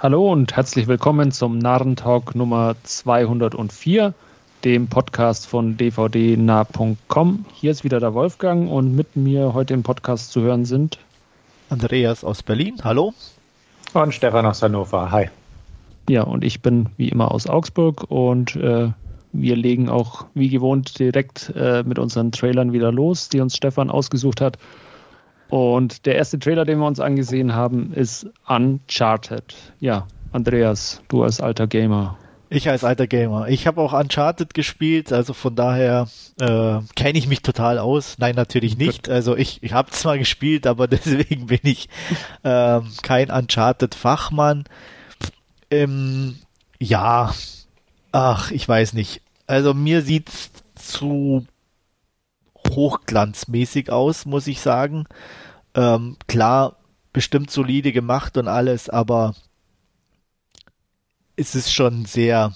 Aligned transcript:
Hallo 0.00 0.30
und 0.30 0.54
herzlich 0.54 0.86
willkommen 0.86 1.32
zum 1.32 1.58
Narrentalk 1.58 2.36
Nummer 2.36 2.76
204, 2.84 4.14
dem 4.62 4.86
Podcast 4.86 5.48
von 5.48 5.76
dvdnah.com. 5.76 7.44
Hier 7.52 7.72
ist 7.72 7.82
wieder 7.82 7.98
der 7.98 8.14
Wolfgang 8.14 8.70
und 8.70 8.94
mit 8.94 9.16
mir 9.16 9.54
heute 9.54 9.74
im 9.74 9.82
Podcast 9.82 10.30
zu 10.30 10.40
hören 10.40 10.64
sind 10.64 11.00
Andreas 11.68 12.22
aus 12.22 12.44
Berlin. 12.44 12.76
Hallo. 12.84 13.12
Und 13.92 14.14
Stefan 14.14 14.46
aus 14.46 14.62
Hannover. 14.62 15.10
Hi. 15.10 15.30
Ja, 16.08 16.22
und 16.22 16.44
ich 16.44 16.62
bin 16.62 16.90
wie 16.96 17.08
immer 17.08 17.32
aus 17.32 17.48
Augsburg 17.48 18.04
und 18.08 18.54
äh, 18.54 18.90
wir 19.32 19.56
legen 19.56 19.88
auch 19.88 20.26
wie 20.32 20.48
gewohnt 20.48 20.96
direkt 21.00 21.52
äh, 21.56 21.82
mit 21.82 21.98
unseren 21.98 22.30
Trailern 22.30 22.72
wieder 22.72 22.92
los, 22.92 23.30
die 23.30 23.40
uns 23.40 23.56
Stefan 23.56 23.90
ausgesucht 23.90 24.40
hat. 24.42 24.58
Und 25.50 26.06
der 26.06 26.16
erste 26.16 26.38
Trailer, 26.38 26.64
den 26.64 26.78
wir 26.78 26.86
uns 26.86 27.00
angesehen 27.00 27.54
haben, 27.54 27.92
ist 27.92 28.26
Uncharted. 28.46 29.54
Ja, 29.80 30.06
Andreas, 30.32 31.02
du 31.08 31.22
als 31.22 31.40
alter 31.40 31.66
Gamer. 31.66 32.18
Ich 32.50 32.68
als 32.70 32.82
alter 32.82 33.06
Gamer. 33.06 33.48
Ich 33.48 33.66
habe 33.66 33.80
auch 33.80 33.92
Uncharted 33.92 34.54
gespielt, 34.54 35.12
also 35.12 35.34
von 35.34 35.54
daher 35.54 36.08
äh, 36.40 36.78
kenne 36.96 37.18
ich 37.18 37.28
mich 37.28 37.42
total 37.42 37.78
aus. 37.78 38.16
Nein, 38.18 38.34
natürlich 38.36 38.78
nicht. 38.78 39.08
Also 39.08 39.36
ich, 39.36 39.62
ich 39.62 39.72
habe 39.74 39.90
zwar 39.90 40.16
gespielt, 40.16 40.66
aber 40.66 40.86
deswegen 40.88 41.46
bin 41.46 41.60
ich 41.62 41.88
äh, 42.42 42.80
kein 43.02 43.30
Uncharted-Fachmann. 43.30 44.64
Ähm, 45.70 46.38
ja, 46.78 47.34
ach, 48.12 48.50
ich 48.50 48.66
weiß 48.66 48.94
nicht. 48.94 49.20
Also 49.46 49.74
mir 49.74 50.00
sieht's 50.00 50.50
zu 50.74 51.46
hochglanzmäßig 52.70 53.90
aus, 53.90 54.26
muss 54.26 54.46
ich 54.46 54.60
sagen. 54.60 55.04
Ähm, 55.74 56.16
klar, 56.26 56.76
bestimmt 57.12 57.50
solide 57.50 57.92
gemacht 57.92 58.36
und 58.36 58.48
alles, 58.48 58.88
aber 58.88 59.34
es 61.36 61.54
ist 61.54 61.72
schon 61.72 62.04
sehr, 62.04 62.54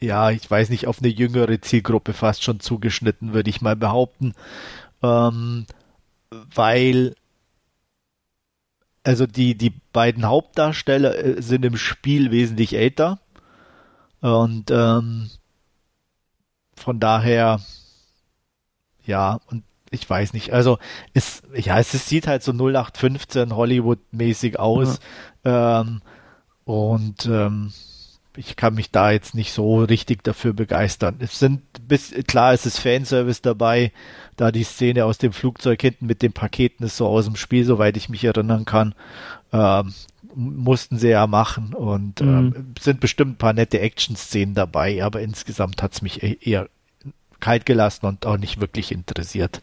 ja, 0.00 0.30
ich 0.30 0.50
weiß 0.50 0.70
nicht, 0.70 0.86
auf 0.86 0.98
eine 0.98 1.08
jüngere 1.08 1.60
Zielgruppe 1.60 2.12
fast 2.12 2.42
schon 2.42 2.60
zugeschnitten, 2.60 3.32
würde 3.32 3.50
ich 3.50 3.60
mal 3.60 3.76
behaupten. 3.76 4.34
Ähm, 5.02 5.66
weil 6.54 7.14
also 9.02 9.26
die, 9.26 9.56
die 9.56 9.72
beiden 9.92 10.26
Hauptdarsteller 10.26 11.16
äh, 11.16 11.42
sind 11.42 11.64
im 11.64 11.76
Spiel 11.76 12.30
wesentlich 12.30 12.74
älter. 12.74 13.18
Und 14.20 14.70
ähm, 14.70 15.30
von 16.76 17.00
daher 17.00 17.60
ja, 19.04 19.40
und 19.50 19.62
ich 19.90 20.08
weiß 20.08 20.32
nicht, 20.32 20.52
also 20.52 20.78
es, 21.14 21.42
ja, 21.54 21.78
es, 21.78 21.94
es 21.94 22.08
sieht 22.08 22.26
halt 22.26 22.42
so 22.42 22.52
0815 22.52 23.54
Hollywood-mäßig 23.54 24.58
aus. 24.58 25.00
Ja. 25.44 25.80
Ähm, 25.80 26.00
und 26.64 27.26
ähm, 27.26 27.72
ich 28.36 28.54
kann 28.54 28.74
mich 28.74 28.90
da 28.90 29.10
jetzt 29.10 29.34
nicht 29.34 29.52
so 29.52 29.82
richtig 29.82 30.22
dafür 30.22 30.52
begeistern. 30.52 31.16
Es 31.18 31.38
sind 31.38 31.62
bis 31.88 32.14
klar, 32.26 32.52
es 32.52 32.66
ist 32.66 32.78
Fanservice 32.78 33.42
dabei, 33.42 33.92
da 34.36 34.52
die 34.52 34.62
Szene 34.62 35.04
aus 35.04 35.18
dem 35.18 35.32
Flugzeug 35.32 35.80
hinten 35.80 36.06
mit 36.06 36.22
den 36.22 36.32
Paketen 36.32 36.86
ist 36.86 36.96
so 36.96 37.08
aus 37.08 37.24
dem 37.24 37.36
Spiel, 37.36 37.64
soweit 37.64 37.96
ich 37.96 38.08
mich 38.08 38.24
erinnern 38.24 38.64
kann. 38.64 38.94
Ähm, 39.52 39.92
mussten 40.34 40.96
sie 40.96 41.08
ja 41.08 41.26
machen 41.26 41.74
und 41.74 42.20
ähm, 42.20 42.44
mhm. 42.44 42.74
sind 42.80 43.00
bestimmt 43.00 43.32
ein 43.32 43.38
paar 43.38 43.52
nette 43.52 43.80
Action-Szenen 43.80 44.54
dabei, 44.54 45.02
aber 45.02 45.20
insgesamt 45.20 45.82
hat 45.82 45.94
es 45.94 46.02
mich 46.02 46.22
e-, 46.22 46.38
eher 46.40 46.68
kalt 47.40 47.66
gelassen 47.66 48.06
und 48.06 48.26
auch 48.26 48.38
nicht 48.38 48.60
wirklich 48.60 48.92
interessiert. 48.92 49.62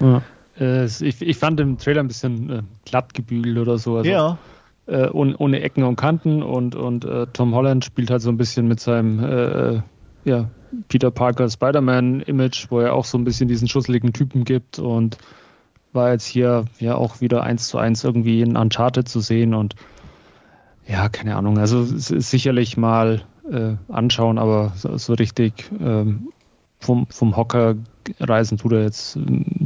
Ja. 0.00 0.22
Äh, 0.58 0.84
ich, 0.84 1.22
ich, 1.22 1.36
fand 1.36 1.60
den 1.60 1.78
Trailer 1.78 2.00
ein 2.00 2.08
bisschen 2.08 2.50
äh, 2.50 2.62
glatt 2.84 3.14
gebügelt 3.14 3.58
oder 3.58 3.78
so. 3.78 3.96
Also, 3.96 4.10
ja. 4.10 4.38
Äh, 4.86 5.08
ohne, 5.10 5.36
ohne, 5.36 5.60
Ecken 5.60 5.84
und 5.84 5.96
Kanten 5.96 6.42
und, 6.42 6.74
und 6.74 7.04
äh, 7.04 7.26
Tom 7.32 7.54
Holland 7.54 7.84
spielt 7.84 8.10
halt 8.10 8.22
so 8.22 8.30
ein 8.30 8.36
bisschen 8.36 8.66
mit 8.66 8.80
seinem 8.80 9.22
äh, 9.22 9.82
ja, 10.24 10.50
Peter 10.88 11.10
Parker 11.10 11.48
Spider-Man-Image, 11.48 12.66
wo 12.70 12.80
er 12.80 12.94
auch 12.94 13.04
so 13.04 13.16
ein 13.16 13.24
bisschen 13.24 13.48
diesen 13.48 13.68
schusseligen 13.68 14.12
Typen 14.12 14.44
gibt 14.44 14.78
und 14.78 15.18
war 15.92 16.12
jetzt 16.12 16.26
hier 16.26 16.64
ja 16.78 16.94
auch 16.94 17.20
wieder 17.20 17.42
eins 17.42 17.68
zu 17.68 17.78
eins 17.78 18.04
irgendwie 18.04 18.42
in 18.42 18.56
Uncharted 18.56 19.08
zu 19.08 19.20
sehen 19.20 19.54
und 19.54 19.74
ja, 20.86 21.08
keine 21.08 21.36
Ahnung. 21.36 21.58
Also 21.58 21.84
sicherlich 21.84 22.76
mal 22.76 23.22
äh, 23.50 23.74
anschauen, 23.88 24.38
aber 24.38 24.72
so, 24.76 24.96
so 24.96 25.14
richtig 25.14 25.70
ähm, 25.80 26.32
vom, 26.80 27.06
vom 27.08 27.36
Hocker 27.36 27.76
reisen 28.18 28.58
tut 28.58 28.72
er 28.72 28.82
jetzt, 28.82 29.18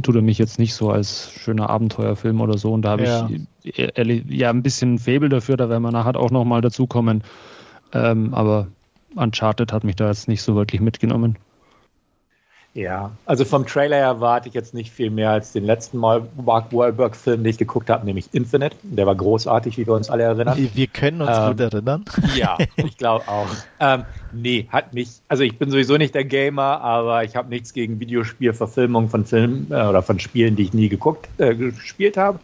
tut 0.03 0.15
er 0.15 0.21
mich 0.21 0.37
jetzt 0.37 0.59
nicht 0.59 0.73
so 0.73 0.91
als 0.91 1.31
schöner 1.31 1.69
Abenteuerfilm 1.69 2.41
oder 2.41 2.57
so. 2.57 2.73
Und 2.73 2.83
da 2.83 2.91
habe 2.91 3.03
ja. 3.03 3.29
ich 3.63 4.23
ja 4.29 4.49
ein 4.49 4.61
bisschen 4.61 4.99
Faible 4.99 5.29
dafür, 5.29 5.57
da 5.57 5.69
werden 5.69 5.83
wir 5.83 5.91
nachher 5.91 6.17
auch 6.17 6.31
nochmal 6.31 6.61
dazukommen. 6.61 7.23
Ähm, 7.93 8.33
aber 8.33 8.67
Uncharted 9.15 9.71
hat 9.71 9.83
mich 9.83 9.95
da 9.95 10.07
jetzt 10.07 10.27
nicht 10.27 10.41
so 10.41 10.55
wirklich 10.55 10.81
mitgenommen. 10.81 11.37
Ja, 12.75 13.11
also 13.25 13.45
vom 13.45 13.65
Trailer 13.65 13.95
erwarte 13.95 14.49
ich 14.49 14.53
jetzt 14.53 14.73
nicht 14.73 14.91
viel 14.91 15.09
mehr 15.09 15.29
als 15.29 15.53
den 15.53 15.63
letzten 15.63 15.97
Mal 15.97 16.27
Mark 16.35 16.73
Wahlberg-Film, 16.73 17.41
den 17.41 17.49
ich 17.49 17.57
geguckt 17.57 17.89
habe, 17.89 18.05
nämlich 18.05 18.33
Infinite. 18.33 18.75
Der 18.83 19.07
war 19.07 19.15
großartig, 19.15 19.77
wie 19.77 19.87
wir 19.87 19.93
uns 19.93 20.09
alle 20.09 20.23
erinnern. 20.23 20.57
Wir 20.73 20.87
können 20.87 21.21
uns 21.21 21.31
ähm, 21.33 21.47
gut 21.51 21.59
erinnern. 21.61 22.05
Ja, 22.35 22.57
ich 22.75 22.97
glaube 22.97 23.25
auch. 23.29 23.47
Ähm, 23.79 24.03
nee, 24.33 24.67
hat 24.69 24.93
nicht. 24.93 25.21
Also 25.29 25.43
ich 25.43 25.57
bin 25.57 25.71
sowieso 25.71 25.95
nicht 25.95 26.13
der 26.13 26.25
Gamer, 26.25 26.81
aber 26.81 27.23
ich 27.23 27.37
habe 27.37 27.47
nichts 27.47 27.71
gegen 27.71 28.01
Videospielverfilmungen 28.01 29.09
von 29.09 29.23
Filmen 29.23 29.67
äh, 29.69 29.75
oder 29.85 30.03
von 30.03 30.19
Spielen, 30.19 30.57
die 30.57 30.63
ich 30.63 30.73
nie 30.73 30.89
geguckt, 30.89 31.29
äh, 31.37 31.55
gespielt 31.55 32.17
habe. 32.17 32.39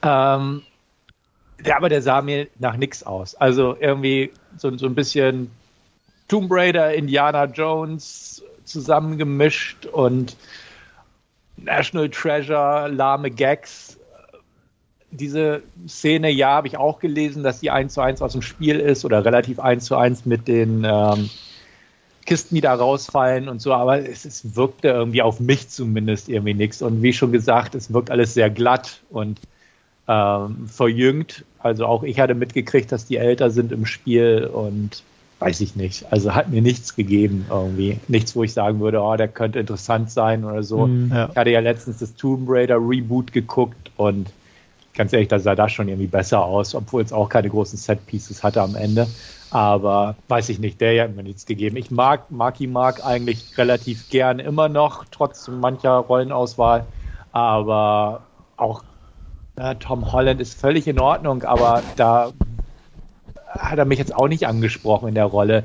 Ähm, 0.00 0.62
der, 1.62 1.76
aber 1.76 1.90
der 1.90 2.00
sah 2.00 2.22
mir 2.22 2.46
nach 2.58 2.78
nichts 2.78 3.02
aus. 3.02 3.34
Also 3.34 3.76
irgendwie 3.78 4.32
so, 4.56 4.74
so 4.78 4.86
ein 4.86 4.94
bisschen 4.94 5.50
Tomb 6.28 6.50
Raider, 6.50 6.94
Indiana 6.94 7.44
Jones, 7.44 8.35
zusammengemischt 8.66 9.86
und 9.86 10.36
National 11.56 12.10
Treasure, 12.10 12.88
lahme 12.88 13.30
Gags. 13.30 13.98
Diese 15.10 15.62
Szene, 15.88 16.30
ja, 16.30 16.50
habe 16.50 16.68
ich 16.68 16.76
auch 16.76 16.98
gelesen, 16.98 17.42
dass 17.42 17.60
die 17.60 17.70
eins 17.70 17.94
zu 17.94 18.00
eins 18.00 18.20
aus 18.20 18.32
dem 18.32 18.42
Spiel 18.42 18.78
ist 18.78 19.04
oder 19.04 19.24
relativ 19.24 19.58
eins 19.60 19.86
zu 19.86 19.96
eins 19.96 20.26
mit 20.26 20.46
den 20.48 20.84
ähm, 20.84 21.30
Kisten, 22.26 22.56
die 22.56 22.60
da 22.60 22.74
rausfallen 22.74 23.48
und 23.48 23.62
so, 23.62 23.72
aber 23.72 24.06
es, 24.06 24.24
es 24.24 24.56
wirkte 24.56 24.88
irgendwie 24.88 25.22
auf 25.22 25.40
mich 25.40 25.68
zumindest 25.68 26.28
irgendwie 26.28 26.54
nichts. 26.54 26.82
Und 26.82 27.02
wie 27.02 27.12
schon 27.12 27.32
gesagt, 27.32 27.74
es 27.74 27.92
wirkt 27.92 28.10
alles 28.10 28.34
sehr 28.34 28.50
glatt 28.50 29.00
und 29.10 29.40
ähm, 30.08 30.68
verjüngt. 30.68 31.44
Also 31.60 31.86
auch 31.86 32.02
ich 32.02 32.20
hatte 32.20 32.34
mitgekriegt, 32.34 32.92
dass 32.92 33.06
die 33.06 33.16
älter 33.16 33.50
sind 33.50 33.72
im 33.72 33.86
Spiel 33.86 34.44
und 34.52 35.02
weiß 35.38 35.60
ich 35.60 35.76
nicht. 35.76 36.10
Also 36.10 36.34
hat 36.34 36.48
mir 36.48 36.62
nichts 36.62 36.96
gegeben 36.96 37.46
irgendwie. 37.50 38.00
Nichts, 38.08 38.34
wo 38.34 38.42
ich 38.42 38.52
sagen 38.52 38.80
würde, 38.80 39.00
oh, 39.02 39.16
der 39.16 39.28
könnte 39.28 39.58
interessant 39.58 40.10
sein 40.10 40.44
oder 40.44 40.62
so. 40.62 40.86
Mhm, 40.86 41.10
ja. 41.12 41.28
Ich 41.30 41.36
hatte 41.36 41.50
ja 41.50 41.60
letztens 41.60 41.98
das 41.98 42.14
Tomb 42.14 42.48
Raider 42.48 42.76
Reboot 42.76 43.32
geguckt 43.32 43.90
und 43.96 44.30
ganz 44.94 45.12
ehrlich, 45.12 45.28
da 45.28 45.38
sah 45.38 45.54
das 45.54 45.72
schon 45.72 45.88
irgendwie 45.88 46.06
besser 46.06 46.42
aus, 46.42 46.74
obwohl 46.74 47.02
es 47.02 47.12
auch 47.12 47.28
keine 47.28 47.50
großen 47.50 47.78
Set 47.78 48.06
Pieces 48.06 48.42
hatte 48.42 48.62
am 48.62 48.74
Ende. 48.74 49.06
Aber 49.50 50.16
weiß 50.28 50.48
ich 50.48 50.58
nicht, 50.58 50.80
der 50.80 51.04
hat 51.04 51.14
mir 51.14 51.22
nichts 51.22 51.46
gegeben. 51.46 51.76
Ich 51.76 51.90
mag 51.90 52.30
Marky 52.30 52.66
Mark 52.66 53.04
eigentlich 53.04 53.56
relativ 53.56 54.08
gern 54.08 54.38
immer 54.38 54.68
noch, 54.68 55.04
trotz 55.10 55.48
mancher 55.48 55.96
Rollenauswahl. 55.98 56.86
Aber 57.32 58.22
auch 58.56 58.82
ja, 59.58 59.74
Tom 59.74 60.12
Holland 60.12 60.40
ist 60.40 60.58
völlig 60.58 60.88
in 60.88 60.98
Ordnung, 60.98 61.42
aber 61.44 61.82
da 61.96 62.32
hat 63.46 63.78
er 63.78 63.84
mich 63.84 63.98
jetzt 63.98 64.14
auch 64.14 64.28
nicht 64.28 64.46
angesprochen 64.46 65.08
in 65.08 65.14
der 65.14 65.24
Rolle. 65.24 65.64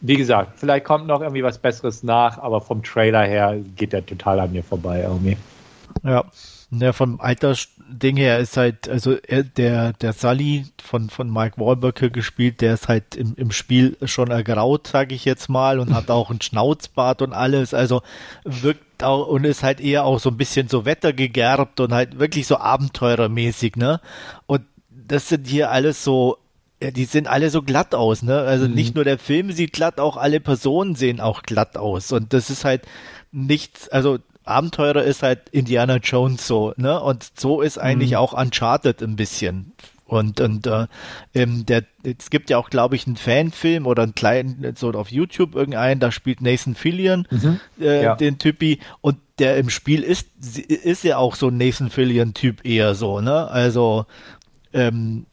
Wie 0.00 0.16
gesagt, 0.16 0.58
vielleicht 0.58 0.84
kommt 0.84 1.06
noch 1.06 1.20
irgendwie 1.20 1.44
was 1.44 1.58
Besseres 1.58 2.02
nach, 2.02 2.38
aber 2.38 2.60
vom 2.60 2.82
Trailer 2.82 3.24
her 3.24 3.56
geht 3.76 3.92
der 3.92 4.04
total 4.04 4.40
an 4.40 4.52
mir 4.52 4.64
vorbei 4.64 5.02
irgendwie. 5.02 5.36
Ja, 6.02 6.24
ja 6.72 6.92
vom 6.92 7.20
Altersding 7.20 8.16
her 8.16 8.40
ist 8.40 8.56
halt, 8.56 8.88
also 8.88 9.16
er, 9.26 9.44
der, 9.44 9.92
der 9.92 10.12
Sully 10.12 10.66
von, 10.82 11.08
von 11.08 11.32
Mike 11.32 11.60
Wahlberg 11.60 12.12
gespielt, 12.12 12.60
der 12.60 12.74
ist 12.74 12.88
halt 12.88 13.14
im, 13.14 13.34
im 13.36 13.52
Spiel 13.52 13.96
schon 14.04 14.32
ergraut, 14.32 14.88
sage 14.88 15.14
ich 15.14 15.24
jetzt 15.24 15.48
mal, 15.48 15.78
und 15.78 15.94
hat 15.94 16.10
auch 16.10 16.30
einen 16.30 16.40
Schnauzbart 16.40 17.22
und 17.22 17.32
alles, 17.32 17.72
also 17.72 18.02
wirkt 18.44 19.04
auch 19.04 19.28
und 19.28 19.44
ist 19.44 19.62
halt 19.62 19.80
eher 19.80 20.04
auch 20.04 20.18
so 20.18 20.30
ein 20.30 20.36
bisschen 20.36 20.68
so 20.68 20.84
wettergegerbt 20.84 21.78
und 21.78 21.92
halt 21.92 22.18
wirklich 22.18 22.48
so 22.48 22.56
abenteurermäßig, 22.56 23.76
ne? 23.76 24.00
Und 24.46 24.62
das 24.90 25.28
sind 25.28 25.46
hier 25.46 25.70
alles 25.70 26.02
so 26.02 26.38
ja, 26.82 26.90
die 26.90 27.04
sehen 27.04 27.26
alle 27.26 27.50
so 27.50 27.62
glatt 27.62 27.94
aus, 27.94 28.22
ne? 28.22 28.40
Also 28.40 28.66
mhm. 28.66 28.74
nicht 28.74 28.94
nur 28.94 29.04
der 29.04 29.18
Film 29.18 29.52
sieht 29.52 29.72
glatt, 29.72 30.00
auch 30.00 30.16
alle 30.16 30.40
Personen 30.40 30.96
sehen 30.96 31.20
auch 31.20 31.42
glatt 31.42 31.76
aus. 31.76 32.10
Und 32.10 32.32
das 32.32 32.50
ist 32.50 32.64
halt 32.64 32.82
nichts, 33.30 33.88
also 33.88 34.18
Abenteurer 34.44 35.04
ist 35.04 35.22
halt 35.22 35.48
Indiana 35.50 35.98
Jones 35.98 36.46
so, 36.46 36.74
ne? 36.76 37.00
Und 37.00 37.38
so 37.38 37.60
ist 37.60 37.78
eigentlich 37.78 38.10
mhm. 38.10 38.16
auch 38.16 38.32
Uncharted 38.32 39.00
ein 39.00 39.14
bisschen. 39.14 39.72
Und, 40.06 40.40
und 40.40 40.66
äh, 40.66 40.88
ähm, 41.34 41.64
der, 41.64 41.84
es 42.02 42.28
gibt 42.30 42.50
ja 42.50 42.58
auch, 42.58 42.68
glaube 42.68 42.96
ich, 42.96 43.06
einen 43.06 43.16
Fanfilm 43.16 43.86
oder 43.86 44.02
einen 44.02 44.14
kleinen, 44.14 44.74
so 44.76 44.90
auf 44.90 45.10
YouTube 45.10 45.54
irgendeinen, 45.54 46.00
da 46.00 46.10
spielt 46.10 46.42
Nathan 46.42 46.74
Fillion 46.74 47.26
mhm. 47.30 47.60
äh, 47.80 48.02
ja. 48.02 48.16
den 48.16 48.38
Typi 48.38 48.80
und 49.00 49.16
der 49.38 49.56
im 49.56 49.70
Spiel 49.70 50.02
ist, 50.02 50.28
ist 50.58 51.04
ja 51.04 51.16
auch 51.16 51.36
so 51.36 51.48
ein 51.48 51.56
Nathan 51.56 51.88
Fillion-Typ 51.88 52.66
eher 52.66 52.94
so, 52.94 53.20
ne? 53.20 53.48
Also 53.48 54.04
ähm, 54.74 55.26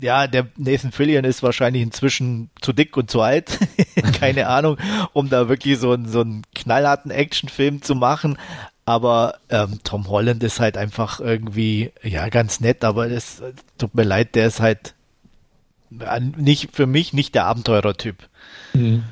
ja, 0.00 0.26
der 0.26 0.48
Nathan 0.56 0.92
Fillion 0.92 1.24
ist 1.24 1.42
wahrscheinlich 1.42 1.82
inzwischen 1.82 2.50
zu 2.60 2.72
dick 2.72 2.96
und 2.96 3.10
zu 3.10 3.20
alt, 3.20 3.58
keine 4.20 4.46
Ahnung, 4.48 4.76
um 5.12 5.28
da 5.28 5.48
wirklich 5.48 5.78
so, 5.78 5.92
einen 5.92 6.08
so 6.08 6.20
einen 6.20 6.42
knallharten 6.54 7.10
Actionfilm 7.10 7.82
zu 7.82 7.94
machen. 7.94 8.38
Aber 8.84 9.36
ähm, 9.50 9.80
Tom 9.84 10.08
Holland 10.08 10.42
ist 10.42 10.58
halt 10.58 10.76
einfach 10.76 11.20
irgendwie, 11.20 11.92
ja, 12.02 12.28
ganz 12.28 12.60
nett, 12.60 12.82
aber 12.82 13.08
das 13.08 13.42
tut 13.78 13.94
mir 13.94 14.02
leid, 14.02 14.34
der 14.34 14.46
ist 14.46 14.60
halt 14.60 14.94
nicht 16.36 16.74
für 16.74 16.86
mich 16.86 17.12
nicht 17.12 17.34
der 17.34 17.46
Abenteurertyp. 17.46 18.16
Mhm. 18.74 19.04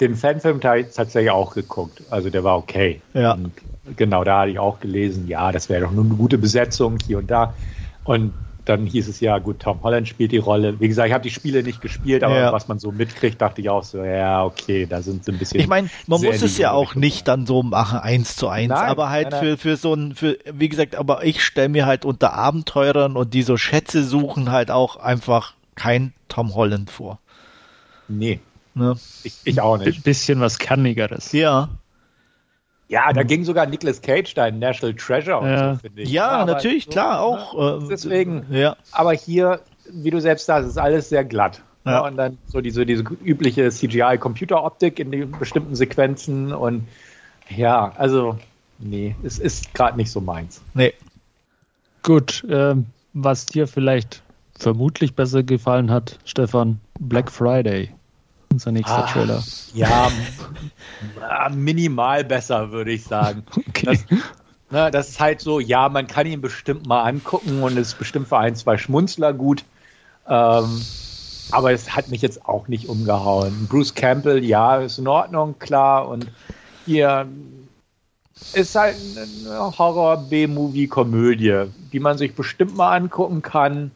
Den 0.00 0.16
Fanfilm 0.16 0.60
habe 0.62 0.80
ich 0.80 0.88
tatsächlich 0.88 1.30
auch 1.30 1.54
geguckt. 1.54 2.02
Also 2.10 2.28
der 2.30 2.42
war 2.42 2.58
okay. 2.58 3.00
Ja. 3.14 3.32
Und 3.32 3.52
genau, 3.96 4.24
da 4.24 4.40
hatte 4.40 4.50
ich 4.50 4.58
auch 4.58 4.80
gelesen, 4.80 5.28
ja, 5.28 5.52
das 5.52 5.68
wäre 5.68 5.82
doch 5.82 5.92
nur 5.92 6.04
eine 6.04 6.14
gute 6.14 6.36
Besetzung 6.36 6.98
hier 7.06 7.18
und 7.18 7.30
da. 7.30 7.54
Und 8.02 8.34
dann 8.64 8.86
hieß 8.86 9.08
es 9.08 9.20
ja, 9.20 9.38
gut, 9.38 9.60
Tom 9.60 9.82
Holland 9.82 10.08
spielt 10.08 10.32
die 10.32 10.38
Rolle. 10.38 10.80
Wie 10.80 10.88
gesagt, 10.88 11.08
ich 11.08 11.14
habe 11.14 11.22
die 11.22 11.30
Spiele 11.30 11.62
nicht 11.62 11.80
gespielt, 11.80 12.24
aber 12.24 12.36
ja. 12.36 12.52
was 12.52 12.68
man 12.68 12.78
so 12.78 12.92
mitkriegt, 12.92 13.40
dachte 13.40 13.60
ich 13.60 13.68
auch 13.68 13.84
so, 13.84 14.02
ja, 14.02 14.44
okay, 14.44 14.86
da 14.86 15.02
sind 15.02 15.24
sie 15.24 15.32
ein 15.32 15.38
bisschen. 15.38 15.60
Ich 15.60 15.66
meine, 15.66 15.90
man 16.06 16.22
muss 16.22 16.42
es 16.42 16.56
ja 16.56 16.72
auch 16.72 16.94
nicht 16.94 17.28
dann 17.28 17.46
so 17.46 17.62
machen, 17.62 17.98
eins 17.98 18.36
zu 18.36 18.48
eins, 18.48 18.70
nein, 18.70 18.88
aber 18.88 19.10
halt 19.10 19.30
nein, 19.30 19.40
nein. 19.40 19.56
für, 19.58 19.58
für 19.58 19.76
so 19.76 19.94
ein, 19.94 20.14
für, 20.14 20.38
wie 20.52 20.68
gesagt, 20.68 20.96
aber 20.96 21.24
ich 21.24 21.44
stelle 21.44 21.68
mir 21.68 21.86
halt 21.86 22.04
unter 22.04 22.32
Abenteurern 22.32 23.16
und 23.16 23.34
die 23.34 23.42
so 23.42 23.56
Schätze 23.56 24.04
suchen 24.04 24.50
halt 24.50 24.70
auch 24.70 24.96
einfach 24.96 25.54
kein 25.74 26.12
Tom 26.28 26.54
Holland 26.54 26.90
vor. 26.90 27.18
Nee. 28.08 28.40
Ne? 28.74 28.96
Ich, 29.22 29.34
ich 29.44 29.60
auch 29.60 29.78
nicht. 29.78 29.98
Ein 29.98 30.02
bisschen 30.02 30.40
was 30.40 30.58
Kannigeres. 30.58 31.32
Ja. 31.32 31.68
Ja, 32.94 33.12
da 33.12 33.24
ging 33.24 33.42
sogar 33.42 33.66
Nicolas 33.66 34.00
Cage 34.00 34.34
da 34.34 34.46
in 34.46 34.60
National 34.60 34.94
Treasure 34.94 35.44
ja. 35.44 35.74
so, 35.74 35.80
finde 35.80 36.02
ich. 36.02 36.12
Ja, 36.12 36.38
ja 36.38 36.44
natürlich, 36.44 36.84
so, 36.84 36.92
klar, 36.92 37.20
auch. 37.20 37.80
Ne? 37.80 37.88
Deswegen, 37.90 38.46
ja. 38.50 38.76
aber 38.92 39.12
hier, 39.12 39.58
wie 39.90 40.12
du 40.12 40.20
selbst 40.20 40.46
sagst, 40.46 40.68
ist 40.68 40.78
alles 40.78 41.08
sehr 41.08 41.24
glatt. 41.24 41.60
Ja. 41.84 41.90
ja. 41.90 42.06
und 42.06 42.16
dann 42.16 42.38
so 42.46 42.60
diese, 42.60 42.86
diese 42.86 43.02
übliche 43.24 43.68
CGI-Computeroptik 43.68 45.00
in 45.00 45.10
den 45.10 45.32
bestimmten 45.32 45.74
Sequenzen 45.74 46.52
und 46.52 46.86
ja, 47.48 47.92
also, 47.96 48.38
nee, 48.78 49.16
es 49.24 49.40
ist 49.40 49.74
gerade 49.74 49.96
nicht 49.96 50.12
so 50.12 50.20
meins. 50.20 50.62
Nee. 50.74 50.94
Gut, 52.04 52.44
äh, 52.44 52.76
was 53.12 53.46
dir 53.46 53.66
vielleicht 53.66 54.22
vermutlich 54.56 55.16
besser 55.16 55.42
gefallen 55.42 55.90
hat, 55.90 56.20
Stefan, 56.24 56.78
Black 57.00 57.32
Friday. 57.32 57.90
Unser 58.54 58.70
nächster 58.70 59.04
ah, 59.04 59.10
Trailer. 59.10 59.42
Ja, 59.72 60.12
minimal 61.52 62.22
besser, 62.22 62.70
würde 62.70 62.92
ich 62.92 63.02
sagen. 63.02 63.42
Okay. 63.68 63.86
Das, 63.86 64.04
ne, 64.70 64.90
das 64.92 65.08
ist 65.08 65.20
halt 65.20 65.40
so, 65.40 65.58
ja, 65.58 65.88
man 65.88 66.06
kann 66.06 66.28
ihn 66.28 66.40
bestimmt 66.40 66.86
mal 66.86 67.02
angucken 67.02 67.64
und 67.64 67.76
ist 67.76 67.98
bestimmt 67.98 68.28
für 68.28 68.38
ein, 68.38 68.54
zwei 68.54 68.78
Schmunzler 68.78 69.32
gut. 69.32 69.64
Ähm, 70.28 70.80
aber 71.50 71.72
es 71.72 71.96
hat 71.96 72.08
mich 72.10 72.22
jetzt 72.22 72.46
auch 72.46 72.68
nicht 72.68 72.88
umgehauen. 72.88 73.66
Bruce 73.68 73.92
Campbell, 73.94 74.44
ja, 74.44 74.76
ist 74.76 74.98
in 74.98 75.08
Ordnung, 75.08 75.58
klar. 75.58 76.06
Und 76.06 76.28
hier 76.86 77.26
ist 78.52 78.76
halt 78.76 78.94
eine 79.16 79.76
Horror-B-Movie-Komödie, 79.76 81.64
die 81.92 81.98
man 81.98 82.16
sich 82.18 82.36
bestimmt 82.36 82.76
mal 82.76 82.94
angucken 82.94 83.42
kann. 83.42 83.90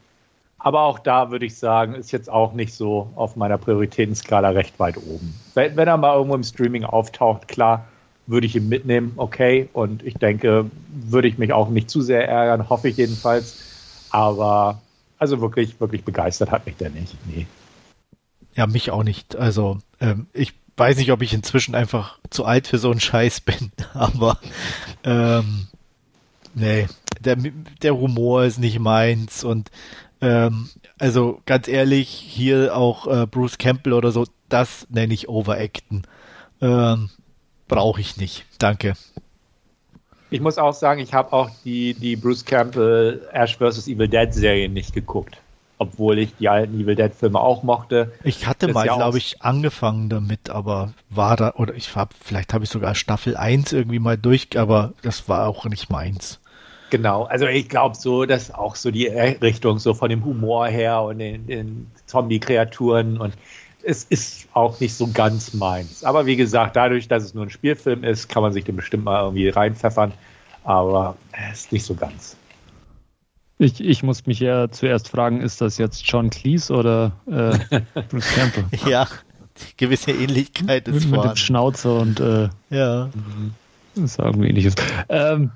Aber 0.59 0.83
auch 0.83 0.99
da 0.99 1.31
würde 1.31 1.47
ich 1.47 1.57
sagen, 1.57 1.95
ist 1.95 2.11
jetzt 2.11 2.29
auch 2.29 2.53
nicht 2.53 2.75
so 2.75 3.11
auf 3.15 3.37
meiner 3.37 3.59
Prioritätenskala 3.59 4.51
recht 4.51 4.79
weit 4.81 4.97
oben. 4.97 5.35
Wenn, 5.55 5.77
wenn 5.77 5.87
er 5.87 5.97
mal 5.97 6.15
irgendwo 6.15 6.35
im 6.35 6.43
Streaming 6.43 6.85
auftaucht, 6.85 7.47
klar, 7.47 7.87
würde 8.27 8.47
ich 8.47 8.57
ihn 8.57 8.69
mitnehmen, 8.69 9.13
okay. 9.17 9.69
Und 9.73 10.03
ich 10.03 10.15
denke, 10.15 10.67
würde 10.89 11.29
ich 11.29 11.39
mich 11.39 11.53
auch 11.53 11.69
nicht 11.69 11.89
zu 11.89 12.03
sehr 12.03 12.29
ärgern, 12.29 12.69
hoffe 12.69 12.89
ich 12.89 12.97
jedenfalls. 12.97 13.57
Aber 14.11 14.81
also 15.19 15.41
wirklich, 15.41 15.81
wirklich 15.81 16.05
begeistert 16.05 16.51
hat 16.51 16.67
mich 16.67 16.77
der 16.77 16.91
nicht. 16.91 17.15
Nee. 17.27 17.47
Ja, 18.55 18.67
mich 18.67 18.91
auch 18.91 19.03
nicht. 19.03 19.37
Also 19.37 19.79
ähm, 20.01 20.27
ich 20.33 20.55
weiß 20.77 20.97
nicht, 20.97 21.13
ob 21.13 21.23
ich 21.23 21.35
inzwischen 21.35 21.75
einfach 21.75 22.19
zu 22.31 22.45
alt 22.45 22.67
für 22.67 22.79
so 22.79 22.91
einen 22.91 23.01
Scheiß 23.01 23.41
bin, 23.43 23.73
aber 23.95 24.39
ähm, 25.05 25.69
nee, 26.55 26.87
der, 27.21 27.37
der 27.83 27.97
Humor 27.97 28.45
ist 28.45 28.59
nicht 28.59 28.79
meins 28.79 29.45
und 29.45 29.71
ähm, 30.21 30.69
also 30.99 31.41
ganz 31.47 31.69
ehrlich, 31.69 32.09
hier 32.09 32.77
auch 32.77 33.07
äh, 33.07 33.27
Bruce 33.27 33.59
Campbell 33.59 33.93
oder 33.93 34.11
so, 34.11 34.27
das 34.49 34.87
nenne 34.91 35.15
ich 35.15 35.29
Overacten. 35.29 36.03
Ähm, 36.61 37.11
Brauche 37.69 38.01
ich 38.01 38.17
nicht. 38.17 38.47
Danke. 38.59 38.95
Ich 40.31 40.41
muss 40.41 40.59
auch 40.59 40.75
sagen, 40.75 41.01
ich 41.01 41.15
habe 41.15 41.33
auch 41.33 41.51
die, 41.65 41.95
die 41.95 42.17
Bruce 42.17 42.45
Campbell 42.45 43.27
Ash 43.33 43.57
vs. 43.57 43.87
Evil 43.89 44.09
Dead 44.09 44.33
Serie 44.33 44.69
nicht 44.69 44.93
geguckt. 44.93 45.39
Obwohl 45.81 46.19
ich 46.19 46.35
die 46.37 46.49
alten 46.49 46.81
Evil 46.81 46.97
Dead 46.97 47.15
Filme 47.15 47.39
auch 47.39 47.63
mochte. 47.63 48.13
Ich 48.25 48.47
hatte 48.47 48.67
das 48.67 48.75
mal, 48.75 48.85
glaube 48.85 49.19
ich, 49.19 49.43
angefangen 49.43 50.09
damit, 50.09 50.51
aber 50.51 50.93
war 51.09 51.37
da, 51.37 51.55
oder 51.55 51.75
ich 51.75 51.95
habe, 51.95 52.15
vielleicht 52.21 52.53
habe 52.53 52.65
ich 52.65 52.71
sogar 52.71 52.95
Staffel 52.97 53.37
1 53.37 53.73
irgendwie 53.73 54.01
mal 54.01 54.19
durch, 54.19 54.59
aber 54.59 54.95
das 55.03 55.29
war 55.29 55.47
auch 55.47 55.67
nicht 55.67 55.89
meins. 55.89 56.41
Genau, 56.91 57.25
also 57.25 57.47
ich 57.47 57.69
glaube 57.69 57.97
so, 57.97 58.25
dass 58.25 58.53
auch 58.53 58.77
so 58.77 58.91
die 58.91 59.07
Richtung 59.07 59.79
so 59.79 59.95
von 59.95 60.09
dem 60.09 60.25
Humor 60.25 60.67
her 60.69 61.03
und 61.03 61.19
den, 61.19 61.47
den 61.47 61.91
Zombie-Kreaturen 62.07 63.19
und 63.19 63.35
es 63.83 64.05
ist 64.05 64.49
auch 64.55 64.81
nicht 64.81 64.95
so 64.95 65.09
ganz 65.13 65.55
meins. 65.55 66.05
Aber 66.05 66.27
wie 66.27 66.37
gesagt, 66.37 66.77
dadurch, 66.77 67.09
dass 67.09 67.25
es 67.25 67.35
nur 67.35 67.45
ein 67.45 67.51
Spielfilm 67.51 68.05
ist, 68.05 68.29
kann 68.29 68.43
man 68.43 68.53
sich 68.53 68.65
den 68.65 68.77
bestimmt 68.77 69.05
mal 69.05 69.23
irgendwie 69.23 69.49
reinpfeffern. 69.49 70.13
Aber 70.65 71.17
es 71.51 71.61
ist 71.61 71.73
nicht 71.73 71.85
so 71.85 71.95
ganz. 71.95 72.37
Ich, 73.59 73.81
ich 73.81 74.03
muss 74.03 74.27
mich 74.27 74.41
ja 74.41 74.71
zuerst 74.71 75.09
fragen, 75.09 75.41
ist 75.41 75.61
das 75.61 75.79
jetzt 75.79 76.07
John 76.07 76.31
Cleese 76.31 76.73
oder 76.73 77.13
äh, 77.27 77.81
Bruce 78.09 78.35
Campbell? 78.35 78.65
ja, 78.87 79.09
gewisse 79.77 80.13
Ähnlichkeit 80.13 80.87
ist 80.87 80.95
mit, 80.95 81.05
vorhanden. 81.05 81.29
Mit 81.29 81.37
dem 81.37 81.37
Schnauzer 81.37 81.99
und 81.99 82.21
äh, 82.21 82.49
ja. 82.71 83.09
Das 83.95 84.05
ist 84.05 84.19
irgendwie 84.19 84.49
ähnliches. 84.49 84.75
Ähm, 85.09 85.51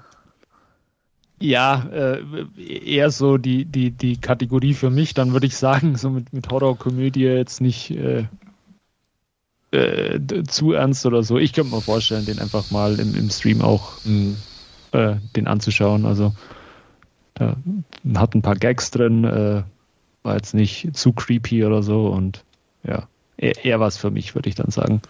ja, 1.43 1.87
äh, 1.93 2.23
eher 2.59 3.11
so 3.11 3.39
die, 3.39 3.65
die, 3.65 3.91
die 3.91 4.17
Kategorie 4.17 4.75
für 4.75 4.91
mich, 4.91 5.15
dann 5.15 5.33
würde 5.33 5.47
ich 5.47 5.57
sagen, 5.57 5.97
so 5.97 6.11
mit, 6.11 6.33
mit 6.33 6.51
Horrorkomödie 6.51 7.25
jetzt 7.25 7.61
nicht 7.61 7.91
äh, 7.91 8.27
äh, 9.71 10.21
zu 10.47 10.73
ernst 10.73 11.07
oder 11.07 11.23
so. 11.23 11.39
Ich 11.39 11.53
könnte 11.53 11.75
mir 11.75 11.81
vorstellen, 11.81 12.27
den 12.27 12.39
einfach 12.39 12.71
mal 12.71 12.99
im, 12.99 13.15
im 13.15 13.31
Stream 13.31 13.63
auch 13.63 14.05
mhm. 14.05 14.37
äh, 14.93 15.17
den 15.37 15.47
anzuschauen. 15.47 16.07
Also 16.07 16.33
da 17.35 17.57
hat 18.15 18.35
ein 18.35 18.43
paar 18.43 18.57
Gags 18.57 18.91
drin, 18.91 19.25
äh, 19.25 19.63
war 20.23 20.37
jetzt 20.37 20.55
nicht 20.55 20.95
zu 20.95 21.13
creepy 21.13 21.65
oder 21.65 21.83
so 21.83 22.09
und 22.09 22.45
ja, 22.85 23.09
eher, 23.37 23.65
eher 23.65 23.81
was 23.81 23.97
für 23.97 24.11
mich, 24.11 24.35
würde 24.35 24.49
ich 24.49 24.55
dann 24.55 24.71
sagen. 24.71 25.03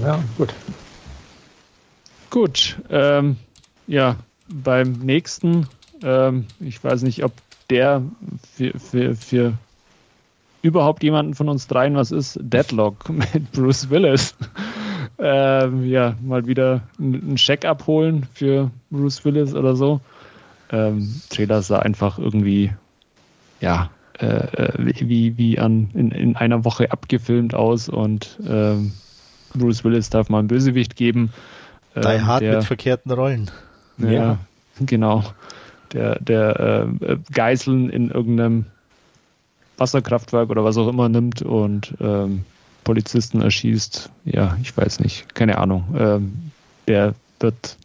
Ja, 0.00 0.22
gut. 0.36 0.54
Gut, 2.30 2.78
ähm, 2.90 3.36
ja, 3.86 4.16
beim 4.62 4.92
nächsten, 4.92 5.66
ähm, 6.02 6.46
ich 6.60 6.82
weiß 6.82 7.02
nicht, 7.02 7.24
ob 7.24 7.32
der 7.70 8.02
für, 8.54 8.78
für, 8.78 9.14
für 9.16 9.54
überhaupt 10.62 11.02
jemanden 11.02 11.34
von 11.34 11.48
uns 11.48 11.66
dreien 11.66 11.96
was 11.96 12.12
ist, 12.12 12.38
Deadlock 12.40 13.08
mit 13.10 13.52
Bruce 13.52 13.90
Willis. 13.90 14.36
ähm, 15.18 15.84
ja, 15.84 16.14
mal 16.22 16.46
wieder 16.46 16.82
einen 16.98 17.36
Scheck 17.36 17.64
abholen 17.64 18.26
für 18.32 18.70
Bruce 18.90 19.24
Willis 19.24 19.54
oder 19.54 19.76
so. 19.76 20.00
Ähm, 20.70 21.20
Trailer 21.30 21.62
sah 21.62 21.80
einfach 21.80 22.18
irgendwie, 22.18 22.72
ja, 23.60 23.90
äh, 24.18 24.26
äh 24.26 24.72
wie, 24.78 25.36
wie 25.36 25.58
an, 25.58 25.90
in, 25.94 26.10
in 26.10 26.36
einer 26.36 26.64
Woche 26.64 26.92
abgefilmt 26.92 27.54
aus 27.54 27.88
und 27.88 28.38
ähm, 28.48 28.92
Bruce 29.54 29.84
Willis 29.84 30.10
darf 30.10 30.28
mal 30.28 30.40
einen 30.40 30.48
Bösewicht 30.48 30.96
geben. 30.96 31.32
Die 31.94 32.00
ähm, 32.00 32.26
Hard 32.26 32.42
mit 32.42 32.64
verkehrten 32.64 33.12
Rollen. 33.12 33.50
Ja, 33.98 34.10
ja. 34.10 34.38
genau. 34.80 35.24
Der, 35.92 36.18
der 36.18 36.88
äh, 37.00 37.16
Geiseln 37.32 37.88
in 37.88 38.10
irgendeinem 38.10 38.66
Wasserkraftwerk 39.76 40.50
oder 40.50 40.64
was 40.64 40.76
auch 40.76 40.88
immer 40.88 41.08
nimmt 41.08 41.42
und 41.42 41.94
ähm, 42.00 42.44
Polizisten 42.84 43.40
erschießt. 43.40 44.10
Ja, 44.24 44.56
ich 44.62 44.76
weiß 44.76 45.00
nicht, 45.00 45.34
keine 45.34 45.58
Ahnung. 45.58 45.94
Ähm, 45.98 46.50
der 46.86 47.14
wird, 47.40 47.76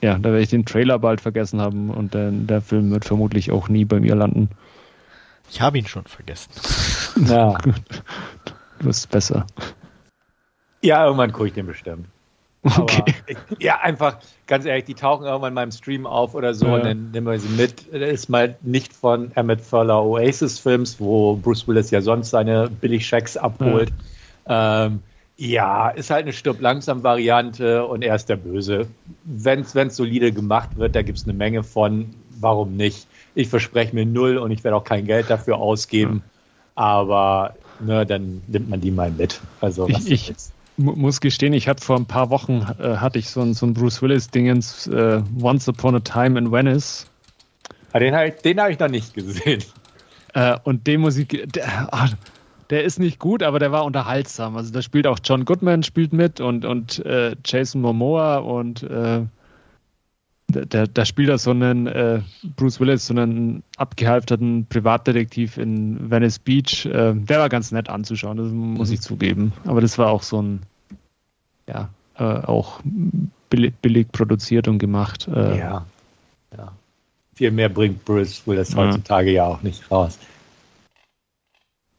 ja, 0.00 0.18
da 0.18 0.30
werde 0.30 0.42
ich 0.42 0.50
den 0.50 0.66
Trailer 0.66 0.98
bald 0.98 1.20
vergessen 1.20 1.60
haben 1.60 1.90
und 1.90 2.14
der, 2.14 2.30
der 2.30 2.60
Film 2.60 2.90
wird 2.90 3.04
vermutlich 3.04 3.50
auch 3.50 3.68
nie 3.68 3.84
bei 3.84 4.00
mir 4.00 4.14
landen. 4.14 4.50
Ich 5.50 5.60
habe 5.60 5.78
ihn 5.78 5.86
schon 5.86 6.04
vergessen. 6.04 6.50
Ja. 7.26 7.56
du 8.78 8.84
bist 8.84 9.10
besser. 9.10 9.46
Ja, 10.82 11.04
irgendwann 11.04 11.32
gucke 11.32 11.48
ich 11.48 11.54
den 11.54 11.66
bestimmt. 11.66 12.08
Okay. 12.66 13.14
Aber, 13.28 13.62
ja, 13.62 13.78
einfach, 13.80 14.18
ganz 14.46 14.64
ehrlich, 14.64 14.84
die 14.84 14.94
tauchen 14.94 15.26
irgendwann 15.26 15.54
mal 15.54 15.62
im 15.62 15.70
Stream 15.70 16.06
auf 16.06 16.34
oder 16.34 16.54
so 16.54 16.66
ja. 16.66 16.74
und 16.74 16.84
dann 16.84 17.10
nehmen 17.12 17.26
wir 17.26 17.38
sie 17.38 17.48
mit. 17.48 17.92
Das 17.92 18.10
ist 18.10 18.28
mal 18.28 18.56
nicht 18.62 18.92
von 18.92 19.30
Emmett 19.36 19.60
Furler 19.60 20.02
Oasis-Films, 20.02 20.98
wo 20.98 21.36
Bruce 21.36 21.68
Willis 21.68 21.90
ja 21.90 22.00
sonst 22.00 22.30
seine 22.30 22.68
Billig-Schecks 22.68 23.36
abholt. 23.36 23.92
Ja. 24.48 24.86
Ähm, 24.86 25.00
ja, 25.38 25.90
ist 25.90 26.10
halt 26.10 26.22
eine 26.22 26.32
Stirb-langsam-Variante 26.32 27.84
und 27.84 28.02
er 28.02 28.14
ist 28.14 28.28
der 28.28 28.36
Böse. 28.36 28.86
Wenn 29.24 29.60
es 29.60 29.96
solide 29.96 30.32
gemacht 30.32 30.76
wird, 30.76 30.96
da 30.96 31.02
gibt 31.02 31.18
es 31.18 31.24
eine 31.24 31.34
Menge 31.34 31.62
von, 31.62 32.14
warum 32.40 32.76
nicht? 32.76 33.06
Ich 33.34 33.48
verspreche 33.48 33.94
mir 33.94 34.06
null 34.06 34.38
und 34.38 34.50
ich 34.50 34.64
werde 34.64 34.76
auch 34.76 34.84
kein 34.84 35.04
Geld 35.04 35.28
dafür 35.28 35.58
ausgeben. 35.58 36.22
Aber 36.74 37.54
ne, 37.80 38.06
dann 38.06 38.42
nimmt 38.46 38.70
man 38.70 38.80
die 38.80 38.90
mal 38.90 39.10
mit. 39.10 39.40
Also 39.60 39.88
ich, 39.88 40.10
ich 40.10 40.32
muss 40.76 41.20
gestehen, 41.20 41.52
ich 41.52 41.68
hatte 41.68 41.84
vor 41.84 41.96
ein 41.96 42.06
paar 42.06 42.30
Wochen 42.30 42.66
äh, 42.78 42.96
hatte 42.96 43.18
ich 43.18 43.30
so 43.30 43.40
ein, 43.40 43.54
so 43.54 43.66
ein 43.66 43.74
Bruce 43.74 44.02
Willis 44.02 44.28
Dingens 44.30 44.86
äh, 44.86 45.22
Once 45.40 45.68
Upon 45.68 45.96
a 45.96 46.00
Time 46.00 46.38
in 46.38 46.52
Venice. 46.52 47.06
Ja, 47.92 48.00
den 48.00 48.14
habe 48.14 48.28
ich, 48.28 48.56
hab 48.58 48.70
ich 48.70 48.78
noch 48.78 48.88
nicht 48.88 49.14
gesehen. 49.14 49.62
Äh, 50.34 50.58
und 50.64 50.86
den 50.86 51.00
Musik, 51.00 51.50
der, 51.52 51.88
ach, 51.92 52.12
der 52.70 52.84
ist 52.84 52.98
nicht 52.98 53.18
gut, 53.18 53.42
aber 53.42 53.58
der 53.58 53.72
war 53.72 53.84
unterhaltsam. 53.84 54.56
Also 54.56 54.72
da 54.72 54.82
spielt 54.82 55.06
auch 55.06 55.18
John 55.22 55.44
Goodman 55.44 55.82
spielt 55.82 56.12
mit 56.12 56.40
und, 56.40 56.64
und 56.64 57.04
äh, 57.06 57.36
Jason 57.44 57.80
Momoa 57.80 58.38
und 58.38 58.82
äh, 58.82 59.22
da, 60.48 60.86
da 60.86 61.04
spielt 61.04 61.28
er 61.28 61.38
so 61.38 61.50
einen 61.50 61.86
äh, 61.86 62.20
Bruce 62.56 62.80
Willis, 62.80 63.06
so 63.06 63.14
einen 63.14 63.62
abgehalfterten 63.76 64.66
Privatdetektiv 64.66 65.58
in 65.58 66.10
Venice 66.10 66.38
Beach. 66.38 66.86
Äh, 66.86 67.14
der 67.14 67.40
war 67.40 67.48
ganz 67.48 67.72
nett 67.72 67.88
anzuschauen, 67.88 68.36
das 68.36 68.50
muss 68.50 68.90
ich 68.90 69.00
zugeben. 69.00 69.52
Aber 69.64 69.80
das 69.80 69.98
war 69.98 70.10
auch 70.10 70.22
so 70.22 70.40
ein, 70.40 70.62
ja, 71.68 71.88
äh, 72.16 72.22
auch 72.22 72.80
billig, 73.50 73.74
billig, 73.82 74.12
produziert 74.12 74.68
und 74.68 74.78
gemacht. 74.78 75.28
Äh. 75.28 75.58
ja. 75.58 75.86
ja. 76.56 76.72
Viel 77.34 77.50
mehr 77.50 77.68
bringt 77.68 78.04
Bruce 78.04 78.46
Willis 78.46 78.74
heutzutage 78.74 79.30
ja, 79.30 79.44
ja 79.44 79.54
auch 79.54 79.62
nicht 79.62 79.90
raus. 79.90 80.18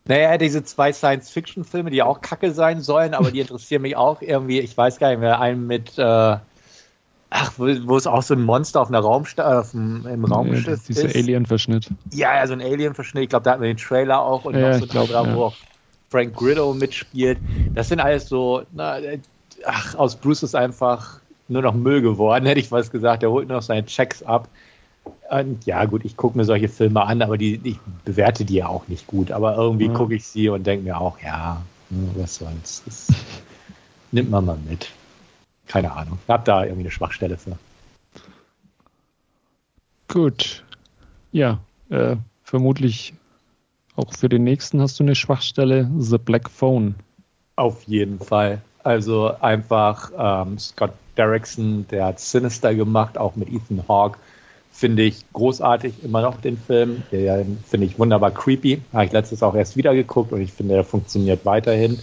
Naja, 0.05 0.37
diese 0.37 0.63
zwei 0.63 0.93
Science-Fiction-Filme, 0.93 1.89
die 1.89 2.01
auch 2.01 2.21
kacke 2.21 2.53
sein 2.53 2.81
sollen, 2.81 3.13
aber 3.13 3.29
die 3.29 3.39
interessieren 3.41 3.81
mich 3.81 3.97
auch 3.97 4.21
irgendwie. 4.21 4.59
Ich 4.59 4.75
weiß 4.75 4.99
gar 4.99 5.09
nicht 5.09 5.19
mehr, 5.19 5.41
einen 5.41 5.67
mit, 5.67 5.97
äh, 5.97 6.37
ach, 7.29 7.53
wo, 7.57 7.65
wo 7.88 7.98
es 7.98 8.07
auch 8.07 8.24
so 8.24 8.34
ein 8.34 8.41
Monster 8.41 8.81
auf 8.81 8.89
einer 8.89 9.00
Raumst 9.00 9.39
auf 9.39 9.72
dem, 9.72 10.05
im 10.07 10.25
Raumschiff 10.25 10.67
ja, 10.67 10.75
dieser 10.88 11.05
ist. 11.05 11.15
Dieser 11.15 11.19
Alien-Verschnitt. 11.19 11.89
Ja, 12.12 12.36
ja, 12.36 12.48
so 12.48 12.53
ein 12.53 12.62
Alien-Verschnitt. 12.62 13.24
Ich 13.24 13.29
glaube, 13.29 13.43
da 13.43 13.51
hatten 13.51 13.62
wir 13.62 13.74
den 13.74 13.77
Trailer 13.77 14.22
auch 14.22 14.46
und 14.46 14.55
ja, 14.55 14.69
noch 14.69 14.77
so 14.77 14.86
ein 14.86 14.89
glaub, 14.89 15.10
ja. 15.10 15.36
wo 15.36 15.43
auch 15.46 15.55
Frank 16.10 16.36
Grillo 16.36 16.74
mitspielt. 16.74 17.38
Das 17.74 17.89
sind 17.89 18.00
alles 18.00 18.29
so, 18.29 18.63
na, 18.74 18.98
ach, 19.65 19.96
aus 19.96 20.15
Bruce 20.15 20.43
ist 20.43 20.55
einfach 20.55 21.19
nur 21.48 21.62
noch 21.62 21.74
Müll 21.74 22.01
geworden, 22.01 22.46
hätte 22.48 22.60
ich 22.60 22.72
was 22.72 22.91
gesagt. 22.91 23.24
Er 23.24 23.31
holt 23.31 23.48
nur 23.48 23.57
noch 23.57 23.63
seine 23.63 23.86
Checks 23.86 24.24
ab. 24.24 24.48
Und 25.29 25.65
ja, 25.65 25.86
gut, 25.86 26.03
ich 26.05 26.17
gucke 26.17 26.38
mir 26.38 26.46
solche 26.46 26.67
Filme 26.67 27.01
an, 27.01 27.22
aber 27.22 27.38
die, 27.38 27.60
ich 27.63 27.79
bewerte 28.03 28.46
die 28.46 28.55
ja 28.55 28.67
auch 28.67 28.88
nicht 28.88 29.07
gut. 29.07 29.31
Aber 29.31 29.55
irgendwie 29.55 29.89
mhm. 29.89 29.93
gucke 29.93 30.15
ich 30.15 30.25
sie 30.25 30.50
und 30.50 30.65
denke 30.65 30.86
mir 30.86 31.00
auch, 31.00 31.19
ja, 31.19 31.62
hm, 31.89 32.12
was 32.15 32.36
soll's. 32.36 32.84
Das 32.86 33.07
nimmt 34.12 34.29
man 34.29 34.46
mal 34.46 34.57
mit. 34.69 34.89
Keine 35.67 35.91
Ahnung. 35.91 36.17
Ich 36.24 36.29
habe 36.29 36.43
da 36.43 36.63
irgendwie 36.63 36.83
eine 36.83 36.91
Schwachstelle 36.91 37.38
für. 37.38 37.57
Gut. 40.07 40.63
Ja, 41.31 41.59
äh, 41.89 42.15
vermutlich 42.43 43.13
auch 43.95 44.13
für 44.13 44.29
den 44.29 44.43
nächsten 44.43 44.81
hast 44.81 45.00
du 45.00 45.03
eine 45.03 45.15
Schwachstelle, 45.15 45.89
The 45.97 46.17
Black 46.17 46.50
Phone. 46.50 46.95
Auf 47.55 47.83
jeden 47.83 48.19
Fall. 48.19 48.62
Also 48.83 49.33
einfach 49.41 50.12
ähm, 50.17 50.57
Scott 50.57 50.93
Derrickson, 51.17 51.86
der 51.89 52.05
hat 52.05 52.19
Sinister 52.19 52.74
gemacht, 52.74 53.17
auch 53.17 53.36
mit 53.36 53.50
Ethan 53.50 53.83
Hawke 53.88 54.17
finde 54.77 55.01
ich 55.01 55.25
großartig 55.33 56.03
immer 56.03 56.21
noch 56.21 56.39
den 56.39 56.55
Film. 56.55 57.01
Den 57.12 57.57
finde 57.67 57.88
ich 57.88 57.97
wunderbar 57.97 58.29
creepy. 58.29 58.79
Habe 58.93 59.05
ich 59.05 59.12
letztes 59.12 59.41
auch 59.41 59.55
erst 59.55 59.75
wieder 59.75 59.95
geguckt 59.95 60.31
und 60.31 60.39
ich 60.39 60.53
finde, 60.53 60.75
der 60.75 60.83
funktioniert 60.83 61.45
weiterhin. 61.45 61.97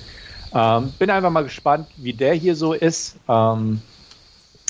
Ähm, 0.54 0.92
bin 0.99 1.11
einfach 1.11 1.30
mal 1.30 1.42
gespannt, 1.42 1.88
wie 1.96 2.12
der 2.12 2.34
hier 2.34 2.54
so 2.54 2.73
ist. 2.73 3.16
Ähm, 3.28 3.82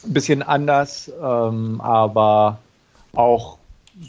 bisschen 0.06 0.42
anders, 0.42 1.10
ähm, 1.22 1.80
aber 1.80 2.58
auch 3.14 3.58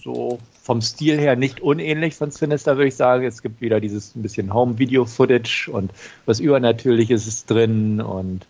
so 0.03 0.39
vom 0.61 0.81
Stil 0.81 1.19
her 1.19 1.35
nicht 1.35 1.61
unähnlich 1.61 2.15
von 2.15 2.31
Sinister, 2.31 2.77
würde 2.77 2.87
ich 2.87 2.95
sagen. 2.95 3.25
Es 3.25 3.41
gibt 3.41 3.61
wieder 3.61 3.79
dieses 3.79 4.15
ein 4.15 4.21
bisschen 4.21 4.53
Home-Video-Footage 4.53 5.69
und 5.71 5.91
was 6.25 6.39
Übernatürliches 6.39 7.27
ist 7.27 7.49
drin 7.49 8.01
und 8.01 8.45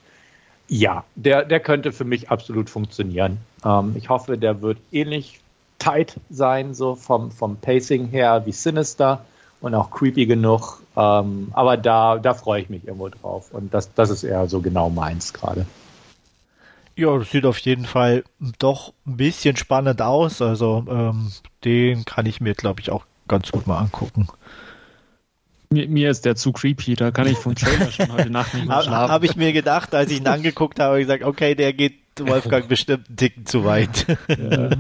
ja, 0.68 1.04
der, 1.16 1.44
der 1.44 1.60
könnte 1.60 1.92
für 1.92 2.06
mich 2.06 2.32
absolut 2.32 2.70
funktionieren. 2.70 3.38
Ähm, 3.64 3.96
ich 3.96 4.10
hoffe, 4.10 4.38
der 4.38 4.62
wird 4.62 4.78
ähnlich 4.92 5.42
tight 5.78 6.16
sein, 6.30 6.74
so 6.74 6.96
vom, 6.96 7.32
vom 7.32 7.58
Pacing 7.58 8.08
her 8.08 8.44
wie 8.46 8.52
Sinister 8.52 9.24
und 9.62 9.74
auch 9.74 9.92
creepy 9.92 10.26
genug. 10.26 10.82
Ähm, 10.96 11.50
aber 11.54 11.78
da, 11.78 12.18
da 12.18 12.34
freue 12.34 12.62
ich 12.62 12.70
mich 12.70 12.86
irgendwo 12.86 13.10
drauf. 13.10 13.50
Und 13.52 13.74
das, 13.74 13.94
das 13.94 14.10
ist 14.10 14.24
eher 14.24 14.48
so 14.48 14.62
genau 14.62 14.90
meins 14.90 15.34
gerade. 15.34 15.66
Ja, 16.96 17.18
das 17.18 17.32
sieht 17.32 17.46
auf 17.46 17.58
jeden 17.60 17.86
Fall 17.86 18.24
doch 18.58 18.94
ein 19.06 19.18
bisschen 19.18 19.58
spannend 19.58 20.02
aus. 20.02 20.42
Also 20.42 20.86
ähm, 20.90 21.32
den 21.64 22.06
kann 22.06 22.26
ich 22.26 22.40
mir, 22.40 22.54
glaube 22.54 22.80
ich, 22.80 22.90
auch 22.90 23.06
ganz 23.28 23.52
gut 23.52 23.68
mal 23.68 23.80
angucken. 23.80 24.28
Mir, 25.70 25.90
mir, 25.90 26.12
ist 26.12 26.24
der 26.26 26.36
zu 26.36 26.54
creepy, 26.54 26.96
da 26.96 27.12
kann 27.12 27.28
ich 27.28 27.38
vom 27.38 27.56
Trailer 27.56 27.92
schon 27.92 28.12
heute 28.14 28.30
Nacht 28.30 28.54
nicht 28.54 28.68
mehr 28.68 28.84
schlafen. 28.84 29.12
Habe 29.12 29.26
ich 29.26 29.36
mir 29.36 29.52
gedacht, 29.52 29.94
als 29.94 30.12
ich 30.12 30.20
ihn 30.20 30.28
angeguckt 30.28 30.80
habe, 30.80 31.00
gesagt, 31.00 31.24
okay, 31.24 31.56
der 31.56 31.74
geht 31.74 31.96
Wolfgang 32.20 32.68
bestimmt 32.70 33.10
einen 33.10 33.18
Ticken 33.18 33.46
zu 33.46 33.66
weit. 33.66 34.06
Ja. 34.30 34.70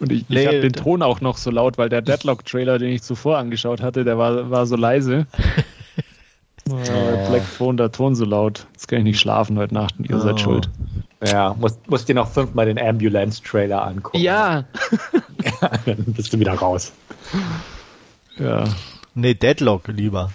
Und 0.00 0.12
ich, 0.12 0.28
nee, 0.28 0.42
ich 0.42 0.46
habe 0.46 0.60
den 0.60 0.72
Ton 0.72 1.02
auch 1.02 1.20
noch 1.20 1.36
so 1.38 1.50
laut, 1.50 1.78
weil 1.78 1.88
der 1.88 2.02
Deadlock-Trailer, 2.02 2.78
den 2.78 2.90
ich 2.90 3.02
zuvor 3.02 3.38
angeschaut 3.38 3.80
hatte, 3.80 4.04
der 4.04 4.18
war, 4.18 4.50
war 4.50 4.66
so 4.66 4.76
leise. 4.76 5.26
oh. 6.70 6.76
Black 7.28 7.42
Phone, 7.42 7.76
der 7.76 7.92
Ton 7.92 8.14
so 8.14 8.24
laut. 8.24 8.66
Jetzt 8.72 8.88
kann 8.88 8.98
ich 8.98 9.04
nicht 9.04 9.20
schlafen 9.20 9.58
heute 9.58 9.74
Nacht 9.74 9.94
und 9.98 10.08
ihr 10.08 10.16
oh. 10.16 10.20
seid 10.20 10.40
schuld. 10.40 10.68
Ja, 11.24 11.54
musst, 11.58 11.88
musst 11.88 12.08
dir 12.08 12.14
noch 12.14 12.28
fünfmal 12.28 12.66
den 12.66 12.78
Ambulance-Trailer 12.78 13.82
angucken. 13.82 14.18
Ja. 14.18 14.64
ja. 15.62 15.70
Dann 15.86 16.04
bist 16.08 16.32
du 16.32 16.38
wieder 16.38 16.52
raus. 16.52 16.92
Ja. 18.38 18.64
Nee, 19.14 19.32
Deadlock 19.32 19.88
lieber. 19.88 20.30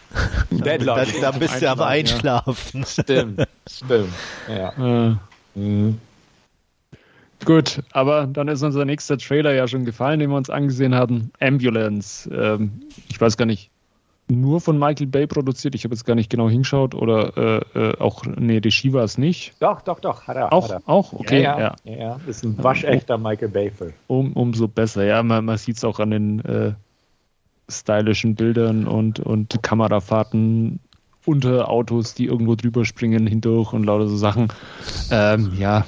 Deadlock. 0.50 0.98
Da, 0.98 1.32
da 1.32 1.32
bist 1.38 1.62
du 1.62 1.70
am 1.70 1.82
Einschlafen. 1.82 2.82
Ja. 2.82 2.86
Stimmt, 2.88 3.48
stimmt. 3.70 4.14
Ja. 4.50 5.10
Äh. 5.10 5.16
Mhm. 5.54 6.00
Gut, 7.46 7.82
aber 7.92 8.28
dann 8.28 8.48
ist 8.48 8.62
unser 8.62 8.86
nächster 8.86 9.18
Trailer 9.18 9.54
ja 9.54 9.68
schon 9.68 9.86
gefallen, 9.86 10.20
den 10.20 10.30
wir 10.30 10.38
uns 10.38 10.50
angesehen 10.50 10.96
hatten. 10.96 11.32
Ambulance. 11.40 12.30
Ähm, 12.30 12.84
ich 13.10 13.20
weiß 13.20 13.38
gar 13.38 13.46
nicht, 13.46 13.72
nur 14.32 14.62
von 14.62 14.80
Michael 14.80 15.08
Bay 15.08 15.28
produziert. 15.28 15.76
Ich 15.76 15.84
habe 15.84 15.94
jetzt 15.94 16.06
gar 16.06 16.16
nicht 16.16 16.30
genau 16.30 16.50
hingeschaut 16.50 16.96
oder 16.96 17.64
äh, 17.76 17.90
äh, 17.90 17.98
auch, 18.00 18.24
nee, 18.26 18.60
Regie 18.60 18.94
war 18.94 19.04
es 19.04 19.18
nicht. 19.18 19.54
Doch, 19.60 19.82
doch, 19.82 20.00
doch, 20.00 20.28
hat 20.28 20.38
er. 20.38 20.54
Auch, 20.54 20.72
hat 20.72 20.84
er. 20.84 20.90
auch? 20.90 21.14
okay. 21.14 21.44
Ja, 21.44 21.60
ja. 21.60 21.76
ja. 21.84 21.98
ja. 21.98 22.20
ist 22.28 22.44
ein 22.44 22.62
waschechter 22.64 23.18
Michael 23.18 23.50
Bay-Film. 23.50 23.94
Um, 24.08 24.34
umso 24.34 24.68
besser, 24.68 25.04
ja. 25.04 25.22
Man, 25.22 25.46
man 25.46 25.58
sieht 25.58 25.78
es 25.78 25.84
auch 25.84 26.00
an 26.00 26.12
den 26.12 26.46
äh, 26.46 26.74
stylischen 27.70 28.36
Bildern 28.36 28.88
und, 28.88 29.20
und 29.20 29.62
Kamerafahrten 29.62 30.80
unter 31.26 31.70
Autos, 31.70 32.14
die 32.14 32.26
irgendwo 32.26 32.56
drüber 32.56 32.86
springen, 32.86 33.28
hindurch 33.28 33.74
und 33.74 33.84
lauter 33.84 34.08
so 34.08 34.18
Sachen. 34.18 34.48
Ähm, 35.12 35.52
ja. 35.58 35.86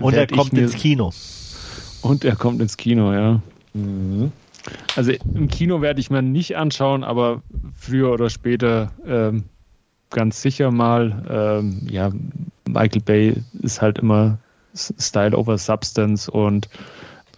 Und 0.00 0.14
er 0.14 0.26
kommt 0.26 0.52
ins 0.54 0.74
Kino. 0.74 1.12
Und 2.02 2.24
er 2.24 2.36
kommt 2.36 2.60
ins 2.60 2.76
Kino, 2.76 3.12
ja. 3.12 3.40
Mhm. 3.74 4.32
Also 4.96 5.12
im 5.12 5.48
Kino 5.48 5.80
werde 5.80 6.00
ich 6.00 6.10
mir 6.10 6.22
nicht 6.22 6.56
anschauen, 6.56 7.04
aber 7.04 7.42
früher 7.74 8.12
oder 8.12 8.30
später 8.30 8.92
ähm, 9.06 9.44
ganz 10.10 10.42
sicher 10.42 10.70
mal. 10.70 11.24
Ähm, 11.30 11.86
ja, 11.88 12.10
Michael 12.68 13.02
Bay 13.02 13.34
ist 13.62 13.80
halt 13.80 13.98
immer 13.98 14.38
Style 14.74 15.36
over 15.36 15.58
Substance 15.58 16.30
und 16.30 16.68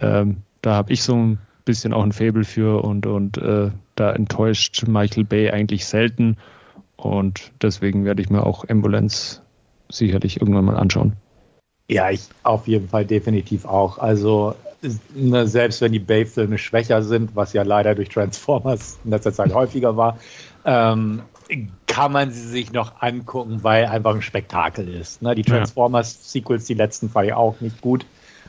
ähm, 0.01 0.39
da 0.61 0.75
habe 0.75 0.93
ich 0.93 1.03
so 1.03 1.15
ein 1.15 1.39
bisschen 1.65 1.93
auch 1.93 2.03
ein 2.03 2.13
Fable 2.13 2.45
für 2.45 2.85
und, 2.85 3.07
und 3.07 3.39
äh, 3.39 3.71
da 3.95 4.13
enttäuscht 4.13 4.87
Michael 4.87 5.25
Bay 5.25 5.51
eigentlich 5.51 5.87
selten. 5.87 6.37
Und 6.97 7.53
deswegen 7.61 8.05
werde 8.05 8.23
ich 8.23 8.31
mir 8.31 8.47
auch 8.47 8.69
Ambulance 8.69 9.41
sicherlich 9.91 10.41
irgendwann 10.41 10.65
mal 10.65 10.77
anschauen. 10.77 11.15
Ja, 11.89 12.11
ich 12.11 12.29
auf 12.43 12.69
jeden 12.69 12.89
Fall 12.89 13.05
definitiv 13.05 13.65
auch. 13.65 13.99
Also 13.99 14.55
ne, 15.15 15.47
selbst 15.47 15.81
wenn 15.81 15.93
die 15.93 15.99
Bay-Filme 15.99 16.59
schwächer 16.59 17.03
sind, 17.03 17.35
was 17.35 17.53
ja 17.53 17.63
leider 17.63 17.95
durch 17.95 18.09
Transformers 18.09 18.99
in 19.05 19.11
letzter 19.11 19.33
Zeit 19.33 19.53
häufiger 19.53 19.97
war, 19.97 20.19
ähm, 20.65 21.23
kann 21.87 22.13
man 22.13 22.31
sie 22.31 22.49
sich 22.49 22.73
noch 22.73 23.03
angucken, 23.03 23.63
weil 23.63 23.87
einfach 23.87 24.15
ein 24.15 24.23
Spektakel 24.23 24.89
ist. 24.89 25.21
Ne? 25.21 25.35
Die 25.35 25.43
Transformers-Sequels, 25.43 26.65
die 26.65 26.75
letzten, 26.75 27.11
fand 27.11 27.27
ich 27.27 27.35
auch 27.35 27.61
nicht 27.61 27.81
gut. 27.81 28.07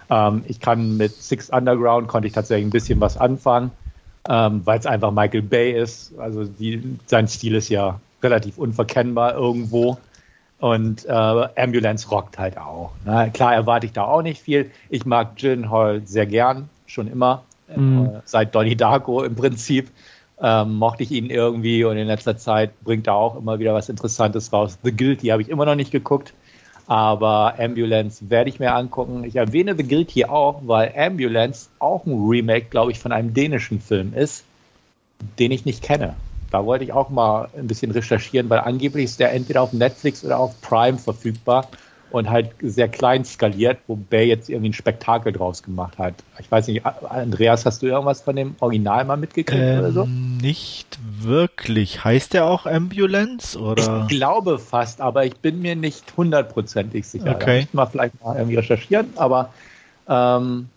Ähm, 0.10 0.44
ich 0.48 0.60
kann 0.60 0.98
mit 0.98 1.12
Six 1.12 1.50
Underground 1.50 2.08
konnte 2.08 2.28
ich 2.28 2.34
tatsächlich 2.34 2.68
ein 2.68 2.72
bisschen 2.72 3.02
was 3.02 3.18
anfangen, 3.18 3.72
ähm, 4.30 4.62
weil 4.64 4.80
es 4.80 4.86
einfach 4.86 5.12
Michael 5.12 5.42
Bay 5.42 5.74
ist. 5.74 6.18
Also 6.18 6.46
die, 6.46 6.98
sein 7.06 7.28
Stil 7.28 7.56
ist 7.56 7.70
ja 7.70 8.00
relativ 8.22 8.58
unverkennbar 8.58 9.36
irgendwo. 9.36 9.98
Und 10.64 11.06
äh, 11.06 11.12
Ambulance 11.12 12.08
rockt 12.08 12.40
halt 12.40 12.58
auch. 12.58 12.92
Ne? 13.04 13.30
Klar 13.34 13.54
erwarte 13.54 13.86
ich 13.86 13.92
da 13.92 14.06
auch 14.06 14.22
nicht 14.22 14.42
viel. 14.42 14.72
Ich 14.90 15.06
mag 15.06 15.36
Gyllenhaal 15.36 16.04
sehr 16.06 16.26
gern, 16.26 16.70
schon 16.86 17.10
immer. 17.10 17.44
Mhm. 17.76 18.06
Äh, 18.06 18.22
seit 18.24 18.56
Donnie 18.56 18.78
Darko 18.78 19.24
im 19.24 19.36
Prinzip. 19.36 19.90
Ähm, 20.42 20.76
mochte 20.76 21.04
ich 21.04 21.12
ihn 21.12 21.30
irgendwie 21.30 21.84
und 21.84 21.98
in 21.98 22.08
letzter 22.08 22.38
Zeit 22.38 22.82
bringt 22.86 23.08
er 23.08 23.16
auch 23.16 23.36
immer 23.36 23.60
wieder 23.60 23.74
was 23.74 23.90
Interessantes 23.90 24.54
raus. 24.54 24.78
The 24.84 24.96
Guilty 24.96 25.28
habe 25.28 25.42
ich 25.42 25.50
immer 25.50 25.66
noch 25.66 25.76
nicht 25.76 25.92
geguckt. 25.92 26.34
Aber 26.88 27.56
Ambulance 27.60 28.30
werde 28.30 28.50
ich 28.50 28.62
mir 28.62 28.74
angucken. 28.74 29.26
Ich 29.26 29.36
erwähne 29.36 29.76
The 29.76 29.84
Guild 29.86 30.12
hier 30.12 30.32
auch, 30.32 30.62
weil 30.66 30.94
Ambulance 30.96 31.68
auch 31.80 32.06
ein 32.06 32.26
Remake, 32.26 32.68
glaube 32.70 32.94
ich, 32.94 33.00
von 33.00 33.12
einem 33.12 33.34
dänischen 33.34 33.82
Film 33.82 34.14
ist, 34.14 34.46
den 35.40 35.52
ich 35.52 35.66
nicht 35.66 35.84
kenne. 35.84 36.16
Da 36.54 36.64
wollte 36.68 36.84
ich 36.84 36.94
auch 36.94 37.10
mal 37.10 37.50
ein 37.58 37.66
bisschen 37.66 37.90
recherchieren, 37.90 38.48
weil 38.48 38.60
angeblich 38.60 39.06
ist 39.06 39.20
der 39.20 39.34
entweder 39.34 39.64
auf 39.64 39.74
Netflix 39.74 40.24
oder 40.24 40.38
auf 40.38 40.62
Prime 40.62 41.00
verfügbar 41.00 41.68
und 42.12 42.30
halt 42.30 42.52
sehr 42.62 42.88
klein 42.88 43.26
skaliert, 43.26 43.80
wo 43.88 43.96
Bay 43.96 44.28
jetzt 44.28 44.52
irgendwie 44.52 44.70
ein 44.70 44.74
Spektakel 44.74 45.34
draus 45.34 45.64
gemacht 45.64 45.98
hat. 45.98 46.14
Ich 46.38 46.52
weiß 46.52 46.68
nicht, 46.68 46.86
Andreas, 46.86 47.66
hast 47.66 47.82
du 47.82 47.88
irgendwas 47.88 48.22
von 48.22 48.36
dem 48.36 48.56
Original 48.60 49.04
mal 49.04 49.18
mitgekriegt 49.18 49.64
ähm, 49.64 49.80
oder 49.80 49.92
so? 49.92 50.06
Nicht 50.06 51.00
wirklich. 51.22 52.04
Heißt 52.04 52.34
der 52.34 52.46
auch 52.46 52.68
Ambulance 52.68 53.58
oder? 53.58 54.06
Ich 54.08 54.16
glaube 54.16 54.60
fast, 54.60 55.02
aber 55.02 55.26
ich 55.26 55.38
bin 55.38 55.60
mir 55.60 55.76
nicht 55.76 56.16
hundertprozentig 56.16 57.08
sicher. 57.08 57.32
Okay. 57.32 57.62
Da 57.72 57.78
mal 57.78 57.88
vielleicht 57.88 58.24
mal 58.24 58.38
irgendwie 58.38 58.58
recherchieren, 58.58 59.08
aber 59.16 59.52
ähm, 60.08 60.70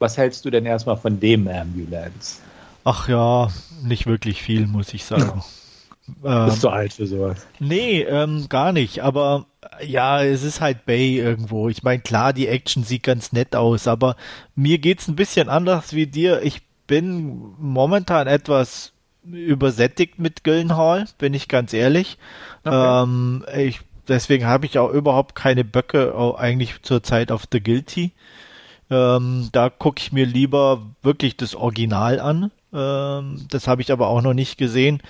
was 0.00 0.18
hältst 0.18 0.44
du 0.44 0.50
denn 0.50 0.66
erstmal 0.66 0.96
von 0.96 1.20
dem 1.20 1.46
Ambulance? 1.46 2.38
Ach 2.84 3.08
ja, 3.08 3.48
nicht 3.82 4.06
wirklich 4.06 4.42
viel, 4.42 4.66
muss 4.66 4.92
ich 4.94 5.04
sagen. 5.04 5.42
Ähm, 6.24 6.46
Bist 6.46 6.64
du 6.64 6.68
alt 6.68 6.92
für 6.92 7.06
sowas? 7.06 7.46
Nee, 7.60 8.02
ähm, 8.02 8.48
gar 8.48 8.72
nicht. 8.72 9.00
Aber 9.00 9.46
ja, 9.84 10.22
es 10.22 10.42
ist 10.42 10.60
halt 10.60 10.84
Bay 10.84 11.16
irgendwo. 11.16 11.68
Ich 11.68 11.82
meine, 11.82 12.02
klar, 12.02 12.32
die 12.32 12.48
Action 12.48 12.84
sieht 12.84 13.04
ganz 13.04 13.32
nett 13.32 13.54
aus, 13.54 13.86
aber 13.86 14.16
mir 14.54 14.78
geht's 14.78 15.08
ein 15.08 15.16
bisschen 15.16 15.48
anders 15.48 15.92
wie 15.92 16.06
dir. 16.06 16.42
Ich 16.42 16.62
bin 16.86 17.54
momentan 17.58 18.26
etwas 18.26 18.92
übersättigt 19.24 20.18
mit 20.18 20.42
Gyllenhaal, 20.42 21.06
bin 21.18 21.34
ich 21.34 21.48
ganz 21.48 21.72
ehrlich. 21.72 22.18
Okay. 22.64 23.02
Ähm, 23.02 23.44
ich, 23.56 23.80
deswegen 24.08 24.46
habe 24.46 24.66
ich 24.66 24.78
auch 24.78 24.90
überhaupt 24.90 25.34
keine 25.34 25.64
Böcke 25.64 26.14
eigentlich 26.36 26.82
zurzeit 26.82 27.30
auf 27.30 27.44
The 27.50 27.62
Guilty. 27.62 28.12
Ähm, 28.90 29.48
da 29.52 29.70
gucke 29.70 30.00
ich 30.00 30.12
mir 30.12 30.26
lieber 30.26 30.82
wirklich 31.02 31.36
das 31.36 31.54
Original 31.54 32.18
an. 32.18 32.50
Ähm, 32.72 33.46
das 33.50 33.68
habe 33.68 33.82
ich 33.82 33.92
aber 33.92 34.08
auch 34.08 34.22
noch 34.22 34.34
nicht 34.34 34.58
gesehen 34.58 35.02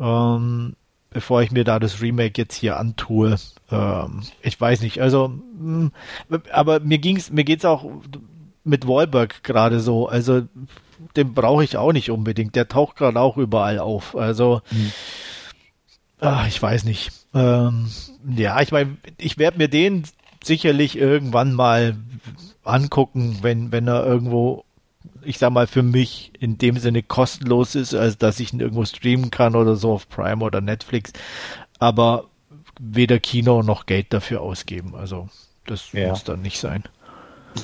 ähm, 0.00 0.74
bevor 1.10 1.42
ich 1.42 1.50
mir 1.50 1.64
da 1.64 1.78
das 1.78 2.00
Remake 2.00 2.40
jetzt 2.40 2.54
hier 2.54 2.78
antue. 2.78 3.36
Ähm, 3.70 4.22
ich 4.42 4.60
weiß 4.60 4.82
nicht, 4.82 5.00
also, 5.00 5.28
mh, 5.28 5.90
hm, 6.28 6.42
aber 6.52 6.80
mir 6.80 6.98
ging's, 6.98 7.30
mir 7.30 7.44
geht's 7.44 7.64
auch 7.64 7.84
mit 8.64 8.86
Wahlberg 8.86 9.42
gerade 9.42 9.80
so. 9.80 10.08
Also, 10.08 10.42
den 11.16 11.34
brauche 11.34 11.64
ich 11.64 11.76
auch 11.76 11.92
nicht 11.92 12.10
unbedingt. 12.10 12.56
Der 12.56 12.68
taucht 12.68 12.96
gerade 12.96 13.20
auch 13.20 13.36
überall 13.36 13.78
auf. 13.78 14.16
Also, 14.16 14.60
mhm. 14.70 14.92
ach, 16.20 16.46
ich 16.46 16.60
weiß 16.60 16.84
nicht. 16.84 17.10
Ähm, 17.34 17.90
ja, 18.36 18.60
ich 18.60 18.72
meine, 18.72 18.96
ich 19.16 19.38
werde 19.38 19.58
mir 19.58 19.68
den 19.68 20.04
sicherlich 20.44 20.96
irgendwann 20.96 21.54
mal 21.54 21.96
angucken, 22.64 23.38
wenn, 23.42 23.72
wenn 23.72 23.88
er 23.88 24.04
irgendwo 24.04 24.64
ich 25.28 25.36
sag 25.36 25.50
mal, 25.50 25.66
für 25.66 25.82
mich 25.82 26.32
in 26.40 26.56
dem 26.56 26.78
Sinne 26.78 27.02
kostenlos 27.02 27.74
ist, 27.74 27.94
als 27.94 28.16
dass 28.16 28.40
ich 28.40 28.54
ihn 28.54 28.60
irgendwo 28.60 28.86
streamen 28.86 29.30
kann 29.30 29.56
oder 29.56 29.76
so 29.76 29.92
auf 29.92 30.08
Prime 30.08 30.42
oder 30.42 30.62
Netflix. 30.62 31.12
Aber 31.78 32.24
weder 32.80 33.18
Kino 33.18 33.62
noch 33.62 33.84
Geld 33.84 34.06
dafür 34.14 34.40
ausgeben. 34.40 34.94
Also 34.94 35.28
das 35.66 35.92
ja. 35.92 36.08
muss 36.08 36.24
dann 36.24 36.40
nicht 36.40 36.58
sein. 36.58 36.82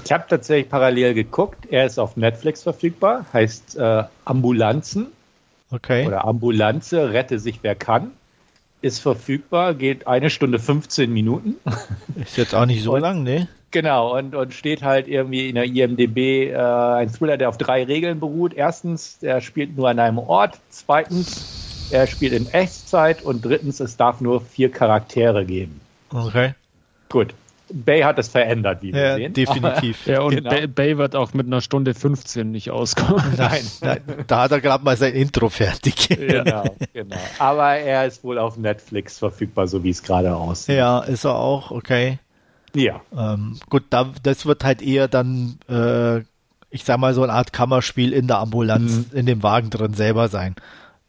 Ich 0.04 0.12
habe 0.12 0.25
tatsächlich 0.28 0.68
parallel 0.68 1.14
geguckt. 1.14 1.66
Er 1.71 1.87
ist 1.87 1.99
auf 1.99 2.18
Netflix 2.18 2.62
verfügbar, 2.62 3.25
heißt 3.33 3.76
äh, 3.76 4.04
Ambulanzen. 4.26 5.06
Okay. 5.71 6.06
Oder 6.06 6.26
Ambulanze, 6.26 7.14
rette 7.14 7.38
sich 7.38 7.61
wer 7.62 7.75
kann. 7.75 8.11
Ist 8.83 8.99
verfügbar, 8.99 9.73
geht 9.73 10.06
eine 10.06 10.28
Stunde 10.28 10.59
15 10.59 11.11
Minuten. 11.11 11.54
Ist 12.16 12.37
jetzt 12.37 12.54
auch 12.54 12.66
nicht 12.66 12.83
so 12.83 12.94
Und, 12.94 13.00
lang, 13.00 13.23
ne? 13.23 13.49
Genau, 13.75 14.16
und, 14.16 14.37
und 14.37 14.54
steht 14.54 14.85
halt 14.85 15.09
irgendwie 15.09 15.49
in 15.49 15.57
der 15.57 15.64
IMDB 15.64 16.52
äh, 16.52 16.54
ein 16.54 17.12
Thriller, 17.12 17.37
der 17.37 17.49
auf 17.49 17.59
drei 17.59 17.83
Regeln 17.83 18.21
beruht. 18.21 18.54
Erstens, 18.54 19.19
er 19.21 19.40
spielt 19.40 19.76
nur 19.76 19.88
an 19.88 19.99
einem 19.99 20.19
Ort. 20.19 20.61
Zweitens, 20.71 21.88
er 21.90 22.07
spielt 22.07 22.35
in 22.35 22.47
Echtzeit. 22.52 23.23
Und 23.23 23.45
drittens, 23.45 23.81
es 23.81 23.97
darf 23.97 24.21
nur 24.21 24.43
vier 24.43 24.71
Charaktere 24.71 25.45
geben. 25.45 25.80
Okay. 26.13 26.54
Gut. 27.08 27.34
Bay 27.69 28.02
hat 28.02 28.17
es 28.21 28.28
verändert, 28.28 28.80
wie 28.82 28.93
wir 28.93 29.02
ja, 29.02 29.17
sehen. 29.17 29.32
Definitiv. 29.32 30.06
ja, 30.06 30.21
und 30.21 30.37
genau. 30.37 30.50
Bay, 30.50 30.69
Bay, 30.69 30.97
wird 30.97 31.17
auch 31.17 31.34
mit 31.34 31.49
einer 31.49 31.60
Stunde 31.60 31.95
15 31.95 32.52
nicht 32.52 32.71
auskommen. 32.71 33.25
Nein, 33.37 33.67
nein 33.80 34.00
da 34.28 34.43
hat 34.43 34.52
er 34.52 34.60
gerade 34.60 34.84
mal 34.84 34.97
sein 34.97 35.15
Intro 35.15 35.49
fertig. 35.49 36.08
genau, 36.10 36.76
genau. 36.93 37.17
Aber 37.41 37.75
er 37.75 38.06
ist 38.06 38.23
wohl 38.23 38.39
auf 38.39 38.56
Netflix 38.56 39.19
verfügbar, 39.19 39.67
so 39.67 39.82
wie 39.82 39.91
es 39.91 40.04
gerade 40.04 40.37
aussieht. 40.37 40.76
Ja, 40.76 41.00
ist 41.00 41.25
er 41.25 41.34
auch, 41.34 41.73
okay. 41.73 42.21
Ja. 42.75 43.00
Ähm, 43.17 43.58
gut, 43.71 43.84
da, 43.91 44.10
das 44.23 44.47
wird 44.47 44.65
halt 44.65 44.82
eher 44.82 45.08
dann, 45.08 45.58
äh, 45.69 46.21
ich 46.71 46.84
sag 46.84 46.99
mal, 46.99 47.15
so 47.15 47.23
eine 47.23 47.32
Art 47.32 47.52
Kammerspiel 47.52 48.13
in 48.13 48.26
der 48.26 48.39
Ambulanz, 48.39 48.93
mhm. 49.13 49.19
in 49.19 49.26
dem 49.26 49.43
Wagen 49.43 49.71
drin 49.71 49.95
selber 49.95 50.28
sein. 50.28 50.56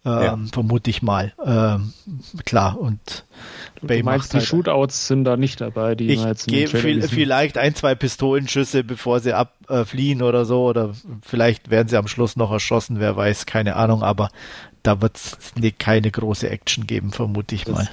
Ähm, 0.06 0.22
ja. 0.22 0.40
Vermute 0.52 0.92
ich 0.92 1.02
mal. 1.02 1.34
Ähm, 1.44 1.94
klar, 2.46 2.80
und 2.80 3.26
Bay 3.82 4.00
du 4.00 4.06
meinst, 4.06 4.34
die 4.34 4.38
halt, 4.38 4.46
Shootouts 4.46 5.08
sind 5.08 5.24
da 5.24 5.36
nicht 5.36 5.62
dabei, 5.62 5.96
die 5.96 6.10
ich 6.10 6.24
jetzt 6.24 6.50
viel, 6.50 7.02
vielleicht 7.02 7.58
ein, 7.58 7.74
zwei 7.74 7.96
Pistolenschüsse, 7.96 8.84
bevor 8.84 9.20
sie 9.20 9.34
abfliehen 9.34 10.20
äh, 10.20 10.24
oder 10.24 10.46
so, 10.46 10.66
oder 10.66 10.92
vielleicht 11.24 11.72
werden 11.72 11.88
sie 11.88 11.98
am 11.98 12.08
Schluss 12.08 12.36
noch 12.36 12.52
erschossen, 12.52 13.00
wer 13.00 13.16
weiß, 13.16 13.48
keine 13.48 13.76
Ahnung, 13.78 14.04
aber 14.04 14.30
da 14.84 15.02
wird 15.02 15.16
es 15.16 15.38
keine 15.80 16.12
große 16.12 16.48
Action 16.50 16.86
geben, 16.86 17.12
vermute 17.12 17.56
ich 17.56 17.64
das, 17.64 17.76
mal. 17.76 17.90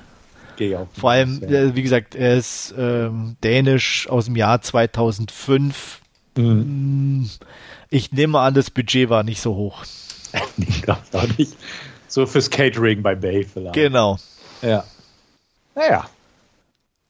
Gehe 0.56 0.80
auch. 0.80 0.88
Vor 0.92 1.10
allem, 1.10 1.40
ja. 1.42 1.62
Äh, 1.62 1.76
wie 1.76 1.82
gesagt, 1.82 2.14
er 2.14 2.36
ist 2.36 2.74
ähm, 2.76 3.36
dänisch 3.42 4.08
aus 4.08 4.26
dem 4.26 4.36
Jahr 4.36 4.60
2005. 4.60 6.00
Mhm. 6.36 7.30
Ich 7.90 8.12
nehme 8.12 8.38
an, 8.40 8.54
das 8.54 8.70
Budget 8.70 9.10
war 9.10 9.22
nicht 9.22 9.40
so 9.40 9.54
hoch. 9.54 9.84
ich 10.56 10.82
glaube 10.82 11.02
auch 11.12 11.28
nicht. 11.38 11.56
So 12.08 12.26
fürs 12.26 12.50
Catering 12.50 13.02
bei 13.02 13.14
Bay 13.14 13.44
vielleicht. 13.44 13.74
Genau. 13.74 14.18
Ja. 14.60 14.84
Naja. 15.74 16.06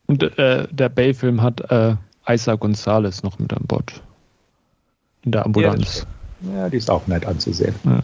Und 0.07 0.22
äh, 0.38 0.66
der 0.70 0.88
Bay-Film 0.88 1.42
hat 1.42 1.61
äh, 1.70 1.96
Isa 2.28 2.55
Gonzalez 2.55 3.22
noch 3.22 3.38
mit 3.38 3.52
an 3.52 3.64
Bord. 3.66 4.02
In 5.22 5.33
der 5.33 5.44
Ambulanz. 5.44 6.07
Ja, 6.40 6.57
ja, 6.57 6.68
die 6.68 6.76
ist 6.76 6.90
auch 6.90 7.07
nett 7.07 7.24
anzusehen. 7.24 7.74
Ja. 7.85 8.00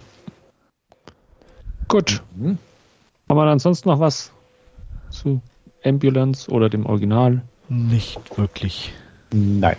Gut. 1.88 2.22
Mhm. 2.36 2.58
Haben 3.28 3.38
wir 3.38 3.44
ansonsten 3.44 3.88
noch 3.88 4.00
was 4.00 4.32
zu 5.10 5.40
Ambulance 5.84 6.50
oder 6.50 6.68
dem 6.68 6.86
Original? 6.86 7.42
Nicht 7.68 8.18
wirklich. 8.36 8.92
Nein. 9.32 9.76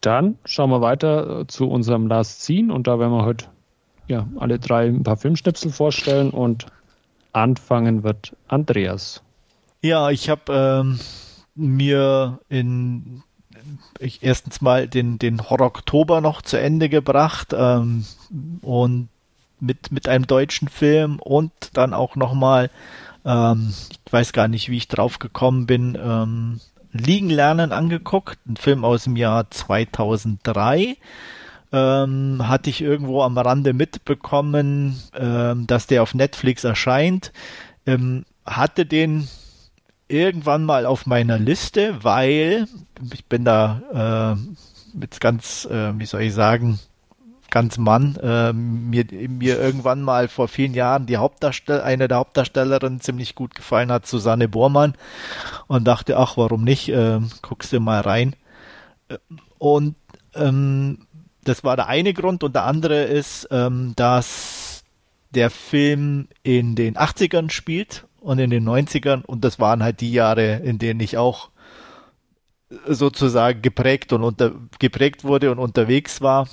Dann 0.00 0.38
schauen 0.44 0.70
wir 0.70 0.80
weiter 0.80 1.46
zu 1.48 1.68
unserem 1.68 2.06
Last 2.06 2.42
Scene 2.42 2.72
und 2.72 2.86
da 2.86 2.98
werden 2.98 3.12
wir 3.12 3.24
heute 3.24 3.46
ja, 4.06 4.26
alle 4.38 4.58
drei 4.58 4.86
ein 4.86 5.02
paar 5.02 5.16
Filmschnipsel 5.16 5.70
vorstellen 5.70 6.30
und 6.30 6.66
anfangen 7.32 8.02
wird 8.02 8.34
Andreas. 8.48 9.22
Ja, 9.82 10.10
ich 10.10 10.28
habe 10.28 10.52
ähm, 10.52 11.00
mir 11.54 12.40
in 12.48 13.22
ich 13.98 14.22
erstens 14.22 14.60
mal 14.60 14.88
den, 14.88 15.18
den 15.18 15.48
Horror 15.48 15.66
Oktober 15.66 16.20
noch 16.20 16.42
zu 16.42 16.58
Ende 16.58 16.88
gebracht 16.88 17.54
ähm, 17.56 18.04
und 18.62 19.08
mit, 19.60 19.92
mit 19.92 20.08
einem 20.08 20.26
deutschen 20.26 20.68
Film 20.68 21.18
und 21.20 21.52
dann 21.74 21.92
auch 21.92 22.16
nochmal 22.16 22.70
ähm, 23.24 23.72
ich 24.06 24.12
weiß 24.12 24.32
gar 24.32 24.48
nicht, 24.48 24.68
wie 24.68 24.76
ich 24.76 24.88
drauf 24.88 25.18
gekommen 25.18 25.66
bin, 25.66 25.98
ähm, 26.00 26.60
Liegen 26.92 27.30
lernen 27.30 27.72
angeguckt, 27.72 28.38
ein 28.46 28.56
Film 28.56 28.84
aus 28.84 29.04
dem 29.04 29.16
Jahr 29.16 29.50
2003. 29.50 30.96
Ähm, 31.72 32.48
hatte 32.48 32.68
ich 32.68 32.80
irgendwo 32.80 33.22
am 33.22 33.38
Rande 33.38 33.72
mitbekommen, 33.72 35.00
ähm, 35.14 35.68
dass 35.68 35.86
der 35.86 36.02
auf 36.02 36.14
Netflix 36.14 36.64
erscheint. 36.64 37.32
Ähm, 37.86 38.24
hatte 38.44 38.86
den 38.86 39.28
irgendwann 40.08 40.64
mal 40.64 40.84
auf 40.84 41.06
meiner 41.06 41.38
Liste, 41.38 42.02
weil 42.02 42.66
ich 43.12 43.24
bin 43.26 43.44
da 43.44 44.34
äh, 44.34 44.96
mit 44.98 45.20
ganz, 45.20 45.64
äh, 45.66 45.96
wie 45.96 46.06
soll 46.06 46.22
ich 46.22 46.34
sagen, 46.34 46.80
ganz 47.50 47.78
Mann 47.78 48.16
äh, 48.16 48.52
mir, 48.52 49.04
mir 49.28 49.60
irgendwann 49.60 50.02
mal 50.02 50.28
vor 50.28 50.48
vielen 50.48 50.74
Jahren 50.74 51.06
die 51.06 51.16
Hauptdarstell 51.16 51.80
eine 51.80 52.08
der 52.08 52.18
Hauptdarstellerinnen 52.18 53.00
ziemlich 53.00 53.34
gut 53.34 53.54
gefallen 53.54 53.92
hat, 53.92 54.06
Susanne 54.06 54.48
Bormann. 54.48 54.94
Und 55.66 55.84
dachte, 55.84 56.16
ach, 56.16 56.36
warum 56.36 56.64
nicht, 56.64 56.88
äh, 56.88 57.20
guckst 57.42 57.72
du 57.72 57.80
mal 57.80 58.00
rein. 58.00 58.36
Äh, 59.08 59.18
und 59.58 59.96
ähm, 60.34 61.06
das 61.44 61.64
war 61.64 61.76
der 61.76 61.88
eine 61.88 62.14
Grund. 62.14 62.44
Und 62.44 62.54
der 62.54 62.64
andere 62.64 63.04
ist, 63.04 63.48
ähm, 63.50 63.92
dass 63.96 64.84
der 65.30 65.50
Film 65.50 66.28
in 66.42 66.74
den 66.74 66.96
80ern 66.96 67.50
spielt 67.50 68.06
und 68.20 68.38
in 68.38 68.50
den 68.50 68.68
90ern 68.68 69.24
und 69.24 69.44
das 69.44 69.58
waren 69.58 69.82
halt 69.82 70.00
die 70.00 70.12
Jahre, 70.12 70.56
in 70.56 70.78
denen 70.78 71.00
ich 71.00 71.16
auch 71.16 71.50
sozusagen 72.86 73.62
geprägt 73.62 74.12
und 74.12 74.22
unter, 74.22 74.52
geprägt 74.78 75.24
wurde 75.24 75.50
und 75.50 75.58
unterwegs 75.58 76.20
war 76.20 76.48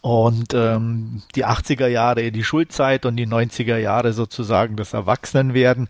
Und 0.00 0.54
ähm, 0.54 1.22
die 1.34 1.44
80er 1.44 1.86
Jahre 1.86 2.32
die 2.32 2.44
Schulzeit 2.44 3.06
und 3.06 3.16
die 3.16 3.26
90er 3.26 3.76
Jahre 3.76 4.12
sozusagen 4.12 4.76
das 4.76 4.92
Erwachsenenwerden. 4.92 5.88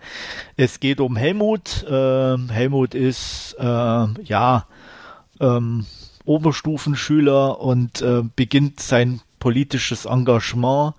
Es 0.56 0.80
geht 0.80 1.00
um 1.00 1.16
Helmut. 1.16 1.86
Ähm, 1.88 2.48
Helmut 2.50 2.94
ist 2.94 3.56
äh, 3.58 3.64
ja 3.64 4.66
ähm, 5.40 5.86
Oberstufenschüler 6.24 7.60
und 7.60 8.02
äh, 8.02 8.22
beginnt 8.36 8.80
sein 8.80 9.20
politisches 9.38 10.04
Engagement 10.04 10.94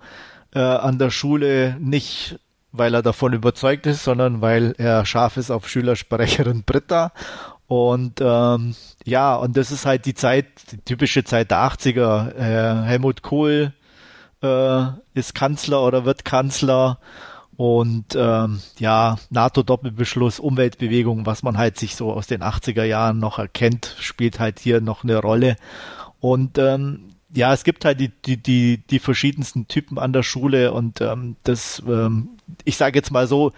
äh, 0.54 0.58
an 0.58 0.98
der 0.98 1.10
Schule 1.10 1.76
nicht 1.80 2.38
weil 2.76 2.92
er 2.92 3.02
davon 3.02 3.32
überzeugt 3.32 3.86
ist, 3.86 4.02
sondern 4.02 4.40
weil 4.40 4.74
er 4.78 5.06
scharf 5.06 5.36
ist 5.36 5.52
auf 5.52 5.68
Schülersprecherin 5.68 6.64
Britta. 6.64 7.12
Und 7.66 8.20
ähm, 8.20 8.74
ja, 9.04 9.34
und 9.36 9.56
das 9.56 9.70
ist 9.70 9.86
halt 9.86 10.06
die 10.06 10.14
Zeit, 10.14 10.46
die 10.70 10.78
typische 10.78 11.24
Zeit 11.24 11.50
der 11.50 11.58
80er. 11.58 12.34
Äh, 12.34 12.86
Helmut 12.86 13.22
Kohl 13.22 13.72
äh, 14.42 14.82
ist 15.14 15.34
Kanzler 15.34 15.82
oder 15.82 16.04
wird 16.04 16.24
Kanzler. 16.24 16.98
Und 17.56 18.16
ähm, 18.16 18.60
ja, 18.78 19.16
NATO-Doppelbeschluss, 19.30 20.40
Umweltbewegung, 20.40 21.24
was 21.24 21.42
man 21.42 21.56
halt 21.56 21.78
sich 21.78 21.94
so 21.94 22.12
aus 22.12 22.26
den 22.26 22.42
80er 22.42 22.84
Jahren 22.84 23.20
noch 23.20 23.38
erkennt, 23.38 23.94
spielt 24.00 24.40
halt 24.40 24.58
hier 24.58 24.80
noch 24.80 25.04
eine 25.04 25.18
Rolle. 25.18 25.56
Und 26.20 26.58
ähm, 26.58 27.10
ja, 27.32 27.52
es 27.52 27.64
gibt 27.64 27.84
halt 27.84 28.00
die, 28.00 28.08
die, 28.08 28.36
die, 28.36 28.78
die 28.78 28.98
verschiedensten 28.98 29.68
Typen 29.68 29.98
an 29.98 30.12
der 30.12 30.22
Schule 30.22 30.72
und 30.72 31.00
ähm, 31.00 31.36
das, 31.44 31.82
ähm, 31.86 32.30
ich 32.64 32.76
sage 32.76 32.98
jetzt 32.98 33.10
mal 33.10 33.26
so, 33.26 33.52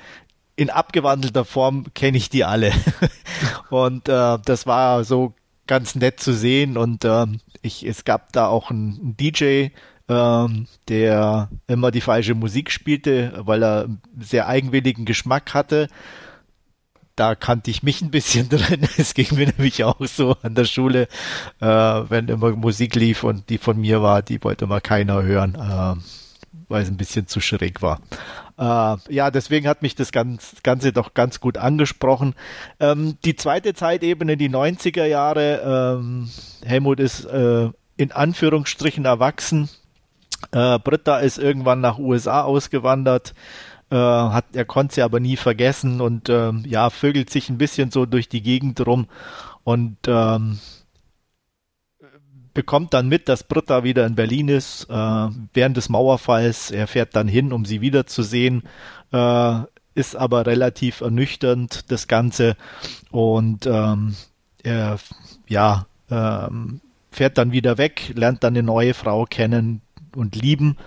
in 0.56 0.70
abgewandelter 0.70 1.44
Form 1.44 1.86
kenne 1.94 2.16
ich 2.16 2.30
die 2.30 2.44
alle. 2.44 2.72
und 3.70 4.08
äh, 4.08 4.38
das 4.44 4.66
war 4.66 5.04
so 5.04 5.34
ganz 5.66 5.94
nett 5.94 6.20
zu 6.20 6.32
sehen 6.32 6.76
und 6.76 7.04
ähm, 7.04 7.40
ich, 7.62 7.84
es 7.84 8.04
gab 8.04 8.32
da 8.32 8.46
auch 8.46 8.70
einen 8.70 9.16
DJ, 9.16 9.68
ähm, 10.08 10.66
der 10.88 11.50
immer 11.66 11.90
die 11.90 12.00
falsche 12.00 12.34
Musik 12.34 12.70
spielte, 12.70 13.32
weil 13.44 13.62
er 13.62 13.88
sehr 14.18 14.46
eigenwilligen 14.46 15.04
Geschmack 15.04 15.54
hatte 15.54 15.88
da 17.16 17.34
kannte 17.34 17.70
ich 17.70 17.82
mich 17.82 18.02
ein 18.02 18.10
bisschen 18.10 18.48
drin. 18.50 18.86
Es 18.98 19.14
ging 19.14 19.34
mir 19.34 19.46
nämlich 19.46 19.82
auch 19.82 19.98
so 20.06 20.36
an 20.42 20.54
der 20.54 20.66
Schule, 20.66 21.08
äh, 21.60 21.66
wenn 21.66 22.28
immer 22.28 22.52
Musik 22.52 22.94
lief 22.94 23.24
und 23.24 23.48
die 23.48 23.58
von 23.58 23.80
mir 23.80 24.02
war, 24.02 24.22
die 24.22 24.42
wollte 24.44 24.66
mal 24.66 24.80
keiner 24.80 25.22
hören, 25.22 25.54
äh, 25.54 26.00
weil 26.68 26.82
es 26.82 26.88
ein 26.88 26.98
bisschen 26.98 27.26
zu 27.26 27.40
schräg 27.40 27.82
war. 27.82 28.00
Äh, 28.58 28.96
ja, 29.08 29.30
deswegen 29.30 29.68
hat 29.68 29.82
mich 29.82 29.94
das 29.94 30.12
Ganze 30.12 30.92
doch 30.92 31.14
ganz 31.14 31.40
gut 31.40 31.58
angesprochen. 31.58 32.34
Ähm, 32.80 33.18
die 33.24 33.36
zweite 33.36 33.74
Zeitebene, 33.74 34.36
die 34.36 34.50
90er 34.50 35.04
Jahre, 35.04 35.98
ähm, 35.98 36.30
Helmut 36.64 37.00
ist 37.00 37.24
äh, 37.24 37.70
in 37.96 38.12
Anführungsstrichen 38.12 39.04
erwachsen. 39.04 39.68
Äh, 40.52 40.78
Britta 40.78 41.18
ist 41.18 41.38
irgendwann 41.38 41.80
nach 41.80 41.98
USA 41.98 42.42
ausgewandert 42.42 43.34
äh, 43.90 43.96
hat, 43.96 44.46
er 44.54 44.64
konnte 44.64 44.96
sie 44.96 45.02
aber 45.02 45.20
nie 45.20 45.36
vergessen 45.36 46.00
und 46.00 46.28
ähm, 46.28 46.64
ja, 46.66 46.90
vögelt 46.90 47.30
sich 47.30 47.48
ein 47.48 47.58
bisschen 47.58 47.90
so 47.90 48.06
durch 48.06 48.28
die 48.28 48.42
Gegend 48.42 48.84
rum 48.84 49.06
und 49.64 49.96
ähm, 50.06 50.58
bekommt 52.56 52.94
dann 52.94 53.08
mit, 53.08 53.28
dass 53.28 53.44
Britta 53.44 53.84
wieder 53.84 54.06
in 54.06 54.14
Berlin 54.14 54.48
ist, 54.48 54.88
äh, 54.88 55.28
während 55.52 55.76
des 55.76 55.90
Mauerfalls. 55.90 56.70
Er 56.70 56.86
fährt 56.86 57.14
dann 57.14 57.28
hin, 57.28 57.52
um 57.52 57.66
sie 57.66 57.82
wiederzusehen, 57.82 58.62
äh, 59.12 59.58
ist 59.94 60.16
aber 60.16 60.46
relativ 60.46 61.02
ernüchternd, 61.02 61.92
das 61.92 62.08
Ganze. 62.08 62.56
Und 63.10 63.66
ähm, 63.66 64.16
er, 64.62 64.98
ja, 65.46 65.86
ähm, 66.10 66.80
fährt 67.10 67.36
dann 67.36 67.52
wieder 67.52 67.76
weg, 67.76 68.12
lernt 68.14 68.42
dann 68.42 68.54
eine 68.54 68.62
neue 68.62 68.94
Frau 68.94 69.26
kennen 69.26 69.82
und 70.16 70.34
lieben 70.34 70.78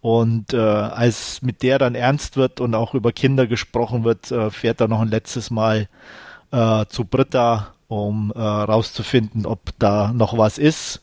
und 0.00 0.52
äh, 0.54 0.58
als 0.58 1.40
mit 1.40 1.62
der 1.62 1.78
dann 1.78 1.94
ernst 1.94 2.36
wird 2.36 2.60
und 2.60 2.74
auch 2.74 2.94
über 2.94 3.12
Kinder 3.12 3.46
gesprochen 3.46 4.02
wird, 4.02 4.32
äh, 4.32 4.50
fährt 4.50 4.80
er 4.80 4.88
noch 4.88 5.00
ein 5.00 5.08
letztes 5.08 5.52
Mal 5.52 5.88
äh, 6.50 6.84
zu 6.86 7.04
Britta, 7.04 7.74
um 7.86 8.32
äh, 8.34 8.40
rauszufinden, 8.40 9.46
ob 9.46 9.70
da 9.78 10.12
noch 10.12 10.36
was 10.36 10.58
ist 10.58 11.01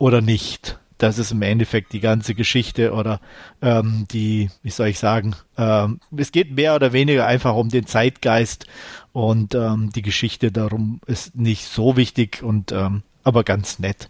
oder 0.00 0.22
nicht. 0.22 0.78
Das 0.98 1.18
ist 1.18 1.30
im 1.30 1.42
Endeffekt 1.42 1.92
die 1.92 2.00
ganze 2.00 2.34
Geschichte 2.34 2.92
oder 2.92 3.20
ähm, 3.62 4.06
die, 4.10 4.50
wie 4.62 4.70
soll 4.70 4.88
ich 4.88 4.98
sagen, 4.98 5.36
ähm, 5.56 6.00
es 6.16 6.32
geht 6.32 6.50
mehr 6.50 6.74
oder 6.74 6.92
weniger 6.92 7.26
einfach 7.26 7.54
um 7.54 7.68
den 7.68 7.86
Zeitgeist 7.86 8.66
und 9.12 9.54
ähm, 9.54 9.90
die 9.94 10.02
Geschichte 10.02 10.52
darum 10.52 11.00
ist 11.06 11.36
nicht 11.36 11.66
so 11.66 11.96
wichtig 11.96 12.42
und 12.42 12.72
ähm, 12.72 13.02
aber 13.22 13.44
ganz 13.44 13.78
nett. 13.78 14.08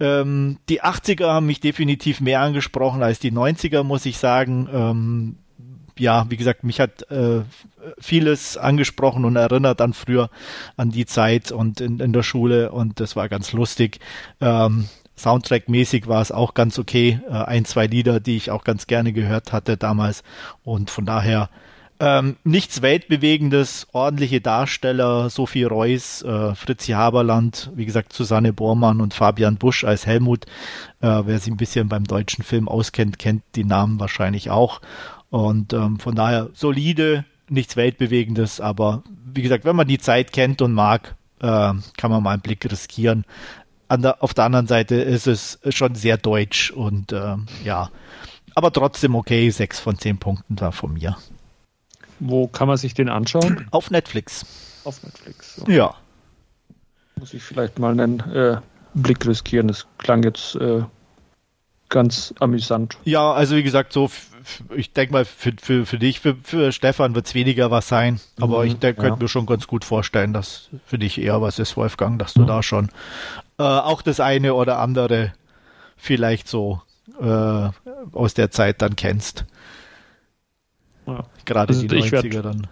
Ähm, 0.00 0.58
die 0.68 0.82
80er 0.82 1.28
haben 1.28 1.46
mich 1.46 1.60
definitiv 1.60 2.20
mehr 2.20 2.40
angesprochen 2.40 3.02
als 3.02 3.18
die 3.18 3.32
90er, 3.32 3.82
muss 3.82 4.06
ich 4.06 4.18
sagen. 4.18 4.68
Ähm, 4.72 5.36
ja, 5.98 6.26
wie 6.30 6.36
gesagt, 6.36 6.64
mich 6.64 6.80
hat 6.80 7.10
äh, 7.10 7.42
vieles 7.98 8.56
angesprochen 8.56 9.24
und 9.24 9.36
erinnert 9.36 9.80
an 9.80 9.92
früher, 9.92 10.30
an 10.76 10.90
die 10.90 11.06
Zeit 11.06 11.52
und 11.52 11.80
in, 11.80 12.00
in 12.00 12.12
der 12.12 12.22
Schule 12.22 12.72
und 12.72 13.00
das 13.00 13.16
war 13.16 13.28
ganz 13.28 13.52
lustig. 13.52 14.00
Ähm, 14.40 14.88
Soundtrack-mäßig 15.16 16.06
war 16.08 16.22
es 16.22 16.32
auch 16.32 16.54
ganz 16.54 16.78
okay. 16.78 17.20
Äh, 17.28 17.32
ein, 17.32 17.64
zwei 17.64 17.86
Lieder, 17.86 18.20
die 18.20 18.36
ich 18.36 18.50
auch 18.50 18.64
ganz 18.64 18.86
gerne 18.86 19.12
gehört 19.12 19.52
hatte 19.52 19.76
damals 19.76 20.22
und 20.64 20.90
von 20.90 21.06
daher 21.06 21.48
ähm, 22.02 22.34
nichts 22.42 22.82
Weltbewegendes, 22.82 23.86
ordentliche 23.92 24.40
Darsteller, 24.40 25.30
Sophie 25.30 25.62
Reuss, 25.62 26.22
äh, 26.22 26.52
Fritzi 26.56 26.92
Haberland, 26.92 27.70
wie 27.76 27.86
gesagt 27.86 28.12
Susanne 28.12 28.52
Bormann 28.52 29.00
und 29.00 29.14
Fabian 29.14 29.56
Busch 29.56 29.84
als 29.84 30.04
Helmut. 30.04 30.46
Äh, 31.00 31.22
wer 31.26 31.38
sich 31.38 31.52
ein 31.52 31.56
bisschen 31.56 31.88
beim 31.88 32.02
deutschen 32.02 32.42
Film 32.42 32.66
auskennt, 32.66 33.20
kennt 33.20 33.44
die 33.54 33.62
Namen 33.62 34.00
wahrscheinlich 34.00 34.50
auch. 34.50 34.80
Und 35.30 35.74
ähm, 35.74 36.00
von 36.00 36.16
daher 36.16 36.50
solide, 36.54 37.24
nichts 37.48 37.76
Weltbewegendes, 37.76 38.60
aber 38.60 39.04
wie 39.32 39.42
gesagt, 39.42 39.64
wenn 39.64 39.76
man 39.76 39.86
die 39.86 39.98
Zeit 39.98 40.32
kennt 40.32 40.60
und 40.60 40.72
mag, 40.72 41.14
äh, 41.38 41.72
kann 41.96 42.10
man 42.10 42.22
mal 42.24 42.32
einen 42.32 42.42
Blick 42.42 42.68
riskieren. 42.68 43.24
Der, 43.96 44.22
auf 44.22 44.34
der 44.34 44.44
anderen 44.44 44.66
Seite 44.66 44.96
ist 44.96 45.26
es 45.26 45.58
schon 45.68 45.94
sehr 45.94 46.16
deutsch 46.16 46.70
und 46.70 47.12
äh, 47.12 47.36
ja, 47.64 47.90
aber 48.54 48.72
trotzdem 48.72 49.14
okay, 49.14 49.50
sechs 49.50 49.80
von 49.80 49.98
zehn 49.98 50.18
Punkten 50.18 50.56
da 50.56 50.70
von 50.70 50.94
mir. 50.94 51.16
Wo 52.20 52.46
kann 52.46 52.68
man 52.68 52.76
sich 52.76 52.94
den 52.94 53.08
anschauen? 53.08 53.66
Auf 53.70 53.90
Netflix. 53.90 54.46
Auf 54.84 55.02
Netflix. 55.02 55.56
So. 55.56 55.70
Ja. 55.70 55.94
Muss 57.16 57.34
ich 57.34 57.42
vielleicht 57.42 57.78
mal 57.78 57.92
einen 57.92 58.20
äh, 58.20 58.58
Blick 58.94 59.26
riskieren. 59.26 59.68
Das 59.68 59.86
klang 59.98 60.22
jetzt 60.22 60.54
äh, 60.56 60.82
ganz 61.88 62.32
amüsant. 62.40 62.96
Ja, 63.04 63.32
also 63.32 63.56
wie 63.56 63.62
gesagt, 63.62 63.92
so, 63.92 64.10
ich 64.74 64.92
denke 64.92 65.12
mal, 65.12 65.24
für, 65.24 65.52
für, 65.60 65.86
für 65.86 65.98
dich, 65.98 66.20
für, 66.20 66.36
für 66.42 66.72
Stefan 66.72 67.14
wird 67.14 67.26
es 67.26 67.34
weniger 67.34 67.70
was 67.70 67.88
sein. 67.88 68.20
Aber 68.40 68.60
mhm, 68.60 68.66
ich 68.66 68.80
könnte 68.80 69.06
ja. 69.06 69.16
mir 69.16 69.28
schon 69.28 69.46
ganz 69.46 69.66
gut 69.66 69.84
vorstellen, 69.84 70.32
dass 70.32 70.68
für 70.86 70.98
dich 70.98 71.20
eher 71.20 71.40
was 71.40 71.58
ist, 71.58 71.76
Wolfgang, 71.76 72.18
dass 72.18 72.34
du 72.34 72.42
mhm. 72.42 72.46
da 72.46 72.62
schon 72.62 72.88
äh, 73.58 73.62
auch 73.62 74.02
das 74.02 74.20
eine 74.20 74.54
oder 74.54 74.78
andere 74.78 75.32
vielleicht 75.96 76.48
so 76.48 76.82
äh, 77.20 77.68
aus 78.12 78.34
der 78.34 78.50
Zeit 78.50 78.82
dann 78.82 78.96
kennst. 78.96 79.44
Ja. 81.06 81.24
Gerade 81.44 81.74
also 81.74 81.86
die 81.86 82.02
90er 82.02 82.42
dann. 82.42 82.66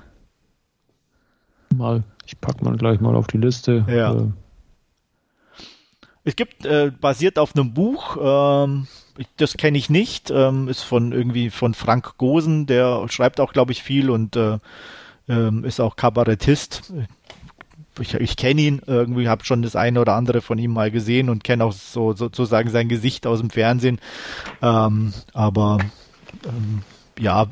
Mal, 1.75 2.03
ich 2.27 2.41
packe 2.41 2.65
mal 2.65 2.77
gleich 2.77 3.01
mal 3.01 3.15
auf 3.15 3.27
die 3.27 3.39
Liste. 3.39 3.85
Ja. 3.89 4.13
Äh, 4.15 4.29
es 6.25 6.37
gibt, 6.37 6.67
äh, 6.67 6.91
basiert 7.01 7.39
auf 7.39 7.55
einem 7.55 7.73
Buch, 7.73 8.17
ähm, 8.21 8.87
das 9.37 9.55
kenne 9.57 9.79
ich 9.79 9.91
nicht, 9.91 10.31
ähm, 10.31 10.69
ist 10.69 10.83
von 10.83 11.13
irgendwie 11.13 11.51
von 11.51 11.75
Frank 11.75 12.17
Gosen, 12.19 12.67
der 12.67 13.07
schreibt 13.09 13.41
auch, 13.41 13.53
glaube 13.53 13.73
ich, 13.73 13.83
viel 13.83 14.11
und 14.11 14.37
äh, 14.37 14.59
ähm, 15.29 15.65
ist 15.65 15.81
auch 15.81 15.97
Kabarettist. 15.97 16.93
Ich, 17.99 18.15
ich 18.15 18.37
kenne 18.37 18.61
ihn 18.61 18.83
irgendwie, 18.87 19.29
habe 19.29 19.45
schon 19.45 19.63
das 19.63 19.77
eine 19.77 20.01
oder 20.01 20.15
andere 20.15 20.41
von 20.41 20.59
ihm 20.59 20.73
mal 20.73 20.91
gesehen 20.91 21.29
und 21.29 21.45
kenne 21.45 21.65
auch 21.65 21.73
so 21.73 22.15
sozusagen 22.15 22.71
sein 22.71 22.89
Gesicht 22.89 23.27
aus 23.27 23.41
dem 23.41 23.51
Fernsehen. 23.51 24.01
Ähm, 24.63 25.13
aber 25.35 25.79
ähm, 26.47 26.83
ja, 27.19 27.47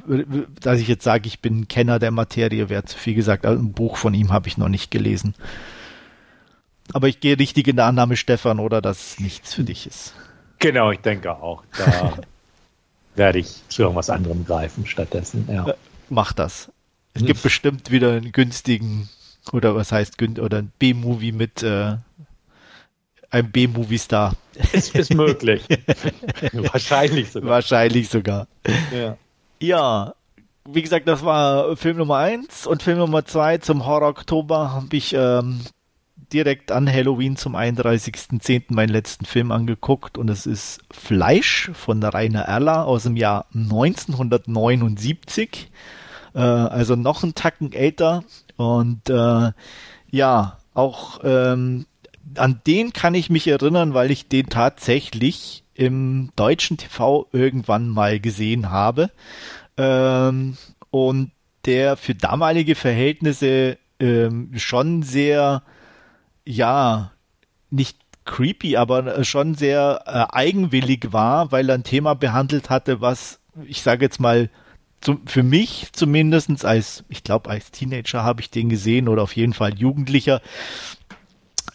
dass 0.60 0.80
ich 0.80 0.88
jetzt 0.88 1.04
sage, 1.04 1.26
ich 1.26 1.40
bin 1.40 1.68
Kenner 1.68 1.98
der 1.98 2.10
Materie, 2.10 2.70
wäre 2.70 2.84
zu 2.84 2.96
viel 2.96 3.14
gesagt. 3.14 3.44
Also 3.44 3.62
ein 3.62 3.72
Buch 3.72 3.96
von 3.96 4.14
ihm 4.14 4.32
habe 4.32 4.48
ich 4.48 4.56
noch 4.56 4.68
nicht 4.68 4.90
gelesen. 4.90 5.34
Aber 6.92 7.08
ich 7.08 7.20
gehe 7.20 7.38
richtig 7.38 7.68
in 7.68 7.76
der 7.76 7.86
Annahme, 7.86 8.16
Stefan, 8.16 8.58
oder 8.58 8.80
dass 8.80 9.18
nichts 9.20 9.54
für 9.54 9.64
dich 9.64 9.86
ist. 9.86 10.14
Genau, 10.58 10.90
ich 10.90 11.00
denke 11.00 11.32
auch. 11.32 11.62
Da 11.76 12.14
werde 13.14 13.38
ich 13.38 13.62
zu 13.68 13.82
irgendwas 13.82 14.10
anderem 14.10 14.44
greifen 14.44 14.86
stattdessen. 14.86 15.48
Ja. 15.50 15.68
Äh, 15.68 15.74
mach 16.08 16.32
das. 16.32 16.70
Es 17.14 17.24
gibt 17.24 17.42
bestimmt 17.42 17.90
wieder 17.90 18.12
einen 18.12 18.32
günstigen, 18.32 19.08
oder 19.52 19.74
was 19.74 19.90
heißt, 19.90 20.22
oder 20.38 20.58
ein 20.58 20.72
B-Movie 20.78 21.32
mit 21.32 21.62
äh, 21.62 21.96
einem 23.30 23.50
B-Movie-Star. 23.50 24.34
Ist, 24.72 24.94
ist 24.94 25.12
möglich. 25.14 25.66
Wahrscheinlich 26.52 27.32
sogar. 27.32 27.50
Wahrscheinlich 27.50 28.08
sogar. 28.08 28.46
Ja. 28.92 29.16
Ja, 29.60 30.14
wie 30.68 30.82
gesagt, 30.82 31.08
das 31.08 31.24
war 31.24 31.76
Film 31.76 31.96
Nummer 31.96 32.18
eins 32.18 32.66
und 32.66 32.82
Film 32.82 32.98
Nummer 32.98 33.24
zwei 33.24 33.58
zum 33.58 33.86
Horror 33.86 34.08
Oktober 34.08 34.72
habe 34.72 34.96
ich 34.96 35.14
ähm, 35.14 35.60
direkt 36.32 36.72
an 36.72 36.90
Halloween 36.90 37.36
zum 37.36 37.54
31.10. 37.56 38.74
meinen 38.74 38.90
letzten 38.90 39.24
Film 39.24 39.52
angeguckt 39.52 40.18
und 40.18 40.28
es 40.30 40.46
ist 40.46 40.80
Fleisch 40.90 41.70
von 41.74 42.02
Rainer 42.02 42.42
Erler 42.42 42.86
aus 42.86 43.04
dem 43.04 43.16
Jahr 43.16 43.46
1979. 43.54 45.70
Äh, 46.34 46.38
also 46.38 46.96
noch 46.96 47.22
ein 47.22 47.34
Tacken 47.34 47.72
älter 47.72 48.24
und 48.56 49.08
äh, 49.08 49.52
ja, 50.10 50.58
auch 50.74 51.20
ähm, 51.24 51.86
an 52.36 52.60
den 52.66 52.92
kann 52.92 53.14
ich 53.14 53.30
mich 53.30 53.48
erinnern, 53.48 53.94
weil 53.94 54.10
ich 54.10 54.28
den 54.28 54.48
tatsächlich 54.48 55.64
im 55.74 56.30
deutschen 56.36 56.76
TV 56.76 57.28
irgendwann 57.32 57.88
mal 57.88 58.20
gesehen 58.20 58.70
habe. 58.70 59.10
Ähm, 59.76 60.56
und 60.90 61.30
der 61.64 61.96
für 61.96 62.14
damalige 62.14 62.74
Verhältnisse 62.74 63.78
ähm, 64.00 64.50
schon 64.56 65.02
sehr, 65.02 65.62
ja, 66.48 67.12
nicht 67.70 67.98
creepy, 68.24 68.76
aber 68.76 69.22
schon 69.24 69.54
sehr 69.54 70.02
äh, 70.06 70.34
eigenwillig 70.34 71.12
war, 71.12 71.52
weil 71.52 71.68
er 71.68 71.74
ein 71.74 71.84
Thema 71.84 72.14
behandelt 72.14 72.70
hatte, 72.70 73.02
was 73.02 73.40
ich 73.66 73.82
sage 73.82 74.04
jetzt 74.04 74.18
mal 74.20 74.50
zum, 75.00 75.26
für 75.26 75.42
mich 75.42 75.88
zumindestens 75.92 76.64
als, 76.64 77.04
ich 77.08 77.22
glaube 77.22 77.50
als 77.50 77.70
Teenager 77.70 78.24
habe 78.24 78.40
ich 78.40 78.50
den 78.50 78.68
gesehen 78.68 79.08
oder 79.08 79.22
auf 79.22 79.36
jeden 79.36 79.52
Fall 79.52 79.78
Jugendlicher, 79.78 80.40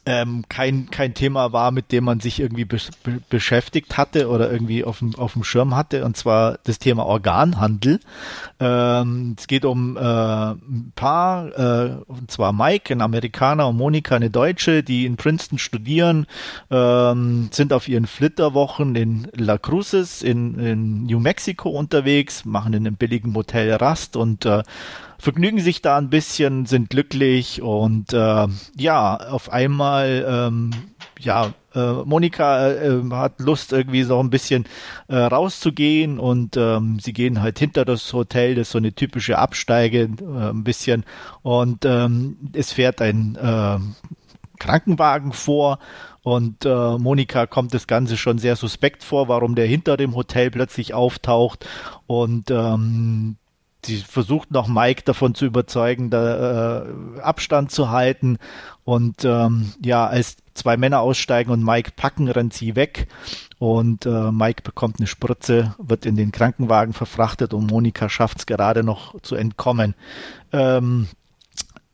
ähm, 0.06 0.44
kein, 0.50 0.90
kein 0.90 1.14
Thema 1.14 1.54
war, 1.54 1.72
mit 1.72 1.92
dem 1.92 2.04
man 2.04 2.20
sich 2.20 2.40
irgendwie 2.40 2.66
be 2.66 2.78
be 3.04 3.22
beschäftigt 3.30 3.98
hatte 3.98 4.28
oder 4.28 4.52
irgendwie 4.52 4.84
auf 4.84 5.00
dem, 5.00 5.16
auf 5.16 5.34
dem 5.34 5.44
Schirm 5.44 5.76
hatte, 5.76 6.04
und 6.04 6.18
zwar 6.18 6.60
das 6.66 6.80
Thema 6.80 7.06
Organhandel. 7.06 8.00
Ähm, 8.60 9.36
es 9.38 9.48
geht 9.48 9.64
um 9.64 9.96
äh, 9.96 10.02
ein 10.02 10.92
Paar, 10.96 11.48
äh, 11.58 11.96
und 12.08 12.30
zwar 12.30 12.52
Mike, 12.52 12.94
ein 12.94 13.02
Amerikaner, 13.02 13.70
und 13.70 13.78
Monika, 13.78 14.16
eine 14.16 14.30
Deutsche, 14.30 14.84
die 14.84 15.06
in 15.06 15.16
Princeton 15.16 15.58
studieren, 15.58 16.28
ähm, 16.70 17.50
sind 17.52 17.72
auf 17.72 17.88
ihren 17.88 18.08
Flitterwochen 18.08 18.96
in 18.96 19.28
La 19.34 19.58
Cruces 19.58 20.22
in, 20.22 20.60
in 20.60 21.04
New 21.04 21.20
Mexico 21.20 21.70
unterwegs, 21.70 22.44
machen 22.44 22.74
in 22.74 22.86
einem 22.86 22.98
billigen 22.98 23.32
Motel 23.32 23.74
Rast 23.74 24.18
und 24.18 24.46
äh, 24.46 24.64
vergnügen 25.24 25.62
sich 25.62 25.82
da 25.82 25.98
ein 25.98 26.10
bisschen, 26.10 26.66
sind 26.66 26.90
glücklich 26.90 27.62
und 27.62 28.12
äh, 28.12 28.48
ja, 28.76 29.16
auf 29.16 29.50
einmal, 29.54 30.26
ähm, 30.28 30.72
ja, 31.18 31.54
äh, 31.74 31.94
Monika 32.04 32.70
äh, 32.70 33.02
hat 33.12 33.40
Lust 33.40 33.72
irgendwie 33.72 34.04
so 34.04 34.20
ein 34.20 34.30
bisschen 34.30 34.66
äh, 35.08 35.16
rauszugehen 35.16 36.20
und 36.20 36.58
ähm, 36.58 37.00
sie 37.00 37.14
gehen 37.14 37.42
halt 37.42 37.58
hinter 37.58 37.86
das 37.86 38.12
Hotel, 38.12 38.56
das 38.56 38.68
ist 38.68 38.72
so 38.74 38.80
eine 38.80 38.92
typische 38.92 39.38
Absteige 39.38 40.10
äh, 40.20 40.50
ein 40.50 40.66
bisschen 40.66 41.06
und 41.42 41.86
ähm, 41.86 42.52
es 42.52 42.74
fährt 42.74 43.02
ein 43.02 43.38
äh, 43.38 43.80
Krankenwagen 44.60 45.32
vor 45.32 45.80
und 46.24 46.66
äh, 46.66 46.98
Monika 46.98 47.48
kommt 47.48 47.74
das 47.74 47.88
Ganze 47.88 48.18
schon 48.18 48.40
sehr 48.40 48.58
suspekt 48.58 49.06
vor, 49.06 49.30
warum 49.30 49.56
der 49.56 49.68
hinter 49.68 49.96
dem 49.96 50.16
Hotel 50.16 50.52
plötzlich 50.52 50.94
auftaucht 50.94 51.66
und 52.08 52.52
ähm, 52.52 53.38
sie 53.86 53.98
versucht 53.98 54.52
noch 54.52 54.68
Mike 54.68 55.04
davon 55.06 55.36
zu 55.36 55.46
überzeugen, 55.46 56.10
da 56.10 56.84
äh, 56.84 57.20
Abstand 57.22 57.72
zu 57.72 57.90
halten. 57.90 58.38
Und 58.84 59.24
ähm, 59.26 59.72
ja, 59.84 60.08
als 60.08 60.38
zwei 60.54 60.78
Männer 60.78 61.00
aussteigen 61.00 61.52
und 61.52 61.64
Mike 61.64 61.92
packen, 61.96 62.28
rennt 62.28 62.54
sie 62.54 62.76
weg. 62.76 63.08
Und 63.60 64.06
äh, 64.06 64.32
Mike 64.32 64.64
bekommt 64.64 65.00
eine 65.00 65.08
Spritze, 65.08 65.76
wird 65.78 66.06
in 66.06 66.16
den 66.16 66.32
Krankenwagen 66.32 66.94
verfrachtet 66.94 67.54
und 67.54 67.68
Monika 67.68 68.10
schafft 68.10 68.40
es 68.40 68.46
gerade 68.46 68.84
noch 68.84 69.20
zu 69.22 69.36
entkommen. 69.36 69.96
Ähm, 70.52 71.08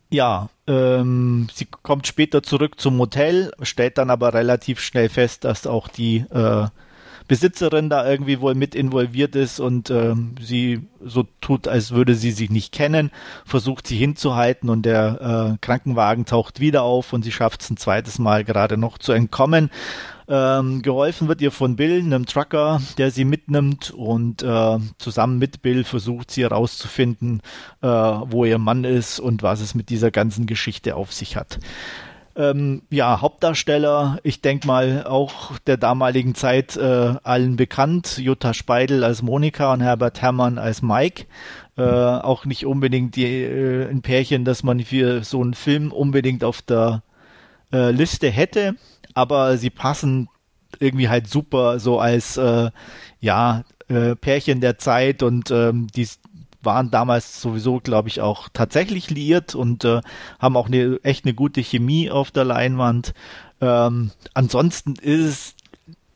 ja, 0.09 0.49
ähm, 0.65 1.47
sie 1.53 1.65
kommt 1.65 2.07
später 2.07 2.41
zurück 2.41 2.79
zum 2.79 2.97
Hotel, 2.97 3.51
stellt 3.61 3.99
dann 3.99 4.09
aber 4.09 4.33
relativ 4.33 4.79
schnell 4.79 5.09
fest, 5.09 5.43
dass 5.43 5.67
auch 5.67 5.87
die 5.87 6.25
äh, 6.31 6.67
Besitzerin 7.29 7.91
da 7.91 8.09
irgendwie 8.09 8.41
wohl 8.41 8.55
mit 8.55 8.73
involviert 8.73 9.35
ist 9.35 9.59
und 9.59 9.91
ähm, 9.91 10.33
sie 10.41 10.81
so 10.99 11.27
tut, 11.41 11.67
als 11.67 11.91
würde 11.91 12.15
sie 12.15 12.31
sich 12.31 12.49
nicht 12.49 12.73
kennen, 12.73 13.11
versucht 13.45 13.85
sie 13.85 13.95
hinzuhalten 13.95 14.67
und 14.67 14.83
der 14.83 15.53
äh, 15.53 15.57
Krankenwagen 15.61 16.25
taucht 16.25 16.59
wieder 16.59 16.81
auf 16.81 17.13
und 17.13 17.23
sie 17.23 17.31
schafft 17.31 17.61
es 17.61 17.69
ein 17.69 17.77
zweites 17.77 18.17
Mal 18.17 18.43
gerade 18.43 18.77
noch 18.77 18.97
zu 18.97 19.11
entkommen. 19.11 19.69
Ähm, 20.27 20.81
geholfen 20.81 21.27
wird 21.27 21.41
ihr 21.41 21.51
von 21.51 21.75
Bill, 21.75 22.01
einem 22.01 22.25
Trucker, 22.25 22.81
der 22.97 23.11
sie 23.11 23.25
mitnimmt 23.25 23.91
und 23.91 24.41
äh, 24.41 24.77
zusammen 24.97 25.37
mit 25.37 25.61
Bill 25.61 25.83
versucht 25.83 26.31
sie 26.31 26.41
herauszufinden, 26.41 27.41
äh, 27.81 27.87
wo 27.87 28.43
ihr 28.43 28.57
Mann 28.57 28.85
ist 28.85 29.19
und 29.19 29.43
was 29.43 29.61
es 29.61 29.75
mit 29.75 29.89
dieser 29.89 30.09
ganzen 30.09 30.47
Geschichte 30.47 30.95
auf 30.95 31.13
sich 31.13 31.35
hat. 31.35 31.59
Ähm, 32.39 32.83
ja, 32.89 33.19
Hauptdarsteller, 33.19 34.17
ich 34.23 34.39
denke 34.39 34.65
mal 34.65 35.03
auch 35.05 35.57
der 35.67 35.75
damaligen 35.75 36.35
Zeit 36.35 36.77
äh, 36.77 37.15
allen 37.21 37.57
bekannt. 37.57 38.17
Jutta 38.17 38.53
Speidel 38.53 39.03
als 39.03 39.21
Monika 39.21 39.73
und 39.73 39.81
Herbert 39.81 40.21
Herrmann 40.21 40.57
als 40.57 40.81
Mike. 40.81 41.25
Äh, 41.77 41.81
auch 41.83 42.45
nicht 42.45 42.65
unbedingt 42.65 43.17
die, 43.17 43.25
äh, 43.25 43.89
ein 43.89 44.01
Pärchen, 44.01 44.45
das 44.45 44.63
man 44.63 44.79
für 44.79 45.21
so 45.25 45.41
einen 45.41 45.53
Film 45.53 45.91
unbedingt 45.91 46.45
auf 46.45 46.61
der 46.61 47.03
äh, 47.73 47.91
Liste 47.91 48.29
hätte, 48.29 48.75
aber 49.13 49.57
sie 49.57 49.69
passen 49.69 50.29
irgendwie 50.79 51.09
halt 51.09 51.27
super 51.27 51.79
so 51.79 51.99
als 51.99 52.37
äh, 52.37 52.71
ja 53.19 53.63
äh, 53.89 54.15
Pärchen 54.15 54.61
der 54.61 54.77
Zeit 54.77 55.23
und 55.23 55.51
ähm, 55.51 55.87
die 55.93 56.07
waren 56.61 56.91
damals 56.91 57.41
sowieso, 57.41 57.79
glaube 57.79 58.09
ich, 58.09 58.21
auch 58.21 58.49
tatsächlich 58.51 59.09
liiert 59.09 59.55
und 59.55 59.85
äh, 59.85 60.01
haben 60.39 60.57
auch 60.57 60.67
eine, 60.67 60.99
echt 61.03 61.25
eine 61.25 61.33
gute 61.33 61.61
Chemie 61.61 62.09
auf 62.09 62.31
der 62.31 62.45
Leinwand. 62.45 63.13
Ähm, 63.61 64.11
ansonsten 64.33 64.95
ist 64.95 65.25
es 65.25 65.55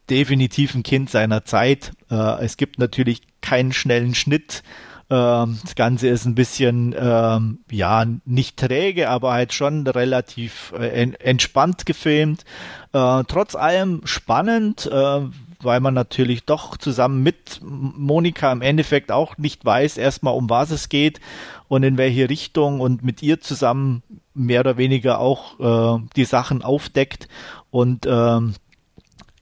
definitiv 0.10 0.75
ein 0.75 0.84
Kind 0.84 1.10
seiner 1.10 1.45
Zeit. 1.45 1.93
Äh, 2.12 2.43
es 2.43 2.58
gibt 2.58 2.79
natürlich 2.79 3.21
keinen 3.41 3.73
schnellen 3.73 4.15
Schnitt. 4.15 4.63
Ähm, 5.10 5.60
das 5.62 5.75
Ganze 5.75 6.08
ist 6.08 6.25
ein 6.25 6.36
bisschen, 6.36 6.95
ähm, 6.97 7.60
ja, 7.69 8.06
nicht 8.25 8.58
träge, 8.58 9.10
aber 9.10 9.34
halt 9.34 9.53
schon 9.53 9.86
relativ 9.86 10.73
äh, 10.77 11.12
entspannt 11.19 11.86
gefilmt. 11.86 12.45
Äh, 12.93 13.23
trotz 13.27 13.56
allem 13.56 14.01
spannend, 14.06 14.89
äh, 14.91 15.21
weil 15.63 15.80
man 15.80 15.93
natürlich 15.93 16.45
doch 16.45 16.78
zusammen 16.78 17.23
mit 17.23 17.62
Monika 17.63 18.52
im 18.52 18.62
Endeffekt 18.62 19.12
auch 19.12 19.38
nicht 19.38 19.63
weiß, 19.63 19.97
erstmal 19.97 20.36
um 20.36 20.49
was 20.49 20.71
es 20.71 20.89
geht 20.89 21.19
und 21.67 21.84
in 21.84 21.97
welche 21.97 22.30
Richtung 22.30 22.80
und 22.80 23.04
mit 23.04 23.21
ihr 23.23 23.39
zusammen 23.39 24.04
mehr 24.34 24.62
oder 24.62 24.78
weniger 24.78 25.19
auch 25.19 25.60
äh, 25.99 26.04
die 26.15 26.26
Sachen 26.26 26.62
aufdeckt 26.62 27.28
und 27.71 28.06
ähm, 28.08 28.56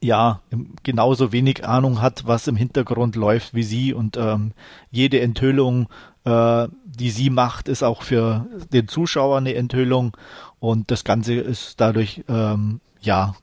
ja, 0.02 0.40
genauso 0.82 1.30
wenig 1.30 1.64
Ahnung 1.64 2.02
hat, 2.02 2.26
was 2.26 2.48
im 2.48 2.56
Hintergrund 2.56 3.14
läuft 3.14 3.54
wie 3.54 3.62
sie 3.62 3.94
und 3.94 4.16
ähm, 4.16 4.52
jede 4.90 5.20
Enthüllung, 5.20 5.88
äh, 6.24 6.66
die 6.84 7.10
sie 7.10 7.30
macht, 7.30 7.68
ist 7.68 7.84
auch 7.84 8.02
für 8.02 8.46
den 8.72 8.88
Zuschauer 8.88 9.38
eine 9.38 9.54
Enthüllung 9.54 10.16
und 10.58 10.90
das 10.90 11.04
Ganze 11.04 11.34
ist 11.34 11.80
dadurch 11.80 12.24
ähm, 12.28 12.80
ja 13.00 13.34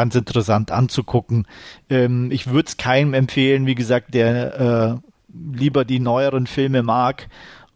ganz 0.00 0.14
interessant 0.14 0.70
anzugucken. 0.70 1.46
Ähm, 1.90 2.30
ich 2.30 2.46
würde 2.46 2.68
es 2.68 2.78
keinem 2.78 3.12
empfehlen, 3.12 3.66
wie 3.66 3.74
gesagt, 3.74 4.14
der 4.14 5.00
äh, 5.02 5.08
lieber 5.54 5.84
die 5.84 6.00
neueren 6.00 6.46
Filme 6.46 6.82
mag 6.82 7.28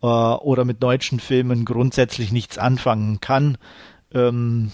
äh, 0.02 0.06
oder 0.06 0.64
mit 0.64 0.82
deutschen 0.82 1.20
Filmen 1.20 1.66
grundsätzlich 1.66 2.32
nichts 2.32 2.56
anfangen 2.56 3.20
kann. 3.20 3.58
Ähm, 4.14 4.72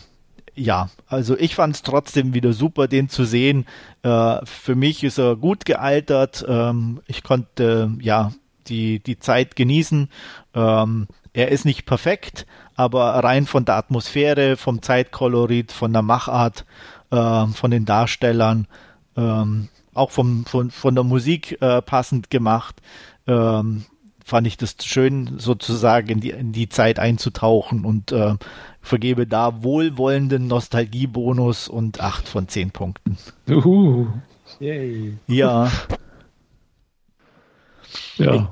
ja, 0.55 0.91
also 1.09 1.37
ich 1.37 1.57
fand 1.57 1.75
es 1.75 1.83
trotzdem 1.83 2.35
wieder 2.35 2.53
super, 2.53 2.87
den 2.87 3.09
zu 3.09 3.25
sehen. 3.25 3.67
Äh, 4.05 4.47
für 4.47 4.77
mich 4.77 5.03
ist 5.03 5.19
er 5.19 5.35
gut 5.35 5.65
gealtert. 5.65 6.45
Ähm, 6.49 7.01
ich 7.09 7.25
konnte 7.25 7.97
ja 8.01 8.31
die, 8.69 9.01
die 9.01 9.19
Zeit 9.19 9.57
genießen. 9.57 10.09
Ähm, 10.55 11.09
er 11.33 11.49
ist 11.49 11.65
nicht 11.65 11.85
perfekt, 11.85 12.47
aber 12.77 13.11
rein 13.25 13.47
von 13.47 13.65
der 13.65 13.75
Atmosphäre, 13.75 14.57
vom 14.57 14.83
Zeitkolorit, 14.83 15.73
von 15.73 15.93
der 15.93 16.03
Machart 16.03 16.65
äh, 17.11 17.47
von 17.47 17.71
den 17.71 17.85
Darstellern, 17.85 18.67
ähm, 19.17 19.69
auch 19.95 20.11
vom, 20.11 20.45
von, 20.47 20.71
von 20.71 20.95
der 20.95 21.05
Musik 21.05 21.61
äh, 21.61 21.83
passend 21.83 22.31
gemacht. 22.31 22.81
Ähm, 23.27 23.85
fand 24.25 24.47
ich 24.47 24.57
das 24.57 24.77
schön, 24.85 25.39
sozusagen 25.39 26.09
in 26.09 26.21
die, 26.21 26.31
in 26.31 26.53
die 26.53 26.69
Zeit 26.69 26.99
einzutauchen 26.99 27.85
und 27.85 28.13
äh, 28.13 28.37
vergebe 28.81 29.27
da 29.27 29.63
wohlwollenden 29.63 30.47
Nostalgiebonus 30.47 31.69
und 31.69 32.01
acht 32.01 32.29
von 32.29 32.47
zehn 32.49 32.71
Punkten. 32.71 33.19
Uhu. 33.49 34.07
Yay. 34.61 35.17
Ja. 35.27 35.71
Ja. 38.17 38.35
Ich 38.35 38.45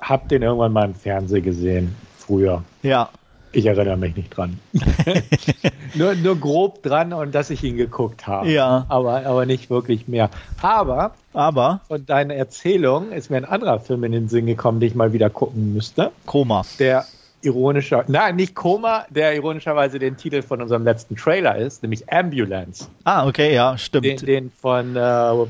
hab 0.00 0.28
den 0.28 0.42
irgendwann 0.42 0.72
mal 0.72 0.86
im 0.86 0.94
Fernsehen 0.94 1.42
gesehen, 1.42 1.94
früher. 2.18 2.64
Ja. 2.82 3.10
Ich 3.56 3.64
erinnere 3.64 3.96
mich 3.96 4.14
nicht 4.14 4.36
dran. 4.36 4.58
nur, 5.94 6.14
nur 6.14 6.36
grob 6.36 6.82
dran 6.82 7.14
und 7.14 7.34
dass 7.34 7.48
ich 7.48 7.64
ihn 7.64 7.78
geguckt 7.78 8.26
habe. 8.26 8.50
Ja. 8.50 8.84
Aber, 8.90 9.24
aber 9.24 9.46
nicht 9.46 9.70
wirklich 9.70 10.06
mehr. 10.06 10.28
Aber, 10.60 11.12
aber 11.32 11.80
von 11.88 12.04
deiner 12.04 12.34
Erzählung 12.34 13.12
ist 13.12 13.30
mir 13.30 13.38
ein 13.38 13.46
anderer 13.46 13.80
Film 13.80 14.04
in 14.04 14.12
den 14.12 14.28
Sinn 14.28 14.44
gekommen, 14.44 14.78
den 14.78 14.90
ich 14.90 14.94
mal 14.94 15.14
wieder 15.14 15.30
gucken 15.30 15.72
müsste. 15.72 16.12
Koma. 16.26 16.66
Der 16.78 17.06
ironischer, 17.40 18.04
nein, 18.08 18.36
nicht 18.36 18.54
Koma, 18.54 19.06
der 19.08 19.34
ironischerweise 19.34 19.98
den 19.98 20.18
Titel 20.18 20.42
von 20.42 20.60
unserem 20.60 20.84
letzten 20.84 21.16
Trailer 21.16 21.56
ist, 21.56 21.82
nämlich 21.82 22.12
Ambulance. 22.12 22.88
Ah, 23.04 23.26
okay, 23.26 23.54
ja, 23.54 23.78
stimmt. 23.78 24.04
Den, 24.04 24.18
den 24.18 24.50
von 24.50 24.96
äh, 24.96 25.46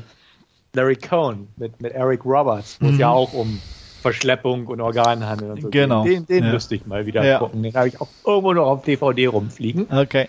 Larry 0.73 0.95
Cohn 0.95 1.49
mit, 1.57 1.81
mit 1.81 1.91
Eric 1.91 2.23
Roberts, 2.23 2.77
wo 2.79 2.87
mhm. 2.87 2.93
es 2.93 2.99
ja 2.99 3.09
auch 3.09 3.33
um 3.33 3.59
Verschleppung 4.07 4.67
und 4.67 4.81
Organhandel 4.81 5.51
und 5.51 5.61
so 5.61 5.69
Genau. 5.69 6.03
Den, 6.03 6.25
den 6.25 6.45
ja. 6.45 6.51
müsste 6.51 6.75
ich 6.75 6.85
mal 6.85 7.05
wieder 7.05 7.25
ja. 7.25 7.39
gucken. 7.39 7.61
Den 7.61 7.73
habe 7.73 7.87
ich 7.87 7.99
auch 7.99 8.07
irgendwo 8.25 8.53
noch 8.53 8.67
auf 8.67 8.83
DVD 8.83 9.27
rumfliegen. 9.27 9.87
Okay. 9.91 10.27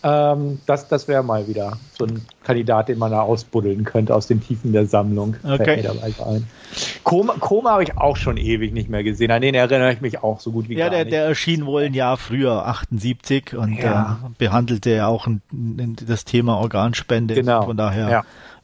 Ähm, 0.00 0.60
das 0.64 0.86
das 0.86 1.08
wäre 1.08 1.24
mal 1.24 1.48
wieder 1.48 1.76
so 1.98 2.04
ein 2.04 2.22
Kandidat, 2.44 2.88
den 2.88 2.98
man 2.98 3.10
da 3.10 3.22
ausbuddeln 3.22 3.84
könnte 3.84 4.14
aus 4.14 4.28
den 4.28 4.40
Tiefen 4.40 4.72
der 4.72 4.86
Sammlung. 4.86 5.34
Okay. 5.42 5.84
Ein. 6.24 6.46
Koma, 7.02 7.34
Koma 7.40 7.72
habe 7.72 7.82
ich 7.82 7.98
auch 7.98 8.16
schon 8.16 8.36
ewig 8.36 8.72
nicht 8.72 8.88
mehr 8.88 9.02
gesehen. 9.02 9.32
An 9.32 9.42
den 9.42 9.56
erinnere 9.56 9.92
ich 9.92 10.00
mich 10.00 10.22
auch 10.22 10.38
so 10.38 10.52
gut 10.52 10.68
wie 10.68 10.74
ja, 10.74 10.84
gar 10.84 10.90
der, 10.90 11.04
nicht. 11.04 11.12
der 11.12 11.24
erschien 11.24 11.66
wohl 11.66 11.82
ein 11.82 11.94
Jahr 11.94 12.16
früher, 12.16 12.64
78, 12.66 13.56
und 13.56 13.74
ja. 13.74 14.20
äh, 14.24 14.28
behandelte 14.38 14.90
ja 14.90 15.08
auch 15.08 15.26
ein, 15.26 15.42
ein, 15.52 15.96
das 16.06 16.24
Thema 16.24 16.58
Organspende. 16.58 17.34
Genau. 17.34 17.64
Von 17.64 17.76
daher, 17.76 18.08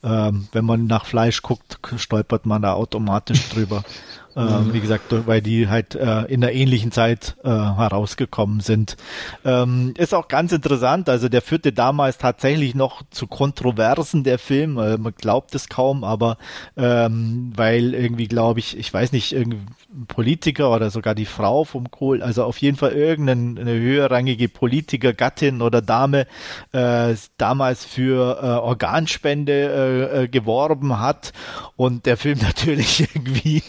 ja. 0.04 0.28
ähm, 0.28 0.46
wenn 0.52 0.64
man 0.64 0.86
nach 0.86 1.04
Fleisch 1.04 1.42
guckt, 1.42 1.80
stolpert 1.96 2.46
man 2.46 2.62
da 2.62 2.74
automatisch 2.74 3.48
drüber. 3.48 3.82
Ähm, 4.36 4.72
wie 4.72 4.80
gesagt, 4.80 5.04
weil 5.26 5.40
die 5.40 5.68
halt 5.68 5.94
äh, 5.94 6.22
in 6.22 6.40
der 6.40 6.54
ähnlichen 6.54 6.90
Zeit 6.90 7.36
äh, 7.44 7.48
herausgekommen 7.48 8.60
sind. 8.60 8.96
Ähm, 9.44 9.94
ist 9.96 10.14
auch 10.14 10.28
ganz 10.28 10.52
interessant, 10.52 11.08
also 11.08 11.28
der 11.28 11.42
führte 11.42 11.72
damals 11.72 12.18
tatsächlich 12.18 12.74
noch 12.74 13.02
zu 13.10 13.26
Kontroversen 13.26 14.24
der 14.24 14.38
Film, 14.38 14.78
äh, 14.78 14.96
man 14.96 15.14
glaubt 15.14 15.54
es 15.54 15.68
kaum, 15.68 16.04
aber 16.04 16.36
ähm, 16.76 17.52
weil 17.54 17.94
irgendwie 17.94 18.26
glaube 18.26 18.60
ich, 18.60 18.76
ich 18.76 18.92
weiß 18.92 19.12
nicht, 19.12 19.32
irgendwie 19.32 19.60
Politiker 20.08 20.74
oder 20.74 20.90
sogar 20.90 21.14
die 21.14 21.26
Frau 21.26 21.64
vom 21.64 21.90
Kohl, 21.90 22.22
also 22.22 22.44
auf 22.44 22.58
jeden 22.58 22.76
Fall 22.76 22.92
irgendeine 22.92 23.72
höherrangige 23.72 24.48
Politiker, 24.48 25.12
Gattin 25.12 25.62
oder 25.62 25.80
Dame 25.80 26.26
äh, 26.72 27.14
damals 27.38 27.84
für 27.84 28.38
äh, 28.42 28.46
Organspende 28.46 29.52
äh, 29.52 30.22
äh, 30.22 30.28
geworben 30.28 30.98
hat. 30.98 31.32
Und 31.76 32.06
der 32.06 32.16
Film 32.16 32.38
natürlich 32.42 33.08
irgendwie 33.14 33.62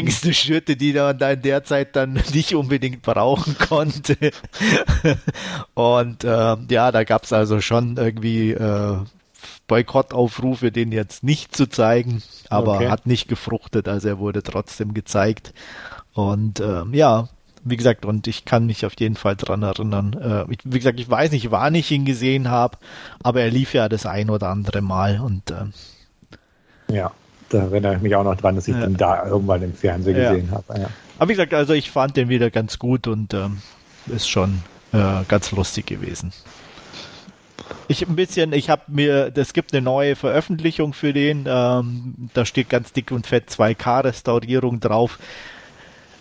Ängste 0.00 0.34
schürte, 0.34 0.76
die 0.76 0.92
man 0.92 1.18
da 1.18 1.32
in 1.32 1.42
der 1.42 1.64
Zeit 1.64 1.96
dann 1.96 2.14
nicht 2.32 2.54
unbedingt 2.54 3.02
brauchen 3.02 3.56
konnte. 3.58 4.16
Und 5.74 6.24
äh, 6.24 6.56
ja, 6.68 6.92
da 6.92 7.04
gab 7.04 7.24
es 7.24 7.32
also 7.32 7.60
schon 7.60 7.96
irgendwie 7.96 8.52
äh, 8.52 8.96
Boykottaufrufe, 9.66 10.72
den 10.72 10.92
jetzt 10.92 11.22
nicht 11.22 11.54
zu 11.54 11.68
zeigen, 11.68 12.22
aber 12.48 12.76
okay. 12.76 12.88
hat 12.88 13.06
nicht 13.06 13.28
gefruchtet, 13.28 13.88
also 13.88 14.08
er 14.08 14.18
wurde 14.18 14.42
trotzdem 14.42 14.94
gezeigt. 14.94 15.54
Und 16.12 16.60
äh, 16.60 16.82
ja, 16.92 17.28
wie 17.62 17.76
gesagt, 17.76 18.04
und 18.04 18.26
ich 18.26 18.44
kann 18.44 18.66
mich 18.66 18.84
auf 18.86 18.94
jeden 18.98 19.16
Fall 19.16 19.36
dran 19.36 19.62
erinnern. 19.62 20.14
Äh, 20.14 20.52
ich, 20.52 20.58
wie 20.64 20.78
gesagt, 20.78 20.98
ich 20.98 21.08
weiß 21.08 21.30
nicht, 21.30 21.50
wann 21.50 21.74
ich 21.74 21.90
ihn 21.90 22.04
gesehen 22.04 22.48
habe, 22.48 22.78
aber 23.22 23.42
er 23.42 23.50
lief 23.50 23.74
ja 23.74 23.88
das 23.88 24.06
ein 24.06 24.30
oder 24.30 24.48
andere 24.48 24.80
Mal 24.80 25.20
und 25.20 25.50
äh, 25.50 25.66
ja 26.92 27.12
da 27.50 27.58
erinnere 27.58 27.96
ich 27.96 28.00
mich 28.00 28.16
auch 28.16 28.24
noch 28.24 28.36
dran, 28.36 28.54
dass 28.56 28.68
ich 28.68 28.74
ja. 28.74 28.80
den 28.80 28.96
da 28.96 29.26
irgendwann 29.26 29.62
im 29.62 29.74
Fernsehen 29.74 30.16
ja. 30.16 30.32
gesehen 30.32 30.50
habe. 30.50 30.80
Ja. 30.80 30.90
Aber 31.18 31.28
wie 31.28 31.34
gesagt, 31.34 31.52
also 31.52 31.74
ich 31.74 31.90
fand 31.90 32.16
den 32.16 32.28
wieder 32.28 32.50
ganz 32.50 32.78
gut 32.78 33.06
und 33.06 33.34
ähm, 33.34 33.58
ist 34.06 34.28
schon 34.28 34.62
äh, 34.92 35.24
ganz 35.28 35.50
lustig 35.52 35.86
gewesen. 35.86 36.32
Ich 37.88 38.06
ein 38.06 38.16
bisschen, 38.16 38.52
ich 38.52 38.70
habe 38.70 38.82
mir, 38.86 39.32
es 39.34 39.52
gibt 39.52 39.72
eine 39.74 39.82
neue 39.82 40.16
Veröffentlichung 40.16 40.92
für 40.92 41.12
den, 41.12 41.44
ähm, 41.48 42.14
da 42.34 42.44
steht 42.44 42.68
ganz 42.68 42.92
dick 42.92 43.10
und 43.10 43.26
fett 43.26 43.50
2K-Restaurierung 43.50 44.80
drauf. 44.80 45.18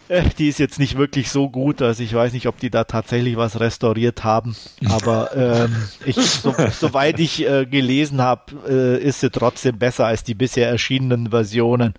Äh, 0.10 0.28
die 0.40 0.50
ist 0.50 0.58
jetzt 0.58 0.80
nicht 0.80 0.98
wirklich 0.98 1.30
so 1.30 1.50
gut, 1.50 1.84
also 1.84 2.02
ich 2.02 2.14
weiß 2.14 2.34
nicht, 2.34 2.48
ob 2.48 2.60
die 2.60 2.72
da 2.72 2.84
tatsächlich 2.84 3.38
was 3.38 3.60
restauriert 3.60 4.24
haben, 4.24 4.56
aber 4.90 5.36
ähm, 5.36 5.76
ich, 6.04 6.16
so, 6.16 6.54
soweit 6.72 7.20
ich 7.20 7.48
äh, 7.48 7.68
gelesen 7.68 8.20
habe, 8.20 8.42
äh, 8.68 9.04
ist 9.04 9.20
sie 9.20 9.30
trotzdem 9.30 9.78
besser 9.78 10.08
als 10.08 10.24
die 10.24 10.34
bisher 10.34 10.68
erschienenen 10.68 11.30
Versionen. 11.30 11.94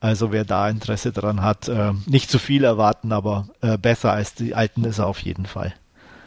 Also 0.00 0.32
wer 0.32 0.46
da 0.46 0.70
Interesse 0.70 1.12
dran 1.12 1.42
hat, 1.42 1.68
äh, 1.68 1.92
nicht 2.06 2.30
zu 2.30 2.38
viel 2.38 2.64
erwarten, 2.64 3.12
aber 3.12 3.48
äh, 3.60 3.76
besser 3.76 4.12
als 4.12 4.32
die 4.34 4.54
alten 4.54 4.84
ist 4.84 4.98
er 4.98 5.06
auf 5.06 5.20
jeden 5.20 5.44
Fall. 5.44 5.74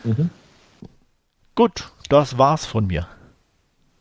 Mhm. 0.03 0.29
Gut, 1.55 1.89
das 2.09 2.37
war's 2.37 2.67
von 2.67 2.85
mir. 2.85 3.07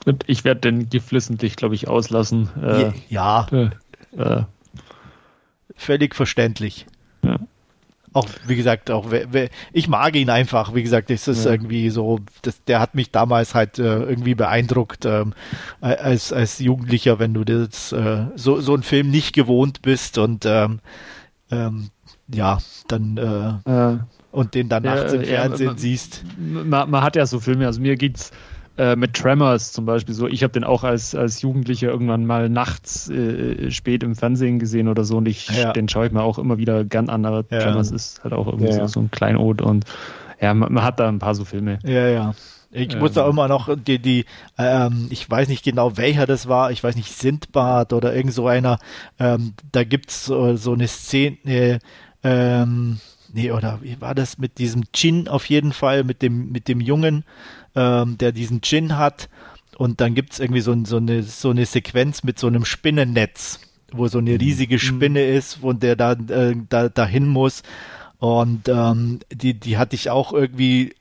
Und 0.05 0.25
ich 0.27 0.45
werde 0.45 0.61
den 0.61 0.91
geflissentlich, 0.91 1.57
glaube 1.57 1.77
ich, 1.77 1.89
auslassen. 1.89 2.51
Äh, 2.63 2.93
ja. 3.09 3.47
Äh, 4.17 4.43
Völlig 5.77 6.15
verständlich. 6.15 6.87
Auch, 8.15 8.29
wie 8.47 8.57
gesagt, 8.57 8.91
auch 8.91 9.07
ich 9.73 9.89
mag 9.89 10.15
ihn 10.17 10.29
einfach, 10.29 10.75
wie 10.75 10.83
gesagt, 10.83 11.11
es 11.11 11.29
ist 11.29 11.47
ja. 11.47 11.53
irgendwie 11.53 11.89
so, 11.89 12.21
das, 12.43 12.63
der 12.65 12.81
hat 12.81 12.95
mich 12.95 13.11
damals 13.11 13.55
halt 13.55 13.79
äh, 13.79 14.03
irgendwie 14.03 14.35
beeindruckt 14.35 15.07
ähm, 15.07 15.33
als, 15.81 16.33
als 16.33 16.59
Jugendlicher, 16.59 17.19
wenn 17.19 17.33
du 17.33 17.45
das 17.45 17.93
äh, 17.93 18.27
so, 18.35 18.61
so 18.61 18.75
einen 18.75 18.83
Film 18.83 19.11
nicht 19.11 19.35
gewohnt 19.35 19.83
bist 19.83 20.19
und 20.19 20.45
ähm, 20.45 20.81
ähm, 21.51 21.89
ja, 22.29 22.59
dann 22.89 23.17
äh, 23.17 23.99
und 24.31 24.55
den 24.55 24.69
dann 24.69 24.83
nachts 24.83 25.13
im 25.13 25.25
Fernsehen 25.25 25.67
man, 25.67 25.79
siehst. 25.79 26.25
Man, 26.39 26.91
man, 26.91 27.03
hat 27.03 27.17
ja 27.17 27.27
so 27.27 27.39
Filme, 27.39 27.67
also 27.67 27.81
mir 27.81 27.97
geht's 27.97 28.33
äh, 28.79 28.97
mit 28.97 29.15
Tremors 29.15 29.73
zum 29.73 29.85
Beispiel 29.85 30.15
so. 30.15 30.27
Ich 30.27 30.43
habe 30.43 30.53
den 30.53 30.65
auch 30.65 30.85
als, 30.85 31.15
als 31.15 31.43
Jugendlicher 31.43 31.89
irgendwann 31.89 32.25
mal 32.25 32.49
nachts 32.49 33.11
äh, 33.11 33.71
spät 33.71 34.03
im 34.03 34.15
Fernsehen 34.15 34.59
gesehen 34.59 34.89
oder 34.89 35.05
so 35.05 35.19
und 35.19 35.29
ich, 35.29 35.49
ja. 35.49 35.73
den 35.73 35.89
schaue 35.89 36.07
ich 36.07 36.13
mir 36.13 36.23
auch 36.23 36.39
immer 36.39 36.59
wieder 36.59 36.85
gern 36.85 37.11
an, 37.11 37.27
aber 37.27 37.45
ja. 37.51 37.61
Tremors 37.61 37.91
ist 37.91 38.25
halt 38.25 38.33
auch 38.33 38.47
irgendwie 38.47 38.69
ja, 38.69 38.81
so, 38.81 38.87
so, 38.87 39.01
ein 39.01 39.11
Kleinod 39.11 39.61
und 39.61 39.85
ja, 40.41 40.55
man, 40.55 40.73
man, 40.73 40.83
hat 40.83 41.01
da 41.01 41.09
ein 41.09 41.19
paar 41.19 41.35
so 41.35 41.45
Filme. 41.45 41.79
Ja, 41.85 42.09
ja. 42.09 42.35
Ich 42.71 42.95
ähm. 42.95 43.01
muss 43.01 43.13
da 43.13 43.29
immer 43.29 43.49
noch 43.49 43.69
die, 43.77 43.99
die 43.99 44.25
ähm, 44.57 45.09
ich 45.11 45.31
weiß 45.31 45.49
nicht 45.49 45.65
genau 45.65 45.97
welcher 45.99 46.27
das 46.27 46.49
war, 46.49 46.71
ich 46.71 46.83
weiß 46.83 46.97
nicht, 46.97 47.13
Sindbad 47.13 47.93
oder 47.93 48.15
irgend 48.15 48.33
so 48.33 48.47
einer, 48.47 48.79
ähm, 49.19 49.53
da 49.71 49.85
gibt's 49.85 50.25
so, 50.25 50.57
so 50.57 50.73
eine 50.73 50.89
Szene, 50.89 51.79
ähm, 52.25 52.99
nee, 53.33 53.53
oder 53.53 53.81
wie 53.83 54.01
war 54.01 54.15
das 54.15 54.39
mit 54.39 54.59
diesem 54.59 54.91
Chin 54.93 55.29
auf 55.29 55.47
jeden 55.47 55.73
Fall, 55.73 56.05
mit 56.05 56.23
dem, 56.23 56.51
mit 56.51 56.69
dem 56.69 56.81
Jungen, 56.81 57.25
ähm, 57.75 58.19
der 58.19 58.33
diesen 58.33 58.61
Gin 58.63 58.97
hat. 58.97 59.29
Und 59.77 60.01
dann 60.01 60.15
gibt 60.15 60.33
es 60.33 60.41
irgendwie 60.41 60.61
so, 60.61 60.77
so, 60.85 60.99
eine, 60.99 61.23
so 61.23 61.51
eine 61.51 61.67
Sequenz 61.67 62.23
mit 62.23 62.39
so 62.39 62.47
einem 62.47 62.65
Spinnennetz, 62.65 63.61
wo 63.91 64.09
so 64.09 64.19
eine 64.19 64.33
mhm. 64.33 64.37
riesige 64.37 64.79
Spinne 64.79 65.21
mhm. 65.21 65.37
ist, 65.37 65.63
wo 65.63 65.73
der 65.73 65.97
da, 65.97 66.13
äh, 66.13 66.55
da 66.69 66.89
dahin 66.89 67.27
muss. 67.27 67.63
Und 68.19 68.69
ähm, 68.69 69.21
die, 69.33 69.55
die 69.55 69.79
hatte 69.79 69.97
ich 69.97 70.11
auch 70.11 70.33
irgendwie 70.33 70.95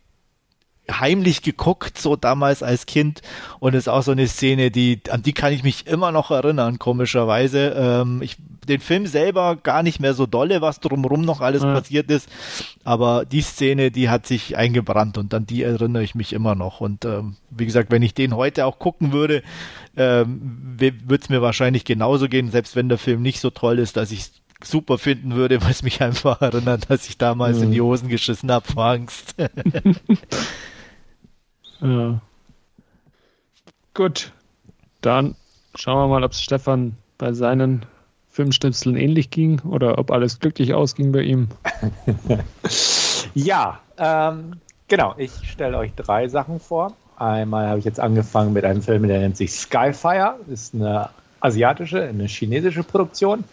heimlich 0.89 1.41
geguckt, 1.41 1.97
so 1.97 2.15
damals 2.15 2.63
als 2.63 2.85
Kind. 2.85 3.21
Und 3.59 3.73
es 3.73 3.83
ist 3.83 3.87
auch 3.87 4.03
so 4.03 4.11
eine 4.11 4.27
Szene, 4.27 4.71
die, 4.71 5.01
an 5.09 5.21
die 5.21 5.33
kann 5.33 5.53
ich 5.53 5.63
mich 5.63 5.87
immer 5.87 6.11
noch 6.11 6.31
erinnern, 6.31 6.79
komischerweise. 6.79 7.73
Ähm, 7.77 8.21
ich, 8.21 8.37
den 8.67 8.81
Film 8.81 9.05
selber 9.07 9.55
gar 9.55 9.83
nicht 9.83 9.99
mehr 9.99 10.13
so 10.13 10.25
dolle, 10.25 10.61
was 10.61 10.79
drumherum 10.79 11.21
noch 11.21 11.41
alles 11.41 11.63
ja. 11.63 11.73
passiert 11.73 12.09
ist. 12.11 12.29
Aber 12.83 13.25
die 13.25 13.41
Szene, 13.41 13.91
die 13.91 14.09
hat 14.09 14.25
sich 14.25 14.57
eingebrannt 14.57 15.17
und 15.17 15.33
an 15.33 15.45
die 15.45 15.63
erinnere 15.63 16.03
ich 16.03 16.15
mich 16.15 16.33
immer 16.33 16.55
noch. 16.55 16.81
Und 16.81 17.05
ähm, 17.05 17.35
wie 17.49 17.65
gesagt, 17.65 17.91
wenn 17.91 18.01
ich 18.01 18.13
den 18.13 18.35
heute 18.35 18.65
auch 18.65 18.79
gucken 18.79 19.11
würde, 19.11 19.43
ähm, 19.95 20.75
würde 20.77 21.21
es 21.21 21.29
mir 21.29 21.41
wahrscheinlich 21.41 21.85
genauso 21.85 22.27
gehen, 22.27 22.49
selbst 22.49 22.75
wenn 22.75 22.89
der 22.89 22.97
Film 22.97 23.21
nicht 23.21 23.39
so 23.39 23.49
toll 23.49 23.79
ist, 23.79 23.97
dass 23.97 24.11
ich 24.11 24.31
super 24.63 24.97
finden 24.97 25.35
würde, 25.35 25.61
weil 25.63 25.71
es 25.71 25.83
mich 25.83 26.01
einfach 26.01 26.41
erinnert, 26.41 26.89
dass 26.89 27.07
ich 27.07 27.17
damals 27.17 27.57
mhm. 27.57 27.63
in 27.63 27.71
die 27.71 27.81
Hosen 27.81 28.09
geschissen 28.09 28.51
habe 28.51 28.71
vor 28.71 28.85
Angst. 28.85 29.35
Ja. 31.81 32.21
Gut, 33.93 34.31
dann 35.01 35.35
schauen 35.75 35.97
wir 35.97 36.07
mal, 36.07 36.23
ob 36.23 36.31
es 36.31 36.41
Stefan 36.41 36.95
bei 37.17 37.33
seinen 37.33 37.85
Filmschnipseln 38.29 38.95
ähnlich 38.95 39.29
ging 39.29 39.59
oder 39.61 39.97
ob 39.97 40.11
alles 40.11 40.39
glücklich 40.39 40.73
ausging 40.73 41.11
bei 41.11 41.21
ihm. 41.23 41.49
ja, 43.33 43.79
ähm, 43.97 44.53
genau. 44.87 45.13
Ich 45.17 45.31
stelle 45.43 45.77
euch 45.77 45.93
drei 45.95 46.27
Sachen 46.29 46.59
vor. 46.59 46.93
Einmal 47.17 47.67
habe 47.67 47.79
ich 47.79 47.85
jetzt 47.85 47.99
angefangen 47.99 48.53
mit 48.53 48.63
einem 48.63 48.81
Film, 48.81 49.07
der 49.07 49.19
nennt 49.19 49.37
sich 49.37 49.51
Skyfire. 49.51 50.39
Ist 50.47 50.73
eine 50.73 51.09
asiatische, 51.41 52.03
eine 52.03 52.25
chinesische 52.25 52.83
Produktion. 52.83 53.43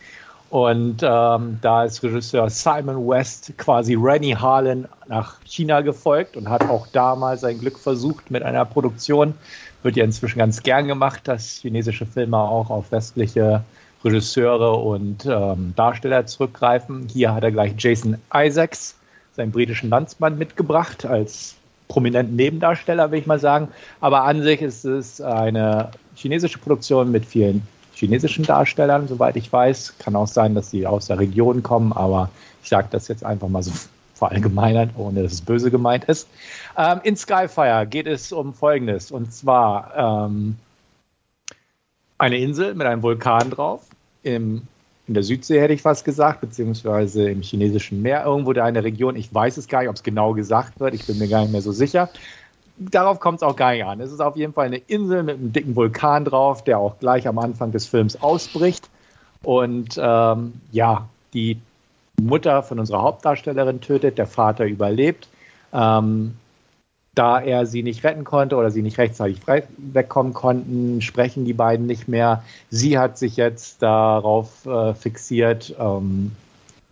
Und 0.50 1.02
ähm, 1.02 1.58
da 1.61 1.84
ist 1.84 2.02
Regisseur 2.02 2.48
Simon 2.48 3.06
West 3.06 3.52
quasi 3.58 3.94
Rennie 3.94 4.34
Harlan 4.34 4.88
nach 5.06 5.37
China 5.44 5.82
gefolgt 5.82 6.37
und 6.37 6.48
hat 6.48 6.62
auch 6.70 6.87
damals 6.87 7.42
sein 7.42 7.58
Glück 7.58 7.78
versucht 7.78 8.30
mit 8.30 8.42
einer 8.42 8.64
Produktion. 8.64 9.35
Wird 9.83 9.96
ja 9.96 10.04
inzwischen 10.04 10.38
ganz 10.38 10.62
gern 10.62 10.88
gemacht, 10.88 11.29
dass 11.29 11.58
chinesische 11.58 12.06
Filme 12.06 12.38
auch 12.38 12.70
auf 12.70 12.90
westliche 12.90 13.62
Regisseure 14.04 14.75
und 14.75 15.27
ähm, 15.27 15.75
Darsteller 15.77 16.25
zurückgreifen. 16.25 17.08
Hier 17.12 17.35
hat 17.35 17.44
er 17.44 17.52
gleich 17.52 17.75
Jason 17.77 18.16
Isaacs, 18.35 18.96
seinen 19.37 19.52
britischen 19.52 19.90
Landsmann, 19.90 20.38
mitgebracht 20.38 21.04
als 21.04 21.56
prominenten 21.88 22.37
Nebendarsteller, 22.37 23.10
will 23.10 23.18
ich 23.18 23.27
mal 23.27 23.38
sagen. 23.38 23.68
Aber 24.00 24.25
an 24.25 24.42
sich 24.42 24.62
ist 24.62 24.85
es 24.85 25.20
eine 25.20 25.90
chinesische 26.14 26.58
Produktion 26.58 27.10
mit 27.10 27.27
vielen 27.27 27.66
chinesischen 27.99 28.44
Darstellern, 28.44 29.09
soweit 29.09 29.37
ich 29.37 29.53
weiß. 29.53 29.94
Kann 29.99 30.15
auch 30.15 30.29
sein, 30.29 30.55
dass 30.55 30.71
sie 30.71 30.87
aus 30.87 31.07
der 31.07 31.19
Region 31.19 31.63
kommen, 31.63 31.92
aber 31.92 32.31
ich 32.63 32.69
sage 32.69 32.88
das 32.90 33.09
jetzt 33.09 33.25
einfach 33.25 33.49
mal 33.49 33.63
so 33.63 33.73
verallgemeinern, 34.15 34.90
ohne 34.96 35.23
dass 35.23 35.33
es 35.33 35.40
böse 35.40 35.71
gemeint 35.71 36.05
ist. 36.05 36.29
Ähm, 36.77 37.01
in 37.05 37.17
Skyfire 37.17 37.87
geht 37.88 38.07
es 38.07 38.33
um 38.33 38.53
Folgendes, 38.53 39.11
und 39.11 39.33
zwar 39.33 40.27
ähm, 40.27 40.57
eine 42.19 42.38
Insel 42.38 42.75
mit 42.75 42.87
einem 42.87 43.03
Vulkan 43.03 43.51
drauf, 43.51 43.83
im, 44.25 44.63
in 45.07 45.15
der 45.15 45.23
Südsee 45.23 45.61
hätte 45.61 45.73
ich 45.73 45.83
fast 45.83 46.05
gesagt, 46.05 46.40
beziehungsweise 46.40 47.31
im 47.31 47.42
chinesischen 47.42 48.03
Meer, 48.03 48.25
irgendwo 48.25 48.53
da 48.53 48.65
eine 48.65 48.83
Region, 48.83 49.17
ich 49.17 49.33
weiß 49.33 49.57
es 49.57 49.69
gar 49.69 49.81
nicht, 49.81 49.88
ob 49.88 49.96
es 49.96 50.03
genau 50.03 50.35
gesagt 50.35 50.81
wird, 50.81 50.94
ich 50.94 51.07
bin 51.07 51.19
mir 51.19 51.29
gar 51.29 51.42
nicht 51.42 51.53
mehr 51.53 51.63
so 51.63 51.73
sicher. 51.73 52.11
Darauf 52.79 53.18
kommt 53.20 53.38
es 53.38 53.42
auch 53.42 53.56
gar 53.56 53.72
nicht 53.72 53.85
an. 53.85 54.00
Es 54.00 54.12
ist 54.12 54.20
auf 54.20 54.37
jeden 54.37 54.52
Fall 54.52 54.66
eine 54.66 54.79
Insel 54.79 55.22
mit 55.22 55.37
einem 55.37 55.52
dicken 55.52 55.74
Vulkan 55.74 56.24
drauf, 56.24 56.62
der 56.62 56.79
auch 56.79 56.98
gleich 57.00 57.26
am 57.26 57.38
Anfang 57.38 57.72
des 57.72 57.87
Films 57.87 58.20
ausbricht. 58.22 58.88
Und 59.42 59.98
ähm, 60.00 60.54
ja, 60.70 61.08
die 61.35 61.58
Mutter 62.20 62.62
von 62.62 62.79
unserer 62.79 63.02
Hauptdarstellerin 63.02 63.81
tötet, 63.81 64.18
der 64.18 64.26
Vater 64.26 64.64
überlebt. 64.64 65.29
Ähm, 65.72 66.35
da 67.18 67.40
er 67.40 67.66
sie 67.66 67.83
nicht 67.83 68.04
retten 68.04 68.22
konnte 68.22 68.54
oder 68.54 68.70
sie 68.70 68.83
nicht 68.83 68.98
rechtzeitig 68.98 69.40
wegkommen 69.76 70.35
konnten, 70.35 71.02
sprechen 71.02 71.44
die 71.44 71.52
beiden 71.52 71.87
nicht 71.87 72.06
mehr. 72.06 72.44
Sie 72.70 72.96
hat 72.96 73.18
sich 73.18 73.37
jetzt 73.37 73.83
darauf 73.83 74.64
äh, 74.66 74.94
fixiert, 74.94 75.74
ähm, 75.81 76.31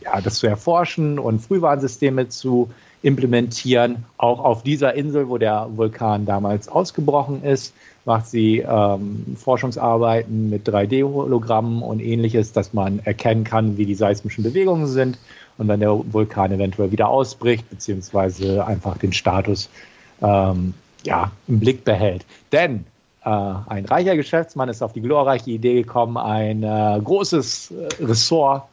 ja, 0.01 0.20
das 0.20 0.39
zu 0.39 0.49
erforschen 0.49 1.20
und 1.20 1.41
Frühwarnsysteme 1.41 2.28
zu 2.28 2.70
implementieren. 3.07 4.05
Auch 4.19 4.41
auf 4.41 4.65
dieser 4.65 4.95
Insel, 4.95 5.29
wo 5.29 5.39
der 5.39 5.69
Vulkan 5.77 6.27
damals 6.27 6.67
ausgebrochen 6.67 7.45
ist, 7.45 7.73
macht 8.05 8.27
sie 8.27 8.65
ähm, 8.69 9.37
Forschungsarbeiten 9.37 10.51
mit 10.51 10.69
3D-Hologrammen 10.69 11.83
und 11.83 12.01
ähnliches, 12.01 12.51
dass 12.53 12.73
man 12.73 12.99
erkennen 13.05 13.45
kann, 13.45 13.77
wie 13.77 13.87
die 13.87 13.95
seismischen 13.95 14.43
Bewegungen 14.43 14.89
sind 14.89 15.19
und 15.57 15.69
wenn 15.69 15.79
der 15.79 16.01
Vulkan 16.13 16.51
eventuell 16.51 16.91
wieder 16.91 17.09
ausbricht, 17.09 17.71
beziehungsweise 17.71 18.67
einfach 18.67 18.99
den 18.99 19.13
Status 19.13 19.71
ähm, 20.21 20.75
ja, 21.05 21.31
im 21.47 21.61
Blick 21.61 21.85
behält. 21.85 22.27
Denn 22.51 22.87
äh, 23.25 23.29
ein 23.29 23.85
reicher 23.85 24.17
Geschäftsmann 24.17 24.69
ist 24.69 24.83
auf 24.83 24.93
die 24.93 25.01
glorreiche 25.01 25.53
Idee 25.53 25.75
gekommen, 25.75 26.17
ein 26.17 26.65
äh, 26.65 27.01
großes 27.05 27.71
äh, 27.71 28.05
Ressort 28.05 28.65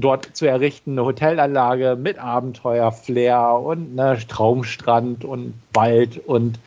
dort 0.00 0.36
zu 0.36 0.46
errichten, 0.46 0.92
eine 0.92 1.04
Hotelanlage 1.04 1.96
mit 1.96 2.18
Abenteuer-Flair 2.18 3.60
und 3.62 3.94
ne, 3.94 4.18
Traumstrand 4.28 5.24
und 5.24 5.54
Wald 5.72 6.20
und 6.26 6.58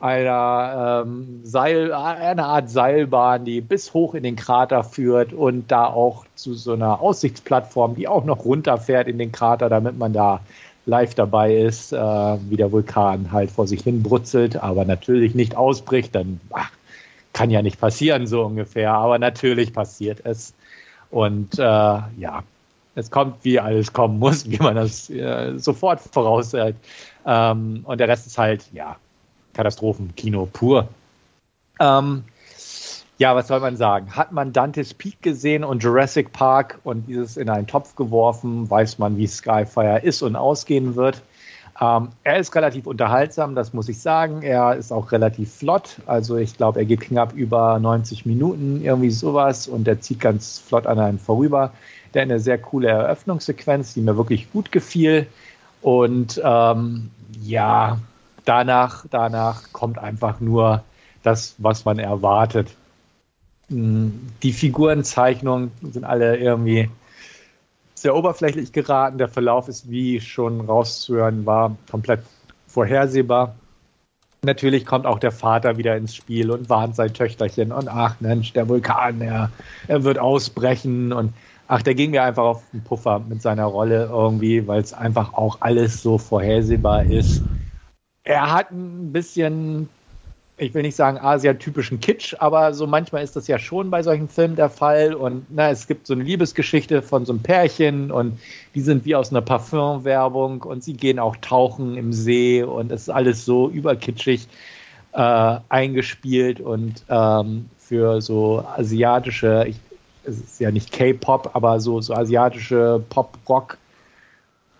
einer 0.00 1.04
ähm, 1.06 1.40
Seil, 1.42 1.92
eine 1.92 2.44
Art 2.44 2.70
Seilbahn, 2.70 3.44
die 3.44 3.60
bis 3.60 3.94
hoch 3.94 4.14
in 4.14 4.22
den 4.22 4.36
Krater 4.36 4.84
führt 4.84 5.32
und 5.32 5.70
da 5.70 5.86
auch 5.86 6.24
zu 6.34 6.54
so 6.54 6.72
einer 6.72 7.00
Aussichtsplattform, 7.00 7.94
die 7.94 8.08
auch 8.08 8.24
noch 8.24 8.44
runterfährt 8.44 9.08
in 9.08 9.18
den 9.18 9.32
Krater, 9.32 9.68
damit 9.68 9.98
man 9.98 10.12
da 10.12 10.40
live 10.84 11.14
dabei 11.14 11.56
ist, 11.56 11.92
äh, 11.92 11.96
wie 11.96 12.56
der 12.56 12.72
Vulkan 12.72 13.32
halt 13.32 13.50
vor 13.50 13.66
sich 13.66 13.82
hin 13.82 14.02
brutzelt, 14.02 14.62
aber 14.62 14.84
natürlich 14.84 15.34
nicht 15.34 15.56
ausbricht, 15.56 16.14
dann 16.14 16.40
ach, 16.52 16.70
kann 17.32 17.50
ja 17.50 17.62
nicht 17.62 17.80
passieren, 17.80 18.26
so 18.26 18.44
ungefähr, 18.44 18.92
aber 18.92 19.18
natürlich 19.18 19.72
passiert 19.72 20.20
es. 20.24 20.54
Und 21.10 21.58
äh, 21.58 21.62
ja, 21.62 22.42
es 22.96 23.10
kommt, 23.10 23.44
wie 23.44 23.60
alles 23.60 23.92
kommen 23.92 24.18
muss, 24.18 24.50
wie 24.50 24.58
man 24.58 24.74
das 24.74 25.08
äh, 25.10 25.56
sofort 25.58 26.00
voraussagt. 26.00 26.78
Ähm, 27.24 27.82
und 27.84 27.98
der 28.00 28.08
Rest 28.08 28.26
ist 28.26 28.38
halt, 28.38 28.64
ja, 28.72 28.96
Katastrophenkino 29.54 30.48
pur. 30.52 30.88
Ähm, 31.78 32.24
ja, 33.18 33.34
was 33.36 33.48
soll 33.48 33.60
man 33.60 33.76
sagen? 33.76 34.14
Hat 34.16 34.32
man 34.32 34.52
Dante's 34.52 34.92
Peak 34.92 35.22
gesehen 35.22 35.64
und 35.64 35.82
Jurassic 35.82 36.32
Park 36.32 36.80
und 36.84 37.06
dieses 37.06 37.36
in 37.36 37.48
einen 37.48 37.66
Topf 37.66 37.96
geworfen, 37.96 38.68
weiß 38.68 38.98
man, 38.98 39.16
wie 39.16 39.26
Skyfire 39.26 40.00
ist 40.02 40.22
und 40.22 40.36
ausgehen 40.36 40.96
wird. 40.96 41.22
Ähm, 41.80 42.08
er 42.24 42.38
ist 42.38 42.54
relativ 42.54 42.86
unterhaltsam, 42.86 43.54
das 43.54 43.74
muss 43.74 43.88
ich 43.88 44.00
sagen. 44.00 44.42
Er 44.42 44.76
ist 44.76 44.92
auch 44.92 45.12
relativ 45.12 45.52
flott. 45.52 45.96
Also 46.06 46.36
ich 46.36 46.56
glaube, 46.56 46.80
er 46.80 46.86
geht 46.86 47.00
knapp 47.00 47.34
über 47.34 47.78
90 47.78 48.24
Minuten, 48.24 48.82
irgendwie 48.82 49.10
sowas. 49.10 49.66
Und 49.66 49.86
er 49.86 50.00
zieht 50.00 50.20
ganz 50.20 50.58
flott 50.58 50.86
an 50.86 50.98
einem 50.98 51.18
vorüber. 51.18 51.72
Der 52.16 52.22
eine 52.22 52.40
sehr 52.40 52.56
coole 52.56 52.88
Eröffnungssequenz, 52.88 53.92
die 53.92 54.00
mir 54.00 54.16
wirklich 54.16 54.50
gut 54.50 54.72
gefiel. 54.72 55.26
Und 55.82 56.40
ähm, 56.42 57.10
ja, 57.42 57.98
danach, 58.46 59.04
danach 59.10 59.70
kommt 59.72 59.98
einfach 59.98 60.40
nur 60.40 60.82
das, 61.22 61.56
was 61.58 61.84
man 61.84 61.98
erwartet. 61.98 62.68
Die 63.68 64.52
Figurenzeichnungen 64.54 65.72
sind 65.82 66.06
alle 66.06 66.38
irgendwie 66.38 66.88
sehr 67.94 68.16
oberflächlich 68.16 68.72
geraten. 68.72 69.18
Der 69.18 69.28
Verlauf 69.28 69.68
ist, 69.68 69.90
wie 69.90 70.18
schon 70.22 70.62
rauszuhören 70.62 71.44
war, 71.44 71.76
komplett 71.90 72.20
vorhersehbar. 72.66 73.56
Natürlich 74.40 74.86
kommt 74.86 75.04
auch 75.04 75.18
der 75.18 75.32
Vater 75.32 75.76
wieder 75.76 75.98
ins 75.98 76.14
Spiel 76.14 76.50
und 76.50 76.70
warnt 76.70 76.96
sein 76.96 77.12
Töchterchen 77.12 77.72
und 77.72 77.88
ach 77.88 78.20
Mensch, 78.20 78.54
der 78.54 78.70
Vulkan, 78.70 79.20
er, 79.20 79.50
er 79.86 80.02
wird 80.04 80.18
ausbrechen 80.18 81.12
und 81.12 81.34
ach, 81.68 81.82
der 81.82 81.94
ging 81.94 82.10
mir 82.10 82.22
einfach 82.22 82.44
auf 82.44 82.62
den 82.72 82.82
Puffer 82.82 83.20
mit 83.20 83.42
seiner 83.42 83.64
Rolle 83.64 84.06
irgendwie, 84.10 84.66
weil 84.66 84.80
es 84.80 84.92
einfach 84.92 85.34
auch 85.34 85.58
alles 85.60 86.02
so 86.02 86.18
vorhersehbar 86.18 87.04
ist. 87.04 87.42
Er 88.24 88.52
hat 88.52 88.70
ein 88.72 89.12
bisschen 89.12 89.88
ich 90.58 90.72
will 90.72 90.82
nicht 90.82 90.96
sagen 90.96 91.18
asiatypischen 91.18 92.00
Kitsch, 92.00 92.34
aber 92.38 92.72
so 92.72 92.86
manchmal 92.86 93.22
ist 93.22 93.36
das 93.36 93.46
ja 93.46 93.58
schon 93.58 93.90
bei 93.90 94.02
solchen 94.02 94.28
Filmen 94.28 94.56
der 94.56 94.70
Fall. 94.70 95.14
Und 95.14 95.46
na, 95.50 95.70
es 95.70 95.86
gibt 95.86 96.06
so 96.06 96.14
eine 96.14 96.22
Liebesgeschichte 96.22 97.02
von 97.02 97.26
so 97.26 97.32
einem 97.32 97.42
Pärchen 97.42 98.10
und 98.10 98.40
die 98.74 98.80
sind 98.80 99.04
wie 99.04 99.14
aus 99.14 99.30
einer 99.30 99.42
Parfümwerbung 99.42 100.62
und 100.62 100.82
sie 100.82 100.94
gehen 100.94 101.18
auch 101.18 101.36
tauchen 101.36 101.96
im 101.96 102.12
See 102.12 102.62
und 102.62 102.90
es 102.90 103.02
ist 103.02 103.10
alles 103.10 103.44
so 103.44 103.68
überkitschig 103.68 104.48
äh, 105.12 105.58
eingespielt 105.68 106.60
und 106.60 107.04
ähm, 107.10 107.68
für 107.78 108.22
so 108.22 108.64
asiatische, 108.76 109.66
ich, 109.68 109.76
es 110.26 110.38
ist 110.38 110.60
ja 110.60 110.70
nicht 110.70 110.92
K-Pop, 110.92 111.50
aber 111.54 111.80
so, 111.80 112.00
so 112.00 112.14
asiatische 112.14 113.02
Pop-Rock- 113.08 113.78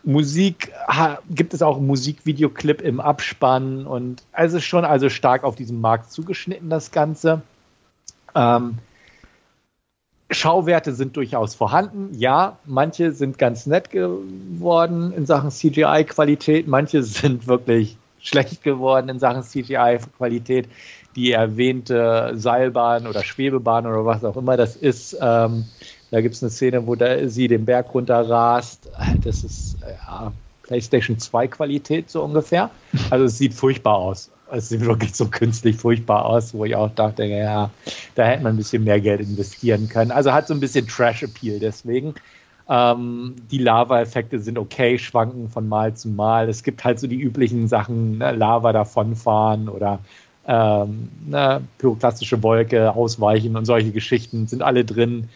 Musik 0.06 0.72
gibt 1.30 1.52
es 1.52 1.62
auch 1.62 1.80
Musikvideoclip 1.80 2.80
im 2.80 3.00
Abspann 3.00 3.88
und 3.88 4.22
es 4.32 4.52
ist 4.52 4.64
schon 4.64 4.84
also 4.84 5.08
stark 5.08 5.42
auf 5.42 5.56
diesen 5.56 5.80
Markt 5.80 6.12
zugeschnitten, 6.12 6.70
das 6.70 6.92
Ganze. 6.92 7.42
Ähm, 8.36 8.76
Schauwerte 10.30 10.92
sind 10.92 11.16
durchaus 11.16 11.56
vorhanden. 11.56 12.10
Ja, 12.14 12.58
manche 12.64 13.10
sind 13.10 13.36
ganz 13.36 13.66
nett 13.66 13.90
geworden 13.90 15.12
in 15.12 15.26
Sachen 15.26 15.50
CGI-Qualität, 15.50 16.68
manche 16.68 17.02
sind 17.02 17.48
wirklich 17.48 17.96
schlecht 18.20 18.62
geworden 18.62 19.08
in 19.08 19.18
Sachen 19.18 19.42
CGI-Qualität. 19.42 20.68
Die 21.16 21.32
erwähnte 21.32 22.32
Seilbahn 22.34 23.06
oder 23.06 23.24
Schwebebahn 23.24 23.86
oder 23.86 24.04
was 24.04 24.24
auch 24.24 24.36
immer 24.36 24.56
das 24.56 24.76
ist, 24.76 25.16
ähm, 25.20 25.64
da 26.10 26.20
gibt 26.20 26.34
es 26.34 26.42
eine 26.42 26.50
Szene, 26.50 26.86
wo 26.86 26.94
da, 26.94 27.28
sie 27.28 27.48
den 27.48 27.64
Berg 27.64 27.92
runter 27.94 28.28
rast. 28.28 28.88
Das 29.24 29.42
ist 29.42 29.78
ja, 29.80 30.32
PlayStation 30.62 31.18
2 31.18 31.48
Qualität 31.48 32.10
so 32.10 32.22
ungefähr. 32.22 32.70
Also 33.10 33.24
es 33.24 33.38
sieht 33.38 33.54
furchtbar 33.54 33.96
aus. 33.96 34.30
Es 34.50 34.68
sieht 34.68 34.82
wirklich 34.82 35.14
so 35.14 35.26
künstlich 35.26 35.76
furchtbar 35.76 36.24
aus, 36.24 36.54
wo 36.54 36.64
ich 36.64 36.76
auch 36.76 36.94
dachte, 36.94 37.24
ja, 37.24 37.70
da 38.14 38.24
hätte 38.24 38.44
man 38.44 38.54
ein 38.54 38.56
bisschen 38.56 38.84
mehr 38.84 39.00
Geld 39.00 39.20
investieren 39.20 39.88
können. 39.88 40.12
Also 40.12 40.32
hat 40.32 40.46
so 40.46 40.54
ein 40.54 40.60
bisschen 40.60 40.86
Trash-Appeal 40.86 41.58
deswegen. 41.58 42.14
Ähm, 42.68 43.34
die 43.50 43.58
Lava-Effekte 43.58 44.38
sind 44.38 44.58
okay, 44.58 44.98
schwanken 44.98 45.48
von 45.48 45.68
Mal 45.68 45.94
zu 45.94 46.08
Mal. 46.08 46.48
Es 46.48 46.62
gibt 46.62 46.84
halt 46.84 46.98
so 47.00 47.06
die 47.06 47.20
üblichen 47.20 47.68
Sachen, 47.68 48.18
ne, 48.18 48.32
Lava 48.32 48.72
davonfahren 48.72 49.68
oder 49.68 50.00
ähm, 50.46 51.08
ne, 51.26 51.62
pyroklastische 51.78 52.42
Wolke 52.42 52.94
ausweichen 52.94 53.56
und 53.56 53.64
solche 53.64 53.90
Geschichten 53.90 54.46
sind 54.46 54.62
alle 54.62 54.84
drin. 54.84 55.28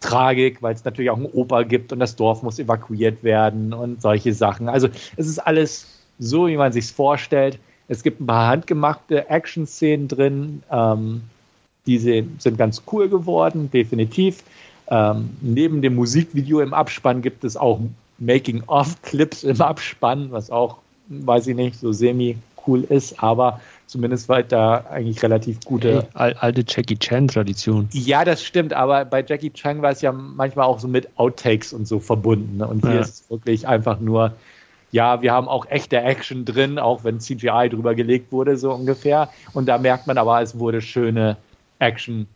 Tragik, 0.00 0.62
weil 0.62 0.74
es 0.74 0.84
natürlich 0.84 1.10
auch 1.10 1.16
einen 1.16 1.26
Opa 1.26 1.62
gibt 1.62 1.92
und 1.92 2.00
das 2.00 2.16
Dorf 2.16 2.42
muss 2.42 2.58
evakuiert 2.58 3.22
werden 3.22 3.72
und 3.72 4.02
solche 4.02 4.34
Sachen. 4.34 4.68
Also 4.68 4.88
es 5.16 5.28
ist 5.28 5.38
alles 5.38 5.86
so, 6.18 6.48
wie 6.48 6.56
man 6.56 6.72
sich 6.72 6.86
vorstellt. 6.92 7.58
Es 7.88 8.02
gibt 8.02 8.20
ein 8.20 8.26
paar 8.26 8.48
handgemachte 8.48 9.28
Action-Szenen 9.30 10.08
drin, 10.08 10.62
ähm, 10.70 11.22
die 11.86 11.98
sind 11.98 12.58
ganz 12.58 12.82
cool 12.92 13.08
geworden, 13.08 13.70
definitiv. 13.72 14.44
Ähm, 14.88 15.30
neben 15.40 15.82
dem 15.82 15.96
Musikvideo 15.96 16.60
im 16.60 16.74
Abspann 16.74 17.22
gibt 17.22 17.44
es 17.44 17.56
auch 17.56 17.80
Making-of-Clips 18.18 19.42
im 19.42 19.60
Abspann, 19.60 20.30
was 20.30 20.50
auch, 20.50 20.78
weiß 21.08 21.48
ich 21.48 21.56
nicht, 21.56 21.78
so 21.78 21.92
semi 21.92 22.36
cool 22.66 22.82
ist, 22.82 23.20
aber 23.22 23.60
Zumindest 23.92 24.30
war 24.30 24.42
da 24.42 24.86
eigentlich 24.90 25.22
relativ 25.22 25.60
gute. 25.66 26.08
Hey, 26.16 26.34
alte 26.38 26.64
Jackie 26.66 26.96
Chan-Tradition. 26.96 27.90
Ja, 27.92 28.24
das 28.24 28.42
stimmt, 28.42 28.72
aber 28.72 29.04
bei 29.04 29.22
Jackie 29.22 29.50
Chan 29.50 29.82
war 29.82 29.90
es 29.90 30.00
ja 30.00 30.12
manchmal 30.12 30.64
auch 30.64 30.80
so 30.80 30.88
mit 30.88 31.10
Outtakes 31.18 31.74
und 31.74 31.86
so 31.86 32.00
verbunden. 32.00 32.56
Ne? 32.56 32.66
Und 32.66 32.86
hier 32.86 32.94
ja. 32.94 33.00
ist 33.02 33.24
es 33.24 33.30
wirklich 33.30 33.68
einfach 33.68 34.00
nur, 34.00 34.32
ja, 34.92 35.20
wir 35.20 35.34
haben 35.34 35.46
auch 35.46 35.66
echte 35.66 36.00
Action 36.00 36.46
drin, 36.46 36.78
auch 36.78 37.04
wenn 37.04 37.20
CGI 37.20 37.68
drüber 37.68 37.94
gelegt 37.94 38.32
wurde, 38.32 38.56
so 38.56 38.72
ungefähr. 38.72 39.28
Und 39.52 39.66
da 39.66 39.76
merkt 39.76 40.06
man 40.06 40.16
aber, 40.16 40.40
es 40.40 40.58
wurde 40.58 40.80
schöne 40.80 41.36
Action 41.78 42.26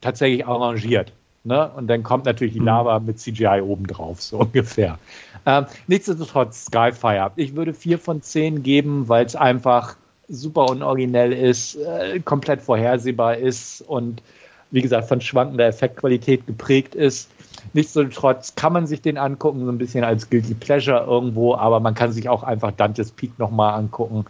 tatsächlich 0.00 0.44
arrangiert. 0.44 1.12
Ne? 1.44 1.70
Und 1.76 1.86
dann 1.86 2.02
kommt 2.02 2.24
natürlich 2.24 2.54
die 2.54 2.58
mhm. 2.58 2.66
Lava 2.66 2.98
mit 2.98 3.20
CGI 3.20 3.60
obendrauf, 3.62 4.20
so 4.20 4.38
ungefähr. 4.40 4.98
Ähm, 5.46 5.66
nichtsdestotrotz, 5.86 6.64
Skyfire. 6.64 7.30
Ich 7.36 7.54
würde 7.54 7.74
vier 7.74 8.00
von 8.00 8.22
zehn 8.22 8.64
geben, 8.64 9.08
weil 9.08 9.24
es 9.24 9.36
einfach 9.36 9.94
super 10.28 10.66
unoriginell 10.66 11.32
ist, 11.32 11.76
äh, 11.76 12.20
komplett 12.20 12.60
vorhersehbar 12.62 13.36
ist 13.36 13.82
und 13.82 14.22
wie 14.70 14.82
gesagt 14.82 15.08
von 15.08 15.20
schwankender 15.20 15.66
Effektqualität 15.66 16.46
geprägt 16.46 16.94
ist. 16.94 17.30
Nichtsdestotrotz 17.72 18.54
kann 18.54 18.72
man 18.72 18.86
sich 18.86 19.00
den 19.00 19.18
angucken, 19.18 19.64
so 19.64 19.70
ein 19.70 19.78
bisschen 19.78 20.04
als 20.04 20.28
Guilty 20.28 20.54
Pleasure 20.54 21.04
irgendwo, 21.04 21.54
aber 21.54 21.80
man 21.80 21.94
kann 21.94 22.12
sich 22.12 22.28
auch 22.28 22.42
einfach 22.42 22.72
Dantes 22.72 23.12
Peak 23.12 23.38
nochmal 23.38 23.74
angucken, 23.74 24.24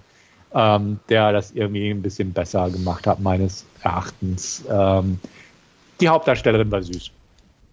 ähm, 0.55 1.01
der 1.09 1.33
das 1.33 1.53
irgendwie 1.53 1.91
ein 1.91 2.03
bisschen 2.03 2.33
besser 2.33 2.71
gemacht 2.71 3.07
hat, 3.07 3.21
meines 3.21 3.65
Erachtens. 3.83 4.65
Ähm, 4.71 5.19
die 6.01 6.09
Hauptdarstellerin 6.09 6.71
war 6.71 6.83
süß. 6.83 7.11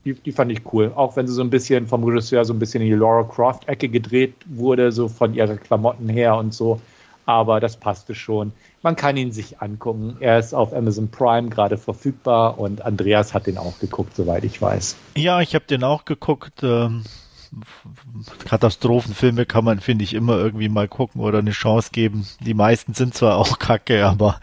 Die, 0.05 0.13
die, 0.13 0.31
fand 0.31 0.51
ich 0.51 0.61
cool. 0.73 0.91
Auch 0.95 1.15
wenn 1.15 1.27
sie 1.27 1.33
so 1.33 1.41
ein 1.41 1.49
bisschen 1.49 1.87
vom 1.87 2.03
Regisseur 2.03 2.43
so 2.43 2.53
ein 2.53 2.59
bisschen 2.59 2.81
in 2.81 2.89
die 2.89 2.95
Laura 2.95 3.23
Croft-Ecke 3.23 3.87
gedreht 3.87 4.33
wurde, 4.45 4.91
so 4.91 5.07
von 5.07 5.33
ihren 5.33 5.59
Klamotten 5.59 6.09
her 6.09 6.35
und 6.35 6.53
so. 6.53 6.81
Aber 7.25 7.59
das 7.59 7.77
passte 7.77 8.15
schon. 8.15 8.51
Man 8.81 8.95
kann 8.95 9.15
ihn 9.15 9.31
sich 9.31 9.61
angucken. 9.61 10.17
Er 10.19 10.39
ist 10.39 10.53
auf 10.53 10.73
Amazon 10.73 11.09
Prime 11.09 11.49
gerade 11.49 11.77
verfügbar 11.77 12.59
und 12.59 12.81
Andreas 12.81 13.33
hat 13.33 13.47
den 13.47 13.57
auch 13.57 13.79
geguckt, 13.79 14.15
soweit 14.15 14.43
ich 14.43 14.61
weiß. 14.61 14.97
Ja, 15.15 15.41
ich 15.41 15.55
habe 15.55 15.65
den 15.65 15.83
auch 15.83 16.05
geguckt. 16.05 16.63
Ähm 16.63 17.03
Katastrophenfilme 18.45 19.45
kann 19.45 19.63
man, 19.63 19.79
finde 19.79 20.03
ich, 20.03 20.13
immer 20.13 20.37
irgendwie 20.37 20.69
mal 20.69 20.87
gucken 20.87 21.21
oder 21.21 21.39
eine 21.39 21.51
Chance 21.51 21.89
geben. 21.91 22.25
Die 22.39 22.53
meisten 22.53 22.93
sind 22.93 23.13
zwar 23.13 23.37
auch 23.37 23.59
kacke, 23.59 24.05
aber 24.05 24.39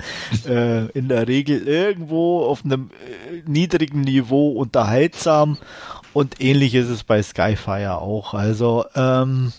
äh, 0.47 0.87
in 0.91 1.09
der 1.09 1.26
Regel 1.28 1.66
irgendwo 1.66 2.45
auf 2.45 2.64
einem 2.64 2.91
äh, 3.31 3.43
niedrigen 3.47 4.03
Niveau 4.03 4.53
unterhaltsam 4.53 5.59
und 6.12 6.41
ähnlich 6.41 6.74
ist 6.74 6.89
es 6.89 7.05
bei 7.05 7.22
Skyfire 7.22 7.99
auch. 7.99 8.35
Also, 8.35 8.85
ähm, 8.95 9.53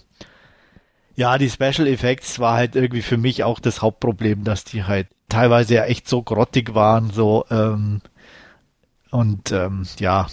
ja, 1.15 1.37
die 1.37 1.49
Special 1.49 1.87
Effects 1.87 2.39
war 2.39 2.55
halt 2.55 2.75
irgendwie 2.75 3.01
für 3.01 3.17
mich 3.17 3.43
auch 3.43 3.59
das 3.59 3.81
Hauptproblem, 3.81 4.43
dass 4.43 4.63
die 4.63 4.83
halt 4.83 5.07
teilweise 5.29 5.75
ja 5.75 5.85
echt 5.85 6.07
so 6.07 6.21
grottig 6.21 6.73
waren, 6.73 7.11
so, 7.11 7.45
ähm, 7.49 8.01
und 9.11 9.51
ähm, 9.51 9.85
ja, 9.99 10.27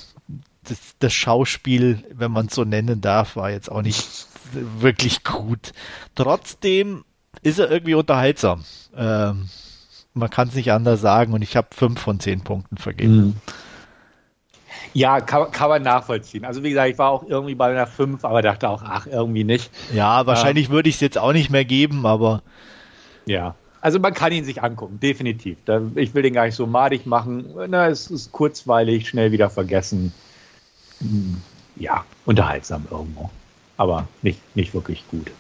das, 0.65 0.79
das 0.99 1.13
Schauspiel, 1.13 2.05
wenn 2.13 2.31
man 2.31 2.47
es 2.47 2.55
so 2.55 2.65
nennen 2.65 3.01
darf, 3.01 3.37
war 3.37 3.51
jetzt 3.51 3.71
auch 3.71 3.83
nicht 3.83 4.27
wirklich 4.53 5.25
gut. 5.25 5.73
Trotzdem 6.15 7.05
ist 7.43 7.59
er 7.59 7.71
irgendwie 7.71 7.95
unterhaltsam. 7.95 8.65
Ähm, 8.97 9.49
man 10.15 10.31
kann 10.31 10.49
es 10.49 10.55
nicht 10.55 10.73
anders 10.73 11.01
sagen 11.01 11.33
und 11.33 11.43
ich 11.43 11.57
habe 11.57 11.69
fünf 11.73 12.01
von 12.01 12.21
zehn 12.21 12.41
Punkten 12.41 12.77
vergeben. 12.77 13.17
Mhm. 13.17 13.37
Ja, 14.95 15.21
kann, 15.21 15.51
kann, 15.51 15.69
man 15.69 15.83
nachvollziehen. 15.83 16.45
Also 16.45 16.63
wie 16.63 16.71
gesagt, 16.71 16.91
ich 16.91 16.99
war 16.99 17.11
auch 17.11 17.25
irgendwie 17.29 17.55
bei 17.55 17.71
einer 17.71 17.87
5, 17.87 18.25
aber 18.25 18.43
dachte 18.43 18.69
auch, 18.69 18.83
ach, 18.85 19.07
irgendwie 19.07 19.45
nicht. 19.45 19.71
Ja, 19.93 20.27
wahrscheinlich 20.27 20.67
ähm, 20.67 20.73
würde 20.73 20.89
ich 20.89 20.97
es 20.97 21.01
jetzt 21.01 21.19
auch 21.19 21.33
nicht 21.33 21.51
mehr 21.51 21.65
geben, 21.65 22.07
aber. 22.07 22.43
Ja, 23.27 23.55
also 23.81 23.99
man 23.99 24.15
kann 24.15 24.33
ihn 24.33 24.45
sich 24.45 24.63
angucken, 24.63 24.99
definitiv. 25.01 25.59
ich 25.95 26.15
will 26.15 26.23
den 26.23 26.35
gar 26.35 26.47
nicht 26.47 26.57
so 26.57 26.67
madig 26.67 27.07
machen. 27.07 27.47
Na, 27.69 27.89
es 27.89 28.11
ist 28.11 28.33
kurzweilig, 28.33 29.09
schnell 29.09 29.33
wieder 29.33 29.51
vergessen 29.51 30.13
ja, 31.77 32.05
unterhaltsam 32.27 32.87
irgendwo. 32.91 33.31
Aber 33.77 34.09
nicht, 34.23 34.41
nicht 34.57 34.75
wirklich 34.75 35.05
gut. 35.11 35.31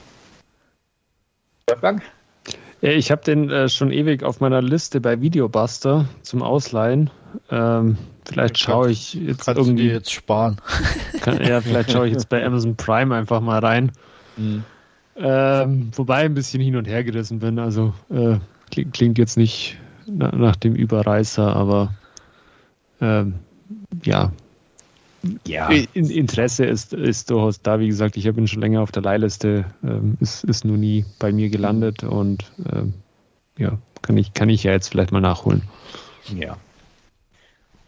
Wolfgang? 1.69 2.03
Ich 2.81 3.11
habe 3.11 3.25
den 3.25 3.51
äh, 3.51 3.69
schon 3.69 3.91
ewig 3.91 4.23
auf 4.23 4.41
meiner 4.41 4.63
Liste 4.63 5.01
bei 5.01 5.21
Videobuster 5.21 6.09
zum 6.23 6.43
Ausleihen. 6.43 7.11
Ähm, 7.51 7.99
vielleicht 8.29 8.59
schaue 8.59 8.91
ich 8.91 9.15
jetzt 9.15 9.45
kannst 9.45 9.61
irgendwie. 9.61 9.89
Du 9.89 9.95
jetzt 9.95 10.13
sparen. 10.13 10.57
Kann, 11.21 11.43
ja, 11.43 11.61
vielleicht 11.61 11.93
schaue 11.93 12.07
ich 12.07 12.13
jetzt 12.13 12.29
bei 12.29 12.45
Amazon 12.45 12.77
Prime 12.77 13.15
einfach 13.15 13.41
mal 13.41 13.59
rein. 13.59 13.93
Mhm. 14.37 14.65
Ähm, 15.17 15.91
wobei 15.97 16.25
ein 16.25 16.35
bisschen 16.35 16.63
hin 16.63 16.77
und 16.77 16.87
her 16.87 17.03
gerissen 17.03 17.41
bin. 17.41 17.59
Also 17.59 17.93
äh, 18.11 18.37
klingt, 18.71 18.95
klingt, 18.95 19.19
jetzt 19.19 19.37
nicht 19.37 19.77
na, 20.07 20.35
nach 20.35 20.57
dem 20.57 20.75
Überreißer, 20.75 21.57
aber 21.57 21.95
ähm, 23.01 23.35
ja, 24.05 24.33
ja. 25.47 25.69
Interesse 25.95 26.65
ist, 26.65 26.93
ist 26.93 27.31
durchaus 27.31 27.61
da. 27.63 27.81
Wie 27.81 27.89
gesagt, 27.89 28.17
ich 28.17 28.27
habe 28.27 28.41
ihn 28.41 28.47
schon 28.47 28.61
länger 28.61 28.83
auf 28.83 28.93
der 28.93 29.03
Leihliste, 29.03 29.65
ähm, 29.83 30.17
ist, 30.21 30.45
ist 30.45 30.65
nur 30.65 30.77
nie 30.77 31.05
bei 31.19 31.33
mir 31.33 31.49
gelandet 31.49 32.05
und 32.05 32.45
ähm, 32.73 32.95
ja, 33.57 33.79
kann 34.03 34.17
ich, 34.17 34.35
kann 34.35 34.49
ich 34.49 34.63
ja 34.63 34.73
jetzt 34.73 34.89
vielleicht 34.89 35.11
mal 35.11 35.21
nachholen. 35.21 35.63
Ja. 36.37 36.57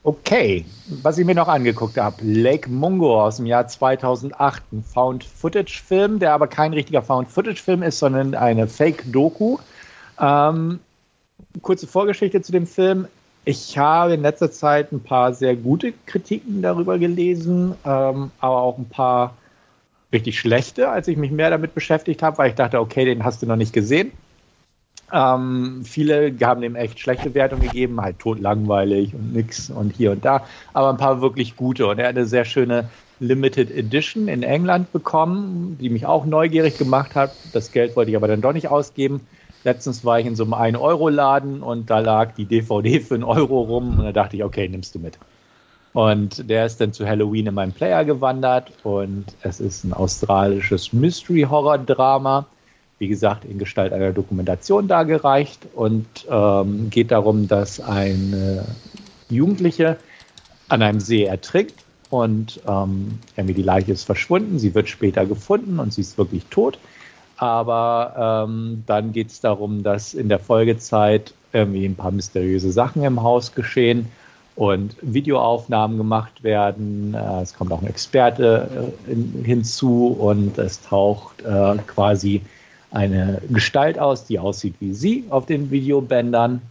Okay, 0.03 0.64
was 1.03 1.18
ich 1.18 1.26
mir 1.26 1.34
noch 1.34 1.48
angeguckt 1.48 1.98
habe, 1.98 2.24
Lake 2.24 2.70
Mungo 2.70 3.22
aus 3.22 3.36
dem 3.36 3.44
Jahr 3.44 3.68
2008, 3.68 4.62
ein 4.72 4.82
Found-Footage-Film, 4.82 6.18
der 6.18 6.32
aber 6.32 6.46
kein 6.46 6.72
richtiger 6.72 7.03
Found-Footage-Film 7.03 7.82
ist, 7.82 7.98
sondern 7.98 8.34
eine 8.34 8.66
Fake-Doku. 8.66 9.59
Ähm, 10.18 10.80
kurze 11.61 11.86
Vorgeschichte 11.86 12.40
zu 12.40 12.51
dem 12.51 12.66
Film. 12.66 13.09
Ich 13.44 13.76
habe 13.76 14.14
in 14.14 14.22
letzter 14.22 14.51
Zeit 14.51 14.90
ein 14.90 15.03
paar 15.03 15.34
sehr 15.34 15.55
gute 15.55 15.92
Kritiken 16.07 16.62
darüber 16.62 16.98
gelesen, 16.98 17.74
ähm, 17.84 18.30
aber 18.40 18.62
auch 18.62 18.78
ein 18.78 18.88
paar 18.88 19.34
richtig 20.14 20.38
schlechte, 20.38 20.88
als 20.88 21.09
ich 21.09 21.18
mich 21.18 21.30
mehr 21.30 21.51
damit 21.51 21.74
beschäftigt 21.74 22.22
habe, 22.22 22.38
weil 22.38 22.51
ich 22.51 22.57
dachte, 22.57 22.80
okay, 22.80 23.05
den 23.05 23.22
hast 23.22 23.42
du 23.42 23.46
noch 23.46 23.57
nicht 23.57 23.74
gesehen. 23.74 24.12
Ähm, 25.12 25.82
viele 25.84 26.36
haben 26.42 26.61
dem 26.61 26.76
echt 26.76 27.00
schlechte 27.00 27.34
Wertungen 27.34 27.62
gegeben, 27.62 28.00
halt 28.00 28.18
totlangweilig 28.20 29.14
und 29.14 29.32
nix 29.32 29.68
und 29.70 29.90
hier 29.90 30.12
und 30.12 30.24
da, 30.24 30.46
aber 30.72 30.90
ein 30.90 30.96
paar 30.98 31.20
wirklich 31.20 31.56
gute. 31.56 31.86
Und 31.88 31.98
er 31.98 32.08
hat 32.08 32.16
eine 32.16 32.26
sehr 32.26 32.44
schöne 32.44 32.90
Limited 33.18 33.70
Edition 33.70 34.28
in 34.28 34.42
England 34.42 34.92
bekommen, 34.92 35.76
die 35.78 35.90
mich 35.90 36.06
auch 36.06 36.24
neugierig 36.26 36.78
gemacht 36.78 37.14
hat. 37.16 37.40
Das 37.44 37.70
Geld 37.72 37.96
wollte 37.96 38.11
ich 38.11 38.16
aber 38.16 38.28
dann 38.28 38.40
doch 38.40 38.52
nicht 38.52 38.68
ausgeben. 38.68 39.26
Letztens 39.64 40.04
war 40.04 40.20
ich 40.20 40.26
in 40.26 40.36
so 40.36 40.44
einem 40.44 40.54
1-Euro-Laden 40.54 41.62
und 41.62 41.90
da 41.90 41.98
lag 41.98 42.32
die 42.34 42.46
DVD 42.46 43.00
für 43.00 43.14
einen 43.14 43.24
Euro 43.24 43.61
rum 43.62 43.98
und 43.98 44.04
da 44.04 44.12
dachte 44.12 44.36
ich, 44.36 44.44
okay, 44.44 44.68
nimmst 44.68 44.94
du 44.94 45.00
mit. 45.00 45.20
Und 45.92 46.48
der 46.48 46.66
ist 46.66 46.80
dann 46.80 46.92
zu 46.92 47.06
Halloween 47.06 47.46
in 47.48 47.54
meinen 47.54 47.74
Player 47.74 48.04
gewandert 48.04 48.78
und 48.82 49.36
es 49.40 49.61
ist 49.61 49.84
ein 49.84 49.92
australisches 49.92 50.92
Mystery-Horror-Drama, 50.92 52.52
wie 53.01 53.09
gesagt, 53.09 53.46
in 53.46 53.59
Gestalt 53.59 53.94
einer 53.94 54.12
Dokumentation 54.12 54.86
dargereicht 54.86 55.66
und 55.74 56.07
ähm, 56.30 56.90
geht 56.90 57.11
darum, 57.11 57.48
dass 57.48 57.80
eine 57.80 58.66
Jugendliche 59.30 59.96
an 60.68 60.82
einem 60.82 61.01
See 61.01 61.24
ertrinkt 61.24 61.74
und 62.11 62.61
ähm, 62.68 63.18
irgendwie 63.36 63.55
die 63.55 63.62
Leiche 63.62 63.92
ist 63.92 64.05
verschwunden. 64.05 64.59
Sie 64.59 64.74
wird 64.74 64.90
später 64.90 65.24
gefunden 65.24 65.78
und 65.78 65.94
sie 65.94 66.03
ist 66.03 66.18
wirklich 66.18 66.44
tot. 66.51 66.78
Aber 67.38 68.46
ähm, 68.46 68.84
dann 68.86 69.12
geht 69.12 69.28
es 69.30 69.40
darum, 69.40 69.82
dass 69.82 70.12
in 70.12 70.28
der 70.28 70.38
Folgezeit 70.38 71.32
irgendwie 71.55 71.86
ein 71.86 71.96
paar 71.96 72.11
mysteriöse 72.11 72.70
Sachen 72.70 73.03
im 73.03 73.22
Haus 73.22 73.55
geschehen 73.55 74.09
und 74.57 74.94
Videoaufnahmen 75.01 75.96
gemacht 75.96 76.42
werden. 76.42 77.14
Äh, 77.14 77.40
es 77.40 77.55
kommt 77.55 77.72
auch 77.72 77.80
ein 77.80 77.88
Experte 77.88 78.92
äh, 79.09 79.12
in, 79.12 79.42
hinzu 79.42 80.09
und 80.09 80.59
es 80.59 80.82
taucht 80.82 81.40
äh, 81.40 81.78
quasi 81.86 82.42
eine 82.91 83.41
Gestalt 83.49 83.99
aus, 83.99 84.24
die 84.26 84.38
aussieht 84.38 84.74
wie 84.80 84.93
sie 84.93 85.24
auf 85.30 85.47
den 85.47 85.70
Videobändern. 85.70 86.62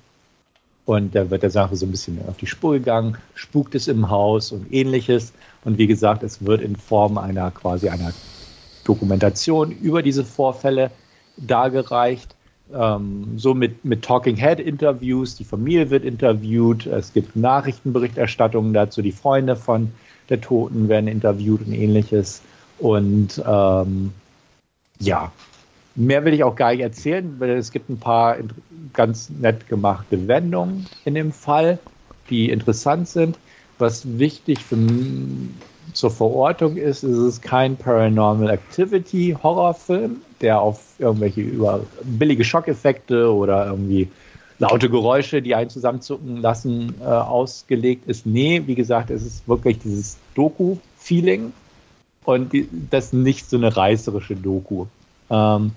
Und 0.85 1.13
da 1.13 1.29
wird 1.29 1.43
der 1.43 1.51
Sache 1.51 1.75
so 1.75 1.85
ein 1.85 1.91
bisschen 1.91 2.19
auf 2.27 2.37
die 2.37 2.47
Spur 2.47 2.73
gegangen, 2.73 3.17
spukt 3.35 3.75
es 3.75 3.87
im 3.87 4.09
Haus 4.09 4.51
und 4.51 4.73
ähnliches. 4.73 5.33
Und 5.63 5.77
wie 5.77 5.87
gesagt, 5.87 6.23
es 6.23 6.45
wird 6.45 6.61
in 6.61 6.75
Form 6.75 7.17
einer 7.17 7.51
quasi 7.51 7.89
einer 7.89 8.11
Dokumentation 8.85 9.71
über 9.71 10.01
diese 10.01 10.23
Vorfälle 10.25 10.89
dargereicht. 11.37 12.35
Ähm, 12.73 13.37
so 13.37 13.53
mit, 13.53 13.85
mit 13.85 14.03
Talking 14.03 14.35
Head 14.35 14.59
Interviews, 14.59 15.35
die 15.35 15.43
Familie 15.43 15.89
wird 15.89 16.03
interviewt, 16.03 16.85
es 16.85 17.13
gibt 17.13 17.35
Nachrichtenberichterstattungen 17.35 18.73
dazu, 18.73 19.01
die 19.01 19.11
Freunde 19.11 19.55
von 19.55 19.91
der 20.29 20.41
Toten 20.41 20.87
werden 20.87 21.07
interviewt 21.07 21.65
und 21.65 21.73
ähnliches. 21.73 22.41
Und 22.77 23.41
ähm, 23.45 24.11
ja, 24.99 25.31
mehr 25.95 26.23
will 26.25 26.33
ich 26.33 26.43
auch 26.43 26.55
gar 26.55 26.71
nicht 26.71 26.81
erzählen, 26.81 27.35
weil 27.39 27.51
es 27.51 27.71
gibt 27.71 27.89
ein 27.89 27.99
paar 27.99 28.37
ganz 28.93 29.29
nett 29.29 29.67
gemachte 29.67 30.27
Wendungen 30.27 30.87
in 31.05 31.15
dem 31.15 31.31
Fall, 31.31 31.79
die 32.29 32.49
interessant 32.49 33.07
sind. 33.07 33.37
Was 33.77 34.19
wichtig 34.19 34.59
für 34.59 34.77
zur 35.93 36.11
Verortung 36.11 36.77
ist, 36.77 37.03
ist 37.03 37.17
es 37.17 37.41
kein 37.41 37.75
Paranormal 37.75 38.49
Activity 38.49 39.35
Horrorfilm, 39.41 40.21
der 40.41 40.61
auf 40.61 40.81
irgendwelche 40.99 41.41
über 41.41 41.81
billige 42.03 42.43
Schockeffekte 42.43 43.33
oder 43.33 43.67
irgendwie 43.67 44.09
laute 44.59 44.89
Geräusche, 44.89 45.41
die 45.41 45.55
einen 45.55 45.69
zusammenzucken 45.69 46.37
lassen, 46.37 46.95
äh, 47.01 47.05
ausgelegt 47.05 48.07
ist. 48.07 48.25
Nee, 48.25 48.63
wie 48.65 48.75
gesagt, 48.75 49.09
es 49.09 49.25
ist 49.25 49.47
wirklich 49.47 49.79
dieses 49.79 50.17
Doku-Feeling 50.35 51.53
und 52.25 52.53
die, 52.53 52.67
das 52.89 53.13
nicht 53.13 53.49
so 53.49 53.57
eine 53.57 53.75
reißerische 53.75 54.35
Doku. 54.35 54.85
Ähm, 55.29 55.71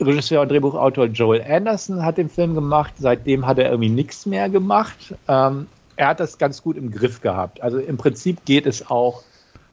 Regisseur 0.00 0.42
und 0.42 0.50
Drehbuchautor 0.50 1.06
Joel 1.06 1.42
Anderson 1.42 2.04
hat 2.04 2.18
den 2.18 2.28
Film 2.28 2.54
gemacht. 2.54 2.94
Seitdem 2.98 3.46
hat 3.46 3.58
er 3.58 3.70
irgendwie 3.70 3.90
nichts 3.90 4.26
mehr 4.26 4.48
gemacht. 4.48 5.14
Ähm, 5.28 5.66
er 5.96 6.08
hat 6.08 6.20
das 6.20 6.38
ganz 6.38 6.62
gut 6.62 6.76
im 6.76 6.90
Griff 6.90 7.20
gehabt. 7.20 7.62
Also 7.62 7.78
im 7.78 7.96
Prinzip 7.96 8.44
geht 8.44 8.66
es 8.66 8.90
auch 8.90 9.22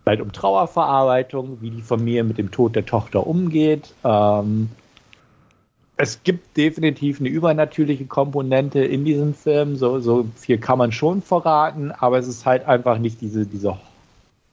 halt 0.05 0.21
um 0.21 0.31
Trauerverarbeitung, 0.31 1.59
wie 1.61 1.69
die 1.69 1.81
Familie 1.81 2.23
mit 2.23 2.37
dem 2.37 2.51
Tod 2.51 2.75
der 2.75 2.85
Tochter 2.85 3.25
umgeht. 3.27 3.93
Ähm, 4.03 4.69
es 5.97 6.23
gibt 6.23 6.55
definitiv 6.55 7.19
eine 7.19 7.29
übernatürliche 7.29 8.05
Komponente 8.05 8.79
in 8.79 9.03
diesem 9.03 9.33
Film, 9.33 9.75
so, 9.75 9.99
so 9.99 10.25
viel 10.35 10.57
kann 10.57 10.77
man 10.77 10.93
schon 10.93 11.21
verraten, 11.21 11.91
aber 11.91 12.17
es 12.17 12.27
ist 12.27 12.45
halt 12.45 12.65
einfach 12.65 12.99
nicht 12.99 13.19
diese, 13.19 13.45
diese 13.45 13.77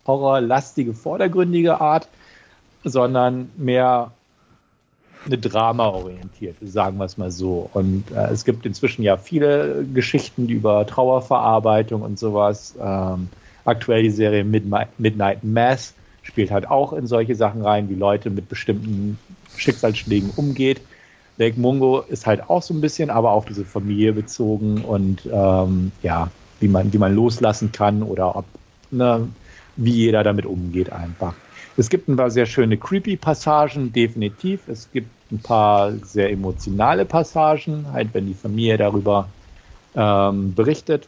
horrorlastige, 0.07 0.93
vordergründige 0.93 1.81
Art, 1.81 2.09
sondern 2.87 3.51
mehr 3.57 4.13
eine 5.27 5.39
Drama-orientierte, 5.39 6.67
sagen 6.67 6.99
wir 6.99 7.05
es 7.05 7.19
mal 7.19 7.33
so. 7.33 7.69
Und 7.73 8.05
äh, 8.13 8.29
es 8.29 8.45
gibt 8.45 8.65
inzwischen 8.65 9.03
ja 9.03 9.17
viele 9.17 9.85
Geschichten 9.93 10.49
über 10.49 10.87
Trauerverarbeitung 10.87 12.03
und 12.03 12.19
sowas. 12.19 12.77
Ähm, 12.81 13.29
aktuell 13.65 14.05
die 14.05 14.11
Serie 14.11 14.45
Midnight 14.45 15.43
Mass 15.43 15.95
spielt 16.23 16.53
halt 16.53 16.69
auch 16.71 16.93
in 16.93 17.09
solche 17.09 17.35
Sachen 17.35 17.63
rein, 17.63 17.89
wie 17.89 17.95
Leute 17.95 18.31
mit 18.31 18.49
bestimmten 18.49 19.19
Schicksalsschlägen 19.57 20.31
umgeht. 20.37 20.81
Lake 21.39 21.59
Mungo 21.59 22.01
ist 22.01 22.27
halt 22.27 22.49
auch 22.49 22.63
so 22.63 22.73
ein 22.73 22.81
bisschen, 22.81 23.11
aber 23.11 23.33
auf 23.33 23.47
diese 23.47 23.65
Familie 23.65 24.13
bezogen 24.13 24.83
und 24.83 25.29
ähm, 25.31 25.91
ja, 26.03 26.31
wie 26.61 26.69
man, 26.69 26.93
wie 26.93 26.99
man 26.99 27.15
loslassen 27.15 27.73
kann 27.73 28.03
oder 28.03 28.37
ob, 28.37 28.45
ne, 28.91 29.29
wie 29.77 29.93
jeder 29.93 30.23
damit 30.23 30.47
umgeht 30.47 30.93
einfach. 30.93 31.35
Es 31.77 31.91
gibt 31.91 32.09
ein 32.09 32.17
paar 32.17 32.31
sehr 32.31 32.47
schöne 32.47 32.77
creepy 32.77 33.17
Passagen, 33.17 33.93
definitiv. 33.93 34.67
Es 34.69 34.91
gibt 34.93 35.11
ein 35.31 35.41
paar 35.41 35.93
sehr 36.05 36.31
emotionale 36.31 37.05
Passagen, 37.05 37.87
halt 37.93 38.09
wenn 38.15 38.27
die 38.27 38.35
Familie 38.35 38.79
darüber 38.79 39.29
ähm, 39.95 40.55
berichtet. 40.55 41.07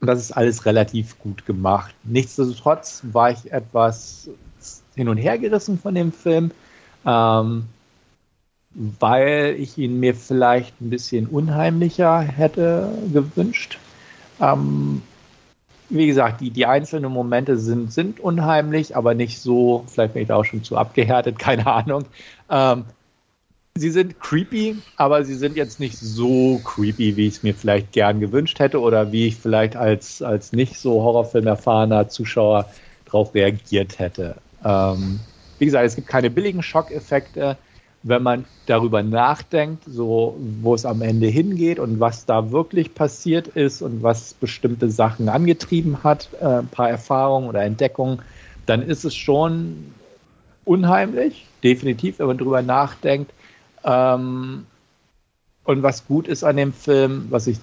Und 0.00 0.06
das 0.06 0.20
ist 0.20 0.32
alles 0.32 0.64
relativ 0.64 1.18
gut 1.18 1.44
gemacht. 1.44 1.94
Nichtsdestotrotz 2.04 3.02
war 3.12 3.30
ich 3.30 3.52
etwas 3.52 4.30
hin 4.94 5.08
und 5.08 5.18
her 5.18 5.38
gerissen 5.38 5.78
von 5.78 5.94
dem 5.94 6.12
Film, 6.12 6.50
ähm, 7.04 7.64
weil 8.74 9.56
ich 9.58 9.76
ihn 9.76 10.00
mir 10.00 10.14
vielleicht 10.14 10.80
ein 10.80 10.88
bisschen 10.88 11.26
unheimlicher 11.26 12.20
hätte 12.20 12.88
gewünscht. 13.12 13.78
Ähm, 14.40 15.02
wie 15.90 16.06
gesagt, 16.06 16.40
die, 16.40 16.50
die 16.50 16.66
einzelnen 16.66 17.12
Momente 17.12 17.58
sind, 17.58 17.92
sind 17.92 18.20
unheimlich, 18.20 18.96
aber 18.96 19.14
nicht 19.14 19.40
so, 19.40 19.84
vielleicht 19.88 20.14
bin 20.14 20.22
ich 20.22 20.28
da 20.28 20.36
auch 20.36 20.44
schon 20.44 20.62
zu 20.64 20.76
abgehärtet, 20.76 21.38
keine 21.40 21.66
Ahnung. 21.66 22.04
Ähm, 22.48 22.84
sie 23.74 23.90
sind 23.90 24.20
creepy, 24.20 24.76
aber 24.96 25.24
sie 25.24 25.34
sind 25.34 25.56
jetzt 25.56 25.80
nicht 25.80 25.98
so 25.98 26.60
creepy, 26.64 27.16
wie 27.16 27.26
ich 27.26 27.36
es 27.36 27.42
mir 27.42 27.54
vielleicht 27.54 27.92
gern 27.92 28.20
gewünscht 28.20 28.58
hätte 28.58 28.80
oder 28.80 29.12
wie 29.12 29.26
ich 29.26 29.36
vielleicht 29.36 29.76
als, 29.76 30.22
als 30.22 30.52
nicht 30.52 30.76
so 30.76 31.02
Horrorfilm 31.02 31.46
erfahrener 31.46 32.08
Zuschauer 32.08 32.66
darauf 33.04 33.34
reagiert 33.34 33.98
hätte. 33.98 34.36
Ähm, 34.64 35.20
wie 35.58 35.66
gesagt, 35.66 35.86
es 35.86 35.96
gibt 35.96 36.08
keine 36.08 36.30
billigen 36.30 36.62
Schockeffekte. 36.62 37.56
Wenn 38.02 38.22
man 38.22 38.46
darüber 38.66 39.02
nachdenkt, 39.02 39.84
so 39.86 40.36
wo 40.62 40.74
es 40.74 40.86
am 40.86 41.02
Ende 41.02 41.26
hingeht 41.26 41.78
und 41.78 42.00
was 42.00 42.24
da 42.24 42.50
wirklich 42.50 42.94
passiert 42.94 43.48
ist 43.48 43.82
und 43.82 44.02
was 44.02 44.32
bestimmte 44.34 44.90
Sachen 44.90 45.28
angetrieben 45.28 46.02
hat, 46.02 46.30
äh, 46.40 46.46
ein 46.46 46.68
paar 46.68 46.88
Erfahrungen 46.88 47.48
oder 47.48 47.62
Entdeckungen, 47.62 48.22
dann 48.64 48.82
ist 48.82 49.04
es 49.04 49.14
schon 49.14 49.92
unheimlich, 50.64 51.46
definitiv, 51.62 52.18
wenn 52.18 52.28
man 52.28 52.38
darüber 52.38 52.62
nachdenkt. 52.62 53.32
Ähm, 53.84 54.66
und 55.64 55.82
was 55.82 56.06
gut 56.06 56.26
ist 56.26 56.42
an 56.42 56.56
dem 56.56 56.72
Film, 56.72 57.26
was 57.30 57.46
ich 57.46 57.58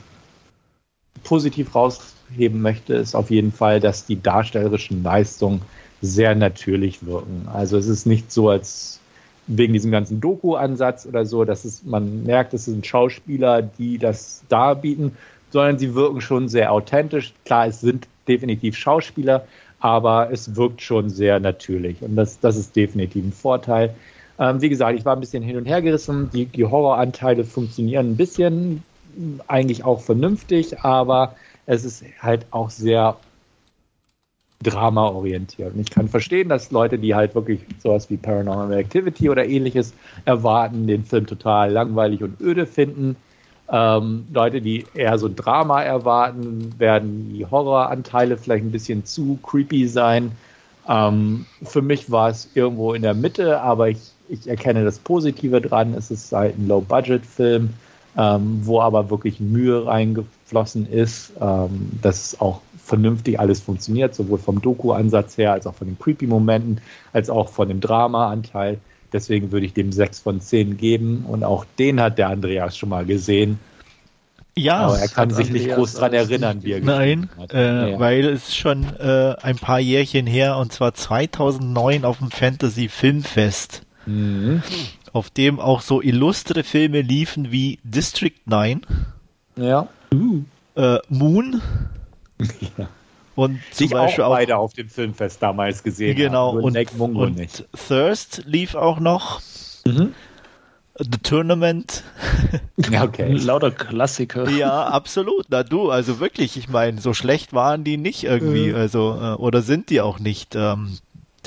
positiv 1.23 1.73
rausheben 1.73 2.61
möchte, 2.61 2.93
ist 2.93 3.15
auf 3.15 3.31
jeden 3.31 3.51
Fall, 3.51 3.79
dass 3.79 4.05
die 4.05 4.21
darstellerischen 4.21 5.03
Leistungen 5.03 5.61
sehr 6.01 6.35
natürlich 6.35 7.05
wirken. 7.05 7.47
Also 7.51 7.77
es 7.77 7.88
ist 7.88 8.05
nicht 8.05 8.31
so, 8.31 8.49
als 8.49 8.99
wegen 9.48 9.74
diesem 9.74 9.91
ganzen 9.91 10.22
Doku-Ansatz 10.22 11.06
oder 11.06 11.26
so, 11.26 11.45
dass 11.45 11.66
es, 11.66 11.84
man 11.84 12.24
merkt, 12.24 12.54
es 12.54 12.66
sind 12.66 12.86
Schauspieler, 12.86 13.62
die 13.62 13.98
das 13.98 14.43
darbieten, 14.50 15.14
sondern 15.52 15.80
sie 15.80 15.95
wirken 15.95 16.22
schon 16.22 16.50
sehr 16.50 16.72
authentisch. 16.72 17.34
Klar, 17.45 17.68
es 17.68 17.82
sind 17.82 18.08
definitiv 18.28 18.76
Schauspieler, 18.76 19.45
aber 19.80 20.30
es 20.32 20.56
wirkt 20.56 20.82
schon 20.82 21.10
sehr 21.10 21.39
natürlich. 21.39 22.02
Und 22.02 22.16
das, 22.16 22.39
das 22.39 22.58
ist 22.58 22.76
definitiv 22.76 23.24
ein 23.24 23.32
Vorteil. 23.32 23.93
Ähm, 24.39 24.62
wie 24.62 24.70
gesagt, 24.70 25.00
ich 25.00 25.06
war 25.06 25.16
ein 25.16 25.20
bisschen 25.20 25.43
hin 25.43 25.58
und 25.58 25.66
her 25.66 25.82
gerissen. 25.82 26.30
Die, 26.34 26.45
die 26.45 26.66
Horroranteile 26.66 27.43
funktionieren 27.43 28.12
ein 28.12 28.18
bisschen, 28.18 28.84
eigentlich 29.48 29.84
auch 29.84 30.02
vernünftig, 30.02 30.80
aber 30.82 31.36
es 31.66 31.86
ist 31.86 32.04
halt 32.20 32.45
auch 32.52 32.70
sehr 32.70 33.18
Drama-orientiert. 34.64 35.74
Und 35.74 35.82
ich 35.82 35.89
kann 35.89 36.08
verstehen, 36.08 36.49
dass 36.49 36.72
Leute, 36.72 36.97
die 36.97 37.14
halt 37.14 37.36
wirklich 37.36 37.62
sowas 37.82 38.10
wie 38.10 38.18
Paranormal 38.18 38.78
Activity 38.78 39.30
oder 39.30 39.45
ähnliches 39.45 39.93
erwarten, 40.26 40.88
den 40.88 41.03
Film 41.03 41.28
total 41.28 41.72
langweilig 41.72 42.24
und 42.24 42.41
öde 42.41 42.66
finden. 42.66 43.16
Ähm, 43.70 44.26
Leute, 44.34 44.62
die 44.62 44.86
eher 44.93 45.18
so 45.20 45.30
Drama 45.34 45.84
erwarten, 45.84 46.74
werden 46.78 47.34
die 47.34 47.45
Horroranteile 47.45 48.38
vielleicht 48.38 48.66
ein 48.66 48.72
bisschen 48.72 49.05
zu 49.05 49.38
creepy 49.43 49.88
sein. 49.88 50.32
Ähm, 50.88 51.45
für 51.64 51.82
mich 51.82 52.10
war 52.10 52.30
es 52.30 52.49
irgendwo 52.55 52.93
in 52.93 53.01
der 53.01 53.14
Mitte, 53.14 53.62
aber 53.62 53.89
ich 53.89 53.99
ich 54.30 54.47
erkenne 54.47 54.84
das 54.84 54.99
Positive 54.99 55.62
dran. 55.62 55.93
Es 55.93 56.12
ist 56.12 56.32
halt 56.32 56.58
ein 56.58 56.68
Low-Budget-Film, 56.68 57.70
ähm, 58.18 58.60
wo 58.64 58.82
aber 58.82 59.10
wirklich 59.10 59.39
Mühe 59.39 59.86
reingeflossen 59.86 60.89
ist, 60.89 61.32
ähm, 61.39 61.91
dass 62.01 62.39
auch 62.39 62.62
vernünftig 62.88 63.39
alles 63.39 63.59
funktioniert, 63.61 64.15
sowohl 64.15 64.39
vom 64.39 64.61
Doku-Ansatz 64.61 65.38
her, 65.38 65.53
als 65.53 65.67
auch 65.67 65.75
von 65.75 65.88
den 65.88 65.99
Creepy-Momenten, 65.99 66.81
als 67.13 67.29
auch 67.29 67.49
von 67.49 67.67
dem 67.67 67.81
Drama-Anteil. 67.81 68.79
Deswegen 69.13 69.51
würde 69.51 69.65
ich 69.65 69.73
dem 69.73 69.91
6 69.91 70.19
von 70.19 70.41
10 70.41 70.77
geben 70.77 71.25
und 71.27 71.43
auch 71.43 71.65
den 71.79 72.01
hat 72.01 72.17
der 72.17 72.29
Andreas 72.29 72.77
schon 72.77 72.89
mal 72.89 73.05
gesehen. 73.05 73.59
Ja, 74.55 74.77
aber 74.77 74.97
er 74.97 75.07
kann 75.07 75.29
sich 75.29 75.51
nicht 75.51 75.69
groß 75.69 75.93
dran 75.93 76.13
erinnern, 76.13 76.63
wie 76.63 76.71
er 76.71 76.81
Nein, 76.81 77.29
äh, 77.53 77.91
ja. 77.91 77.99
weil 77.99 78.25
es 78.25 78.55
schon 78.55 78.85
äh, 78.99 79.35
ein 79.39 79.57
paar 79.57 79.79
Jährchen 79.79 80.25
her 80.25 80.57
und 80.57 80.73
zwar 80.73 80.95
2009 80.95 82.05
auf 82.05 82.17
dem 82.17 82.31
Fantasy 82.31 82.89
Filmfest 82.89 83.83
Mhm. 84.07 84.63
Auf 85.13 85.29
dem 85.29 85.59
auch 85.59 85.81
so 85.81 86.01
illustre 86.01 86.63
Filme 86.63 87.01
liefen 87.01 87.51
wie 87.51 87.79
District 87.83 88.39
9. 88.45 88.81
Ja. 89.57 89.88
Uh. 90.13 90.43
Äh, 90.75 90.99
Moon. 91.09 91.61
Ja. 92.77 92.88
Und 93.35 93.59
zum 93.69 93.89
Beispiel 93.89 94.23
auch 94.23 94.31
beide 94.31 94.57
auf 94.57 94.73
dem 94.73 94.89
Filmfest 94.89 95.43
damals 95.43 95.83
gesehen. 95.83 96.15
Genau. 96.15 96.55
Haben, 96.55 96.63
und, 96.63 97.15
und 97.15 97.35
nicht. 97.35 97.65
Thirst 97.88 98.41
lief 98.47 98.73
auch 98.73 98.99
noch. 98.99 99.41
Mhm. 99.85 100.13
The 100.97 101.19
Tournament. 101.21 102.03
Ja, 102.91 103.03
okay. 103.03 103.31
Lauter 103.33 103.71
Klassiker. 103.71 104.49
Ja, 104.49 104.88
absolut. 104.88 105.45
Na 105.49 105.63
du, 105.63 105.89
also 105.89 106.19
wirklich, 106.19 106.57
ich 106.57 106.69
meine, 106.69 107.01
so 107.01 107.13
schlecht 107.13 107.51
waren 107.53 107.83
die 107.83 107.97
nicht 107.97 108.23
irgendwie, 108.23 108.69
mhm. 108.69 108.75
also, 108.75 109.19
äh, 109.19 109.33
oder 109.33 109.61
sind 109.63 109.89
die 109.89 109.99
auch 110.01 110.19
nicht. 110.19 110.55
Ähm, 110.55 110.97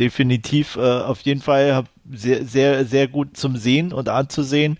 definitiv 0.00 0.76
äh, 0.76 0.80
auf 0.80 1.20
jeden 1.20 1.42
Fall 1.42 1.84
sehr, 2.10 2.44
sehr, 2.44 2.84
sehr 2.84 3.06
gut 3.06 3.36
zum 3.36 3.56
Sehen 3.56 3.92
und 3.92 4.08
anzusehen. 4.08 4.78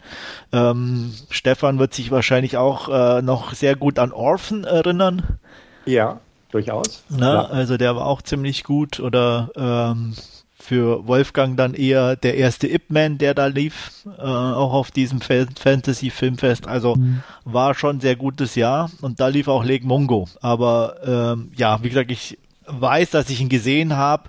Ähm, 0.53 1.13
Stefan 1.29 1.79
wird 1.79 1.95
sich 1.95 2.11
wahrscheinlich 2.11 2.57
auch 2.57 2.89
äh, 2.89 3.23
noch 3.23 3.55
sehr 3.55 3.77
gut 3.77 3.99
an 3.99 4.13
Orphan 4.13 4.65
erinnern. 4.65 5.39
Ja, 5.87 6.21
durchaus. 6.51 7.05
Na, 7.09 7.35
ja. 7.35 7.45
Also 7.45 7.77
der 7.77 7.97
war 7.97 8.07
auch 8.07 8.23
ziemlich 8.23 8.65
gut 8.65 9.01
oder 9.01 9.51
ähm, 9.57 10.15
für 10.61 11.07
Wolfgang 11.07 11.57
dann 11.57 11.75
eher 11.75 12.17
der 12.17 12.37
erste 12.37 12.69
Ip 12.69 12.91
Man, 12.91 13.19
der 13.19 13.35
da 13.35 13.47
lief, 13.47 14.07
äh, 14.19 14.21
auch 14.21 14.73
auf 14.73 14.91
diesem 14.91 15.21
Fantasy 15.21 16.11
Filmfest. 16.11 16.67
Also 16.67 16.97
mhm. 16.97 17.23
war 17.45 17.75
schon 17.75 17.97
ein 17.97 18.01
sehr 18.01 18.17
gutes 18.17 18.55
Jahr 18.55 18.91
und 19.01 19.21
da 19.21 19.29
lief 19.29 19.49
auch 19.49 19.65
Lake 19.65 19.87
Mungo. 19.87 20.29
Aber 20.43 20.97
ähm, 21.05 21.51
ja, 21.57 21.83
wie 21.83 21.89
gesagt, 21.89 22.11
ich 22.11 22.39
weiß, 22.67 23.11
dass 23.11 23.31
ich 23.31 23.41
ihn 23.41 23.49
gesehen 23.49 23.97
habe 23.97 24.29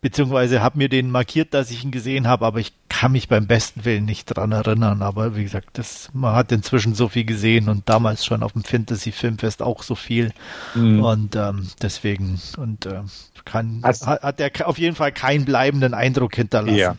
beziehungsweise 0.00 0.62
habe 0.62 0.78
mir 0.78 0.88
den 0.88 1.10
markiert, 1.10 1.54
dass 1.54 1.70
ich 1.70 1.84
ihn 1.84 1.90
gesehen 1.90 2.28
habe, 2.28 2.46
aber 2.46 2.60
ich 2.60 2.72
kann 2.88 3.12
mich 3.12 3.28
beim 3.28 3.46
besten 3.46 3.84
Willen 3.84 4.04
nicht 4.04 4.26
dran 4.26 4.52
erinnern. 4.52 5.02
Aber 5.02 5.36
wie 5.36 5.42
gesagt, 5.42 5.78
das, 5.78 6.10
man 6.12 6.34
hat 6.34 6.52
inzwischen 6.52 6.94
so 6.94 7.08
viel 7.08 7.24
gesehen 7.24 7.68
und 7.68 7.88
damals 7.88 8.24
schon 8.24 8.42
auf 8.42 8.52
dem 8.52 8.64
Fantasy 8.64 9.12
Filmfest 9.12 9.62
auch 9.62 9.82
so 9.82 9.94
viel. 9.94 10.32
Mhm. 10.74 11.02
Und 11.02 11.36
ähm, 11.36 11.68
deswegen 11.82 12.40
und 12.56 12.86
äh, 12.86 13.02
kann, 13.44 13.80
Hast, 13.82 14.06
hat, 14.06 14.22
hat 14.22 14.40
er 14.40 14.68
auf 14.68 14.78
jeden 14.78 14.96
Fall 14.96 15.12
keinen 15.12 15.44
bleibenden 15.44 15.94
Eindruck 15.94 16.34
hinterlassen. 16.36 16.76
Ja. 16.76 16.96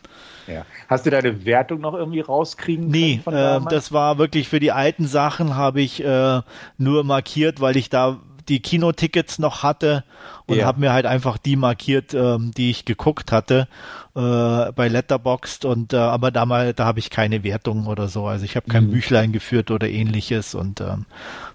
Ja. 0.48 0.64
Hast 0.88 1.04
du 1.04 1.10
deine 1.10 1.44
Wertung 1.44 1.80
noch 1.80 1.94
irgendwie 1.94 2.20
rauskriegen? 2.20 2.88
Nee, 2.88 3.20
äh, 3.26 3.60
das 3.68 3.92
war 3.92 4.16
wirklich 4.16 4.48
für 4.48 4.60
die 4.60 4.72
alten 4.72 5.06
Sachen 5.06 5.56
habe 5.56 5.82
ich 5.82 6.02
äh, 6.02 6.40
nur 6.78 7.04
markiert, 7.04 7.60
weil 7.60 7.76
ich 7.76 7.90
da 7.90 8.18
die 8.48 8.60
Kinotickets 8.60 9.38
noch 9.38 9.62
hatte 9.62 10.04
und 10.46 10.56
ja. 10.56 10.66
habe 10.66 10.80
mir 10.80 10.92
halt 10.92 11.06
einfach 11.06 11.38
die 11.38 11.56
markiert, 11.56 12.14
ähm, 12.14 12.52
die 12.56 12.70
ich 12.70 12.84
geguckt 12.84 13.32
hatte 13.32 13.68
äh, 14.14 14.72
bei 14.72 14.88
Letterboxd 14.88 15.64
und 15.64 15.92
äh, 15.92 15.96
aber 15.96 16.30
damals 16.30 16.74
da 16.76 16.86
habe 16.86 16.98
ich 16.98 17.10
keine 17.10 17.44
Wertung 17.44 17.86
oder 17.86 18.08
so, 18.08 18.26
also 18.26 18.44
ich 18.44 18.56
habe 18.56 18.68
kein 18.68 18.86
mhm. 18.86 18.92
Büchlein 18.92 19.32
geführt 19.32 19.70
oder 19.70 19.88
ähnliches 19.88 20.54
und 20.54 20.80
ähm, 20.80 21.04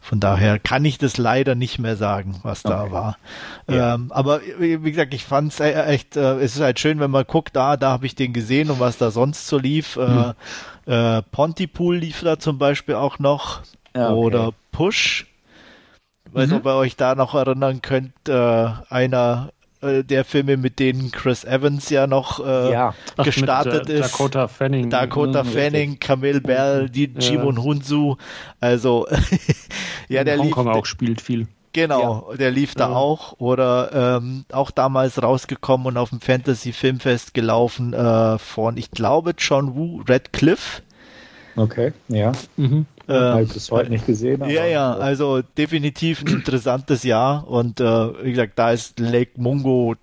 von 0.01 0.19
daher 0.19 0.59
kann 0.59 0.85
ich 0.85 0.97
das 0.97 1.17
leider 1.17 1.55
nicht 1.55 1.79
mehr 1.79 1.95
sagen, 1.95 2.39
was 2.43 2.63
okay. 2.63 2.73
da 2.73 2.91
war. 2.91 3.17
Ja. 3.69 3.95
Ähm, 3.95 4.11
aber 4.11 4.41
wie 4.59 4.77
gesagt, 4.79 5.13
ich 5.13 5.23
fand 5.23 5.53
es 5.53 5.59
e-, 5.59 5.73
echt, 5.73 6.15
äh, 6.15 6.35
es 6.35 6.55
ist 6.55 6.61
halt 6.61 6.79
schön, 6.79 6.99
wenn 6.99 7.11
man 7.11 7.25
guckt, 7.25 7.55
da, 7.55 7.77
da 7.77 7.91
habe 7.91 8.05
ich 8.05 8.15
den 8.15 8.33
gesehen 8.33 8.69
und 8.69 8.79
was 8.79 8.97
da 8.97 9.11
sonst 9.11 9.47
so 9.47 9.57
lief. 9.57 9.97
Mhm. 9.97 10.33
Äh, 10.85 11.21
Pontypool 11.31 11.97
lief 11.97 12.21
da 12.21 12.37
zum 12.39 12.57
Beispiel 12.57 12.95
auch 12.95 13.17
noch 13.19 13.61
ja, 13.95 14.09
okay. 14.09 14.13
oder 14.13 14.53
Push. 14.71 15.25
Weiß 16.33 16.49
mhm. 16.49 16.57
ob 16.57 16.65
ihr 16.65 16.75
euch 16.75 16.95
da 16.95 17.15
noch 17.15 17.35
erinnern 17.35 17.81
könnt, 17.81 18.13
äh, 18.27 18.67
einer 18.89 19.51
äh, 19.81 20.03
der 20.03 20.25
Filme, 20.25 20.57
mit 20.57 20.79
denen 20.79 21.11
Chris 21.11 21.43
Evans 21.43 21.89
ja 21.89 22.07
noch 22.07 22.43
äh, 22.43 22.71
ja. 22.71 22.95
Ach, 23.17 23.23
gestartet 23.23 23.87
mit, 23.87 23.89
äh, 23.89 23.99
ist. 23.99 24.13
Dakota 24.13 24.47
Fanning. 24.47 24.89
Dakota 24.89 25.43
mhm, 25.43 25.47
Fanning, 25.47 25.99
Camille 25.99 26.41
Bell, 26.41 26.89
die 26.89 27.11
ja. 27.13 27.19
Jimon 27.19 27.61
Hunsu. 27.61 28.15
Also 28.59 29.07
ja, 30.09 30.23
der 30.23 30.37
Hongkong 30.37 30.67
lief, 30.67 30.75
auch 30.75 30.85
spielt 30.85 31.21
viel. 31.21 31.47
Genau, 31.73 32.29
ja. 32.31 32.37
der 32.37 32.51
lief 32.51 32.75
da 32.75 32.89
ja. 32.89 32.95
auch 32.95 33.33
oder 33.39 34.17
ähm, 34.17 34.45
auch 34.51 34.71
damals 34.71 35.21
rausgekommen 35.21 35.87
und 35.87 35.97
auf 35.97 36.09
dem 36.09 36.21
Fantasy 36.21 36.71
Filmfest 36.71 37.33
gelaufen 37.33 37.93
äh, 37.93 38.37
von, 38.37 38.77
ich 38.77 38.91
glaube, 38.91 39.33
John 39.37 39.75
Woo 39.75 40.01
Redcliffe. 40.07 40.83
Okay, 41.55 41.93
ja. 42.07 42.31
Mhm. 42.57 42.85
Habe 43.07 43.43
ich 43.43 43.53
bis 43.53 43.69
heute 43.69 43.89
nicht 43.89 44.05
gesehen. 44.05 44.41
Aber, 44.41 44.51
ja, 44.51 44.65
ja, 44.65 44.93
also 44.93 45.41
definitiv 45.57 46.21
ein 46.21 46.27
interessantes 46.27 47.03
Jahr 47.03 47.47
und 47.47 47.79
äh, 47.81 48.23
wie 48.23 48.31
gesagt, 48.31 48.53
da 48.55 48.71
ist 48.71 48.99
Lake 48.99 49.31
Mungo, 49.35 49.95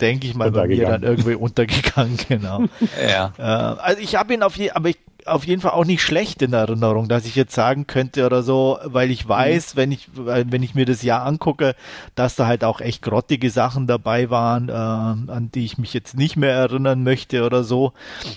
denke 0.00 0.26
ich 0.26 0.34
mal, 0.34 0.50
bei 0.50 0.66
mir 0.66 0.86
dann 0.86 1.02
irgendwie 1.02 1.34
untergegangen, 1.34 2.16
genau. 2.28 2.64
ja. 3.06 3.32
Äh, 3.38 3.42
also 3.42 4.00
ich 4.00 4.16
habe 4.16 4.32
ihn 4.32 4.42
auf 4.42 4.56
jeden 4.56 4.74
aber 4.74 4.88
ich 4.88 4.98
auf 5.26 5.44
jeden 5.44 5.60
Fall 5.60 5.72
auch 5.72 5.84
nicht 5.84 6.02
schlecht 6.02 6.40
in 6.42 6.52
Erinnerung, 6.52 7.08
dass 7.08 7.26
ich 7.26 7.34
jetzt 7.34 7.54
sagen 7.54 7.86
könnte 7.86 8.24
oder 8.24 8.42
so, 8.42 8.78
weil 8.84 9.10
ich 9.10 9.28
weiß, 9.28 9.74
mhm. 9.74 9.78
wenn 9.78 9.92
ich, 9.92 10.08
wenn 10.14 10.62
ich 10.62 10.74
mir 10.74 10.86
das 10.86 11.02
Jahr 11.02 11.24
angucke, 11.26 11.74
dass 12.14 12.36
da 12.36 12.46
halt 12.46 12.64
auch 12.64 12.80
echt 12.80 13.02
grottige 13.02 13.50
Sachen 13.50 13.86
dabei 13.86 14.30
waren, 14.30 14.68
äh, 14.68 14.72
an 14.72 15.50
die 15.54 15.64
ich 15.64 15.78
mich 15.78 15.92
jetzt 15.94 16.16
nicht 16.16 16.36
mehr 16.36 16.52
erinnern 16.52 17.02
möchte 17.02 17.44
oder 17.44 17.64
so. 17.64 17.92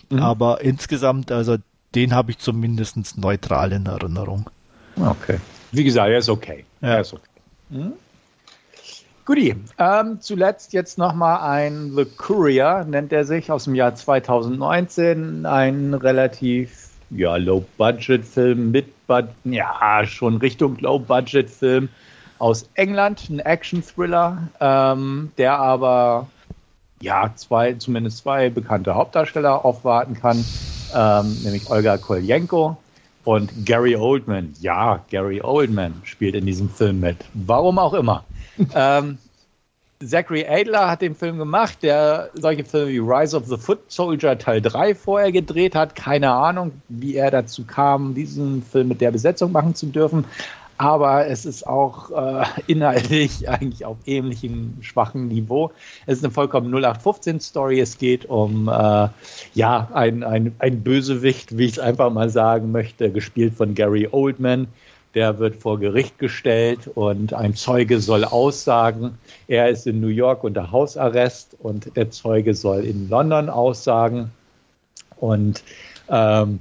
Mhm. 0.10 0.20
Aber 0.20 0.62
insgesamt, 0.62 1.32
also 1.32 1.58
den 1.96 2.14
habe 2.14 2.32
ich 2.32 2.38
zumindest 2.38 3.18
neutral 3.18 3.72
in 3.72 3.86
Erinnerung. 3.86 4.50
Okay. 4.96 5.40
Wie 5.72 5.84
gesagt, 5.84 6.10
er 6.10 6.20
ist 6.20 6.30
okay. 6.30 6.66
Ja. 6.82 6.90
Er 6.90 7.02
ist 7.02 7.14
okay. 7.14 7.24
Hm? 7.72 7.94
Guti, 9.26 9.56
ähm, 9.78 10.22
zuletzt 10.22 10.74
jetzt 10.74 10.98
nochmal 10.98 11.42
ein 11.42 11.92
The 11.96 12.06
Courier, 12.06 12.84
nennt 12.90 13.14
er 13.14 13.26
sich, 13.26 13.52
aus 13.52 13.66
dem 13.66 13.76
Jahr 13.76 13.94
2019. 13.94 15.46
Ein 15.46 15.94
relativ 15.94 16.90
ja, 17.12 17.36
Low-Budget-Film 17.36 18.72
mit, 18.72 18.88
ja, 19.44 20.06
schon 20.06 20.38
Richtung 20.38 20.78
Low-Budget-Film 20.78 21.90
aus 22.40 22.70
England, 22.74 23.30
ein 23.30 23.40
Action-Thriller, 23.40 24.50
ähm, 24.60 25.32
der 25.38 25.60
aber 25.60 26.28
ja 27.02 27.32
zwei, 27.36 27.74
zumindest 27.74 28.20
zwei 28.20 28.50
bekannte 28.50 28.96
Hauptdarsteller 28.96 29.64
aufwarten 29.64 30.16
kann 30.16 30.44
ähm, 30.94 31.38
nämlich 31.44 31.70
Olga 31.70 31.98
Koljenko 31.98 32.78
und 33.26 33.66
Gary 33.66 33.96
Oldman. 33.96 34.54
Ja, 34.60 35.04
Gary 35.10 35.42
Oldman 35.42 35.94
spielt 36.04 36.36
in 36.36 36.46
diesem 36.46 36.70
Film 36.70 37.00
mit. 37.00 37.18
Warum 37.34 37.78
auch 37.80 37.94
immer. 37.94 38.24
ähm, 38.76 39.18
Zachary 40.02 40.46
Adler 40.48 40.90
hat 40.90 41.02
den 41.02 41.14
Film 41.14 41.38
gemacht, 41.38 41.80
der 41.82 42.30
solche 42.34 42.64
Filme 42.64 42.92
wie 42.92 43.00
Rise 43.00 43.36
of 43.36 43.48
the 43.48 43.58
Foot 43.58 43.80
Soldier 43.92 44.38
Teil 44.38 44.62
3 44.62 44.96
vorher 44.96 45.32
gedreht 45.32 45.76
hat. 45.76 45.94
Keine 45.96 46.32
Ahnung, 46.32 46.72
wie 46.88 47.16
er 47.16 47.32
dazu 47.32 47.66
kam, 47.66 48.16
diesen 48.16 48.64
Film 48.64 48.88
mit 48.88 49.02
der 49.02 49.12
Besetzung 49.12 49.52
machen 49.52 49.76
zu 49.76 49.88
dürfen 49.88 50.24
aber 50.80 51.28
es 51.28 51.46
ist 51.46 51.68
auch 51.68 52.10
äh, 52.10 52.46
inhaltlich 52.68 53.50
eigentlich 53.50 53.84
auf 53.84 53.98
ähnlichem 54.06 54.78
schwachen 54.80 55.28
Niveau. 55.28 55.72
Es 56.06 56.20
ist 56.20 56.24
eine 56.24 56.32
vollkommen 56.32 56.74
0815-Story. 56.74 57.82
Es 57.82 57.98
geht 57.98 58.26
um 58.26 58.70
äh, 58.70 59.10
ja, 59.54 59.90
ein, 59.94 60.24
ein, 60.24 60.56
ein 60.58 60.82
Bösewicht, 60.82 61.58
wie 61.58 61.66
ich 61.66 61.74
es 61.74 61.80
einfach 61.80 62.10
mal 62.12 62.30
sagen 62.30 62.72
möchte, 62.72 63.12
gespielt 63.12 63.56
von 63.56 63.76
Gary 63.76 64.08
Oldman. 64.10 64.70
Der 65.16 65.38
wird 65.38 65.58
vor 65.58 65.80
Gericht 65.80 66.18
gestellt 66.18 66.90
und 66.96 67.34
ein 67.34 67.56
Zeuge 67.56 68.00
soll 68.00 68.24
aussagen. 68.24 69.18
Er 69.50 69.68
ist 69.68 69.86
in 69.86 70.00
New 70.00 70.08
York 70.08 70.46
unter 70.46 70.72
Hausarrest 70.72 71.58
und 71.60 71.94
der 71.98 72.10
Zeuge 72.12 72.54
soll 72.54 72.86
in 72.86 73.10
London 73.10 73.50
aussagen. 73.50 74.32
Und 75.18 75.62
ähm, 76.08 76.60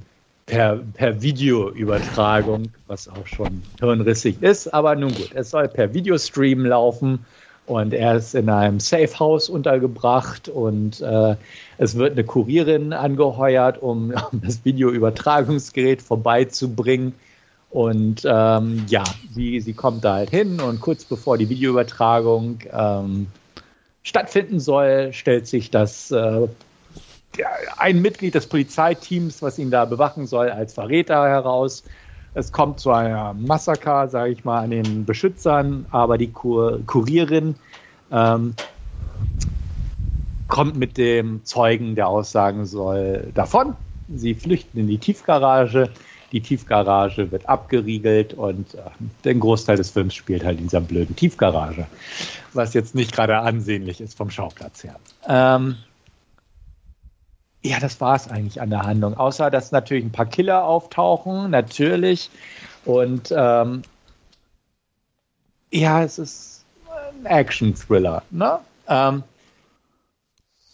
per, 0.49 0.80
per 0.94 1.22
Videoübertragung, 1.22 2.70
was 2.86 3.09
auch 3.09 3.26
schon 3.26 3.62
hirnrissig 3.78 4.42
ist. 4.42 4.74
Aber 4.74 4.96
nun 4.96 5.14
gut, 5.14 5.30
es 5.34 5.51
soll 5.51 5.68
per 5.68 5.94
Videostream 5.94 6.64
laufen 6.64 7.24
und 7.66 7.92
er 7.92 8.16
ist 8.16 8.34
in 8.34 8.49
einem 8.49 8.80
Safe 8.80 9.18
House 9.18 9.49
untergebracht 9.49 10.49
und 10.49 11.03
äh, 11.03 11.36
es 11.76 11.96
wird 11.96 12.12
eine 12.12 12.24
Kurierin 12.24 12.92
angeheuert, 12.92 13.80
um, 13.80 14.12
das 14.32 14.64
Videoübertragungsgerät 14.64 16.03
vorbeizubringen. 16.03 17.14
Und 17.70 18.22
ähm, 18.24 18.86
ja, 18.88 19.05
sie, 19.30 19.61
sie 19.61 19.74
kommt 19.74 20.03
da 20.03 20.14
halt 20.14 20.30
hin 20.30 20.59
und 20.59 20.80
kurz 20.80 21.05
bevor 21.05 21.36
die 21.36 21.51
Videoübertragung 21.51 22.61
ähm, 22.72 23.26
stattfinden 24.03 24.59
soll, 24.59 25.12
stellt 25.12 25.46
sich 25.46 25.70
das 25.70 26.11
äh, 26.11 26.49
ein 27.76 28.03
Mitglied 28.03 28.35
des 28.35 28.47
Polizeiteams, 28.47 29.43
was 29.43 29.59
ihn 29.59 29.70
da 29.70 29.85
bewachen 29.85 30.26
soll, 30.26 30.51
als 30.51 30.74
Verräter 30.74 31.29
heraus. 31.29 31.85
Es 32.35 32.53
kommt 32.53 32.81
zu 32.81 32.93
einem 32.93 33.47
Massaker, 33.47 34.09
sage 34.09 34.33
ich 34.33 34.45
mal, 34.45 34.61
an 34.61 34.70
den 34.70 35.05
Beschützern, 35.05 35.87
aber 35.91 36.18
die 36.18 36.31
Kur 36.31 36.81
Kurierin 36.87 37.57
ähm, 38.11 38.55
kommt 40.47 40.76
mit 40.76 40.97
dem 40.97 41.45
Zeugen, 41.45 41.95
der 41.95 42.09
aussagen 42.09 42.66
soll, 42.66 43.31
davon. 43.35 43.74
Sie 44.14 44.35
flüchten 44.35 44.79
in 44.79 44.87
die 44.87 44.99
Tiefgarage. 44.99 45.91
Die 46.33 46.41
Tiefgarage 46.41 47.31
wird 47.31 47.49
abgeriegelt 47.49 48.35
und 48.35 48.74
äh, 48.74 48.81
der 49.24 49.35
Großteil 49.35 49.76
des 49.76 49.91
Films 49.91 50.14
spielt 50.14 50.45
halt 50.45 50.59
in 50.59 50.64
dieser 50.64 50.81
blöden 50.81 51.16
Tiefgarage, 51.16 51.87
was 52.53 52.74
jetzt 52.74 52.95
nicht 52.95 53.12
gerade 53.12 53.39
ansehnlich 53.39 54.01
ist 54.01 54.16
vom 54.16 54.31
Schauplatz 54.31 54.85
her. 54.85 54.97
Ähm, 55.26 55.76
ja, 57.62 57.80
das 57.80 58.00
war 58.00 58.14
es 58.14 58.28
eigentlich 58.28 58.61
an 58.61 58.70
der 58.70 58.82
Handlung. 58.82 59.16
Außer, 59.16 59.50
dass 59.50 59.72
natürlich 59.72 60.04
ein 60.04 60.12
paar 60.12 60.26
Killer 60.26 60.64
auftauchen, 60.64 61.50
natürlich. 61.50 62.30
Und 62.84 63.32
ähm, 63.36 63.82
ja, 65.70 66.02
es 66.02 66.18
ist 66.18 66.64
ein 67.18 67.26
Action-Thriller. 67.26 68.22
Ne? 68.30 68.59
Ähm, 68.86 69.22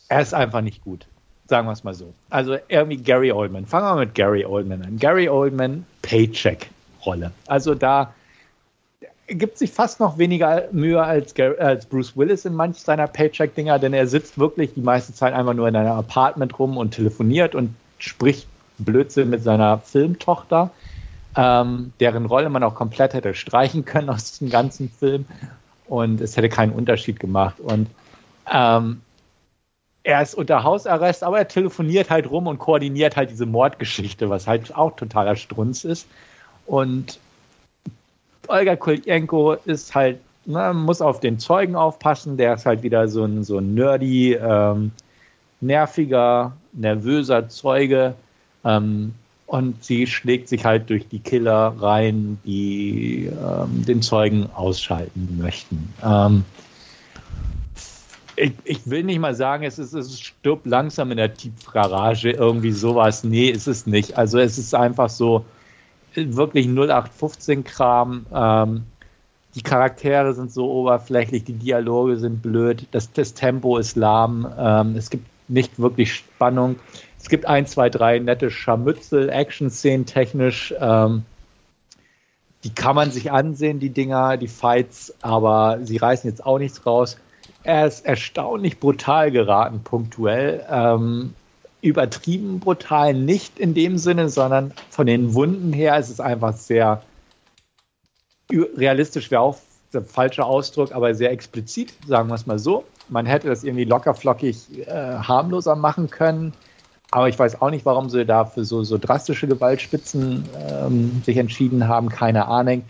er 0.09 0.21
ist 0.21 0.35
einfach 0.35 0.61
nicht 0.61 0.83
gut. 0.85 1.07
Sagen 1.47 1.67
wir 1.67 1.73
es 1.73 1.85
mal 1.85 1.95
so. 1.95 2.13
Also 2.31 2.57
irgendwie 2.69 2.99
Gary 2.99 3.33
Oldman. 3.33 3.67
Fangen 3.67 3.87
wir 3.87 3.97
mit 3.97 4.15
Gary 4.15 4.45
Oldman 4.45 4.83
an. 4.83 4.99
Gary 4.99 5.29
Oldman, 5.29 5.85
Paycheck-Rolle. 6.03 7.33
Also 7.47 7.75
da 7.75 8.15
gibt 9.27 9.59
sich 9.59 9.71
fast 9.71 10.01
noch 10.01 10.19
weniger 10.19 10.69
Mühe 10.73 11.03
als, 11.03 11.35
als 11.39 11.87
Bruce 11.87 12.17
Willis 12.17 12.45
in 12.45 12.55
manch 12.55 12.79
seiner 12.79 13.07
Paycheck-Dinger, 13.07 13.79
denn 13.79 13.95
er 13.95 14.07
sitzt 14.07 14.39
wirklich 14.39 14.75
die 14.75 14.81
meiste 14.81 15.15
Zeit 15.15 15.33
einfach 15.33 15.55
nur 15.55 15.69
in 15.69 15.77
einem 15.77 15.93
Apartment 15.93 16.59
rum 16.59 16.77
und 16.77 16.93
telefoniert 16.93 17.55
und 17.55 17.75
spricht 17.99 18.47
Blödsinn 18.79 19.31
mit 19.31 19.43
seiner 19.43 19.79
Filmtochter, 19.79 20.71
ähm, 21.37 21.93
deren 22.01 22.27
Rolle 22.27 22.51
man 22.51 22.63
auch 22.63 22.75
komplett 22.75 23.15
hätte 23.15 23.35
streichen 23.35 23.85
können 23.85 24.11
aus 24.11 24.33
diesem 24.33 24.51
ganzen 24.51 24.91
Film 24.91 25.25
und 25.87 26.21
es 26.21 26.37
hätte 26.37 26.49
keinen 26.49 26.73
Unterschied 26.73 27.19
gemacht. 27.19 27.61
Und 27.61 27.89
ähm, 28.53 29.01
er 30.03 30.21
ist 30.21 30.35
unter 30.35 30.63
Hausarrest, 30.65 31.25
aber 31.25 31.39
er 31.39 31.49
telefoniert 31.49 32.11
halt 32.11 32.31
rum 32.31 32.47
und 32.47 32.59
koordiniert 32.59 33.17
halt 33.17 33.31
diese 33.31 33.47
Mordgeschichte, 33.47 34.29
was 34.29 34.47
halt 34.47 34.75
auch 34.77 34.97
totaler 34.97 35.37
Strunz 35.37 35.85
ist. 35.85 36.07
Und 36.67 37.19
Olga 38.49 38.77
Kuljenko 38.77 39.55
ist 39.65 39.95
halt, 39.95 40.19
na, 40.47 40.73
ne, 40.73 40.79
muss 40.79 41.01
auf 41.01 41.21
den 41.21 41.39
Zeugen 41.39 41.77
aufpassen, 41.77 42.37
der 42.37 42.55
ist 42.55 42.67
halt 42.67 42.83
wieder 42.83 43.09
so 43.09 43.25
ein, 43.25 43.45
so 43.45 43.59
ein 43.59 43.75
nerdy, 43.75 44.35
ähm, 44.35 44.93
nerviger, 45.61 46.53
nervöser 46.73 47.49
Zeuge. 47.49 48.15
Ähm, 48.65 49.15
und 49.47 49.85
sie 49.85 50.07
schlägt 50.07 50.49
sich 50.49 50.65
halt 50.65 50.89
durch 50.91 51.07
die 51.09 51.19
Killer 51.19 51.75
rein, 51.79 52.39
die 52.45 53.27
ähm, 53.27 53.85
den 53.85 54.03
Zeugen 54.03 54.49
ausschalten 54.55 55.39
möchten. 55.41 55.93
Ähm, 56.03 56.45
ich, 58.37 58.53
ich, 58.65 58.91
will 58.91 59.05
nicht 59.05 59.21
mal 59.21 59.35
sagen, 59.35 59.65
es 59.65 59.79
ist, 59.79 59.93
es 59.93 60.21
stirbt 60.21 60.67
langsam 60.67 61.11
in 61.11 61.19
der 61.19 61.35
Tiefgarage, 61.35 62.31
irgendwie 62.31 62.73
sowas. 62.73 63.23
Nee, 63.23 63.49
ist 63.49 63.69
es 63.69 63.87
nicht. 63.87 64.19
Also 64.19 64.39
es 64.39 64.59
ist 64.59 64.75
einfach 64.75 65.09
so, 65.09 65.45
wirklich 66.17 66.67
0815-Kram. 66.67 68.27
Ähm, 68.33 68.85
die 69.55 69.63
Charaktere 69.63 70.35
sind 70.35 70.53
so 70.53 70.71
oberflächlich, 70.71 71.45
die 71.45 71.53
Dialoge 71.53 72.17
sind 72.17 72.43
blöd, 72.43 72.87
das, 72.91 73.13
das 73.13 73.35
Tempo 73.35 73.79
ist 73.79 73.97
lahm, 73.97 74.53
ähm, 74.59 74.97
es 74.97 75.11
gibt 75.11 75.27
nicht 75.47 75.79
wirklich 75.79 76.13
Spannung. 76.13 76.77
Es 77.21 77.29
gibt 77.29 77.47
ein, 77.47 77.67
zwei, 77.67 77.89
drei 77.89 78.19
nette 78.19 78.51
Scharmützel, 78.51 79.29
Action-Szenen 79.29 80.07
technisch. 80.07 80.75
Ähm, 80.79 81.23
die 82.65 82.75
kann 82.75 82.97
man 82.97 83.11
sich 83.11 83.31
ansehen, 83.31 83.79
die 83.79 83.91
Dinger, 83.91 84.37
die 84.37 84.49
Fights, 84.49 85.15
aber 85.21 85.79
sie 85.83 85.99
reißen 85.99 86.29
jetzt 86.29 86.45
auch 86.45 86.59
nichts 86.59 86.85
raus. 86.87 87.19
Er 87.63 87.87
ist 87.87 88.05
erstaunlich 88.05 88.81
brutal 88.81 89.31
geraten, 89.31 89.81
punktuell. 89.85 90.65
Ähm, 90.69 91.35
übertrieben 91.85 92.61
brutal, 92.61 93.15
nicht 93.15 93.59
in 93.59 93.75
dem 93.75 93.99
Sinne, 93.99 94.29
sondern 94.29 94.73
von 94.91 95.07
den 95.07 95.35
Wunden 95.35 95.73
her 95.73 95.99
ist 95.99 96.09
es 96.09 96.19
einfach 96.19 96.57
sehr 96.57 97.03
realistisch, 98.51 99.31
wäre 99.31 99.43
auch 99.43 99.59
der 99.93 100.03
falsche 100.03 100.45
Ausdruck, 100.45 100.93
aber 100.93 101.15
sehr 101.15 101.31
explizit, 101.31 101.95
sagen 102.07 102.29
wir 102.29 102.35
es 102.35 102.47
mal 102.47 102.59
so. 102.59 102.85
Man 103.09 103.27
hätte 103.27 103.49
das 103.49 103.65
irgendwie 103.65 103.85
lockerflockig 103.85 104.87
äh, 104.87 104.91
harmloser 104.91 105.77
machen 105.77 106.11
können. 106.11 106.53
Aber 107.11 107.29
ich 107.29 107.39
weiß 107.39 107.63
auch 107.63 107.71
nicht, 107.71 107.85
warum 107.85 108.09
sie 108.09 108.25
da 108.25 108.45
für 108.45 108.65
so, 108.65 108.83
so 108.83 108.99
drastische 108.99 109.47
Gewaltspitzen 109.47 110.49
ähm, 110.69 111.23
sich 111.25 111.37
entschieden 111.37 111.87
haben. 111.87 112.09
Keine 112.09 112.49
Ahnung. 112.49 112.83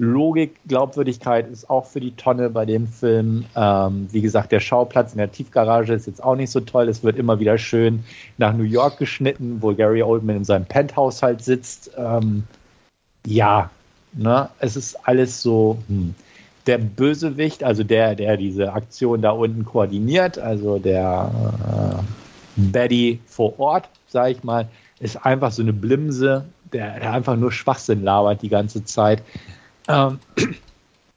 Logik, 0.00 0.56
Glaubwürdigkeit 0.66 1.46
ist 1.50 1.68
auch 1.68 1.84
für 1.84 2.00
die 2.00 2.12
Tonne 2.12 2.48
bei 2.48 2.64
dem 2.64 2.86
Film. 2.86 3.44
Ähm, 3.54 4.08
wie 4.10 4.22
gesagt, 4.22 4.50
der 4.50 4.60
Schauplatz 4.60 5.12
in 5.12 5.18
der 5.18 5.30
Tiefgarage 5.30 5.92
ist 5.92 6.06
jetzt 6.06 6.24
auch 6.24 6.36
nicht 6.36 6.50
so 6.50 6.60
toll. 6.60 6.88
Es 6.88 7.04
wird 7.04 7.18
immer 7.18 7.38
wieder 7.38 7.58
schön 7.58 8.02
nach 8.38 8.54
New 8.54 8.64
York 8.64 8.96
geschnitten, 8.96 9.58
wo 9.60 9.74
Gary 9.74 10.02
Oldman 10.02 10.38
in 10.38 10.44
seinem 10.44 10.64
Penthouse 10.64 11.22
halt 11.22 11.44
sitzt. 11.44 11.90
Ähm, 11.98 12.44
ja, 13.26 13.68
ne, 14.14 14.48
es 14.58 14.74
ist 14.74 15.06
alles 15.06 15.42
so. 15.42 15.76
Hm. 15.88 16.14
Der 16.66 16.78
Bösewicht, 16.78 17.62
also 17.62 17.84
der, 17.84 18.14
der 18.14 18.38
diese 18.38 18.72
Aktion 18.72 19.20
da 19.20 19.32
unten 19.32 19.66
koordiniert, 19.66 20.38
also 20.38 20.78
der 20.78 21.30
äh, 21.68 22.02
Betty 22.56 23.20
vor 23.26 23.58
Ort, 23.60 23.90
sage 24.08 24.32
ich 24.32 24.44
mal, 24.44 24.66
ist 24.98 25.26
einfach 25.26 25.52
so 25.52 25.60
eine 25.60 25.74
Blimse, 25.74 26.46
der, 26.72 27.00
der 27.00 27.12
einfach 27.12 27.36
nur 27.36 27.52
Schwachsinn 27.52 28.02
labert 28.02 28.40
die 28.40 28.48
ganze 28.48 28.82
Zeit. 28.84 29.22
Ähm, 29.90 30.18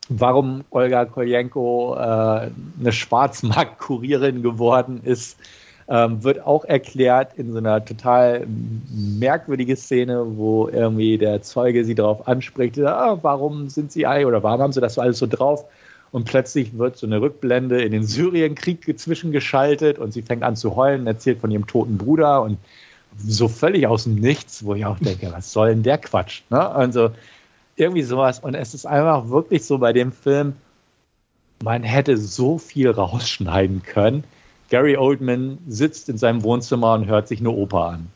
warum 0.09 0.63
Olga 0.71 1.05
Koljenko 1.05 1.95
äh, 1.95 1.99
eine 1.99 2.91
Schwarzmarktkurierin 2.91 4.41
geworden 4.41 5.01
ist, 5.03 5.37
ähm, 5.87 6.23
wird 6.23 6.45
auch 6.45 6.63
erklärt 6.65 7.33
in 7.37 7.51
so 7.51 7.57
einer 7.57 7.83
total 7.83 8.47
merkwürdigen 8.89 9.75
Szene, 9.75 10.25
wo 10.37 10.69
irgendwie 10.69 11.17
der 11.17 11.41
Zeuge 11.41 11.83
sie 11.83 11.95
darauf 11.95 12.27
anspricht, 12.27 12.79
ah, 12.79 13.19
warum 13.21 13.69
sind 13.69 13.91
sie 13.91 14.05
eigentlich 14.05 14.27
oder 14.27 14.43
warum 14.43 14.61
haben 14.61 14.73
sie 14.73 14.81
das 14.81 14.95
so 14.95 15.01
alles 15.01 15.19
so 15.19 15.27
drauf? 15.27 15.65
und 16.13 16.25
plötzlich 16.25 16.77
wird 16.77 16.95
so 16.95 17.07
eine 17.07 17.19
Rückblende 17.19 17.81
in 17.81 17.91
den 17.91 18.05
Syrienkrieg 18.05 18.99
zwischengeschaltet 18.99 19.97
und 19.97 20.13
sie 20.13 20.21
fängt 20.21 20.43
an 20.43 20.55
zu 20.55 20.75
heulen, 20.75 21.07
erzählt 21.07 21.39
von 21.39 21.49
ihrem 21.49 21.65
toten 21.65 21.97
Bruder 21.97 22.43
und 22.43 22.59
so 23.17 23.47
völlig 23.47 23.87
aus 23.87 24.03
dem 24.03 24.15
Nichts, 24.15 24.63
wo 24.63 24.75
ich 24.75 24.85
auch 24.85 24.99
denke, 24.99 25.31
was 25.31 25.51
soll 25.51 25.69
denn 25.69 25.81
der 25.81 25.97
Quatsch? 25.97 26.43
Ne? 26.51 26.69
Also 26.69 27.09
irgendwie 27.75 28.03
sowas. 28.03 28.39
Und 28.39 28.55
es 28.55 28.73
ist 28.73 28.85
einfach 28.85 29.29
wirklich 29.29 29.65
so 29.65 29.77
bei 29.77 29.93
dem 29.93 30.11
Film, 30.11 30.53
man 31.63 31.83
hätte 31.83 32.17
so 32.17 32.57
viel 32.57 32.89
rausschneiden 32.89 33.83
können. 33.83 34.23
Gary 34.69 34.97
Oldman 34.97 35.59
sitzt 35.67 36.09
in 36.09 36.17
seinem 36.17 36.43
Wohnzimmer 36.43 36.93
und 36.93 37.05
hört 37.05 37.27
sich 37.27 37.39
eine 37.39 37.51
Oper 37.51 37.85
an. 37.85 38.07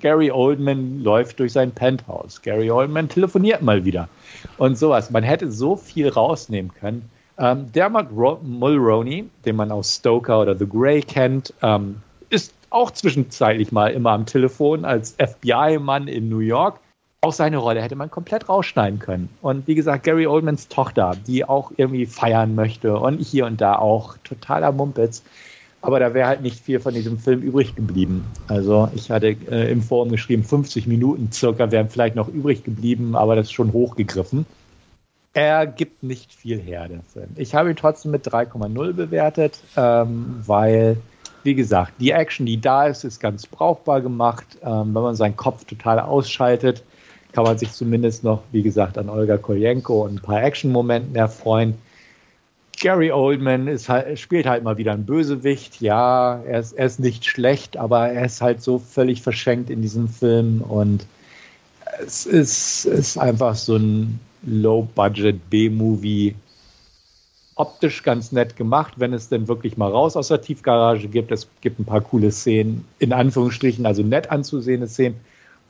Gary 0.00 0.30
Oldman 0.30 1.02
läuft 1.02 1.38
durch 1.38 1.52
sein 1.52 1.72
Penthouse. 1.72 2.40
Gary 2.42 2.70
Oldman 2.70 3.08
telefoniert 3.08 3.62
mal 3.62 3.84
wieder. 3.84 4.08
Und 4.56 4.78
sowas. 4.78 5.10
Man 5.10 5.22
hätte 5.22 5.50
so 5.50 5.76
viel 5.76 6.08
rausnehmen 6.08 6.72
können. 6.72 7.10
Ähm, 7.38 7.70
Dermot 7.72 8.06
Ro 8.16 8.40
Mulroney, 8.42 9.28
den 9.44 9.56
man 9.56 9.70
aus 9.70 9.96
Stoker 9.96 10.40
oder 10.40 10.56
The 10.56 10.66
Grey 10.66 11.02
kennt, 11.02 11.52
ähm, 11.62 11.96
ist 12.30 12.54
auch 12.70 12.90
zwischenzeitlich 12.90 13.72
mal 13.72 13.88
immer 13.88 14.12
am 14.12 14.26
Telefon 14.26 14.84
als 14.84 15.16
FBI-Mann 15.18 16.08
in 16.08 16.28
New 16.28 16.38
York. 16.38 16.80
Auch 17.26 17.32
seine 17.32 17.56
Rolle 17.56 17.82
hätte 17.82 17.96
man 17.96 18.08
komplett 18.08 18.48
rausschneiden 18.48 19.00
können. 19.00 19.28
Und 19.42 19.66
wie 19.66 19.74
gesagt, 19.74 20.04
Gary 20.04 20.28
Oldmans 20.28 20.68
Tochter, 20.68 21.16
die 21.26 21.44
auch 21.44 21.72
irgendwie 21.76 22.06
feiern 22.06 22.54
möchte 22.54 22.96
und 22.96 23.18
hier 23.18 23.46
und 23.46 23.60
da 23.60 23.74
auch 23.74 24.16
totaler 24.22 24.70
Mumpitz. 24.70 25.24
Aber 25.82 25.98
da 25.98 26.14
wäre 26.14 26.28
halt 26.28 26.42
nicht 26.42 26.60
viel 26.60 26.78
von 26.78 26.94
diesem 26.94 27.18
Film 27.18 27.42
übrig 27.42 27.74
geblieben. 27.74 28.24
Also 28.46 28.88
ich 28.94 29.10
hatte 29.10 29.34
äh, 29.50 29.72
im 29.72 29.82
Forum 29.82 30.12
geschrieben, 30.12 30.44
50 30.44 30.86
Minuten 30.86 31.32
circa 31.32 31.72
wären 31.72 31.90
vielleicht 31.90 32.14
noch 32.14 32.28
übrig 32.28 32.62
geblieben, 32.62 33.16
aber 33.16 33.34
das 33.34 33.46
ist 33.46 33.54
schon 33.54 33.72
hochgegriffen. 33.72 34.46
Er 35.34 35.66
gibt 35.66 36.04
nicht 36.04 36.32
viel 36.32 36.60
her, 36.60 36.86
der 36.86 37.02
Film. 37.12 37.30
Ich 37.34 37.56
habe 37.56 37.70
ihn 37.70 37.76
trotzdem 37.76 38.12
mit 38.12 38.24
3,0 38.24 38.92
bewertet, 38.92 39.58
ähm, 39.76 40.44
weil, 40.46 40.96
wie 41.42 41.56
gesagt, 41.56 41.94
die 41.98 42.12
Action, 42.12 42.46
die 42.46 42.60
da 42.60 42.86
ist, 42.86 43.02
ist 43.02 43.18
ganz 43.18 43.48
brauchbar 43.48 44.00
gemacht. 44.00 44.46
Ähm, 44.62 44.94
wenn 44.94 45.02
man 45.02 45.16
seinen 45.16 45.36
Kopf 45.36 45.64
total 45.64 45.98
ausschaltet, 45.98 46.84
kann 47.36 47.44
man 47.44 47.58
sich 47.58 47.70
zumindest 47.72 48.24
noch, 48.24 48.44
wie 48.50 48.62
gesagt, 48.62 48.96
an 48.96 49.10
Olga 49.10 49.36
Koljenko 49.36 50.06
und 50.06 50.14
ein 50.14 50.20
paar 50.22 50.42
Action-Momenten 50.42 51.14
erfreuen. 51.16 51.74
Gary 52.80 53.12
Oldman 53.12 53.68
ist 53.68 53.90
halt, 53.90 54.18
spielt 54.18 54.46
halt 54.46 54.64
mal 54.64 54.78
wieder 54.78 54.92
ein 54.92 55.04
Bösewicht. 55.04 55.82
Ja, 55.82 56.40
er 56.46 56.60
ist, 56.60 56.72
er 56.72 56.86
ist 56.86 56.98
nicht 56.98 57.26
schlecht, 57.26 57.76
aber 57.76 58.08
er 58.08 58.24
ist 58.24 58.40
halt 58.40 58.62
so 58.62 58.78
völlig 58.78 59.20
verschenkt 59.20 59.68
in 59.68 59.82
diesem 59.82 60.08
Film 60.08 60.62
und 60.62 61.04
es 62.02 62.24
ist, 62.24 62.86
ist 62.86 63.18
einfach 63.18 63.54
so 63.54 63.76
ein 63.76 64.18
Low-Budget 64.42 65.50
B-Movie 65.50 66.36
optisch 67.54 68.02
ganz 68.02 68.32
nett 68.32 68.56
gemacht, 68.56 68.94
wenn 68.96 69.12
es 69.12 69.28
denn 69.28 69.46
wirklich 69.46 69.76
mal 69.76 69.90
raus 69.90 70.16
aus 70.16 70.28
der 70.28 70.40
Tiefgarage 70.40 71.08
gibt. 71.08 71.30
Es 71.32 71.48
gibt 71.60 71.80
ein 71.80 71.84
paar 71.84 72.00
coole 72.00 72.32
Szenen, 72.32 72.86
in 72.98 73.12
Anführungsstrichen, 73.12 73.84
also 73.84 74.02
nett 74.02 74.30
anzusehende 74.30 74.88
Szenen, 74.88 75.16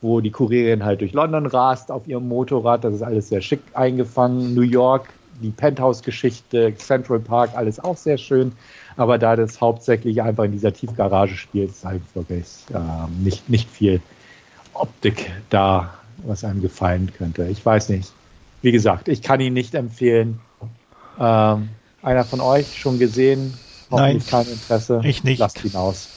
wo 0.02 0.20
die 0.20 0.30
Kurierin 0.30 0.84
halt 0.84 1.00
durch 1.00 1.12
London 1.12 1.46
rast 1.46 1.90
auf 1.90 2.06
ihrem 2.06 2.28
Motorrad. 2.28 2.84
Das 2.84 2.94
ist 2.94 3.02
alles 3.02 3.28
sehr 3.28 3.40
schick 3.40 3.60
eingefangen. 3.74 4.54
New 4.54 4.62
York, 4.62 5.08
die 5.42 5.50
Penthouse-Geschichte, 5.50 6.74
Central 6.76 7.20
Park, 7.20 7.50
alles 7.54 7.80
auch 7.80 7.96
sehr 7.96 8.18
schön. 8.18 8.52
Aber 8.96 9.18
da 9.18 9.36
das 9.36 9.60
hauptsächlich 9.60 10.22
einfach 10.22 10.44
in 10.44 10.52
dieser 10.52 10.72
Tiefgarage 10.72 11.36
spielt, 11.36 11.70
ist 11.70 11.84
halt 11.84 12.02
wirklich 12.14 12.46
äh, 12.72 12.78
nicht, 13.22 13.48
nicht 13.48 13.68
viel 13.68 14.00
Optik 14.72 15.30
da, 15.50 15.94
was 16.24 16.44
einem 16.44 16.62
gefallen 16.62 17.12
könnte. 17.16 17.46
Ich 17.48 17.64
weiß 17.64 17.90
nicht 17.90 18.12
wie 18.66 18.72
gesagt, 18.72 19.06
ich 19.06 19.22
kann 19.22 19.40
ihn 19.40 19.52
nicht 19.52 19.74
empfehlen. 19.74 20.40
Ähm, 21.20 21.68
einer 22.02 22.24
von 22.24 22.40
euch 22.40 22.78
schon 22.78 22.98
gesehen? 22.98 23.54
Nein, 23.90 24.20
kein 24.26 24.46
Interesse. 24.46 25.00
Ich 25.04 25.22
nicht. 25.22 25.38
Lasst 25.38 25.64
ihn 25.64 25.76
aus. 25.76 26.08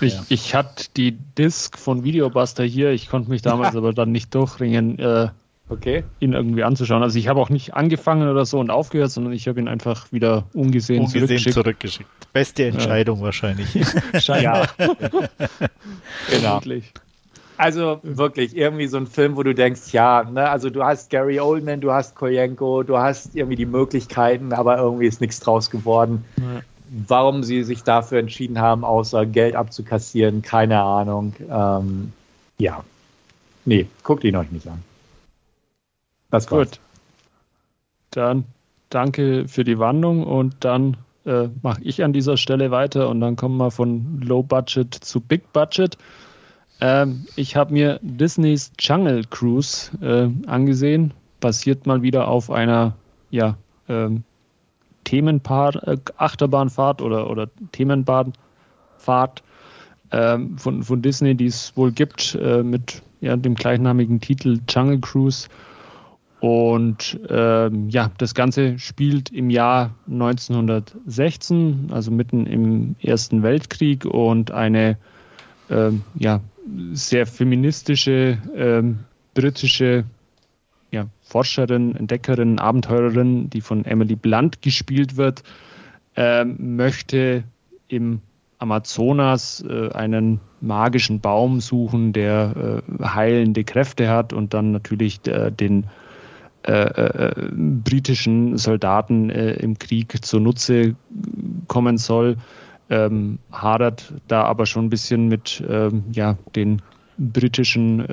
Ich, 0.00 0.18
ich 0.28 0.54
hatte 0.54 0.86
die 0.96 1.12
Disc 1.12 1.78
von 1.78 2.04
Videobuster 2.04 2.64
hier. 2.64 2.90
Ich 2.90 3.08
konnte 3.08 3.30
mich 3.30 3.42
damals 3.42 3.76
aber 3.76 3.92
dann 3.92 4.12
nicht 4.12 4.34
durchringen, 4.34 4.98
äh, 4.98 5.28
okay. 5.68 6.04
ihn 6.20 6.32
irgendwie 6.32 6.64
anzuschauen. 6.64 7.02
Also 7.02 7.18
ich 7.18 7.28
habe 7.28 7.40
auch 7.40 7.50
nicht 7.50 7.74
angefangen 7.74 8.28
oder 8.28 8.46
so 8.46 8.58
und 8.60 8.70
aufgehört, 8.70 9.10
sondern 9.10 9.32
ich 9.32 9.46
habe 9.46 9.60
ihn 9.60 9.68
einfach 9.68 10.10
wieder 10.12 10.44
ungesehen, 10.54 11.00
ungesehen 11.00 11.26
zurückgeschickt. 11.26 11.54
zurückgeschickt. 11.54 12.32
Beste 12.32 12.64
Entscheidung 12.64 13.18
ja. 13.20 13.24
wahrscheinlich. 13.24 13.74
ja. 14.26 14.66
genau. 16.30 16.60
Also 17.56 18.00
wirklich 18.02 18.56
irgendwie 18.56 18.88
so 18.88 18.96
ein 18.96 19.06
Film, 19.06 19.36
wo 19.36 19.42
du 19.42 19.54
denkst, 19.54 19.92
ja, 19.92 20.24
ne, 20.24 20.48
also 20.48 20.70
du 20.70 20.82
hast 20.82 21.10
Gary 21.10 21.38
Oldman, 21.38 21.80
du 21.80 21.92
hast 21.92 22.16
Koyenko, 22.16 22.82
du 22.82 22.98
hast 22.98 23.36
irgendwie 23.36 23.56
die 23.56 23.66
Möglichkeiten, 23.66 24.52
aber 24.52 24.78
irgendwie 24.78 25.06
ist 25.06 25.20
nichts 25.20 25.38
draus 25.40 25.70
geworden. 25.70 26.24
Ja. 26.36 26.62
Warum 27.08 27.42
sie 27.42 27.64
sich 27.64 27.82
dafür 27.82 28.18
entschieden 28.18 28.60
haben, 28.60 28.84
außer 28.84 29.26
Geld 29.26 29.56
abzukassieren, 29.56 30.42
keine 30.42 30.80
Ahnung. 30.80 31.34
Ähm, 31.50 32.12
ja. 32.58 32.84
Nee, 33.64 33.86
guckt 34.02 34.24
ihn 34.24 34.36
euch 34.36 34.50
nicht 34.50 34.68
an. 34.68 34.82
Das 36.30 36.46
Gut. 36.46 36.80
Dann 38.10 38.44
danke 38.90 39.48
für 39.48 39.64
die 39.64 39.78
Wandlung 39.78 40.24
und 40.24 40.56
dann 40.60 40.96
äh, 41.24 41.48
mache 41.62 41.82
ich 41.82 42.04
an 42.04 42.12
dieser 42.12 42.36
Stelle 42.36 42.70
weiter 42.70 43.08
und 43.08 43.20
dann 43.20 43.36
kommen 43.36 43.56
wir 43.56 43.70
von 43.70 44.20
Low 44.20 44.42
Budget 44.42 44.94
zu 44.94 45.20
Big 45.20 45.52
Budget. 45.52 45.96
Ähm, 46.80 47.26
ich 47.36 47.56
habe 47.56 47.72
mir 47.72 47.98
Disneys 48.02 48.72
Jungle 48.78 49.24
Cruise 49.30 49.90
äh, 50.00 50.28
angesehen. 50.48 51.12
Basiert 51.40 51.86
mal 51.86 52.02
wieder 52.02 52.28
auf 52.28 52.50
einer 52.50 52.94
ja, 53.30 53.56
ähm, 53.88 54.22
Themenpart, 55.04 55.76
äh, 55.86 55.96
Achterbahnfahrt 56.16 57.02
oder, 57.02 57.30
oder 57.30 57.48
Themenbahnfahrt 57.72 59.42
ähm, 60.10 60.58
von, 60.58 60.82
von 60.82 61.02
Disney, 61.02 61.34
die 61.34 61.46
es 61.46 61.76
wohl 61.76 61.92
gibt, 61.92 62.38
äh, 62.40 62.62
mit 62.62 63.02
ja, 63.20 63.36
dem 63.36 63.54
gleichnamigen 63.54 64.20
Titel 64.20 64.60
Jungle 64.68 65.00
Cruise. 65.00 65.48
Und 66.40 67.18
ähm, 67.30 67.88
ja, 67.88 68.10
das 68.18 68.34
Ganze 68.34 68.78
spielt 68.78 69.30
im 69.30 69.48
Jahr 69.48 69.94
1916, 70.10 71.88
also 71.90 72.10
mitten 72.10 72.46
im 72.46 72.96
Ersten 73.00 73.42
Weltkrieg 73.42 74.04
und 74.04 74.50
eine 74.50 74.98
ähm, 75.70 76.02
ja, 76.16 76.40
sehr 76.92 77.26
feministische 77.26 78.38
ähm, 78.54 79.00
britische 79.32 80.04
Forscherin, 81.34 81.96
Entdeckerin, 81.96 82.60
Abenteurerin, 82.60 83.50
die 83.50 83.60
von 83.60 83.84
Emily 83.84 84.14
Blunt 84.14 84.62
gespielt 84.62 85.16
wird, 85.16 85.42
äh, 86.14 86.44
möchte 86.44 87.42
im 87.88 88.20
Amazonas 88.60 89.64
äh, 89.68 89.90
einen 89.90 90.38
magischen 90.60 91.18
Baum 91.18 91.58
suchen, 91.58 92.12
der 92.12 92.82
äh, 92.88 93.04
heilende 93.04 93.64
Kräfte 93.64 94.08
hat 94.08 94.32
und 94.32 94.54
dann 94.54 94.70
natürlich 94.70 95.26
äh, 95.26 95.50
den 95.50 95.86
äh, 96.62 96.72
äh, 96.72 97.50
britischen 97.52 98.56
Soldaten 98.56 99.28
im 99.28 99.76
Krieg 99.76 100.24
zunutze 100.24 100.94
kommen 101.66 101.98
soll. 101.98 102.36
Ähm, 102.90 103.40
hadert 103.50 104.12
da 104.28 104.44
aber 104.44 104.66
schon 104.66 104.84
ein 104.84 104.90
bisschen 104.90 105.26
mit 105.26 105.64
ähm, 105.68 106.04
ja, 106.12 106.38
den 106.54 106.80
britischen 107.18 108.04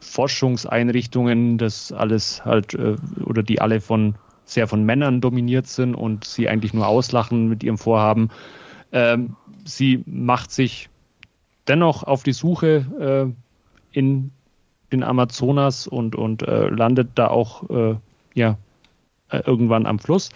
Forschungseinrichtungen, 0.00 1.58
das 1.58 1.92
alles 1.92 2.44
halt 2.44 2.76
oder 3.24 3.42
die 3.42 3.60
alle 3.60 3.80
von 3.80 4.14
sehr 4.44 4.66
von 4.66 4.84
Männern 4.84 5.20
dominiert 5.20 5.66
sind 5.66 5.94
und 5.94 6.24
sie 6.24 6.48
eigentlich 6.48 6.74
nur 6.74 6.86
auslachen 6.86 7.48
mit 7.48 7.62
ihrem 7.62 7.78
Vorhaben. 7.78 8.30
Ähm, 8.92 9.36
sie 9.64 10.02
macht 10.06 10.50
sich 10.50 10.88
dennoch 11.68 12.02
auf 12.02 12.22
die 12.22 12.32
Suche 12.32 13.32
äh, 13.94 13.96
in 13.98 14.32
den 14.92 15.04
Amazonas 15.04 15.86
und, 15.86 16.16
und 16.16 16.42
äh, 16.42 16.68
landet 16.68 17.10
da 17.14 17.28
auch 17.28 17.70
äh, 17.70 17.94
ja, 18.34 18.58
äh, 19.28 19.40
irgendwann 19.46 19.86
am 19.86 19.98
Fluss. 19.98 20.30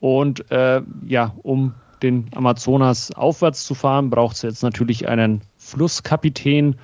Und 0.00 0.50
äh, 0.50 0.82
ja, 1.06 1.34
um 1.42 1.74
den 2.02 2.28
Amazonas 2.34 3.12
aufwärts 3.12 3.64
zu 3.64 3.74
fahren, 3.74 4.10
braucht 4.10 4.36
sie 4.36 4.48
jetzt 4.48 4.62
natürlich 4.62 5.08
einen 5.08 5.42
Flusskapitän. 5.56 6.76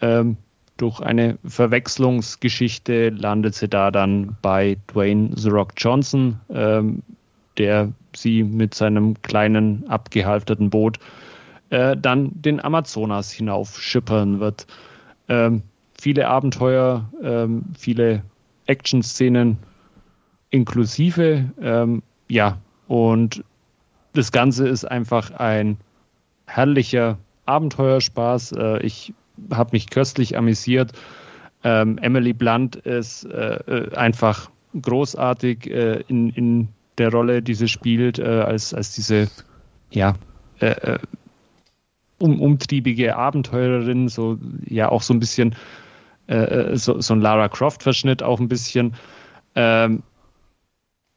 Ähm, 0.00 0.36
durch 0.76 1.00
eine 1.00 1.38
Verwechslungsgeschichte 1.44 3.10
landet 3.10 3.54
sie 3.54 3.68
da 3.68 3.90
dann 3.90 4.36
bei 4.42 4.76
Dwayne 4.92 5.30
The 5.36 5.50
Rock 5.50 5.72
Johnson, 5.76 6.40
ähm, 6.50 7.02
der 7.58 7.92
sie 8.16 8.42
mit 8.42 8.74
seinem 8.74 9.20
kleinen 9.22 9.86
abgehalfterten 9.88 10.70
Boot 10.70 10.98
äh, 11.70 11.96
dann 11.96 12.30
den 12.34 12.62
Amazonas 12.62 13.30
hinauf 13.32 13.80
schippern 13.80 14.40
wird. 14.40 14.66
Ähm, 15.28 15.62
viele 15.98 16.28
Abenteuer, 16.28 17.08
ähm, 17.22 17.64
viele 17.76 18.22
Action-Szenen 18.66 19.58
inklusive. 20.50 21.50
Ähm, 21.60 22.02
ja, 22.28 22.58
und 22.88 23.44
das 24.12 24.32
Ganze 24.32 24.68
ist 24.68 24.84
einfach 24.84 25.30
ein 25.30 25.78
herrlicher 26.46 27.18
Abenteuerspaß. 27.46 28.52
Äh, 28.52 28.82
ich 28.82 29.14
habe 29.52 29.70
mich 29.72 29.90
köstlich 29.90 30.36
amüsiert. 30.36 30.92
Ähm, 31.64 31.98
Emily 31.98 32.32
Blunt 32.32 32.76
ist 32.76 33.24
äh, 33.24 33.54
äh 33.54 33.94
einfach 33.94 34.50
großartig 34.80 35.70
äh, 35.70 36.02
in, 36.08 36.30
in 36.30 36.68
der 36.98 37.10
Rolle, 37.10 37.42
die 37.42 37.54
sie 37.54 37.68
spielt, 37.68 38.18
äh, 38.18 38.24
als, 38.24 38.74
als 38.74 38.94
diese 38.94 39.28
ja, 39.90 40.14
äh, 40.60 40.66
äh, 40.66 40.98
um, 42.18 42.40
umtriebige 42.40 43.16
Abenteurerin, 43.16 44.08
so 44.08 44.38
ja 44.66 44.88
auch 44.88 45.02
so 45.02 45.12
ein 45.12 45.20
bisschen 45.20 45.54
so, 46.28 47.00
so 47.00 47.14
ein 47.14 47.20
Lara 47.20 47.48
Croft-Verschnitt 47.48 48.22
auch 48.22 48.38
ein 48.40 48.48
bisschen. 48.48 48.94
Ähm, 49.56 50.02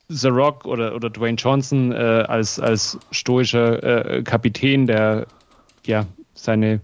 The 0.09 0.28
Rock 0.28 0.66
oder, 0.66 0.95
oder 0.95 1.09
Dwayne 1.11 1.38
Johnson 1.38 1.93
als, 1.93 2.59
als 2.59 2.97
stoischer 3.11 4.24
Kapitän, 4.24 4.88
der 4.88 5.28
ja 5.86 6.05
seine 6.34 6.82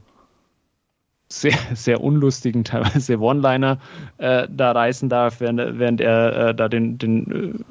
sehr, 1.31 1.57
sehr 1.73 2.01
unlustigen, 2.01 2.63
teilweise 2.63 3.19
One-Liner 3.19 3.79
äh, 4.17 4.47
da 4.49 4.71
reißen 4.71 5.09
darf, 5.09 5.39
während, 5.39 5.79
während 5.79 6.01
er 6.01 6.49
äh, 6.49 6.55
da 6.55 6.67
den, 6.67 6.97
den 6.97 7.65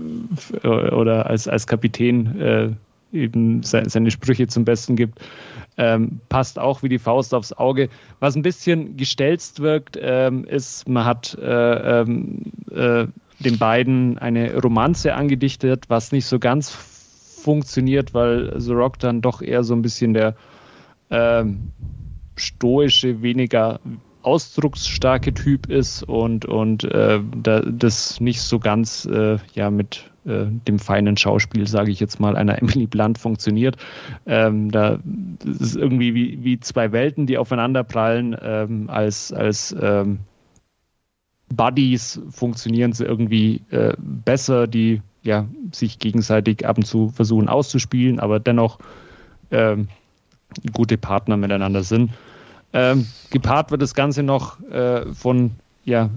äh, 0.63 0.69
oder 0.69 1.27
als, 1.27 1.49
als 1.49 1.67
Kapitän 1.67 2.41
äh, 2.41 2.71
eben 3.13 3.63
se 3.63 3.83
seine 3.87 4.11
Sprüche 4.11 4.47
zum 4.47 4.65
Besten 4.65 4.97
gibt. 4.97 5.21
Ähm, 5.77 6.21
passt 6.29 6.59
auch 6.59 6.83
wie 6.83 6.89
die 6.89 6.99
Faust 6.99 7.35
aufs 7.35 7.53
Auge. 7.53 7.89
Was 8.19 8.37
ein 8.37 8.43
bisschen 8.43 8.97
gestelzt 8.97 9.61
wirkt, 9.61 9.99
ähm, 10.01 10.45
ist, 10.45 10.89
man 10.89 11.05
hat 11.05 11.37
äh, 11.41 12.01
ähm, 12.01 12.43
äh, 12.71 13.07
den 13.39 13.59
beiden 13.59 14.19
eine 14.19 14.57
Romanze 14.61 15.15
angedichtet, 15.15 15.85
was 15.89 16.13
nicht 16.13 16.27
so 16.27 16.39
ganz 16.39 16.71
funktioniert, 16.71 18.13
weil 18.13 18.61
The 18.61 18.73
Rock 18.73 18.99
dann 18.99 19.23
doch 19.23 19.41
eher 19.41 19.65
so 19.65 19.75
ein 19.75 19.83
bisschen 19.83 20.13
der 20.13 20.35
ähm, 21.11 21.73
stoische, 22.41 23.23
weniger 23.23 23.81
ausdrucksstarke 24.23 25.33
Typ 25.33 25.67
ist 25.67 26.03
und, 26.03 26.45
und 26.45 26.85
äh, 26.85 27.21
da, 27.37 27.61
das 27.61 28.21
nicht 28.21 28.43
so 28.43 28.59
ganz 28.59 29.07
äh, 29.07 29.39
ja, 29.55 29.71
mit 29.71 30.11
äh, 30.27 30.45
dem 30.47 30.79
feinen 30.79 31.17
Schauspiel, 31.17 31.67
sage 31.67 31.91
ich 31.91 32.01
jetzt 32.01 32.21
mal, 32.21 32.37
einer 32.37 32.59
Emily 32.63 32.87
Blunt 32.87 33.19
funktioniert. 33.19 33.77
Ähm, 34.27 34.71
da 34.71 34.99
ist 35.45 35.77
irgendwie 35.77 36.15
wie, 36.15 36.45
wie 36.45 36.61
zwei 36.61 36.93
Welten, 36.93 37.27
die 37.27 37.39
aufeinander 37.39 37.83
prallen. 37.83 38.37
Ähm, 38.43 38.91
als 38.91 39.33
als 39.33 39.75
ähm, 39.81 40.21
Buddies 41.49 42.21
funktionieren 42.31 42.93
sie 42.93 43.05
irgendwie 43.05 43.63
äh, 43.71 43.95
besser, 43.99 44.67
die 44.67 45.03
ja, 45.23 45.47
sich 45.73 45.99
gegenseitig 45.99 46.67
ab 46.67 46.79
und 46.79 46.85
zu 46.85 47.11
versuchen 47.11 47.49
auszuspielen, 47.49 48.21
aber 48.21 48.41
dennoch 48.41 48.79
ähm, 49.51 49.89
gute 50.73 50.97
Partner 50.97 51.37
miteinander 51.37 51.83
sind. 51.83 52.11
Ähm, 52.73 53.07
gepaart 53.31 53.71
wird 53.71 53.83
das 53.83 53.95
Ganze 53.95 54.23
noch 54.23 54.61
äh, 54.71 55.13
von 55.13 55.53
ja, 55.85 56.11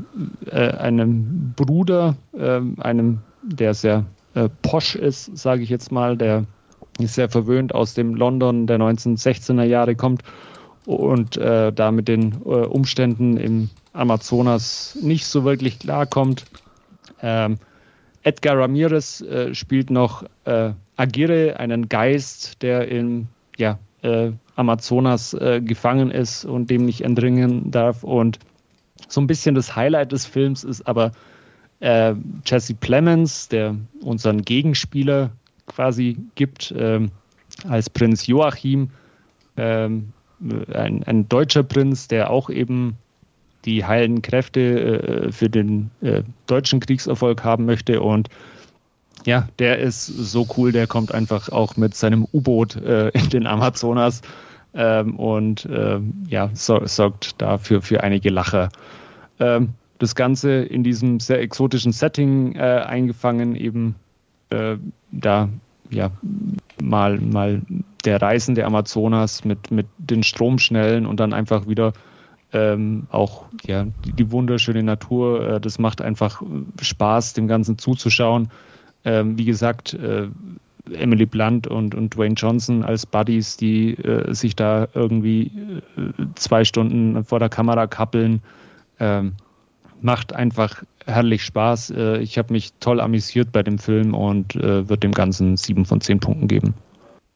äh, 0.45 0.70
einem 0.72 1.54
Bruder, 1.56 2.16
äh, 2.38 2.62
einem, 2.80 3.20
der 3.41 3.74
sehr 3.74 4.06
äh, 4.36 4.49
posch 4.62 4.95
ist, 4.95 5.38
sage 5.38 5.64
ich 5.64 5.70
jetzt 5.70 5.91
mal, 5.91 6.18
der 6.18 6.45
ist 6.99 7.16
sehr 7.16 7.30
verwöhnt 7.30 7.74
aus 7.74 7.93
dem 7.93 8.16
London 8.16 8.68
der 8.68 8.78
1916er 8.78 9.64
Jahre 9.64 9.95
kommt 9.95 10.24
und 10.86 11.38
äh, 11.38 11.72
da 11.74 11.91
mit 11.91 12.08
den 12.08 12.34
äh, 12.45 12.66
Umständen 12.66 13.38
im 13.38 13.70
Amazonas 13.93 14.97
nicht 15.01 15.26
so 15.26 15.43
wirklich 15.43 15.80
klarkommt. 15.80 16.45
Ähm, 17.22 17.58
Edgar 18.24 18.58
Ramirez 18.58 19.22
spielt 19.51 19.89
noch 19.89 20.24
Agire, 20.95 21.60
einen 21.60 21.89
Geist, 21.89 22.62
der 22.62 22.88
in 22.88 23.28
ja, 23.58 23.80
Amazonas 24.56 25.34
äh, 25.34 25.62
gefangen 25.62 26.12
ist 26.12 26.45
und 26.45 26.70
dem 26.70 26.86
nicht 26.86 27.01
entringen 27.01 27.72
darf. 27.72 28.04
Und 28.04 28.39
so 29.08 29.22
ein 29.22 29.28
bisschen 29.28 29.56
das 29.56 29.76
Highlight 29.76 30.12
des 30.12 30.26
Films 30.26 30.64
ist 30.64 30.88
aber 30.88 31.12
äh, 31.80 32.16
Jesse 32.45 32.76
Plemons, 32.76 33.49
der 33.49 33.76
unseren 34.01 34.43
Gegenspieler 34.43 35.32
quasi 35.66 36.18
gibt, 36.36 36.72
äh, 36.72 37.08
als 37.68 37.89
Prinz 37.89 38.28
Joachim, 38.28 38.89
ähm, 39.58 40.14
ein, 40.74 41.04
ein, 41.04 41.30
deutscher 41.30 41.64
Prinz, 41.64 42.08
der 42.08 42.30
auch 42.30 42.49
eben 42.49 42.97
die 43.66 43.86
heilenden 43.86 44.22
Kräfte 44.22 44.62
äh, 44.62 45.32
für 45.32 45.49
den 45.49 45.91
äh, 46.01 46.24
deutschen 46.47 46.80
Kriegserfolg 46.80 47.43
haben 47.43 47.66
möchte 47.66 48.01
und 48.01 48.30
ja, 49.26 49.47
der 49.59 49.80
ist 49.80 50.05
so 50.05 50.47
cool, 50.57 50.71
der 50.71 50.88
kommt 50.88 51.13
einfach 51.13 51.49
auch 51.49 51.78
mit 51.78 51.95
seinem 51.95 52.28
U-Boot 52.32 52.76
äh, 52.76 53.09
in 53.09 53.30
den 53.30 53.47
Amazonas 53.47 54.21
ähm, 54.74 55.15
und 55.15 55.67
ähm, 55.71 56.26
ja, 56.28 56.49
so, 56.53 56.86
sorgt 56.86 57.41
dafür 57.41 57.82
für 57.82 58.03
einige 58.03 58.30
Lacher. 58.30 58.69
Ähm, 59.39 59.69
das 59.99 60.15
Ganze 60.15 60.63
in 60.63 60.84
diesem 60.84 61.19
sehr 61.19 61.41
exotischen 61.41 61.91
Setting 61.91 62.55
äh, 62.55 62.84
eingefangen, 62.86 63.55
eben 63.55 63.95
äh, 64.49 64.78
da 65.11 65.49
ja 65.89 66.11
mal, 66.82 67.19
mal 67.19 67.61
der 68.03 68.21
Reisende 68.21 68.65
Amazonas 68.65 69.45
mit, 69.45 69.71
mit 69.71 69.88
den 69.97 70.24
Stromschnellen 70.24 71.05
und 71.05 71.19
dann 71.19 71.34
einfach 71.34 71.67
wieder 71.67 71.93
ähm, 72.51 73.07
auch 73.11 73.45
ja, 73.65 73.86
die, 74.05 74.13
die, 74.13 74.32
wunderschöne 74.32 74.84
Natur. 74.84 75.47
Äh, 75.47 75.61
das 75.61 75.80
macht 75.80 76.01
einfach 76.01 76.41
Spaß, 76.82 77.34
dem 77.34 77.47
Ganzen 77.47 77.78
zuzuschauen. 77.78 78.49
Ähm, 79.06 79.38
wie 79.38 79.45
gesagt, 79.45 79.93
äh, 79.93 80.28
Emily 80.91 81.26
Blunt 81.26 81.68
und, 81.68 81.95
und 81.95 82.16
Dwayne 82.16 82.36
Johnson 82.36 82.84
als 82.84 83.06
Buddies, 83.06 83.58
die 83.58 83.93
äh, 83.93 84.34
sich 84.34 84.56
da 84.56 84.88
irgendwie 84.93 85.51
äh, 85.97 86.26
zwei 86.36 86.66
Stunden 86.66 87.24
vor 87.24 87.39
der 87.39 87.49
Kamera 87.49 87.88
kappeln. 87.88 88.41
Ähm, 88.99 89.34
macht 90.01 90.34
einfach 90.34 90.84
herrlich 91.06 91.43
Spaß. 91.43 91.91
Äh, 91.91 92.18
ich 92.20 92.38
habe 92.38 92.54
mich 92.54 92.74
toll 92.80 92.99
amüsiert 92.99 93.51
bei 93.51 93.64
dem 93.64 93.80
Film 93.80 94.14
und 94.14 94.56
äh, 94.56 94.89
würde 94.89 94.97
dem 94.97 95.14
Ganzen 95.14 95.58
sieben 95.58 95.86
von 95.86 96.01
zehn 96.01 96.20
Punkten 96.20 96.47
geben. 96.47 96.74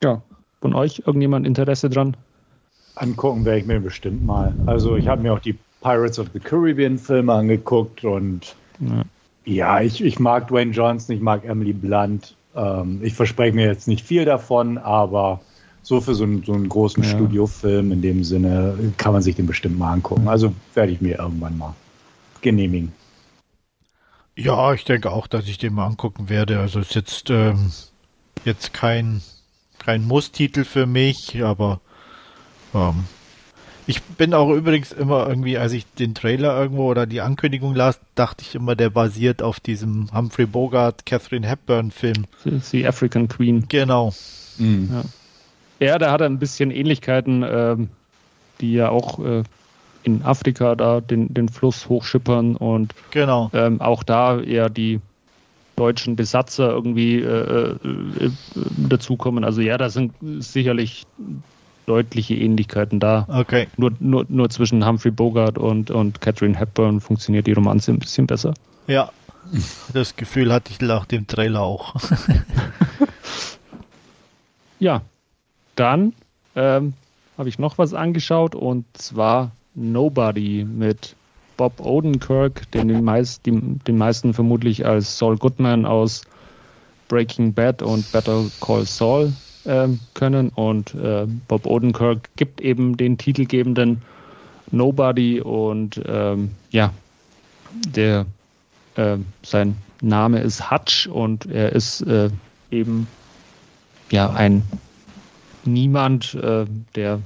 Ja, 0.04 0.22
von 0.62 0.74
euch 0.74 1.04
irgendjemand 1.06 1.48
Interesse 1.48 1.90
dran? 1.90 2.18
Angucken 2.96 3.46
werde 3.46 3.60
ich 3.60 3.66
mir 3.66 3.80
bestimmt 3.80 4.26
mal. 4.26 4.56
Also 4.66 4.98
ich 4.98 5.08
habe 5.08 5.22
mir 5.22 5.34
auch 5.34 5.40
die 5.40 5.58
Pirates 5.82 6.20
of 6.20 6.28
the 6.34 6.40
Caribbean 6.40 6.98
Filme 6.98 7.34
angeguckt 7.34 8.04
und 8.04 8.56
ja. 8.80 9.04
Ja, 9.48 9.80
ich, 9.80 10.04
ich 10.04 10.20
mag 10.20 10.50
Dwayne 10.50 10.72
Johnson, 10.72 11.16
ich 11.16 11.22
mag 11.22 11.46
Emily 11.46 11.72
Blunt. 11.72 12.36
Ähm, 12.54 13.00
ich 13.02 13.14
verspreche 13.14 13.56
mir 13.56 13.66
jetzt 13.66 13.88
nicht 13.88 14.06
viel 14.06 14.26
davon, 14.26 14.78
aber 14.78 15.40
so 15.84 16.02
für 16.02 16.16
so 16.16 16.26
einen, 16.26 16.44
so 16.44 16.52
einen 16.52 16.68
großen 16.68 17.02
ja. 17.02 17.10
Studiofilm 17.10 17.94
in 17.94 18.02
dem 18.02 18.26
Sinne 18.26 18.94
kann 18.98 19.14
man 19.14 19.22
sich 19.22 19.38
den 19.38 19.48
bestimmt 19.48 19.80
mal 19.80 19.94
angucken. 19.94 20.28
Also 20.28 20.54
werde 20.74 20.92
ich 20.92 21.00
mir 21.00 21.18
irgendwann 21.20 21.58
mal 21.58 21.74
genehmigen. 22.42 22.92
Ja, 24.36 24.74
ich 24.74 24.84
denke 24.84 25.12
auch, 25.12 25.28
dass 25.28 25.48
ich 25.48 25.58
den 25.58 25.74
mal 25.74 25.86
angucken 25.86 26.28
werde. 26.28 26.60
Also 26.60 26.82
ist 26.82 26.94
jetzt 26.94 27.30
ähm, 27.30 27.72
jetzt 28.44 28.74
kein 28.74 29.22
kein 29.80 30.04
Muss-Titel 30.04 30.66
für 30.66 30.86
mich, 30.86 31.42
aber 31.42 31.80
ähm, 32.74 33.06
ich 33.88 34.04
bin 34.04 34.34
auch 34.34 34.52
übrigens 34.52 34.92
immer 34.92 35.28
irgendwie, 35.28 35.58
als 35.58 35.72
ich 35.72 35.86
den 35.94 36.14
Trailer 36.14 36.60
irgendwo 36.60 36.92
oder 36.92 37.06
die 37.06 37.22
Ankündigung 37.22 37.74
las, 37.74 38.00
dachte 38.16 38.44
ich 38.48 38.54
immer, 38.54 38.76
der 38.76 38.90
basiert 38.90 39.42
auf 39.42 39.62
diesem 39.62 40.10
Humphrey 40.14 40.46
Bogart, 40.46 41.06
Catherine 41.06 41.48
Hepburn 41.48 41.92
Film. 41.92 42.26
The 42.44 42.86
African 42.86 43.30
Queen. 43.30 43.66
Genau. 43.70 44.14
Mhm. 44.58 44.90
Ja. 45.80 45.88
ja, 45.88 45.98
da 46.00 46.12
hat 46.12 46.20
er 46.20 46.28
ein 46.28 46.38
bisschen 46.38 46.70
Ähnlichkeiten, 46.70 47.46
ähm, 47.48 47.90
die 48.60 48.74
ja 48.74 48.90
auch 48.90 49.20
äh, 49.20 49.44
in 50.04 50.22
Afrika 50.24 50.76
da 50.76 51.00
den, 51.00 51.34
den 51.34 51.48
Fluss 51.48 51.88
hochschippern 51.88 52.58
und 52.58 52.94
genau. 53.12 53.50
ähm, 53.54 53.80
auch 53.80 54.04
da 54.04 54.40
eher 54.40 54.70
die 54.70 55.00
deutschen 55.78 56.18
Besatzer 56.18 56.72
irgendwie 56.72 57.22
äh, 57.22 57.76
äh, 57.76 58.32
dazukommen. 58.76 59.46
Also 59.46 59.62
ja, 59.62 59.78
da 59.78 59.90
sind 59.90 60.14
sicherlich 60.40 61.04
deutliche 61.88 62.36
Ähnlichkeiten 62.36 63.00
da. 63.00 63.26
Okay. 63.30 63.68
Nur, 63.78 63.94
nur, 64.00 64.26
nur 64.30 64.50
zwischen 64.50 64.86
Humphrey 64.86 65.12
Bogart 65.12 65.58
und, 65.58 65.90
und 65.90 66.22
Catherine 66.22 66.60
Hepburn 66.60 67.00
funktioniert 67.00 67.48
die 67.48 67.54
Romanze 67.54 67.92
ein 67.92 68.00
bisschen 68.00 68.28
besser. 68.28 68.54
Ja, 68.88 69.12
das 69.94 70.16
Gefühl 70.16 70.54
hatte 70.54 70.72
ich 70.72 70.82
nach 70.82 71.06
dem 71.06 71.26
Trailer 71.26 71.62
auch. 71.62 71.96
ja, 74.80 75.02
dann 75.76 76.14
ähm, 76.56 76.94
habe 77.38 77.50
ich 77.50 77.58
noch 77.58 77.78
was 77.78 77.94
angeschaut 77.94 78.54
und 78.54 78.86
zwar 78.94 79.52
Nobody 79.74 80.66
mit 80.66 81.16
Bob 81.56 81.80
Odenkirk, 81.80 82.70
den 82.72 82.90
die, 82.90 82.96
meist, 82.96 83.46
die, 83.46 83.52
den 83.52 83.98
meisten 83.98 84.34
vermutlich 84.34 84.86
als 84.86 85.18
Saul 85.18 85.38
Goodman 85.38 85.86
aus 85.86 86.24
Breaking 87.08 87.54
Bad 87.54 87.82
und 87.82 88.12
Better 88.12 88.44
Call 88.60 88.86
Saul 88.86 89.32
können. 90.14 90.50
Und 90.50 90.96
äh, 90.96 91.28
Bob 91.48 91.66
Odenkirk 91.66 92.30
gibt 92.36 92.62
eben 92.62 92.98
den 92.98 93.18
titelgebenden 93.18 94.02
Nobody 94.72 95.40
und 95.42 96.02
ähm, 96.06 96.52
ja, 96.72 96.94
der 97.88 98.26
äh, 98.96 99.18
sein 99.42 99.78
Name 100.02 100.40
ist 100.40 100.72
Hutch 100.72 101.08
und 101.08 101.46
er 101.46 101.74
ist 101.74 102.02
äh, 102.02 102.30
eben 102.72 103.08
ja 104.12 104.30
ein 104.30 104.64
Niemand, 105.66 106.34
äh, 106.36 106.66
der 106.96 107.20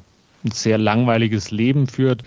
ein 0.43 0.51
sehr 0.51 0.77
langweiliges 0.77 1.51
Leben 1.51 1.87
führt. 1.87 2.23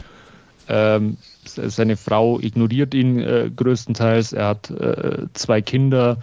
Ähm, 0.68 1.16
seine 1.44 1.96
Frau 1.96 2.38
ignoriert 2.40 2.94
ihn 2.94 3.18
äh, 3.18 3.50
größtenteils. 3.54 4.32
Er 4.32 4.48
hat 4.48 4.70
äh, 4.70 5.26
zwei 5.34 5.60
Kinder, 5.60 6.18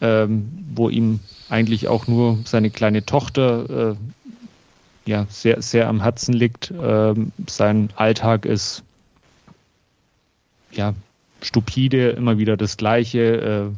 ähm, 0.00 0.48
wo 0.74 0.88
ihm 0.88 1.20
eigentlich 1.48 1.88
auch 1.88 2.06
nur 2.06 2.38
seine 2.44 2.70
kleine 2.70 3.04
Tochter 3.04 3.92
äh, 3.92 3.96
ja, 5.06 5.26
sehr, 5.28 5.62
sehr 5.62 5.88
am 5.88 6.02
Herzen 6.02 6.34
liegt. 6.34 6.72
Ähm, 6.82 7.32
sein 7.46 7.90
Alltag 7.96 8.44
ist 8.44 8.82
ja 10.72 10.94
stupide, 11.42 12.10
immer 12.10 12.38
wieder 12.38 12.56
das 12.56 12.76
Gleiche. 12.76 13.70
Äh, 13.72 13.76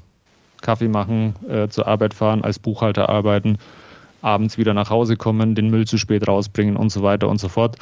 Kaffee 0.61 0.89
machen, 0.89 1.35
äh, 1.49 1.69
zur 1.69 1.87
Arbeit 1.87 2.15
fahren, 2.15 2.43
als 2.43 2.59
Buchhalter 2.59 3.09
arbeiten, 3.09 3.59
abends 4.23 4.59
wieder 4.59 4.75
nach 4.75 4.91
Hause 4.91 5.17
kommen, 5.17 5.55
den 5.55 5.71
Müll 5.71 5.87
zu 5.87 5.99
spät 5.99 6.27
rausbringen 6.27 6.77
und 6.77 6.91
so 6.91 7.03
weiter 7.03 7.29
und 7.29 7.39
so 7.39 7.49
fort. 7.49 7.77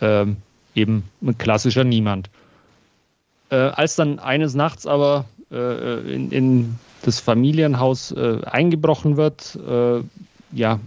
Ähm, 0.00 0.36
eben 0.74 1.04
ein 1.22 1.38
klassischer 1.38 1.84
Niemand. 1.84 2.28
Äh, 3.50 3.56
als 3.56 3.96
dann 3.96 4.18
eines 4.18 4.54
Nachts 4.54 4.86
aber 4.86 5.24
äh, 5.50 6.14
in, 6.14 6.30
in 6.30 6.78
das 7.02 7.20
Familienhaus 7.20 8.12
äh, 8.12 8.38
eingebrochen 8.44 9.16
wird, 9.16 9.58
äh, 9.66 10.02
ja, 10.52 10.80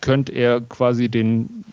könnte 0.00 0.32
er 0.32 0.60
quasi 0.60 1.08
den 1.08 1.64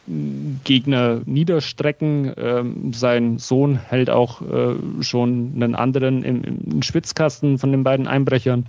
Gegner 0.63 1.21
niederstrecken. 1.25 2.33
Ähm, 2.37 2.93
sein 2.93 3.37
Sohn 3.37 3.77
hält 3.77 4.09
auch 4.09 4.41
äh, 4.41 4.75
schon 5.01 5.53
einen 5.55 5.75
anderen 5.75 6.23
im, 6.23 6.43
im, 6.43 6.81
Schwitzkasten 6.81 7.57
von 7.57 7.71
den 7.71 7.83
beiden 7.83 8.07
Einbrechern 8.07 8.65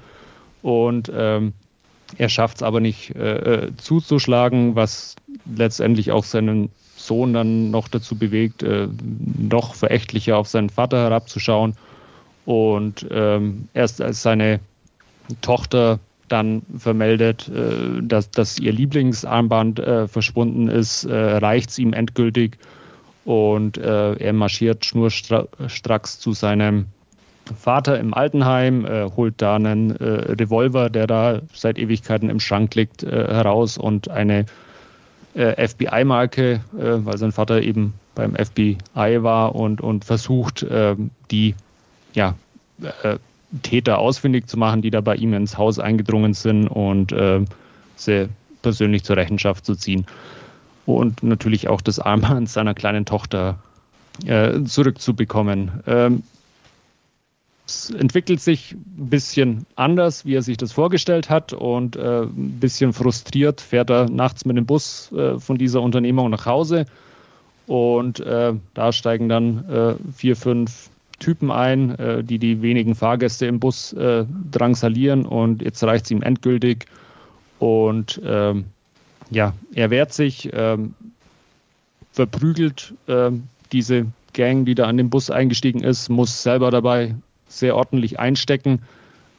und 0.63 1.11
ähm, 1.15 1.53
er 2.19 2.29
schafft 2.29 2.59
es 2.59 2.63
aber 2.63 2.81
nicht 2.81 3.15
äh, 3.17 3.67
äh, 3.67 3.77
zuzuschlagen, 3.77 4.77
was 4.77 5.17
letztendlich 5.45 6.13
auch 6.13 6.25
seinen 6.25 6.71
Sohn 6.97 7.33
dann 7.33 7.71
noch 7.71 7.89
dazu 7.89 8.17
bewegt, 8.17 8.63
äh, 8.63 8.89
noch 9.39 9.75
verächtlicher 9.75 10.37
auf 10.39 10.49
seinen 10.49 10.71
Vater 10.71 10.99
herabzuschauen. 10.99 11.75
Und 12.45 13.07
ähm, 13.11 13.69
erst 13.75 14.01
als 14.01 14.23
seine 14.23 14.61
Tochter 15.41 15.99
dann 16.29 16.63
vermeldet, 16.77 17.49
äh, 17.49 18.03
dass, 18.03 18.31
dass 18.31 18.59
ihr 18.59 18.73
Lieblingsarmband 18.73 19.79
äh, 19.79 20.09
verschwunden 20.09 20.69
ist, 20.69 21.05
äh, 21.05 21.15
reicht 21.15 21.71
es 21.71 21.79
ihm 21.79 21.93
endgültig? 21.93 22.59
Und 23.25 23.77
äh, 23.77 24.15
er 24.15 24.33
marschiert 24.33 24.85
schnurstracks 24.85 26.21
zu 26.21 26.33
seinem 26.33 26.87
Vater 27.57 27.99
im 27.99 28.15
Altenheim, 28.15 28.85
äh, 28.85 29.11
holt 29.17 29.35
da 29.39 29.57
einen 29.57 29.97
äh, 29.97 30.05
Revolver, 30.05 30.91
der 30.91 31.07
da 31.07 31.41
seit 31.53 31.79
Ewigkeiten 31.79 32.31
im 32.31 32.41
Schrank 32.41 32.75
liegt, 32.75 33.03
heraus 33.03 33.79
und 33.79 34.09
eine 34.09 34.47
FBI-Marke, 35.35 36.61
weil 36.73 37.19
sein 37.19 37.31
Vater 37.31 37.61
eben 37.61 37.93
beim 38.15 38.35
FBI 38.35 39.23
war 39.23 39.55
und, 39.55 39.83
und 39.83 40.07
versucht, 40.07 40.65
die 41.31 41.55
ja, 42.15 42.35
Täter 43.63 43.99
ausfindig 43.99 44.49
zu 44.49 44.59
machen, 44.59 44.83
die 44.83 44.91
da 44.91 45.01
bei 45.01 45.15
ihm 45.17 45.33
ins 45.35 45.57
Haus 45.57 45.79
eingedrungen 45.79 46.35
sind 46.35 46.69
und 46.69 47.13
äh, 47.13 47.45
sie 47.95 48.29
persönlich 48.63 49.05
zur 49.05 49.17
Rechenschaft 49.17 49.65
zu 49.65 49.75
ziehen. 49.75 50.07
Und 50.85 51.23
natürlich 51.23 51.69
auch 51.69 51.81
das 51.81 51.99
Armband 51.99 52.49
seiner 52.49 52.75
kleinen 52.75 53.05
Tochter 53.05 53.59
äh, 54.25 54.63
zurückzubekommen. 54.65 55.83
Ähm, 55.87 56.23
es 57.67 57.91
entwickelt 57.91 58.41
sich 58.41 58.73
ein 58.73 59.09
bisschen 59.11 59.67
anders, 59.75 60.25
wie 60.25 60.35
er 60.35 60.43
sich 60.43 60.57
das 60.57 60.73
vorgestellt 60.73 61.31
hat 61.31 61.53
und 61.53 61.97
äh, 61.97 62.23
ein 62.23 62.61
bisschen 62.61 62.93
frustriert 62.93 63.61
fährt 63.61 63.91
er 63.91 64.09
nachts 64.09 64.45
mit 64.45 64.57
dem 64.57 64.67
Bus 64.67 65.11
äh, 65.13 65.41
von 65.41 65.59
dieser 65.59 65.83
Unternehmung 65.83 66.31
nach 66.31 66.47
Hause 66.47 66.87
und 67.67 68.21
äh, 68.21 68.55
da 68.75 68.93
steigen 68.93 69.29
dann 69.29 69.69
äh, 69.69 69.95
vier, 70.15 70.37
fünf 70.37 70.91
Typen 71.19 71.51
ein, 71.51 71.99
äh, 71.99 72.23
die 72.23 72.39
die 72.39 72.63
wenigen 72.63 72.95
Fahrgäste 72.95 73.47
im 73.47 73.61
Bus 73.61 73.93
äh, 73.93 74.25
drangsalieren 74.51 75.25
und 75.25 75.63
jetzt 75.63 75.83
reicht 75.83 76.07
es 76.07 76.11
ihm 76.11 76.23
endgültig. 76.23 76.87
Und 77.59 78.21
ähm, 78.25 78.67
ja, 79.31 79.55
er 79.75 79.91
wehrt 79.91 80.13
sich, 80.13 80.51
ähm, 80.53 80.95
verprügelt 82.13 82.95
ähm, 83.09 83.45
diese 83.73 84.07
Gang, 84.33 84.67
die 84.67 84.75
da 84.75 84.87
an 84.87 84.99
den 84.99 85.11
Bus 85.11 85.31
eingestiegen 85.31 85.83
ist, 85.83 86.09
muss 86.11 86.43
selber 86.43 86.71
dabei 86.71 87.15
sehr 87.49 87.77
ordentlich 87.77 88.19
einstecken, 88.19 88.81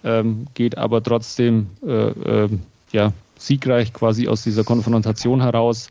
ähm, 0.03 0.47
geht 0.53 0.78
aber 0.78 1.03
trotzdem 1.03 1.67
äh, 1.86 2.09
äh, 2.09 2.49
ja, 2.91 3.13
siegreich 3.38 3.93
quasi 3.93 4.28
aus 4.28 4.43
dieser 4.43 4.63
Konfrontation 4.63 5.41
heraus. 5.41 5.89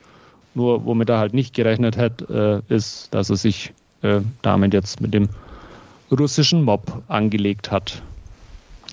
Nur 0.54 0.84
womit 0.84 1.08
er 1.10 1.18
halt 1.18 1.34
nicht 1.34 1.54
gerechnet 1.54 1.96
hat, 1.96 2.28
äh, 2.30 2.60
ist, 2.68 3.14
dass 3.14 3.30
er 3.30 3.36
sich 3.36 3.72
äh, 4.02 4.20
damit 4.42 4.72
jetzt 4.72 5.00
mit 5.00 5.14
dem 5.14 5.28
russischen 6.10 6.62
Mob 6.62 7.02
angelegt 7.08 7.70
hat. 7.70 8.02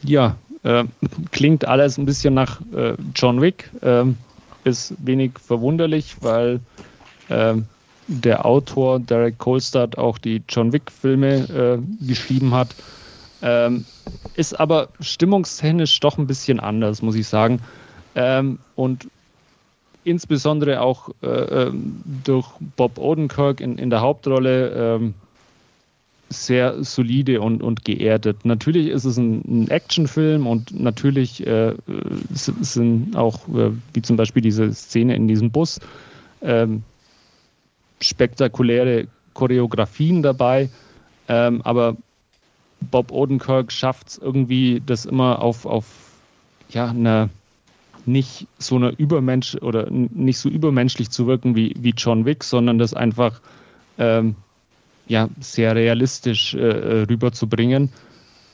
Ja, 0.04 0.36
äh, 0.64 0.84
klingt 1.32 1.66
alles 1.66 1.98
ein 1.98 2.06
bisschen 2.06 2.34
nach 2.34 2.62
äh, 2.76 2.96
John 3.16 3.42
Wick. 3.42 3.70
Äh, 3.82 4.06
ist 4.64 4.94
wenig 5.00 5.32
verwunderlich, 5.40 6.16
weil 6.22 6.60
ähm, 7.30 7.66
der 8.08 8.46
Autor 8.46 9.00
Derek 9.00 9.38
Kolstad 9.38 9.98
auch 9.98 10.18
die 10.18 10.42
John 10.50 10.74
Wick-Filme 10.74 11.82
äh, 12.02 12.06
geschrieben 12.06 12.54
hat. 12.54 12.76
Ähm, 13.42 13.86
ist 14.36 14.60
aber 14.60 14.90
stimmungstechnisch 15.00 16.00
doch 16.00 16.18
ein 16.18 16.28
bisschen 16.28 16.60
anders, 16.60 17.02
muss 17.02 17.16
ich 17.16 17.28
sagen. 17.28 17.60
Ähm, 18.16 18.60
und 18.76 19.08
insbesondere 20.04 20.82
auch 20.82 21.10
äh, 21.22 21.28
ähm, 21.28 22.02
durch 22.24 22.48
Bob 22.78 22.98
Odenkirk 22.98 23.62
in, 23.62 23.78
in 23.78 23.90
der 23.90 24.02
Hauptrolle 24.02 24.70
ähm, 24.70 25.14
sehr 26.34 26.84
solide 26.84 27.42
und, 27.42 27.64
und 27.64 27.86
geerdet. 27.86 28.46
Natürlich 28.46 28.88
ist 28.88 29.06
es 29.06 29.18
ein, 29.18 29.42
ein 29.46 29.70
Actionfilm 29.70 30.48
und 30.48 30.78
natürlich 30.80 31.46
äh, 31.46 31.74
sind 32.34 33.16
auch, 33.16 33.48
äh, 33.50 33.72
wie 33.94 34.02
zum 34.02 34.18
Beispiel 34.18 34.42
diese 34.42 34.74
Szene 34.74 35.16
in 35.16 35.28
diesem 35.28 35.52
Bus, 35.52 35.80
ähm, 36.42 36.84
spektakuläre 38.02 39.08
Choreografien 39.34 40.22
dabei. 40.24 40.70
Ähm, 41.28 41.62
aber 41.64 41.96
Bob 42.92 43.12
Odenkirk 43.12 43.72
schafft 43.72 44.10
es 44.10 44.18
irgendwie, 44.18 44.82
das 44.86 45.06
immer 45.06 45.42
auf, 45.42 45.66
auf 45.66 45.86
ja, 46.70 46.90
eine 46.90 47.30
nicht 48.06 48.48
so 48.58 48.76
eine 48.76 48.90
Übermensch 48.90 49.56
oder 49.56 49.90
nicht 49.90 50.38
so 50.38 50.50
übermenschlich 50.50 51.10
zu 51.10 51.28
wirken 51.28 51.56
wie, 51.56 51.74
wie 51.80 51.94
John 51.96 52.26
Wick, 52.26 52.44
sondern 52.44 52.78
das 52.78 52.94
einfach 52.94 53.40
ähm, 53.98 54.36
ja, 55.08 55.30
sehr 55.40 55.76
realistisch 55.76 56.54
äh, 56.54 56.60
äh, 56.60 57.02
rüberzubringen. 57.04 57.90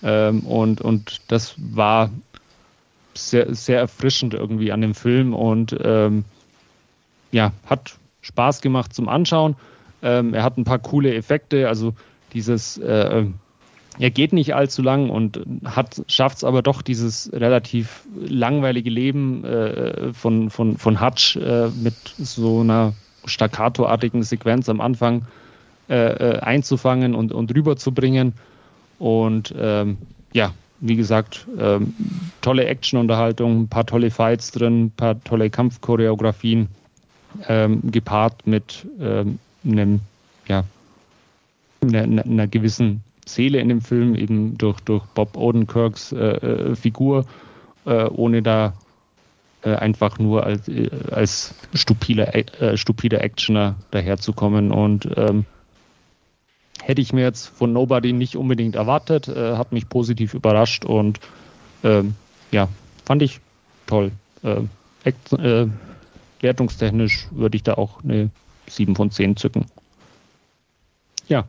Ähm, 0.01 0.41
und, 0.41 0.81
und 0.81 1.21
das 1.27 1.55
war 1.57 2.09
sehr, 3.13 3.53
sehr 3.53 3.80
erfrischend 3.80 4.34
irgendwie 4.34 4.71
an 4.71 4.81
dem 4.81 4.95
Film 4.95 5.34
und 5.34 5.76
ähm, 5.81 6.23
ja, 7.31 7.51
hat 7.65 7.97
Spaß 8.21 8.61
gemacht 8.61 8.93
zum 8.93 9.09
Anschauen. 9.09 9.55
Ähm, 10.01 10.34
er 10.34 10.43
hat 10.43 10.57
ein 10.57 10.63
paar 10.63 10.80
coole 10.80 11.13
Effekte, 11.13 11.67
also 11.67 11.93
dieses, 12.34 12.77
äh, 12.77 13.26
er 13.97 14.09
geht 14.11 14.31
nicht 14.31 14.55
allzu 14.55 14.81
lang 14.81 15.09
und 15.09 15.41
schafft 16.07 16.38
es 16.38 16.43
aber 16.45 16.61
doch, 16.61 16.81
dieses 16.81 17.31
relativ 17.34 18.05
langweilige 18.15 18.89
Leben 18.89 19.43
äh, 19.43 20.13
von, 20.13 20.49
von, 20.49 20.77
von 20.77 21.01
Hutch 21.01 21.35
äh, 21.35 21.67
mit 21.69 21.95
so 22.17 22.61
einer 22.61 22.93
staccatoartigen 23.26 24.23
Sequenz 24.23 24.69
am 24.69 24.80
Anfang 24.80 25.23
äh, 25.23 25.26
äh, 25.90 26.40
einzufangen 26.41 27.16
und, 27.16 27.32
und 27.32 27.53
rüberzubringen. 27.53 28.34
Und 28.99 29.53
ähm, 29.57 29.98
ja, 30.34 30.53
wie 30.82 30.95
gesagt, 30.95 31.48
ähm, 31.57 31.94
tolle 32.41 32.66
Actionunterhaltung, 32.66 33.61
ein 33.61 33.68
paar 33.68 33.86
tolle 33.86 34.11
Fights 34.11 34.52
drin, 34.52 34.86
ein 34.86 34.91
paar 34.91 35.22
tolle 35.24 35.49
Kampfchoreografien, 35.49 36.68
ähm, 37.48 37.82
gepaart 37.91 38.48
mit 38.48 38.88
ähm, 38.99 39.40
einem, 39.66 40.02
ja, 40.48 40.64
einer, 41.82 42.24
einer, 42.24 42.48
gewissen 42.48 43.03
Seele 43.26 43.60
in 43.60 43.70
dem 43.70 43.82
Film, 43.82 44.16
eben 44.16 44.57
durch, 44.57 44.80
durch 44.82 45.06
Bob 45.07 45.38
Odenkirks 45.38 46.11
äh, 46.11 46.18
äh 46.18 46.76
Figur, 46.76 47.26
äh, 47.86 48.06
ohne 48.06 48.41
da 48.41 48.74
äh, 49.61 49.76
einfach 49.76 50.20
nur 50.20 50.45
als, 50.45 50.68
äh, 50.68 50.90
als 51.11 51.53
stupider, 51.74 52.34
äh, 52.34 52.78
stupider 52.78 53.22
Actioner 53.22 53.76
daherzukommen. 53.91 54.72
Und 54.72 55.10
ähm, 55.18 55.45
hätte 56.90 57.02
ich 57.02 57.14
mir 57.14 57.22
jetzt 57.22 57.45
von 57.45 57.72
Nobody 57.72 58.14
nicht 58.14 58.36
unbedingt 58.36 58.76
erwartet, 58.76 59.28
äh, 59.28 59.57
hat 59.57 59.72
mich 59.72 59.88
positiv 59.90 60.34
überrascht 60.34 60.86
und 60.86 61.20
ähm, 61.84 62.16
ja, 62.49 62.68
fand 63.06 63.22
ich 63.22 63.41
toll. 63.86 64.11
Äh, 64.41 64.64
äh, 65.06 65.68
wertungstechnisch 66.41 67.28
würde 67.30 67.57
ich 67.57 67.61
da 67.61 67.76
auch 67.76 68.03
eine 68.03 68.32
7 68.68 68.95
von 68.95 69.11
10 69.11 69.38
zücken. 69.38 69.68
Ja. 71.28 71.45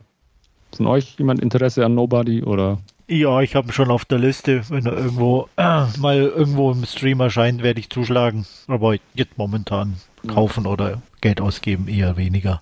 Von 0.77 0.85
euch 0.85 1.15
jemand 1.17 1.39
Interesse 1.39 1.83
an 1.83 1.95
Nobody 1.95 2.43
oder? 2.43 2.77
Ja, 3.07 3.41
ich 3.41 3.55
habe 3.55 3.73
schon 3.73 3.89
auf 3.89 4.05
der 4.05 4.19
Liste. 4.19 4.61
Wenn 4.69 4.85
er 4.85 4.93
irgendwo 4.93 5.49
äh, 5.57 5.87
mal 5.97 6.17
irgendwo 6.17 6.71
im 6.71 6.85
Stream 6.85 7.19
erscheint, 7.19 7.63
werde 7.63 7.79
ich 7.79 7.89
zuschlagen. 7.89 8.45
Aber 8.67 8.95
jetzt 9.15 9.39
momentan 9.39 9.95
kaufen 10.27 10.67
oder 10.67 11.01
Geld 11.19 11.41
ausgeben 11.41 11.87
eher 11.87 12.15
weniger. 12.15 12.61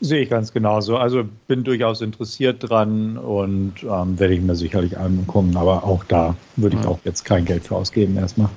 Sehe 0.00 0.22
ich 0.22 0.30
ganz 0.30 0.52
genauso. 0.52 0.96
Also 0.96 1.24
bin 1.48 1.64
durchaus 1.64 2.00
interessiert 2.00 2.68
dran 2.68 3.18
und 3.18 3.82
ähm, 3.82 4.18
werde 4.18 4.34
ich 4.34 4.40
mir 4.40 4.54
sicherlich 4.54 4.96
angucken, 4.96 5.56
aber 5.56 5.84
auch 5.84 6.04
da 6.04 6.36
würde 6.56 6.76
ich 6.78 6.86
auch 6.86 7.00
jetzt 7.04 7.24
kein 7.24 7.44
Geld 7.44 7.64
für 7.64 7.76
ausgeben 7.76 8.16
erstmal. 8.16 8.48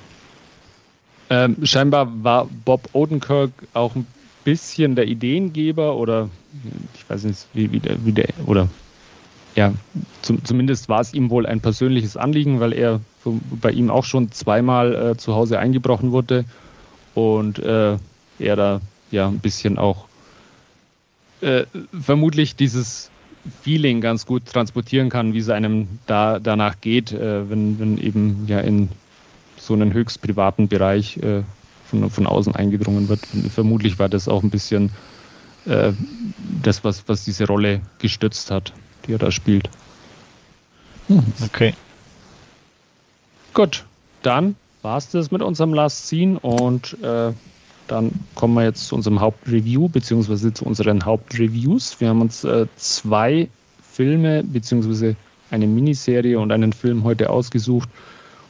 Ähm, 1.30 1.56
scheinbar 1.64 2.08
war 2.22 2.48
Bob 2.64 2.88
Odenkirk 2.92 3.50
auch 3.74 3.96
ein 3.96 4.06
bisschen 4.44 4.94
der 4.94 5.06
Ideengeber 5.08 5.96
oder 5.96 6.28
ich 6.94 7.08
weiß 7.08 7.24
nicht, 7.24 7.46
wie, 7.54 7.72
wie, 7.72 7.80
der, 7.80 8.04
wie 8.04 8.12
der, 8.12 8.28
oder 8.46 8.68
ja, 9.54 9.72
zum, 10.22 10.44
zumindest 10.44 10.88
war 10.88 11.00
es 11.00 11.12
ihm 11.12 11.30
wohl 11.30 11.46
ein 11.46 11.60
persönliches 11.60 12.16
Anliegen, 12.16 12.60
weil 12.60 12.72
er 12.72 13.00
bei 13.60 13.70
ihm 13.70 13.90
auch 13.90 14.04
schon 14.04 14.30
zweimal 14.30 14.94
äh, 14.94 15.16
zu 15.16 15.34
Hause 15.34 15.58
eingebrochen 15.58 16.12
wurde 16.12 16.44
und 17.14 17.58
äh, 17.58 17.96
er 18.38 18.56
da 18.56 18.80
ja 19.10 19.28
ein 19.28 19.40
bisschen 19.40 19.78
auch 19.78 20.06
äh, 21.42 21.66
vermutlich 22.00 22.56
dieses 22.56 23.10
Feeling 23.62 24.00
ganz 24.00 24.26
gut 24.26 24.46
transportieren 24.46 25.08
kann, 25.08 25.34
wie 25.34 25.38
es 25.38 25.48
einem 25.48 25.88
da 26.06 26.38
danach 26.38 26.80
geht, 26.80 27.12
äh, 27.12 27.50
wenn, 27.50 27.78
wenn 27.78 27.98
eben 27.98 28.46
ja 28.46 28.60
in 28.60 28.88
so 29.58 29.74
einen 29.74 29.92
höchst 29.92 30.22
privaten 30.22 30.68
Bereich 30.68 31.16
äh, 31.18 31.42
von, 31.86 32.10
von 32.10 32.26
außen 32.26 32.54
eingedrungen 32.54 33.08
wird. 33.08 33.20
Vermutlich 33.52 33.98
war 33.98 34.08
das 34.08 34.28
auch 34.28 34.42
ein 34.42 34.50
bisschen 34.50 34.90
äh, 35.66 35.92
das, 36.62 36.84
was, 36.84 37.04
was 37.08 37.24
diese 37.24 37.46
Rolle 37.46 37.80
gestützt 37.98 38.50
hat, 38.50 38.72
die 39.06 39.12
er 39.12 39.18
da 39.18 39.30
spielt. 39.30 39.68
Hm, 41.08 41.22
okay. 41.44 41.74
Gut, 43.54 43.84
dann 44.22 44.56
war 44.82 44.98
es 44.98 45.10
das 45.10 45.30
mit 45.30 45.42
unserem 45.42 45.74
Last 45.74 46.08
Scene 46.08 46.38
und 46.40 46.96
äh, 47.02 47.32
dann 47.88 48.12
kommen 48.34 48.54
wir 48.54 48.64
jetzt 48.64 48.86
zu 48.86 48.94
unserem 48.94 49.20
Hauptreview, 49.20 49.88
beziehungsweise 49.88 50.52
zu 50.52 50.64
unseren 50.64 51.04
Hauptreviews. 51.04 52.00
Wir 52.00 52.08
haben 52.08 52.20
uns 52.20 52.44
äh, 52.44 52.66
zwei 52.76 53.48
Filme, 53.92 54.42
beziehungsweise 54.44 55.16
eine 55.50 55.66
Miniserie 55.66 56.38
und 56.38 56.50
einen 56.52 56.72
Film 56.72 57.04
heute 57.04 57.30
ausgesucht. 57.30 57.88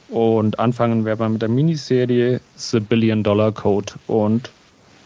Und 0.09 0.59
anfangen 0.59 1.05
werden 1.05 1.21
wir 1.21 1.29
mit 1.29 1.43
der 1.43 1.49
Miniserie 1.49 2.41
The 2.57 2.81
Billion 2.81 3.23
Dollar 3.23 3.53
Code. 3.53 3.95
Und 4.07 4.51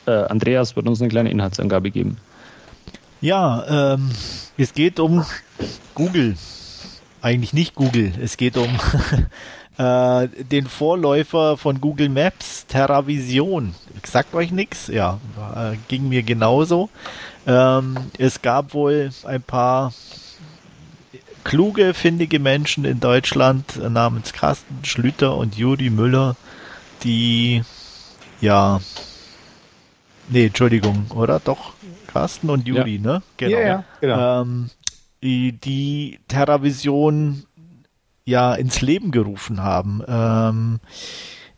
äh, 0.06 0.10
Andreas 0.10 0.76
wird 0.76 0.88
uns 0.88 1.00
eine 1.00 1.08
kleine 1.08 1.30
Inhaltsangabe 1.30 1.90
geben. 1.90 2.18
Ja, 3.20 3.94
ähm, 3.94 4.10
es 4.58 4.74
geht 4.74 5.00
um 5.00 5.24
Google. 5.94 6.36
Eigentlich 7.22 7.52
nicht 7.52 7.74
Google. 7.74 8.12
Es 8.20 8.36
geht 8.36 8.56
um 8.56 8.68
äh, 9.78 10.28
den 10.28 10.66
Vorläufer 10.66 11.56
von 11.56 11.80
Google 11.80 12.08
Maps, 12.08 12.66
TerraVision. 12.66 13.74
Sagt 14.04 14.34
euch 14.34 14.50
nichts? 14.50 14.88
Ja, 14.88 15.20
äh, 15.54 15.76
ging 15.88 16.08
mir 16.08 16.22
genauso. 16.22 16.88
Ähm, 17.46 17.96
es 18.18 18.42
gab 18.42 18.74
wohl 18.74 19.10
ein 19.24 19.42
paar 19.42 19.92
kluge, 21.44 21.94
findige 21.94 22.38
Menschen 22.38 22.84
in 22.84 23.00
Deutschland 23.00 23.76
äh, 23.76 23.88
namens 23.88 24.32
Carsten 24.32 24.84
Schlüter 24.84 25.36
und 25.36 25.56
Juri 25.56 25.90
Müller, 25.90 26.36
die 27.04 27.62
ja, 28.40 28.80
nee, 30.28 30.46
Entschuldigung, 30.46 31.06
oder? 31.14 31.40
Doch, 31.40 31.74
Carsten 32.06 32.50
und 32.50 32.66
Juri, 32.66 32.96
ja. 32.96 33.00
ne? 33.00 33.22
Genau. 33.36 33.58
Ja, 33.58 33.66
ja, 33.66 33.84
genau. 34.00 34.42
Ähm, 34.42 34.70
die, 35.22 35.52
die 35.52 36.18
TerraVision 36.28 37.44
ja 38.26 38.54
ins 38.54 38.82
Leben 38.82 39.12
gerufen 39.12 39.62
haben. 39.62 40.02
Ähm, 40.06 40.80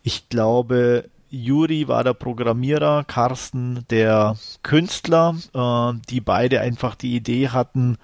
ich 0.05 0.29
glaube, 0.29 1.09
Juri 1.31 1.89
war 1.89 2.05
der 2.05 2.15
Programmierer, 2.15 3.05
Carsten 3.05 3.85
der 3.91 4.37
Künstler, 4.63 5.35
äh, 5.55 5.99
die 6.09 6.21
beide 6.21 6.61
einfach 6.61 6.95
die 6.95 7.17
Idee 7.17 7.49
hatten, 7.49 7.99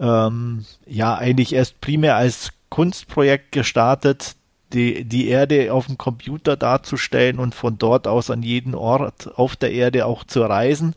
ähm, 0.00 0.64
ja 0.86 1.14
eigentlich 1.14 1.54
erst 1.54 1.80
primär 1.80 2.16
als 2.16 2.52
Kunstprojekt 2.68 3.52
gestartet, 3.52 4.36
die, 4.72 5.04
die 5.04 5.28
Erde 5.28 5.72
auf 5.72 5.86
dem 5.86 5.96
Computer 5.96 6.56
darzustellen 6.56 7.38
und 7.38 7.54
von 7.54 7.78
dort 7.78 8.08
aus 8.08 8.30
an 8.30 8.42
jeden 8.42 8.74
Ort 8.74 9.38
auf 9.38 9.56
der 9.56 9.72
Erde 9.72 10.06
auch 10.06 10.24
zu 10.24 10.42
reisen. 10.42 10.94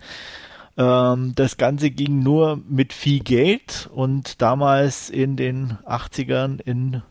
Ähm, 0.80 1.34
das 1.36 1.58
Ganze 1.58 1.92
ging 1.92 2.24
nur 2.24 2.62
mit 2.70 2.94
viel 2.94 3.20
Geld 3.20 3.90
und 3.94 4.42
damals 4.42 5.10
in 5.10 5.36
den 5.36 5.78
80ern 5.86 6.62
in 6.62 7.04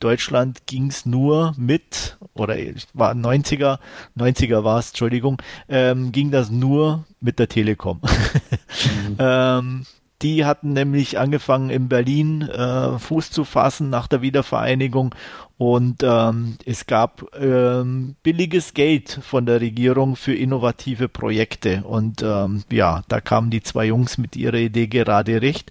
Deutschland 0.00 0.66
ging 0.66 0.88
es 0.88 1.06
nur 1.06 1.54
mit, 1.56 2.18
oder 2.34 2.56
war 2.94 3.12
90er, 3.12 3.78
90er 4.16 4.64
war 4.64 4.78
es, 4.78 4.88
Entschuldigung, 4.88 5.40
ähm, 5.68 6.12
ging 6.12 6.30
das 6.30 6.50
nur 6.50 7.04
mit 7.20 7.38
der 7.38 7.48
Telekom. 7.48 8.00
mhm. 9.08 9.16
ähm, 9.18 9.86
die 10.22 10.44
hatten 10.44 10.74
nämlich 10.74 11.18
angefangen 11.18 11.70
in 11.70 11.88
Berlin 11.88 12.42
äh, 12.42 12.98
Fuß 12.98 13.30
zu 13.30 13.44
fassen 13.44 13.88
nach 13.88 14.06
der 14.06 14.20
Wiedervereinigung 14.20 15.14
und 15.60 16.02
ähm, 16.02 16.56
es 16.64 16.86
gab 16.86 17.36
ähm, 17.38 18.16
billiges 18.22 18.72
Geld 18.72 19.20
von 19.20 19.44
der 19.44 19.60
Regierung 19.60 20.16
für 20.16 20.34
innovative 20.34 21.10
Projekte 21.10 21.82
und 21.84 22.22
ähm, 22.22 22.62
ja, 22.72 23.02
da 23.08 23.20
kamen 23.20 23.50
die 23.50 23.62
zwei 23.62 23.84
Jungs 23.84 24.16
mit 24.16 24.36
ihrer 24.36 24.56
Idee 24.56 24.86
gerade 24.86 25.42
recht 25.42 25.70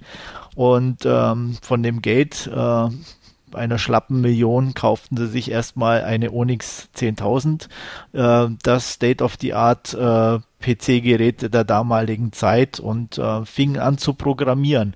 und 0.53 1.07
ähm, 1.07 1.57
von 1.63 1.81
dem 1.81 2.03
Geld 2.03 2.45
äh, 2.53 2.87
einer 3.51 3.79
schlappen 3.79 4.21
Million 4.21 4.75
kauften 4.75 5.17
sie 5.17 5.25
sich 5.25 5.49
erstmal 5.49 6.03
eine 6.03 6.33
Onyx 6.33 6.89
10.000, 6.95 7.67
äh, 8.13 8.55
das 8.61 8.93
State-of-the-Art 8.93 9.95
äh, 9.95 10.39
PC-Gerät 10.59 11.51
der 11.51 11.63
damaligen 11.63 12.31
Zeit 12.31 12.79
und 12.79 13.17
äh, 13.17 13.43
fingen 13.43 13.79
an 13.79 13.97
zu 13.97 14.13
programmieren. 14.13 14.95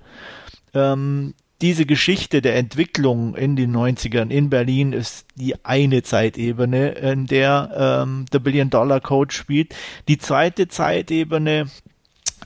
Ähm, 0.72 1.34
diese 1.64 1.86
Geschichte 1.86 2.42
der 2.42 2.56
Entwicklung 2.56 3.34
in 3.34 3.56
den 3.56 3.74
90ern 3.74 4.28
in 4.28 4.50
Berlin 4.50 4.92
ist 4.92 5.24
die 5.34 5.64
eine 5.64 6.02
Zeitebene, 6.02 6.90
in 6.90 7.26
der 7.26 8.02
ähm, 8.04 8.26
The 8.30 8.38
Billion 8.38 8.68
Dollar 8.68 9.00
Code 9.00 9.32
spielt. 9.32 9.74
Die 10.06 10.18
zweite 10.18 10.68
Zeitebene 10.68 11.70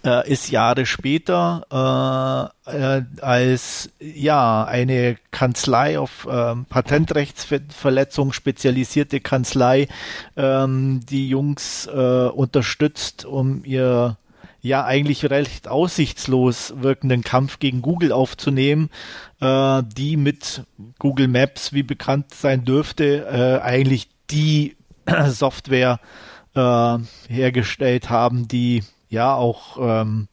äh, 0.05 0.31
ist 0.31 0.53
Jahre 0.53 0.87
später 0.87 2.53
äh, 2.65 2.71
äh, 2.71 3.03
als 3.21 3.91
ja 3.99 4.63
eine 4.63 5.17
Kanzlei 5.33 5.99
auf 5.99 6.29
ähm, 6.31 6.67
Patentrechtsverletzung 6.67 8.33
spezialisierte 8.33 9.19
Kanzlei 9.19 9.89
ähm, 10.37 11.01
die 11.11 11.29
Jungs 11.29 11.89
äh, 11.89 12.29
unterstützt, 12.29 13.25
um 13.25 13.65
ihr 13.65 14.17
ja 14.61 14.85
eigentlich 14.85 15.29
recht 15.31 15.69
aussichtslos 15.69 16.75
wirkenden 16.77 17.23
Kampf 17.23 17.59
gegen 17.59 17.83
Google 17.83 18.13
aufzunehmen, 18.13 18.91
äh, 19.41 19.83
die 19.97 20.17
mit 20.17 20.65
Google 20.99 21.29
Maps, 21.29 21.73
wie 21.73 21.83
bekannt 21.83 22.35
sein 22.35 22.65
dürfte, 22.65 23.27
äh, 23.27 23.63
eigentlich 23.63 24.09
die 24.31 24.77
Software 25.27 26.01
äh, 26.55 26.99
hergestellt 27.29 28.11
haben, 28.11 28.49
die 28.49 28.83
ja 29.09 29.35
auch 29.35 29.79
ähm, 29.81 30.29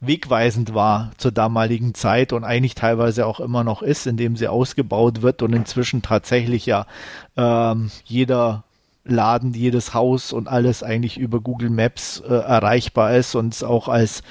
wegweisend 0.00 0.74
war 0.74 1.12
zur 1.16 1.30
damaligen 1.30 1.94
Zeit 1.94 2.32
und 2.32 2.42
eigentlich 2.42 2.74
teilweise 2.74 3.24
auch 3.26 3.38
immer 3.38 3.62
noch 3.62 3.82
ist, 3.82 4.06
indem 4.06 4.36
sie 4.36 4.48
ausgebaut 4.48 5.22
wird 5.22 5.42
und 5.42 5.52
inzwischen 5.52 6.02
tatsächlich 6.02 6.66
ja 6.66 6.86
ähm, 7.36 7.90
jeder 8.04 8.64
Laden, 9.04 9.52
jedes 9.52 9.94
Haus 9.94 10.32
und 10.32 10.48
alles 10.48 10.82
eigentlich 10.82 11.18
über 11.18 11.40
Google 11.40 11.70
Maps 11.70 12.20
äh, 12.20 12.32
erreichbar 12.32 13.16
ist 13.16 13.34
und 13.34 13.62
auch 13.64 13.88
als 13.88 14.22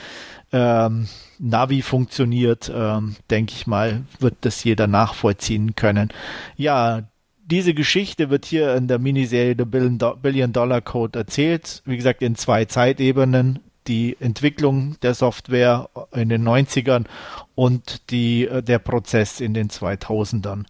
ähm, 0.54 1.08
Navi 1.40 1.82
funktioniert, 1.82 2.72
ähm, 2.74 3.16
denke 3.30 3.54
ich 3.56 3.68
mal, 3.68 4.04
wird 4.20 4.36
das 4.42 4.64
jeder 4.64 4.88
nachvollziehen 4.88 5.76
können. 5.76 6.10
Ja, 6.56 7.04
diese 7.46 7.74
Geschichte 7.74 8.30
wird 8.30 8.46
hier 8.46 8.76
in 8.76 8.88
der 8.88 9.00
Miniserie 9.00 9.56
The 9.58 9.66
Billion 9.66 10.54
Dollar 10.54 10.82
Code 10.82 11.20
erzählt. 11.20 11.82
Wie 11.86 11.98
gesagt, 11.98 12.22
in 12.22 12.36
zwei 12.36 12.66
Zeitebenen. 12.66 13.60
Die 13.88 14.16
Entwicklung 14.20 14.96
der 15.02 15.16
Software 15.16 15.90
in 16.14 16.30
den 16.30 16.48
90ern 16.48 17.06
und 17.56 18.12
die, 18.12 18.48
äh, 18.48 18.62
der 18.62 18.78
Prozess 18.78 19.42
in 19.42 19.56
den 19.56 19.70
2000ern. 19.70 20.66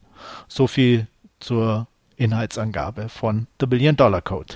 So 0.48 0.66
viel 0.66 1.08
zur 1.42 1.88
Inhaltsangabe 2.22 3.10
von 3.10 3.48
The 3.60 3.66
Billion 3.66 3.96
Dollar 3.96 4.22
Code. 4.22 4.56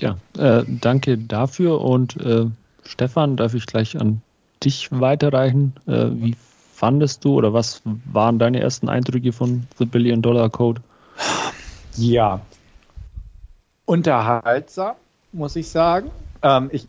Ja, 0.00 0.16
äh, 0.36 0.64
danke 0.66 1.16
dafür 1.16 1.80
und 1.80 2.16
äh, 2.16 2.46
Stefan, 2.82 3.36
darf 3.36 3.54
ich 3.54 3.66
gleich 3.66 3.98
an 3.98 4.20
dich 4.64 4.88
weiterreichen. 4.90 5.74
Äh, 5.86 6.08
wie 6.10 6.36
fandest 6.74 7.24
du 7.24 7.34
oder 7.34 7.52
was 7.52 7.82
waren 7.84 8.38
deine 8.38 8.60
ersten 8.60 8.88
Eindrücke 8.88 9.32
von 9.32 9.68
The 9.78 9.86
Billion 9.86 10.22
Dollar 10.22 10.50
Code? 10.50 10.82
Ja, 11.96 12.40
unterhaltsam, 13.86 14.96
muss 15.32 15.54
ich 15.54 15.68
sagen. 15.68 16.10
Ähm, 16.42 16.68
ich, 16.72 16.88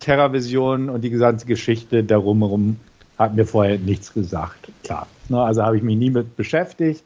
TerraVision 0.00 0.90
und 0.90 1.02
die 1.02 1.10
gesamte 1.10 1.46
Geschichte 1.46 2.02
darum 2.02 2.40
herum 2.40 2.80
hat 3.16 3.34
mir 3.34 3.46
vorher 3.46 3.78
nichts 3.78 4.12
gesagt. 4.12 4.68
Klar. 4.82 5.06
Ne, 5.28 5.40
also 5.40 5.62
habe 5.62 5.76
ich 5.76 5.82
mich 5.84 5.96
nie 5.96 6.10
mit 6.10 6.36
beschäftigt 6.36 7.04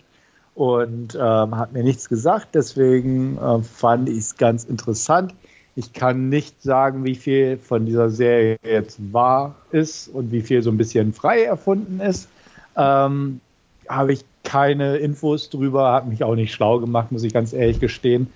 und 0.54 1.14
ähm, 1.14 1.56
hat 1.56 1.72
mir 1.72 1.82
nichts 1.82 2.08
gesagt. 2.08 2.48
Deswegen 2.54 3.38
äh, 3.38 3.62
fand 3.62 4.08
ich 4.08 4.18
es 4.18 4.36
ganz 4.36 4.64
interessant. 4.64 5.34
Ich 5.74 5.92
kann 5.94 6.28
nicht 6.28 6.62
sagen, 6.62 7.04
wie 7.04 7.14
viel 7.14 7.56
von 7.56 7.86
dieser 7.86 8.10
Serie 8.10 8.58
jetzt 8.62 8.98
wahr 9.12 9.54
ist 9.70 10.08
und 10.08 10.30
wie 10.30 10.42
viel 10.42 10.62
so 10.62 10.70
ein 10.70 10.76
bisschen 10.76 11.14
frei 11.14 11.44
erfunden 11.44 12.00
ist. 12.00 12.28
Ähm, 12.76 13.40
Habe 13.88 14.12
ich 14.12 14.24
keine 14.44 14.96
Infos 14.96 15.48
drüber, 15.48 15.92
hat 15.92 16.06
mich 16.06 16.24
auch 16.24 16.34
nicht 16.34 16.52
schlau 16.52 16.78
gemacht, 16.78 17.10
muss 17.10 17.22
ich 17.22 17.32
ganz 17.32 17.52
ehrlich 17.52 17.80
gestehen. 17.80 18.26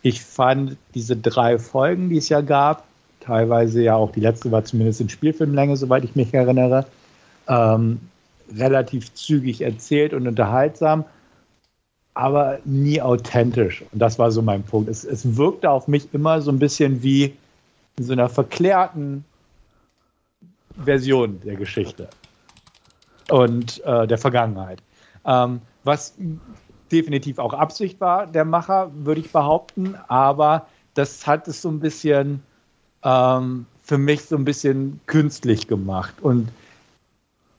Ich 0.00 0.22
fand 0.22 0.76
diese 0.94 1.16
drei 1.16 1.58
Folgen, 1.58 2.08
die 2.08 2.18
es 2.18 2.28
ja 2.28 2.40
gab, 2.40 2.84
teilweise 3.20 3.82
ja 3.82 3.96
auch 3.96 4.12
die 4.12 4.20
letzte 4.20 4.50
war 4.52 4.64
zumindest 4.64 5.00
in 5.00 5.08
Spielfilmlänge, 5.08 5.76
soweit 5.76 6.04
ich 6.04 6.14
mich 6.14 6.32
erinnere, 6.32 6.86
ähm, 7.48 8.00
relativ 8.56 9.12
zügig 9.14 9.62
erzählt 9.62 10.14
und 10.14 10.26
unterhaltsam 10.26 11.04
aber 12.16 12.60
nie 12.64 13.00
authentisch. 13.02 13.84
Und 13.92 13.98
das 13.98 14.18
war 14.18 14.30
so 14.30 14.40
mein 14.40 14.62
Punkt. 14.62 14.88
Es, 14.88 15.04
es 15.04 15.36
wirkte 15.36 15.70
auf 15.70 15.86
mich 15.86 16.08
immer 16.14 16.40
so 16.40 16.50
ein 16.50 16.58
bisschen 16.58 17.02
wie 17.02 17.36
in 17.98 18.04
so 18.04 18.12
einer 18.14 18.30
verklärten 18.30 19.24
Version 20.82 21.40
der 21.44 21.56
Geschichte 21.56 22.08
und 23.30 23.84
äh, 23.84 24.06
der 24.06 24.16
Vergangenheit. 24.16 24.82
Ähm, 25.26 25.60
was 25.84 26.14
definitiv 26.90 27.38
auch 27.38 27.52
Absicht 27.52 28.00
war, 28.00 28.26
der 28.26 28.46
Macher, 28.46 28.90
würde 28.94 29.20
ich 29.20 29.30
behaupten, 29.30 29.94
aber 30.08 30.68
das 30.94 31.26
hat 31.26 31.46
es 31.48 31.60
so 31.60 31.68
ein 31.68 31.80
bisschen 31.80 32.42
ähm, 33.02 33.66
für 33.82 33.98
mich 33.98 34.22
so 34.24 34.36
ein 34.36 34.46
bisschen 34.46 35.00
künstlich 35.06 35.68
gemacht. 35.68 36.14
Und 36.22 36.48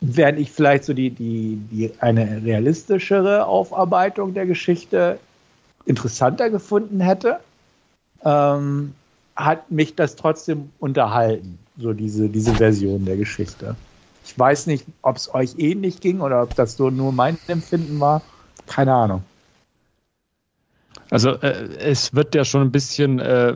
während 0.02 0.40
ich 0.40 0.52
vielleicht 0.52 0.84
so 0.84 0.94
die, 0.94 1.10
die, 1.10 1.60
die 1.72 1.92
eine 2.00 2.44
realistischere 2.44 3.46
Aufarbeitung 3.46 4.34
der 4.34 4.46
Geschichte 4.46 5.20
interessanter 5.86 6.50
gefunden 6.50 7.00
hätte, 7.00 7.40
ähm, 8.24 8.94
hat 9.36 9.72
mich 9.72 9.96
das 9.96 10.16
trotzdem 10.16 10.70
unterhalten, 10.80 11.60
so 11.78 11.94
diese, 11.94 12.30
diese 12.30 12.56
Version 12.56 13.06
der 13.06 13.18
Geschichte. 13.18 13.76
Ich 14.26 14.38
weiß 14.38 14.68
nicht, 14.68 14.86
ob 15.04 15.16
es 15.16 15.34
euch 15.34 15.56
ähnlich 15.58 16.02
ging 16.02 16.20
oder 16.20 16.44
ob 16.44 16.56
das 16.56 16.76
so 16.76 16.90
nur 16.90 17.12
mein 17.12 17.38
Empfinden 17.48 18.00
war. 18.00 18.22
Keine 18.66 18.94
Ahnung. 18.94 19.24
Also 21.10 21.32
äh, 21.32 21.70
es 21.78 22.14
wird 22.14 22.36
ja 22.36 22.44
schon 22.44 22.62
ein 22.62 22.72
bisschen 22.72 23.20
äh, 23.20 23.56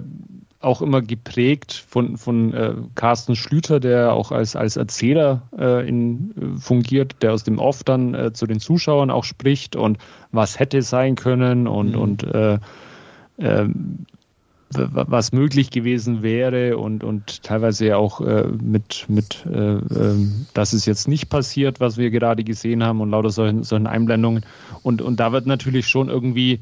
auch 0.62 0.82
immer 0.82 1.02
geprägt 1.02 1.84
von, 1.88 2.18
von 2.18 2.54
äh, 2.54 2.74
Carsten 2.96 3.36
Schlüter, 3.36 3.80
der 3.80 4.14
auch 4.14 4.32
als, 4.32 4.56
als 4.56 4.78
Erzähler 4.78 5.44
äh, 5.58 5.88
in, 5.88 6.34
äh, 6.38 6.60
fungiert, 6.60 7.16
der 7.22 7.34
aus 7.34 7.44
dem 7.44 7.60
Off 7.60 7.84
dann 7.84 8.14
äh, 8.14 8.34
zu 8.34 8.46
den 8.46 8.60
Zuschauern 8.60 9.10
auch 9.10 9.24
spricht 9.24 9.76
und 9.76 9.98
was 10.32 10.60
hätte 10.60 10.82
sein 10.82 11.16
können 11.16 11.68
und, 11.68 11.96
mhm. 11.96 12.02
und 12.02 12.24
äh, 12.24 12.60
ähm, 13.40 14.06
was 14.74 15.34
möglich 15.34 15.70
gewesen 15.70 16.24
wäre 16.24 16.78
und, 16.78 17.04
und 17.04 17.44
teilweise 17.44 17.98
auch 17.98 18.22
äh, 18.22 18.48
mit, 18.48 19.06
mit 19.10 19.46
äh, 19.46 19.74
äh, 19.76 20.28
das 20.54 20.74
ist 20.74 20.86
jetzt 20.86 21.08
nicht 21.08 21.30
passiert, 21.30 21.80
was 21.80 21.98
wir 21.98 22.10
gerade 22.10 22.44
gesehen 22.44 22.84
haben 22.84 23.02
und 23.02 23.12
lauter 23.12 23.32
solchen, 23.32 23.64
solchen 23.64 23.88
Einblendungen. 23.88 24.46
Und, 24.82 25.02
und 25.02 25.20
da 25.20 25.34
wird 25.34 25.46
natürlich 25.46 25.88
schon 25.88 26.08
irgendwie 26.08 26.62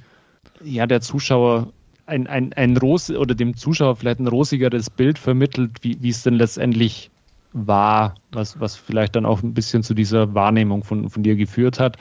ja 0.63 0.87
der 0.87 1.01
Zuschauer 1.01 1.71
ein, 2.09 2.27
ein, 2.27 2.53
ein 2.53 2.75
Ros 2.77 3.09
oder 3.09 3.35
dem 3.35 3.55
Zuschauer 3.55 3.95
vielleicht 3.95 4.19
ein 4.19 4.27
rosigeres 4.27 4.89
Bild 4.89 5.17
vermittelt, 5.17 5.77
wie, 5.81 6.01
wie 6.01 6.09
es 6.09 6.23
denn 6.23 6.35
letztendlich 6.35 7.11
war, 7.53 8.15
was, 8.31 8.59
was 8.59 8.75
vielleicht 8.75 9.15
dann 9.15 9.25
auch 9.25 9.41
ein 9.41 9.53
bisschen 9.53 9.83
zu 9.83 9.93
dieser 9.93 10.33
Wahrnehmung 10.33 10.83
von, 10.83 11.09
von 11.09 11.23
dir 11.23 11.35
geführt 11.35 11.79
hat. 11.79 11.97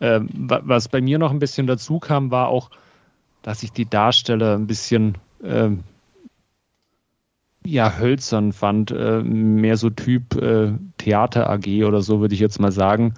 Ähm, 0.00 0.28
was 0.32 0.88
bei 0.88 1.00
mir 1.00 1.18
noch 1.18 1.30
ein 1.30 1.38
bisschen 1.38 1.66
dazu 1.66 1.98
kam, 1.98 2.30
war 2.30 2.48
auch, 2.48 2.70
dass 3.42 3.62
ich 3.62 3.72
die 3.72 3.88
Darsteller 3.88 4.54
ein 4.54 4.66
bisschen 4.66 5.16
ähm, 5.42 5.84
ja, 7.64 7.98
hölzern 7.98 8.52
fand, 8.52 8.90
äh, 8.90 9.22
mehr 9.22 9.76
so 9.76 9.90
Typ 9.90 10.36
äh, 10.36 10.72
Theater 10.98 11.50
AG 11.50 11.84
oder 11.84 12.00
so, 12.00 12.20
würde 12.20 12.34
ich 12.34 12.40
jetzt 12.40 12.60
mal 12.60 12.72
sagen. 12.72 13.14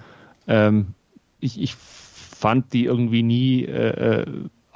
Ähm, 0.47 0.95
ich, 1.39 1.61
ich 1.61 1.75
fand 1.75 2.73
die 2.73 2.85
irgendwie 2.85 3.23
nie 3.23 3.65
äh, 3.65 4.21
äh 4.21 4.25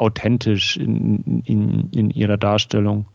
authentisch 0.04 0.78
in, 0.78 1.44
in, 1.46 1.90
in 1.92 2.10
ihrer 2.12 2.38
Darstellung. 2.38 3.06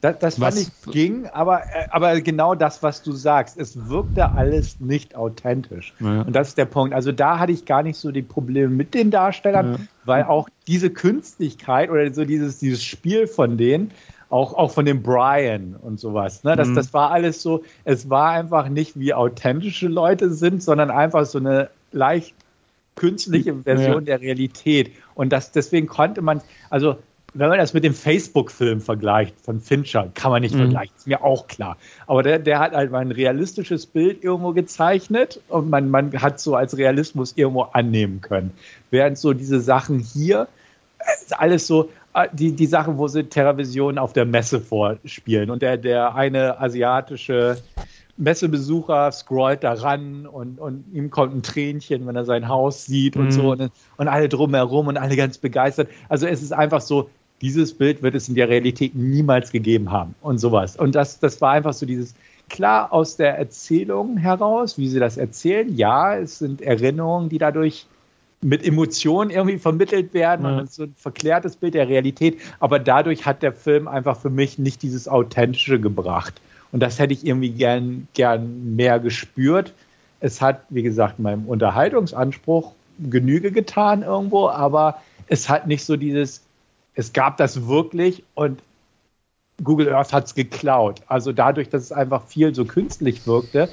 Das, 0.00 0.18
das 0.18 0.38
fand 0.38 0.58
ich 0.58 0.92
ging, 0.92 1.26
aber, 1.32 1.62
äh, 1.62 1.88
aber 1.90 2.20
genau 2.20 2.54
das, 2.54 2.82
was 2.82 3.02
du 3.02 3.12
sagst, 3.12 3.56
es 3.56 3.88
wirkte 3.88 4.32
alles 4.32 4.78
nicht 4.78 5.16
authentisch. 5.16 5.94
Ja. 5.98 6.20
Und 6.22 6.36
das 6.36 6.48
ist 6.48 6.58
der 6.58 6.66
Punkt. 6.66 6.94
Also 6.94 7.10
da 7.10 7.38
hatte 7.38 7.52
ich 7.52 7.64
gar 7.64 7.82
nicht 7.82 7.96
so 7.96 8.10
die 8.10 8.20
Probleme 8.20 8.68
mit 8.68 8.92
den 8.92 9.10
Darstellern, 9.10 9.72
ja. 9.72 9.78
weil 10.04 10.24
auch 10.24 10.50
diese 10.66 10.90
Künstlichkeit 10.90 11.88
oder 11.88 12.12
so 12.12 12.26
dieses, 12.26 12.58
dieses 12.58 12.84
Spiel 12.84 13.26
von 13.26 13.56
denen, 13.56 13.92
auch, 14.28 14.52
auch 14.52 14.72
von 14.72 14.84
dem 14.84 15.02
Brian 15.02 15.74
und 15.80 15.98
sowas, 15.98 16.44
ne? 16.44 16.54
das, 16.54 16.68
mhm. 16.68 16.74
das 16.74 16.92
war 16.92 17.10
alles 17.10 17.40
so, 17.40 17.62
es 17.84 18.10
war 18.10 18.32
einfach 18.32 18.68
nicht 18.68 18.98
wie 18.98 19.14
authentische 19.14 19.88
Leute 19.88 20.30
sind, 20.30 20.62
sondern 20.62 20.90
einfach 20.90 21.24
so 21.24 21.38
eine 21.38 21.70
leicht 21.92 22.34
künstliche 22.94 23.54
Version 23.54 24.06
ja. 24.06 24.16
der 24.16 24.20
Realität. 24.20 24.92
Und 25.14 25.32
das, 25.32 25.52
deswegen 25.52 25.86
konnte 25.86 26.22
man, 26.22 26.40
also 26.70 26.96
wenn 27.34 27.48
man 27.48 27.58
das 27.58 27.74
mit 27.74 27.82
dem 27.82 27.94
Facebook-Film 27.94 28.80
vergleicht 28.80 29.40
von 29.40 29.60
Fincher, 29.60 30.10
kann 30.14 30.30
man 30.30 30.42
nicht 30.42 30.54
mhm. 30.54 30.60
vergleichen, 30.60 30.94
ist 30.96 31.06
mir 31.06 31.24
auch 31.24 31.48
klar. 31.48 31.76
Aber 32.06 32.22
der, 32.22 32.38
der 32.38 32.60
hat 32.60 32.72
halt 32.72 32.92
mal 32.92 33.00
ein 33.00 33.10
realistisches 33.10 33.86
Bild 33.86 34.22
irgendwo 34.22 34.52
gezeichnet 34.52 35.40
und 35.48 35.68
man, 35.68 35.90
man 35.90 36.12
hat 36.22 36.38
so 36.38 36.54
als 36.54 36.76
Realismus 36.76 37.32
irgendwo 37.36 37.62
annehmen 37.62 38.20
können. 38.20 38.52
Während 38.90 39.18
so 39.18 39.32
diese 39.32 39.60
Sachen 39.60 39.98
hier, 39.98 40.46
ist 41.20 41.38
alles 41.38 41.66
so, 41.66 41.90
äh, 42.14 42.28
die, 42.32 42.52
die 42.52 42.66
Sachen, 42.66 42.98
wo 42.98 43.08
sie 43.08 43.24
Terravision 43.24 43.98
auf 43.98 44.12
der 44.12 44.24
Messe 44.24 44.60
vorspielen 44.60 45.50
und 45.50 45.62
der, 45.62 45.76
der 45.76 46.14
eine 46.14 46.60
asiatische 46.60 47.58
Messebesucher 48.16 49.10
scrollt 49.12 49.64
da 49.64 49.72
ran 49.72 50.26
und, 50.26 50.60
und 50.60 50.84
ihm 50.92 51.10
kommt 51.10 51.34
ein 51.34 51.42
Tränchen, 51.42 52.06
wenn 52.06 52.14
er 52.14 52.24
sein 52.24 52.48
Haus 52.48 52.86
sieht 52.86 53.16
und 53.16 53.26
mhm. 53.26 53.30
so 53.30 53.52
und, 53.52 53.70
und 53.96 54.08
alle 54.08 54.28
drumherum 54.28 54.86
und 54.86 54.96
alle 54.96 55.16
ganz 55.16 55.38
begeistert. 55.38 55.88
Also 56.08 56.26
es 56.26 56.42
ist 56.42 56.52
einfach 56.52 56.80
so, 56.80 57.10
dieses 57.40 57.74
Bild 57.74 58.02
wird 58.02 58.14
es 58.14 58.28
in 58.28 58.36
der 58.36 58.48
Realität 58.48 58.94
niemals 58.94 59.50
gegeben 59.50 59.90
haben 59.90 60.14
und 60.22 60.38
sowas. 60.38 60.76
Und 60.76 60.94
das, 60.94 61.18
das 61.18 61.40
war 61.40 61.52
einfach 61.52 61.72
so 61.72 61.86
dieses, 61.86 62.14
klar 62.48 62.92
aus 62.92 63.16
der 63.16 63.38
Erzählung 63.38 64.16
heraus, 64.16 64.78
wie 64.78 64.88
sie 64.88 65.00
das 65.00 65.16
erzählen, 65.16 65.74
ja, 65.76 66.16
es 66.16 66.38
sind 66.38 66.62
Erinnerungen, 66.62 67.28
die 67.28 67.38
dadurch 67.38 67.86
mit 68.42 68.64
Emotionen 68.64 69.30
irgendwie 69.30 69.58
vermittelt 69.58 70.12
werden 70.12 70.44
ja. 70.44 70.58
und 70.58 70.70
so 70.70 70.82
ein 70.84 70.94
verklärtes 70.96 71.56
Bild 71.56 71.74
der 71.74 71.88
Realität. 71.88 72.38
Aber 72.60 72.78
dadurch 72.78 73.24
hat 73.24 73.42
der 73.42 73.52
Film 73.52 73.88
einfach 73.88 74.20
für 74.20 74.28
mich 74.30 74.58
nicht 74.58 74.82
dieses 74.82 75.08
Authentische 75.08 75.80
gebracht. 75.80 76.40
Und 76.74 76.80
das 76.80 76.98
hätte 76.98 77.12
ich 77.14 77.24
irgendwie 77.24 77.50
gern, 77.50 78.08
gern 78.14 78.74
mehr 78.74 78.98
gespürt. 78.98 79.72
Es 80.18 80.42
hat, 80.42 80.62
wie 80.70 80.82
gesagt, 80.82 81.20
meinem 81.20 81.46
Unterhaltungsanspruch 81.46 82.72
Genüge 82.98 83.52
getan 83.52 84.02
irgendwo, 84.02 84.48
aber 84.48 85.00
es 85.28 85.48
hat 85.48 85.68
nicht 85.68 85.84
so 85.84 85.96
dieses, 85.96 86.42
es 86.96 87.12
gab 87.12 87.36
das 87.36 87.68
wirklich 87.68 88.24
und 88.34 88.60
Google 89.62 89.94
Earth 89.94 90.12
hat 90.12 90.24
es 90.24 90.34
geklaut. 90.34 91.00
Also 91.06 91.30
dadurch, 91.30 91.68
dass 91.68 91.80
es 91.80 91.92
einfach 91.92 92.26
viel 92.26 92.52
so 92.56 92.64
künstlich 92.64 93.24
wirkte, 93.24 93.68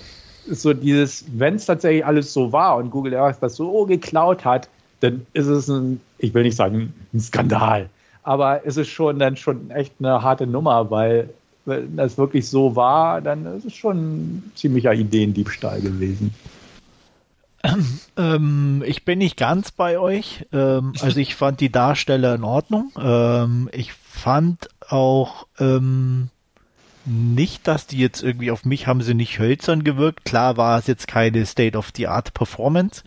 ist 0.45 0.61
so 0.61 0.76
dieses, 0.76 1.26
wenn 1.34 1.56
es 1.56 1.65
tatsächlich 1.65 2.06
alles 2.06 2.32
so 2.32 2.52
war 2.52 2.76
und 2.76 2.91
Google 2.91 3.15
Earth 3.15 3.38
das 3.41 3.56
so 3.56 3.88
geklaut 3.88 4.45
hat, 4.45 4.69
dann 4.99 5.26
ist 5.34 5.48
es 5.48 5.68
ein, 5.69 6.02
ich 6.19 6.36
will 6.36 6.44
nicht 6.44 6.56
sagen, 6.56 6.94
ein 7.15 7.19
Skandal. 7.19 7.90
Aber 8.22 8.64
es 8.64 8.78
ist 8.78 8.90
schon 8.90 9.18
dann 9.18 9.38
schon 9.38 9.72
echt 9.72 9.95
eine 9.98 10.22
harte 10.22 10.45
Nummer, 10.45 10.91
weil 10.91 11.32
wenn 11.66 11.96
das 11.96 12.18
wirklich 12.18 12.50
so 12.50 12.76
war, 12.76 13.22
dann 13.22 13.46
ist 13.46 13.66
es 13.66 13.76
schon 13.76 13.98
ein 13.98 14.52
ziemlicher 14.56 14.94
Ideendiebstahl 14.94 15.82
gewesen. 15.82 16.34
Ähm, 18.18 18.84
ich 18.86 19.06
bin 19.06 19.20
nicht 19.20 19.38
ganz 19.38 19.72
bei 19.72 20.00
euch. 20.00 20.46
Ähm, 20.52 20.94
also 21.02 21.20
ich 21.20 21.36
fand 21.36 21.60
die 21.60 21.72
Darsteller 21.72 22.36
in 22.36 22.44
Ordnung. 22.44 22.92
Ähm, 23.00 23.70
ich 23.72 23.94
fand 23.94 24.70
auch 24.88 25.48
ähm, 25.60 26.30
nicht, 27.06 27.68
dass 27.68 27.88
die 27.88 27.98
jetzt 27.98 28.24
irgendwie 28.24 28.52
auf 28.52 28.66
mich 28.66 28.88
haben 28.88 29.02
sie 29.02 29.14
nicht 29.14 29.40
hölzern 29.40 29.84
gewirkt. 29.84 30.26
Klar 30.26 30.58
war 30.58 30.78
es 30.78 30.88
jetzt 30.88 31.08
keine 31.08 31.46
State-of-the-Art-Performance. 31.46 33.04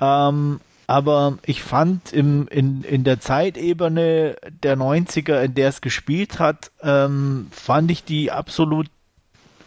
Ähm, 0.00 0.60
aber 0.88 1.36
ich 1.44 1.62
fand 1.62 2.14
im, 2.14 2.48
in, 2.48 2.82
in 2.82 3.04
der 3.04 3.20
Zeitebene 3.20 4.36
der 4.62 4.76
90er, 4.76 5.42
in 5.42 5.54
der 5.54 5.68
es 5.68 5.82
gespielt 5.82 6.38
hat, 6.38 6.70
ähm, 6.82 7.48
fand 7.50 7.90
ich 7.90 8.04
die 8.04 8.32
absolut 8.32 8.86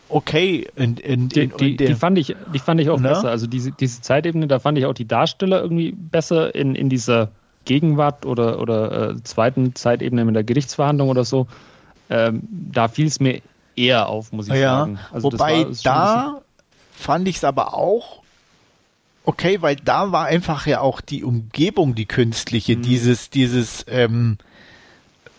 okay. 0.10 0.68
In, 0.76 0.98
in, 0.98 1.30
die, 1.30 1.42
in, 1.42 1.58
die, 1.58 1.78
die, 1.78 1.94
fand 1.94 2.18
ich, 2.18 2.36
die 2.52 2.58
fand 2.58 2.82
ich 2.82 2.90
auch 2.90 3.00
ne? 3.00 3.10
besser. 3.10 3.30
Also 3.30 3.46
diese, 3.46 3.72
diese 3.72 4.02
Zeitebene, 4.02 4.48
da 4.48 4.58
fand 4.58 4.80
ich 4.80 4.88
auch 4.88 4.96
die 4.96 5.08
Darsteller 5.08 5.62
irgendwie 5.62 5.92
besser 5.92 6.56
in, 6.56 6.74
in 6.74 6.90
dieser 6.90 7.30
Gegenwart 7.66 8.26
oder, 8.26 8.60
oder 8.60 9.12
äh, 9.12 9.24
zweiten 9.24 9.76
Zeitebene 9.76 10.26
mit 10.26 10.36
der 10.36 10.44
Gerichtsverhandlung 10.44 11.10
oder 11.10 11.24
so. 11.24 11.46
Ähm, 12.10 12.42
da 12.50 12.88
fiel 12.88 13.06
es 13.06 13.20
mir 13.20 13.44
eher 13.76 14.10
auf, 14.10 14.32
muss 14.32 14.48
ich 14.48 14.56
ja, 14.56 14.80
sagen. 14.80 15.00
Also 15.14 15.32
wobei 15.32 15.68
da 15.84 16.42
fand 16.92 17.28
ich 17.28 17.36
es 17.38 17.44
aber 17.44 17.76
auch 17.76 18.21
okay, 19.24 19.62
weil 19.62 19.76
da 19.76 20.12
war 20.12 20.26
einfach 20.26 20.66
ja 20.68 20.82
auch 20.82 21.02
die 21.02 21.24
Umgebung 21.24 21.96
die 21.96 22.06
künstliche, 22.06 22.78
mhm. 22.78 22.82
dieses, 22.82 23.30
dieses, 23.30 23.86
ähm, 23.88 24.38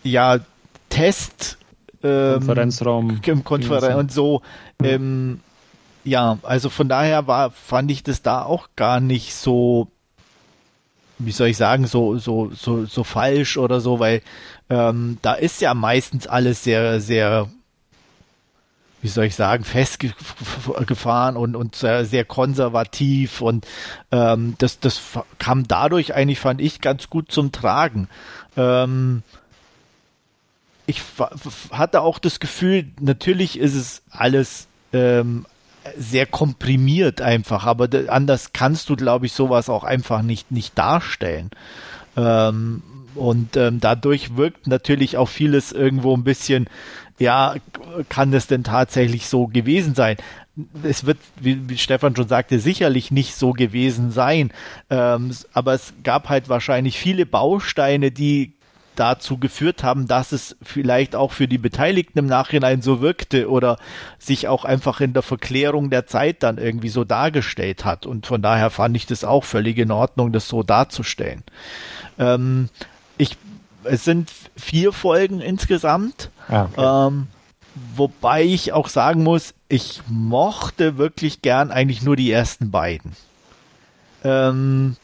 ja, 0.03 0.39
Test, 0.89 1.57
ähm, 2.03 2.33
Konferenzraum. 2.35 3.21
Konferenz 3.43 3.95
und 3.95 4.11
so. 4.11 4.41
Ähm, 4.81 5.39
ja, 6.03 6.37
also 6.43 6.69
von 6.69 6.89
daher 6.89 7.27
war, 7.27 7.51
fand 7.51 7.89
ich 7.89 8.03
das 8.03 8.21
da 8.21 8.43
auch 8.43 8.69
gar 8.75 8.99
nicht 8.99 9.33
so, 9.33 9.87
wie 11.17 11.31
soll 11.31 11.47
ich 11.47 11.57
sagen, 11.57 11.87
so, 11.87 12.17
so, 12.17 12.51
so, 12.53 12.85
so 12.85 13.03
falsch 13.03 13.57
oder 13.57 13.79
so, 13.79 13.99
weil 13.99 14.21
ähm, 14.69 15.17
da 15.21 15.33
ist 15.33 15.61
ja 15.61 15.73
meistens 15.73 16.27
alles 16.27 16.63
sehr, 16.63 16.99
sehr 16.99 17.49
wie 19.03 19.09
soll 19.09 19.25
ich 19.25 19.35
sagen, 19.35 19.65
festgefahren 19.65 21.35
und, 21.35 21.55
und 21.55 21.75
sehr, 21.75 22.05
sehr 22.05 22.23
konservativ 22.23 23.41
und 23.41 23.67
ähm, 24.11 24.55
das, 24.57 24.79
das 24.79 25.01
kam 25.39 25.67
dadurch 25.67 26.15
eigentlich, 26.15 26.39
fand 26.39 26.61
ich, 26.61 26.79
ganz 26.79 27.09
gut 27.09 27.29
zum 27.29 27.51
Tragen. 27.51 28.07
Ähm, 28.55 29.21
ich 30.85 31.01
hatte 31.71 32.01
auch 32.01 32.17
das 32.17 32.39
Gefühl, 32.39 32.85
natürlich 32.99 33.59
ist 33.59 33.75
es 33.75 34.01
alles 34.09 34.67
ähm, 34.93 35.45
sehr 35.97 36.25
komprimiert 36.25 37.19
einfach, 37.19 37.65
aber 37.65 37.89
anders 38.07 38.53
kannst 38.53 38.89
du, 38.89 38.95
glaube 38.95 39.25
ich, 39.25 39.33
sowas 39.33 39.69
auch 39.69 39.83
einfach 39.83 40.21
nicht, 40.21 40.49
nicht 40.49 40.77
darstellen. 40.77 41.51
Ähm, 42.15 42.81
und 43.15 43.57
ähm, 43.57 43.79
dadurch 43.79 44.37
wirkt 44.37 44.67
natürlich 44.67 45.17
auch 45.17 45.29
vieles 45.29 45.71
irgendwo 45.71 46.15
ein 46.15 46.23
bisschen, 46.23 46.67
ja, 47.19 47.55
kann 48.09 48.33
es 48.33 48.47
denn 48.47 48.63
tatsächlich 48.63 49.27
so 49.27 49.47
gewesen 49.47 49.95
sein? 49.95 50.17
Es 50.83 51.05
wird, 51.05 51.17
wie, 51.39 51.69
wie 51.69 51.77
Stefan 51.77 52.15
schon 52.15 52.27
sagte, 52.27 52.59
sicherlich 52.59 53.11
nicht 53.11 53.35
so 53.35 53.51
gewesen 53.51 54.11
sein. 54.11 54.51
Ähm, 54.89 55.31
aber 55.53 55.73
es 55.73 55.93
gab 56.03 56.29
halt 56.29 56.49
wahrscheinlich 56.49 56.97
viele 56.97 57.25
Bausteine, 57.25 58.11
die 58.11 58.53
dazu 58.95 59.37
geführt 59.37 59.83
haben, 59.83 60.07
dass 60.07 60.31
es 60.31 60.55
vielleicht 60.61 61.15
auch 61.15 61.31
für 61.31 61.47
die 61.47 61.57
Beteiligten 61.57 62.19
im 62.19 62.27
Nachhinein 62.27 62.81
so 62.81 63.01
wirkte 63.01 63.49
oder 63.49 63.77
sich 64.19 64.47
auch 64.47 64.65
einfach 64.65 65.01
in 65.01 65.13
der 65.13 65.23
Verklärung 65.23 65.89
der 65.89 66.05
Zeit 66.05 66.43
dann 66.43 66.57
irgendwie 66.57 66.89
so 66.89 67.03
dargestellt 67.03 67.85
hat. 67.85 68.05
Und 68.05 68.27
von 68.27 68.41
daher 68.41 68.69
fand 68.69 68.95
ich 68.95 69.05
das 69.05 69.23
auch 69.23 69.43
völlig 69.43 69.77
in 69.77 69.91
Ordnung, 69.91 70.31
das 70.31 70.47
so 70.47 70.63
darzustellen. 70.63 71.43
Ähm, 72.19 72.69
ich, 73.17 73.37
es 73.85 74.03
sind 74.03 74.31
vier 74.55 74.91
Folgen 74.91 75.41
insgesamt. 75.41 76.29
Ah, 76.47 76.65
okay. 76.65 77.07
ähm, 77.07 77.27
wobei 77.95 78.43
ich 78.43 78.73
auch 78.73 78.87
sagen 78.87 79.23
muss, 79.23 79.53
ich 79.69 80.01
mochte 80.07 80.97
wirklich 80.97 81.41
gern 81.41 81.71
eigentlich 81.71 82.01
nur 82.01 82.15
die 82.15 82.31
ersten 82.31 82.71
beiden. 82.71 83.13
Ähm, 84.23 84.95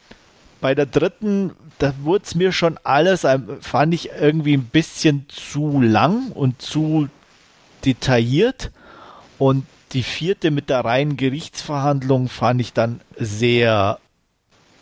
bei 0.62 0.76
der 0.76 0.86
dritten 0.86 1.52
da 1.80 1.94
wurde 2.04 2.26
es 2.26 2.36
mir 2.36 2.52
schon 2.52 2.78
alles, 2.84 3.26
fand 3.62 3.94
ich 3.94 4.12
irgendwie 4.12 4.56
ein 4.56 4.66
bisschen 4.66 5.26
zu 5.30 5.82
lang 5.82 6.32
und 6.32 6.62
zu 6.62 7.08
detailliert. 7.86 8.72
Und 9.38 9.66
die 9.94 10.04
vierte 10.04 10.52
mit 10.52 10.70
der 10.70 10.84
reinen 10.84 11.16
Gerichtsverhandlung 11.18 12.28
fand 12.28 12.60
ich 12.62 12.74
dann 12.74 13.00
sehr 13.18 14.00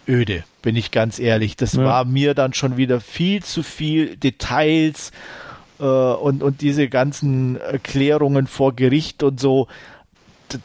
öde, 0.08 0.44
bin 0.68 0.76
ich 0.76 0.92
ganz 0.92 1.18
ehrlich. 1.18 1.56
Das 1.56 1.76
ja. 1.76 1.86
war 1.86 2.04
mir 2.04 2.34
dann 2.34 2.52
schon 2.52 2.76
wieder 2.76 3.00
viel 3.00 3.42
zu 3.42 3.64
viel 3.64 4.18
Details 4.18 5.14
äh, 5.80 5.84
und, 5.86 6.44
und 6.44 6.60
diese 6.60 6.90
ganzen 6.90 7.56
Erklärungen 7.56 8.48
vor 8.48 8.76
Gericht 8.76 9.24
und 9.24 9.40
so 9.40 9.70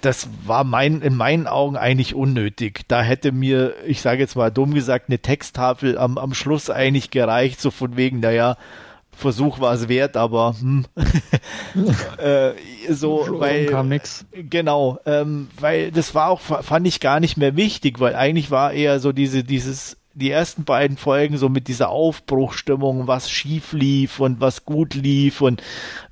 das 0.01 0.29
war 0.45 0.65
mein, 0.65 1.03
in 1.03 1.15
meinen 1.15 1.47
Augen 1.47 1.77
eigentlich 1.77 2.17
unnötig. 2.17 2.81
Da 2.89 3.03
hätte 3.03 3.31
mir, 3.31 3.75
ich 3.87 4.01
sage 4.01 4.19
jetzt 4.19 4.35
mal 4.35 4.51
dumm 4.51 4.75
gesagt, 4.75 5.05
eine 5.09 5.21
Texttafel 5.21 5.97
am, 5.97 6.19
am 6.19 6.35
Schluss 6.35 6.69
eigentlich 6.69 7.13
gereicht, 7.13 7.61
so 7.61 7.71
von 7.71 7.97
wegen, 7.97 8.19
naja, 8.19 8.57
Versuch 9.23 9.61
war 9.61 9.73
es 9.73 9.89
wert, 9.89 10.17
aber 10.17 10.55
hm. 10.61 10.85
äh, 12.19 12.53
so, 12.91 13.27
weil 13.31 13.67
kam 13.67 13.89
nix. 13.89 14.27
genau, 14.33 14.99
ähm, 15.07 15.49
weil 15.59 15.91
das 15.91 16.15
war 16.15 16.29
auch 16.29 16.41
fand 16.41 16.87
ich 16.87 17.01
gar 17.01 17.21
nicht 17.21 17.37
mehr 17.37 17.57
wichtig, 17.57 18.01
weil 18.01 18.15
eigentlich 18.15 18.51
war 18.51 18.73
eher 18.73 19.01
so 19.01 19.13
diese 19.13 19.45
dieses 19.45 19.97
die 20.15 20.31
ersten 20.31 20.65
beiden 20.65 20.97
Folgen 20.97 21.39
so 21.39 21.49
mit 21.49 21.69
dieser 21.69 21.89
Aufbruchstimmung, 21.89 23.07
was 23.07 23.31
schief 23.31 23.73
lief 23.73 24.21
und 24.21 24.41
was 24.41 24.65
gut 24.65 24.95
lief 24.95 25.41
und 25.41 25.63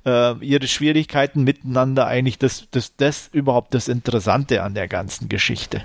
äh, 0.05 0.35
ihre 0.43 0.67
Schwierigkeiten 0.67 1.43
miteinander 1.43 2.07
eigentlich 2.07 2.39
das, 2.39 2.67
das, 2.71 2.95
das 2.95 3.29
überhaupt 3.31 3.73
das 3.73 3.87
Interessante 3.87 4.63
an 4.63 4.73
der 4.73 4.87
ganzen 4.87 5.29
Geschichte. 5.29 5.83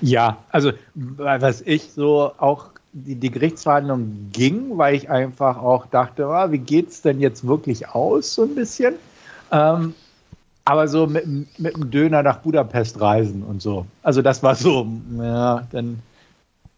Ja, 0.00 0.38
also 0.50 0.72
was 0.94 1.60
ich 1.62 1.92
so 1.92 2.32
auch 2.38 2.71
die, 2.92 3.14
die 3.16 3.30
Gerichtsverhandlung 3.30 4.28
ging, 4.32 4.76
weil 4.78 4.94
ich 4.94 5.10
einfach 5.10 5.56
auch 5.58 5.86
dachte, 5.86 6.26
oh, 6.26 6.50
wie 6.50 6.58
geht's 6.58 7.02
denn 7.02 7.20
jetzt 7.20 7.46
wirklich 7.46 7.88
aus, 7.88 8.34
so 8.34 8.42
ein 8.42 8.54
bisschen. 8.54 8.94
Ähm, 9.50 9.94
aber 10.64 10.86
so 10.88 11.06
mit, 11.06 11.26
mit 11.58 11.76
dem 11.76 11.90
Döner 11.90 12.22
nach 12.22 12.38
Budapest 12.38 13.00
reisen 13.00 13.42
und 13.42 13.60
so. 13.60 13.86
Also 14.02 14.22
das 14.22 14.42
war 14.42 14.54
so, 14.54 14.86
ja, 15.18 15.66
dann 15.72 16.00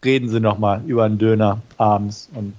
reden 0.03 0.29
sie 0.29 0.39
nochmal 0.39 0.81
über 0.85 1.03
einen 1.03 1.17
Döner 1.17 1.61
abends 1.77 2.29
und 2.33 2.53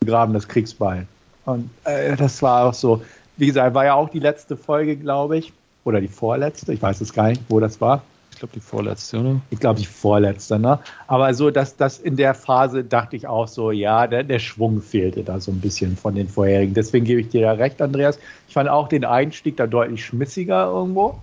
begraben 0.00 0.32
das 0.32 0.48
Kriegsbeil. 0.48 1.06
Und 1.44 1.70
äh, 1.84 2.16
das 2.16 2.40
war 2.42 2.66
auch 2.66 2.74
so, 2.74 3.02
wie 3.36 3.46
gesagt, 3.46 3.74
war 3.74 3.84
ja 3.84 3.94
auch 3.94 4.08
die 4.08 4.18
letzte 4.18 4.56
Folge, 4.56 4.96
glaube 4.96 5.38
ich, 5.38 5.52
oder 5.84 6.00
die 6.00 6.08
vorletzte, 6.08 6.72
ich 6.72 6.82
weiß 6.82 7.00
es 7.00 7.12
gar 7.12 7.28
nicht, 7.28 7.42
wo 7.48 7.60
das 7.60 7.80
war. 7.80 8.02
Ich 8.36 8.40
glaube, 8.40 8.52
die 8.52 8.60
vorletzte, 8.60 9.18
oder? 9.18 9.40
Ich 9.48 9.60
glaube, 9.60 9.80
die 9.80 9.86
vorletzte, 9.86 10.58
ne? 10.58 10.78
Aber 11.06 11.32
so, 11.32 11.50
dass 11.50 11.74
das 11.74 11.98
in 11.98 12.16
der 12.16 12.34
Phase 12.34 12.84
dachte 12.84 13.16
ich 13.16 13.26
auch 13.26 13.48
so, 13.48 13.70
ja, 13.70 14.06
der, 14.06 14.24
der 14.24 14.40
Schwung 14.40 14.82
fehlte 14.82 15.22
da 15.22 15.40
so 15.40 15.50
ein 15.50 15.60
bisschen 15.62 15.96
von 15.96 16.14
den 16.14 16.28
vorherigen. 16.28 16.74
Deswegen 16.74 17.06
gebe 17.06 17.22
ich 17.22 17.30
dir 17.30 17.40
ja 17.40 17.52
recht, 17.52 17.80
Andreas. 17.80 18.18
Ich 18.46 18.52
fand 18.52 18.68
auch 18.68 18.88
den 18.88 19.06
Einstieg 19.06 19.56
da 19.56 19.66
deutlich 19.66 20.04
schmissiger 20.04 20.66
irgendwo. 20.66 21.18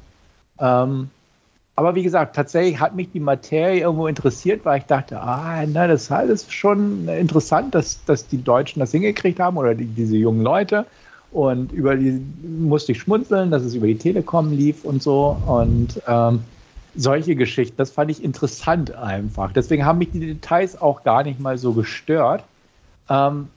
Ähm, 0.59 1.11
aber 1.75 1.93
wie 1.93 2.01
gesagt, 2.01 2.35
tatsächlich 2.35 2.79
hat 2.79 2.95
mich 2.95 3.11
die 3.11 3.19
Materie 3.19 3.81
irgendwo 3.81 4.07
interessiert, 4.07 4.65
weil 4.65 4.79
ich 4.79 4.85
dachte, 4.85 5.21
ah, 5.21 5.63
na, 5.67 5.85
das 5.85 6.09
ist 6.09 6.51
schon 6.51 7.07
interessant, 7.07 7.75
dass, 7.75 8.03
dass 8.05 8.27
die 8.27 8.43
Deutschen 8.43 8.79
das 8.79 8.89
hingekriegt 8.89 9.39
haben 9.39 9.57
oder 9.57 9.75
die, 9.75 9.85
diese 9.85 10.17
jungen 10.17 10.41
Leute. 10.41 10.87
Und 11.31 11.71
über 11.73 11.95
die 11.95 12.19
musste 12.41 12.93
ich 12.93 13.01
schmunzeln, 13.01 13.51
dass 13.51 13.61
es 13.61 13.75
über 13.75 13.85
die 13.85 13.99
Telekom 13.99 14.51
lief 14.51 14.83
und 14.83 15.03
so. 15.03 15.37
Und 15.45 16.01
ähm, 16.07 16.41
solche 16.95 17.35
Geschichten, 17.35 17.77
das 17.77 17.91
fand 17.91 18.11
ich 18.11 18.23
interessant 18.23 18.95
einfach. 18.95 19.51
Deswegen 19.51 19.85
haben 19.85 19.99
mich 19.99 20.11
die 20.11 20.19
Details 20.19 20.79
auch 20.79 21.03
gar 21.03 21.23
nicht 21.23 21.39
mal 21.39 21.57
so 21.57 21.73
gestört. 21.73 22.43
Ähm, 23.09 23.47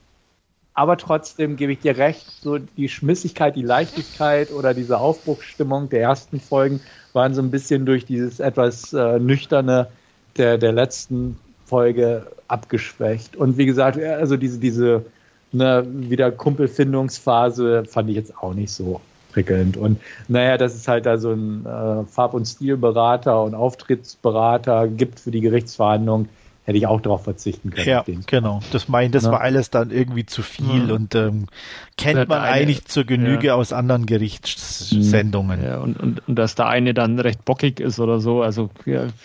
aber 0.74 0.98
trotzdem 0.98 1.56
gebe 1.56 1.72
ich 1.72 1.78
dir 1.78 1.96
recht, 1.96 2.26
so 2.42 2.58
die 2.58 2.88
Schmissigkeit, 2.88 3.56
die 3.56 3.62
Leichtigkeit 3.62 4.50
oder 4.52 4.74
diese 4.74 4.98
Aufbruchsstimmung 4.98 5.88
der 5.88 6.02
ersten 6.02 6.38
Folgen 6.38 6.80
waren 7.14 7.32
so 7.32 7.40
ein 7.40 7.50
bisschen 7.50 7.86
durch 7.86 8.04
dieses 8.04 8.40
etwas 8.40 8.92
äh, 8.92 9.18
nüchterne 9.18 9.88
der, 10.36 10.58
der 10.58 10.72
letzten 10.72 11.38
Folge 11.64 12.26
abgeschwächt. 12.46 13.36
Und 13.36 13.56
wie 13.56 13.64
gesagt, 13.64 13.98
also 13.98 14.36
diese, 14.36 14.58
diese 14.58 15.06
ne, 15.50 15.86
wieder 15.88 16.30
Kumpelfindungsphase 16.30 17.84
fand 17.86 18.10
ich 18.10 18.16
jetzt 18.16 18.36
auch 18.36 18.52
nicht 18.52 18.70
so 18.70 19.00
prickelnd. 19.36 19.76
Und 19.76 20.00
naja, 20.28 20.56
dass 20.56 20.74
es 20.74 20.88
halt 20.88 21.04
da 21.04 21.18
so 21.18 21.30
ein 21.30 21.66
äh, 21.66 22.04
Farb- 22.06 22.32
und 22.32 22.46
Stilberater 22.46 23.42
und 23.42 23.54
Auftrittsberater 23.54 24.88
gibt 24.88 25.20
für 25.20 25.30
die 25.30 25.42
Gerichtsverhandlungen, 25.42 26.30
hätte 26.64 26.78
ich 26.78 26.86
auch 26.86 27.00
darauf 27.02 27.22
verzichten 27.22 27.70
können. 27.70 27.86
Ja, 27.86 28.04
genau. 28.26 28.60
Das 28.72 28.88
mein, 28.88 29.12
das 29.12 29.24
ja. 29.24 29.32
war 29.32 29.42
alles 29.42 29.68
dann 29.70 29.90
irgendwie 29.90 30.24
zu 30.24 30.42
viel 30.42 30.88
ja. 30.88 30.94
und 30.94 31.14
ähm, 31.14 31.46
kennt 31.98 32.28
man 32.28 32.40
eine, 32.40 32.50
eigentlich 32.50 32.86
zur 32.86 33.04
Genüge 33.04 33.48
ja. 33.48 33.54
aus 33.54 33.74
anderen 33.74 34.06
Gerichtssendungen. 34.06 35.62
Ja, 35.62 35.78
und, 35.80 36.00
und, 36.00 36.26
und 36.26 36.34
dass 36.34 36.54
der 36.54 36.66
eine 36.66 36.94
dann 36.94 37.20
recht 37.20 37.44
bockig 37.44 37.78
ist 37.78 38.00
oder 38.00 38.18
so, 38.20 38.42
also 38.42 38.70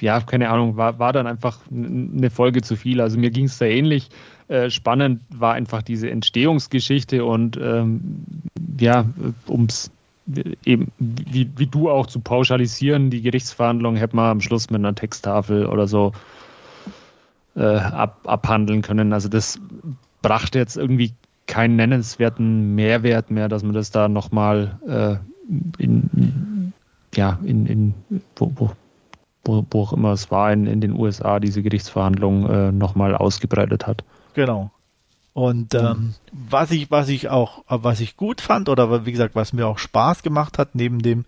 ja, 0.01 0.19
keine 0.19 0.49
Ahnung, 0.49 0.75
war, 0.75 0.99
war 0.99 1.13
dann 1.13 1.25
einfach 1.25 1.59
eine 1.71 2.29
Folge 2.29 2.61
zu 2.61 2.75
viel. 2.75 2.99
Also 2.99 3.17
mir 3.17 3.31
ging 3.31 3.45
es 3.45 3.57
da 3.57 3.65
ähnlich. 3.65 4.09
Äh, 4.49 4.69
spannend 4.69 5.21
war 5.33 5.53
einfach 5.53 5.81
diese 5.81 6.11
Entstehungsgeschichte 6.11 7.23
und 7.23 7.57
ähm, 7.57 8.25
ja, 8.77 9.05
ums 9.47 9.89
eben, 10.65 10.91
wie, 10.99 11.49
wie 11.55 11.67
du 11.67 11.89
auch 11.89 12.07
zu 12.07 12.19
pauschalisieren, 12.19 13.09
die 13.09 13.21
Gerichtsverhandlung 13.21 13.95
hätte 13.95 14.15
man 14.15 14.31
am 14.31 14.41
Schluss 14.41 14.69
mit 14.69 14.79
einer 14.79 14.95
Texttafel 14.95 15.65
oder 15.65 15.87
so 15.87 16.13
äh, 17.55 17.77
ab, 17.77 18.19
abhandeln 18.25 18.81
können. 18.81 19.13
Also 19.13 19.29
das 19.29 19.59
brachte 20.21 20.59
jetzt 20.59 20.77
irgendwie 20.77 21.13
keinen 21.47 21.75
nennenswerten 21.75 22.75
Mehrwert 22.75 23.31
mehr, 23.31 23.49
dass 23.49 23.63
man 23.63 23.73
das 23.73 23.91
da 23.91 24.07
nochmal 24.07 24.79
äh, 24.87 25.15
in, 25.77 26.73
ja, 27.13 27.39
in, 27.43 27.65
in 27.65 27.93
wo, 28.35 28.51
wo, 28.55 28.71
wo, 29.43 29.65
wo 29.69 29.81
auch 29.81 29.93
immer 29.93 30.11
es 30.11 30.31
war, 30.31 30.53
in, 30.53 30.65
in 30.67 30.81
den 30.81 30.93
USA, 30.93 31.39
diese 31.39 31.61
Gerichtsverhandlung 31.61 32.49
äh, 32.49 32.71
nochmal 32.71 33.15
ausgebreitet 33.15 33.85
hat. 33.87 34.03
Genau. 34.33 34.71
Und 35.33 35.73
ähm, 35.75 36.15
was 36.33 36.71
ich, 36.71 36.91
was 36.91 37.07
ich 37.07 37.29
auch, 37.29 37.63
was 37.67 38.01
ich 38.01 38.17
gut 38.17 38.41
fand, 38.41 38.67
oder 38.67 39.05
wie 39.05 39.11
gesagt, 39.11 39.33
was 39.33 39.53
mir 39.53 39.65
auch 39.65 39.77
Spaß 39.77 40.23
gemacht 40.23 40.57
hat, 40.57 40.75
neben 40.75 41.01
dem 41.01 41.25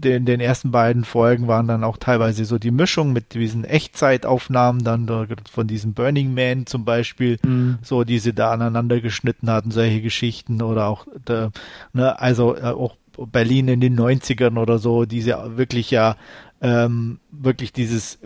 den, 0.00 0.24
den 0.24 0.40
ersten 0.40 0.70
beiden 0.70 1.04
Folgen 1.04 1.46
waren 1.46 1.68
dann 1.68 1.84
auch 1.84 1.96
teilweise 1.98 2.44
so 2.44 2.58
die 2.58 2.70
Mischung 2.70 3.12
mit 3.12 3.34
diesen 3.34 3.64
Echtzeitaufnahmen, 3.64 4.82
dann 4.82 5.08
von 5.50 5.66
diesem 5.66 5.92
Burning 5.92 6.32
Man 6.32 6.66
zum 6.66 6.84
Beispiel, 6.84 7.38
mhm. 7.44 7.78
so 7.82 8.04
die 8.04 8.18
sie 8.18 8.32
da 8.32 8.52
aneinander 8.52 9.00
geschnitten 9.00 9.50
hatten, 9.50 9.70
solche 9.70 10.00
Geschichten 10.00 10.62
oder 10.62 10.86
auch, 10.86 11.06
der, 11.28 11.50
ne, 11.92 12.18
also 12.18 12.56
äh, 12.56 12.62
auch 12.62 12.96
Berlin 13.26 13.68
in 13.68 13.80
den 13.80 13.98
90ern 13.98 14.58
oder 14.58 14.78
so, 14.78 15.04
diese 15.04 15.56
wirklich 15.56 15.90
ja, 15.90 16.16
ähm, 16.62 17.18
wirklich 17.30 17.72
dieses 17.72 18.18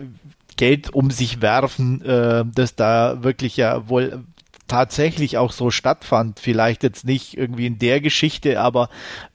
Geld 0.57 0.93
um 0.93 1.11
sich 1.11 1.41
werfen, 1.41 2.01
äh, 2.03 2.45
das 2.53 2.75
da 2.75 3.23
wirklich 3.23 3.57
ja 3.57 3.89
wohl 3.89 4.23
tatsächlich 4.67 5.37
auch 5.37 5.51
so 5.51 5.69
stattfand. 5.71 6.39
Vielleicht 6.39 6.83
jetzt 6.83 7.05
nicht 7.05 7.37
irgendwie 7.37 7.67
in 7.67 7.79
der 7.79 8.01
Geschichte, 8.01 8.59
aber 8.59 8.89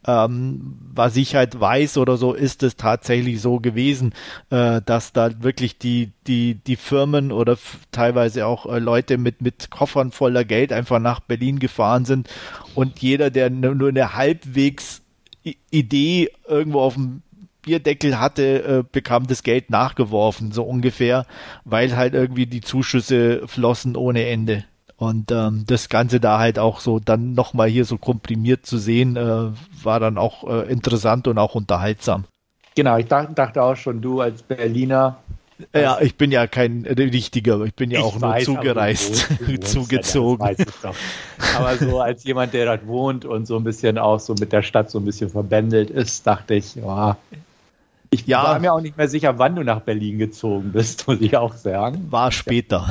ähm, 0.07 0.77
was 0.93 1.17
ich 1.17 1.35
halt 1.35 1.61
weiß 1.61 1.99
oder 1.99 2.17
so, 2.17 2.35
ist 2.35 2.63
es 2.63 2.77
tatsächlich 2.77 3.41
so 3.41 3.61
gewesen, 3.61 4.15
äh, 4.51 4.81
dass 4.85 5.13
da 5.13 5.43
wirklich 5.43 5.79
die, 5.79 6.13
die, 6.27 6.55
die 6.55 6.77
Firmen 6.77 7.33
oder 7.33 7.57
teilweise 7.93 8.47
auch 8.47 8.67
äh, 8.67 8.79
Leute 8.79 9.19
mit, 9.19 9.41
mit 9.43 9.71
Koffern 9.71 10.11
voller 10.13 10.45
Geld 10.45 10.73
einfach 10.73 10.99
nach 10.99 11.21
Berlin 11.21 11.59
gefahren 11.59 12.05
sind 12.05 12.29
und 12.75 13.01
jeder, 13.01 13.31
der 13.31 13.51
nur 13.51 13.89
eine 13.89 14.15
halbwegs 14.15 15.03
Idee 15.71 16.31
irgendwo 16.47 16.81
auf 16.81 16.95
dem 16.95 17.23
Bierdeckel 17.63 18.19
hatte, 18.19 18.63
äh, 18.63 18.85
bekam 18.91 19.27
das 19.27 19.43
Geld 19.43 19.71
nachgeworfen, 19.71 20.53
so 20.53 20.63
ungefähr, 20.63 21.27
weil 21.65 21.95
halt 21.97 22.15
irgendwie 22.15 22.47
die 22.47 22.61
Zuschüsse 22.61 23.47
flossen 23.47 23.97
ohne 23.97 24.27
Ende. 24.27 24.65
Und 25.01 25.33
ähm, 25.33 25.65
das 25.67 25.89
Ganze 25.89 26.21
da 26.21 26.39
halt 26.39 26.59
auch 26.59 26.81
so 26.81 27.01
dann 27.01 27.33
nochmal 27.33 27.71
hier 27.71 27.87
so 27.87 27.97
komprimiert 27.97 28.67
zu 28.67 28.77
sehen, 28.77 29.17
äh, 29.17 29.47
war 29.83 29.99
dann 29.99 30.19
auch 30.19 30.47
äh, 30.47 30.71
interessant 30.71 31.27
und 31.27 31.39
auch 31.39 31.55
unterhaltsam. 31.55 32.25
Genau, 32.75 32.99
ich 32.99 33.07
dachte, 33.07 33.33
dachte 33.33 33.63
auch 33.63 33.77
schon, 33.77 34.03
du 34.03 34.21
als 34.21 34.43
Berliner. 34.43 35.17
Ja, 35.75 35.99
ich 36.03 36.17
bin 36.17 36.31
ja 36.31 36.47
kein 36.47 36.85
richtiger, 36.85 37.63
ich 37.63 37.75
bin 37.75 37.91
ja 37.91 38.01
ich 38.01 38.05
auch 38.05 38.21
weiß, 38.21 38.47
nur 38.47 38.57
zugereist, 38.59 39.41
wohnst, 39.41 39.69
zugezogen. 39.73 40.47
Ja, 40.47 40.93
aber 41.57 41.77
so 41.79 42.01
als 42.01 42.23
jemand, 42.25 42.53
der 42.53 42.67
dort 42.67 42.87
wohnt 42.87 43.25
und 43.25 43.47
so 43.47 43.57
ein 43.57 43.65
bisschen 43.65 43.97
auch 43.97 44.21
so 44.21 44.35
mit 44.35 44.53
der 44.53 44.63
Stadt 44.63 44.91
so 44.91 44.99
ein 44.99 45.07
bisschen 45.07 45.31
verbändelt 45.31 45.89
ist, 45.89 46.27
dachte 46.27 46.55
ich, 46.55 46.75
ja, 46.75 47.17
ich 48.11 48.27
ja. 48.27 48.43
war 48.43 48.59
mir 48.59 48.73
auch 48.73 48.81
nicht 48.81 48.97
mehr 48.97 49.09
sicher, 49.09 49.39
wann 49.39 49.55
du 49.55 49.63
nach 49.63 49.81
Berlin 49.81 50.19
gezogen 50.19 50.73
bist, 50.73 51.07
muss 51.09 51.21
ich 51.21 51.37
auch 51.37 51.55
sagen. 51.55 52.07
War 52.11 52.33
später. 52.33 52.89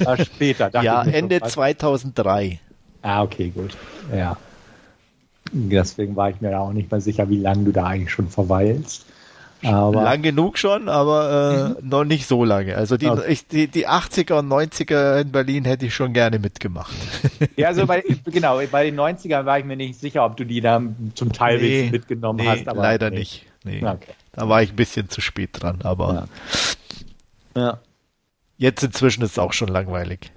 War 0.00 0.18
später. 0.18 0.70
ja, 0.82 1.02
Ende 1.04 1.40
so, 1.42 1.50
2003. 1.50 2.60
Ah, 3.02 3.22
okay, 3.22 3.50
gut. 3.50 3.76
Ja. 4.14 4.36
Deswegen 5.52 6.16
war 6.16 6.30
ich 6.30 6.40
mir 6.40 6.58
auch 6.58 6.72
nicht 6.72 6.90
mehr 6.90 7.00
sicher, 7.00 7.28
wie 7.30 7.38
lange 7.38 7.64
du 7.64 7.72
da 7.72 7.84
eigentlich 7.84 8.10
schon 8.10 8.28
verweilst. 8.28 9.06
Aber 9.62 10.02
Lang 10.02 10.22
genug 10.22 10.58
schon, 10.58 10.88
aber 10.88 11.76
äh, 11.78 11.82
mhm. 11.82 11.88
noch 11.88 12.04
nicht 12.04 12.26
so 12.26 12.44
lange. 12.44 12.76
Also 12.76 12.96
die, 12.96 13.08
okay. 13.08 13.22
ich, 13.28 13.46
die, 13.46 13.68
die 13.68 13.88
80er 13.88 14.40
und 14.40 14.48
90er 14.48 15.22
in 15.22 15.32
Berlin 15.32 15.64
hätte 15.64 15.86
ich 15.86 15.94
schon 15.94 16.12
gerne 16.12 16.38
mitgemacht. 16.38 16.92
Ja, 17.56 17.68
also 17.68 17.86
bei, 17.86 18.04
genau, 18.24 18.60
bei 18.70 18.84
den 18.84 19.00
90ern 19.00 19.46
war 19.46 19.58
ich 19.58 19.64
mir 19.64 19.76
nicht 19.76 19.98
sicher, 19.98 20.24
ob 20.24 20.36
du 20.36 20.44
die 20.44 20.60
da 20.60 20.82
zum 21.14 21.32
Teil 21.32 21.58
nee, 21.58 21.88
mitgenommen 21.90 22.40
nee, 22.40 22.48
hast. 22.48 22.68
Aber 22.68 22.82
leider 22.82 23.10
nee. 23.10 23.20
nicht. 23.20 23.46
Nee. 23.64 23.82
Okay. 23.82 24.12
Da 24.36 24.48
war 24.48 24.62
ich 24.62 24.70
ein 24.70 24.76
bisschen 24.76 25.08
zu 25.08 25.20
spät 25.20 25.50
dran, 25.54 25.80
aber 25.82 26.28
ja. 27.54 27.62
ja. 27.62 27.80
jetzt 28.58 28.82
inzwischen 28.82 29.22
ist 29.22 29.32
es 29.32 29.38
auch 29.38 29.54
schon 29.54 29.68
langweilig. 29.68 30.30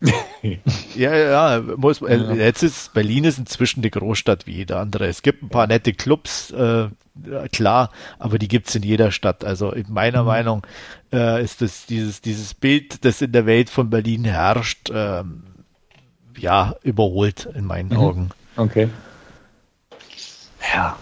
ja, 0.94 1.16
ja, 1.16 1.62
muss, 1.76 2.02
äh, 2.02 2.16
ja. 2.16 2.34
jetzt 2.34 2.62
ist 2.62 2.92
Berlin 2.92 3.24
ist 3.24 3.38
inzwischen 3.38 3.80
eine 3.80 3.90
Großstadt 3.90 4.46
wie 4.46 4.56
jede 4.56 4.76
andere. 4.76 5.06
Es 5.06 5.22
gibt 5.22 5.42
ein 5.42 5.48
paar 5.48 5.66
nette 5.66 5.94
Clubs, 5.94 6.50
äh, 6.50 6.88
klar, 7.52 7.90
aber 8.18 8.38
die 8.38 8.48
gibt 8.48 8.68
es 8.68 8.74
in 8.74 8.82
jeder 8.82 9.12
Stadt. 9.12 9.44
Also 9.44 9.70
in 9.70 9.86
meiner 9.88 10.22
mhm. 10.22 10.26
Meinung 10.26 10.66
äh, 11.12 11.42
ist 11.42 11.62
das 11.62 11.86
dieses, 11.86 12.20
dieses 12.20 12.54
Bild, 12.54 13.04
das 13.04 13.22
in 13.22 13.32
der 13.32 13.46
Welt 13.46 13.70
von 13.70 13.88
Berlin 13.88 14.24
herrscht, 14.24 14.90
ähm, 14.92 15.44
ja, 16.36 16.74
überholt 16.82 17.48
in 17.54 17.64
meinen 17.64 17.90
mhm. 17.90 17.96
Augen. 17.96 18.30
Okay. 18.56 18.88
Ja, 20.74 20.96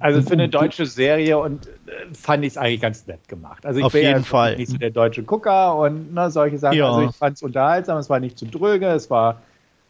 also 0.00 0.22
für 0.22 0.32
eine 0.32 0.48
deutsche 0.48 0.86
Serie 0.86 1.38
und 1.38 1.66
äh, 1.66 1.70
fand 2.12 2.44
ich 2.44 2.52
es 2.52 2.56
eigentlich 2.56 2.80
ganz 2.80 3.06
nett 3.06 3.28
gemacht. 3.28 3.64
Also 3.66 3.78
ich 3.78 3.84
Auf 3.84 3.92
bin 3.92 4.02
jeden 4.02 4.18
ja 4.18 4.22
Fall. 4.22 4.56
nicht 4.56 4.70
so 4.70 4.78
der 4.78 4.90
deutsche 4.90 5.22
Gucker 5.22 5.76
und 5.76 6.14
ne, 6.14 6.30
solche 6.30 6.58
Sachen. 6.58 6.76
Ja. 6.76 6.90
Also 6.92 7.08
ich 7.10 7.16
fand 7.16 7.36
es 7.36 7.42
unterhaltsam, 7.42 7.98
es 7.98 8.10
war 8.10 8.20
nicht 8.20 8.38
zu 8.38 8.46
dröge, 8.46 8.86
es 8.86 9.10
war 9.10 9.42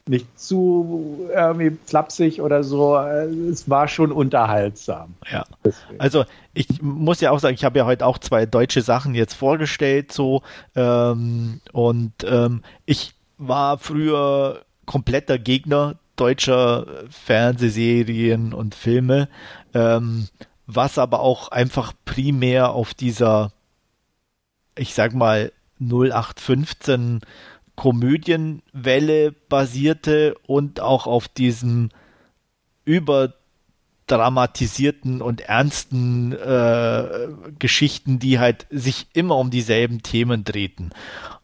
nicht 0.09 0.39
zu 0.39 1.29
irgendwie 1.35 1.77
flapsig 1.85 2.41
oder 2.41 2.65
so. 2.65 2.97
Es 2.97 3.69
war 3.69 3.89
schon 3.89 4.11
unterhaltsam. 4.11 5.15
Ja. 5.31 5.45
Deswegen. 5.65 6.01
Also 6.01 6.25
ich 6.55 6.83
muss 6.83 7.21
ja 7.21 7.31
auch 7.31 7.39
sagen, 7.39 7.55
ich 7.55 7.65
habe 7.65 7.79
ja 7.79 7.87
heute 7.87 8.07
auch 8.07 8.19
zwei 8.19 8.47
deutsche 8.47 8.83
Sachen 8.83 9.15
jetzt 9.15 9.35
vorgestellt, 9.35 10.13
so 10.13 10.43
ähm, 10.75 11.61
und 11.73 12.13
ähm, 12.25 12.63
ich 12.87 13.15
war 13.37 13.79
früher 13.79 14.63
kompletter 14.87 15.39
Gegner 15.39 15.97
deutscher 16.21 16.87
Fernsehserien 17.11 18.53
und 18.53 18.75
Filme, 18.75 19.29
ähm, 19.75 20.29
was 20.67 20.99
aber 20.99 21.21
auch 21.21 21.49
einfach 21.49 21.93
primär 22.05 22.71
auf 22.71 22.95
dieser, 22.95 23.53
ich 24.77 24.95
sag 24.95 25.15
mal, 25.15 25.53
0815 25.81 27.21
Komödienwelle 27.77 29.31
basierte 29.33 30.35
und 30.47 30.81
auch 30.81 31.07
auf 31.07 31.29
diesem 31.29 31.91
überdramatisierten 32.85 35.23
und 35.23 35.43
ernsten 35.43 36.33
äh, 36.33 37.29
Geschichten, 37.59 38.19
die 38.19 38.41
halt 38.41 38.67
sich 38.71 39.07
immer 39.13 39.37
um 39.37 39.51
dieselben 39.51 40.03
Themen 40.03 40.43
drehten. 40.43 40.91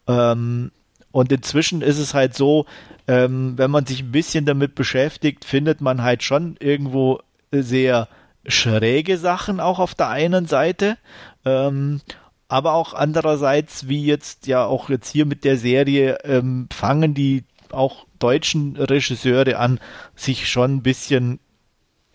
Ähm, 0.07 0.71
und 1.15 1.31
inzwischen 1.31 1.81
ist 1.81 1.97
es 1.97 2.13
halt 2.13 2.35
so, 2.35 2.65
ähm, 3.07 3.57
wenn 3.57 3.71
man 3.71 3.85
sich 3.85 4.01
ein 4.01 4.11
bisschen 4.11 4.45
damit 4.45 4.75
beschäftigt, 4.75 5.45
findet 5.45 5.79
man 5.79 6.03
halt 6.03 6.23
schon 6.23 6.57
irgendwo 6.59 7.21
sehr 7.53 8.09
schräge 8.45 9.17
Sachen 9.17 9.61
auch 9.61 9.79
auf 9.79 9.95
der 9.95 10.09
einen 10.09 10.45
Seite. 10.45 10.97
Ähm, 11.45 12.01
aber 12.49 12.73
auch 12.73 12.93
andererseits, 12.93 13.87
wie 13.87 14.03
jetzt 14.03 14.45
ja 14.47 14.65
auch 14.65 14.89
jetzt 14.89 15.09
hier 15.09 15.25
mit 15.25 15.45
der 15.45 15.55
Serie, 15.55 16.17
ähm, 16.25 16.67
fangen 16.69 17.13
die 17.13 17.45
auch 17.71 18.05
deutschen 18.19 18.75
Regisseure 18.75 19.57
an, 19.57 19.79
sich 20.15 20.49
schon 20.49 20.75
ein 20.75 20.83
bisschen 20.83 21.39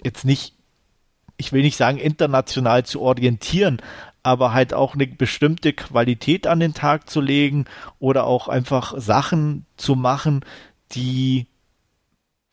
jetzt 0.05 0.27
nicht 0.27 0.53
ich 1.41 1.53
will 1.53 1.63
nicht 1.63 1.79
sagen 1.79 1.97
international 1.97 2.85
zu 2.85 3.01
orientieren, 3.01 3.81
aber 4.23 4.53
halt 4.53 4.75
auch 4.75 4.95
eine 4.95 5.07
bestimmte 5.07 5.73
Qualität 5.73 6.47
an 6.47 6.61
den 6.61 6.75
Tag 6.75 7.09
zu 7.09 7.21
legen 7.21 7.65
oder 7.99 8.25
auch 8.25 8.49
einfach 8.49 8.95
Sachen 8.99 9.67
zu 9.77 9.95
machen, 9.95 10.45
die 10.93 11.47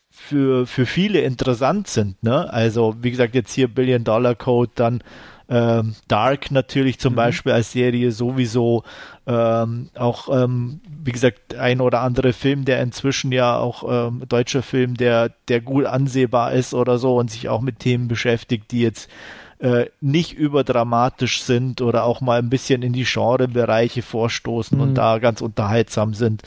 für, 0.09 0.65
für 0.65 0.85
viele 0.85 1.21
interessant 1.21 1.87
sind. 1.87 2.21
Ne? 2.23 2.51
Also 2.51 2.95
wie 3.01 3.11
gesagt, 3.11 3.35
jetzt 3.35 3.53
hier 3.53 3.67
Billion 3.67 4.03
Dollar 4.03 4.35
Code, 4.35 4.71
dann 4.75 5.03
ähm, 5.49 5.95
Dark 6.07 6.51
natürlich 6.51 6.99
zum 6.99 7.13
mhm. 7.13 7.17
Beispiel 7.17 7.51
als 7.53 7.71
Serie 7.71 8.11
sowieso. 8.11 8.83
Ähm, 9.25 9.89
auch, 9.95 10.29
ähm, 10.29 10.81
wie 11.03 11.11
gesagt, 11.11 11.55
ein 11.55 11.81
oder 11.81 12.01
andere 12.01 12.33
Film, 12.33 12.65
der 12.65 12.81
inzwischen 12.81 13.31
ja 13.31 13.57
auch 13.57 14.07
ähm, 14.07 14.23
deutscher 14.27 14.61
Film, 14.61 14.95
der, 14.95 15.31
der 15.47 15.61
gut 15.61 15.85
ansehbar 15.85 16.51
ist 16.53 16.73
oder 16.73 16.97
so 16.97 17.17
und 17.17 17.31
sich 17.31 17.47
auch 17.49 17.61
mit 17.61 17.79
Themen 17.79 18.07
beschäftigt, 18.07 18.71
die 18.71 18.81
jetzt 18.81 19.09
äh, 19.59 19.87
nicht 20.01 20.33
überdramatisch 20.33 21.41
sind 21.41 21.81
oder 21.81 22.03
auch 22.03 22.21
mal 22.21 22.39
ein 22.39 22.49
bisschen 22.49 22.83
in 22.83 22.93
die 22.93 23.05
Genrebereiche 23.05 24.01
vorstoßen 24.01 24.77
mhm. 24.77 24.83
und 24.83 24.95
da 24.95 25.19
ganz 25.19 25.41
unterhaltsam 25.41 26.13
sind. 26.13 26.43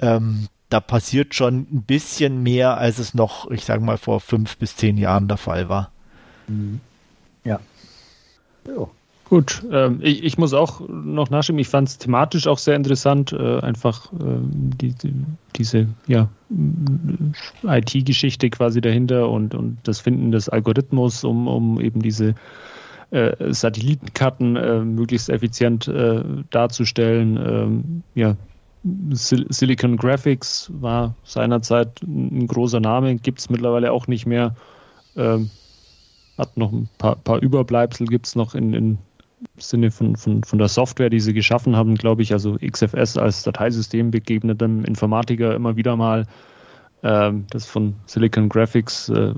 Ähm, 0.00 0.48
da 0.68 0.80
passiert 0.80 1.34
schon 1.34 1.66
ein 1.70 1.82
bisschen 1.82 2.42
mehr, 2.42 2.78
als 2.78 2.98
es 2.98 3.14
noch, 3.14 3.50
ich 3.50 3.64
sage 3.64 3.82
mal, 3.82 3.98
vor 3.98 4.20
fünf 4.20 4.56
bis 4.56 4.76
zehn 4.76 4.96
Jahren 4.96 5.28
der 5.28 5.36
Fall 5.36 5.68
war. 5.68 5.90
Mhm. 6.48 6.80
Ja. 7.44 7.60
Jo. 8.66 8.90
Gut, 9.32 9.62
ähm, 9.72 10.00
ich, 10.02 10.24
ich, 10.24 10.36
muss 10.36 10.52
auch 10.52 10.86
noch 10.86 11.30
nachschieben, 11.30 11.58
ich 11.58 11.68
fand 11.68 11.88
es 11.88 11.96
thematisch 11.96 12.46
auch 12.46 12.58
sehr 12.58 12.76
interessant, 12.76 13.32
äh, 13.32 13.60
einfach 13.60 14.12
äh, 14.12 14.16
die, 14.42 14.92
die, 14.92 15.14
diese 15.56 15.88
ja, 16.06 16.28
IT-Geschichte 17.62 18.50
quasi 18.50 18.82
dahinter 18.82 19.30
und, 19.30 19.54
und 19.54 19.78
das 19.84 20.00
Finden 20.00 20.32
des 20.32 20.50
Algorithmus, 20.50 21.24
um, 21.24 21.48
um 21.48 21.80
eben 21.80 22.02
diese 22.02 22.34
äh, 23.10 23.54
Satellitenkarten 23.54 24.56
äh, 24.56 24.80
möglichst 24.80 25.30
effizient 25.30 25.88
äh, 25.88 26.22
darzustellen. 26.50 27.38
Ähm, 27.38 28.02
ja, 28.14 28.36
Sil 29.16 29.48
Silicon 29.48 29.96
Graphics 29.96 30.70
war 30.74 31.14
seinerzeit 31.24 32.02
ein 32.02 32.46
großer 32.46 32.80
Name, 32.80 33.16
gibt 33.16 33.38
es 33.38 33.48
mittlerweile 33.48 33.92
auch 33.92 34.08
nicht 34.08 34.26
mehr. 34.26 34.56
Ähm, 35.16 35.48
hat 36.36 36.58
noch 36.58 36.72
ein 36.72 36.90
paar, 36.98 37.16
paar 37.16 37.40
Überbleibsel, 37.40 38.06
gibt 38.06 38.26
es 38.26 38.36
noch 38.36 38.54
in, 38.54 38.74
in 38.74 38.98
Sinne 39.56 39.90
von, 39.90 40.16
von, 40.16 40.44
von 40.44 40.58
der 40.58 40.68
Software, 40.68 41.10
die 41.10 41.20
sie 41.20 41.32
geschaffen 41.32 41.76
haben, 41.76 41.94
glaube 41.94 42.22
ich, 42.22 42.32
also 42.32 42.56
XFS 42.58 43.16
als 43.16 43.42
Dateisystem 43.42 44.10
begegnet 44.10 44.60
dem 44.60 44.84
Informatiker 44.84 45.54
immer 45.54 45.76
wieder 45.76 45.96
mal, 45.96 46.26
äh, 47.02 47.32
das 47.50 47.66
von 47.66 47.94
Silicon 48.06 48.48
Graphics 48.48 49.08
äh, 49.08 49.34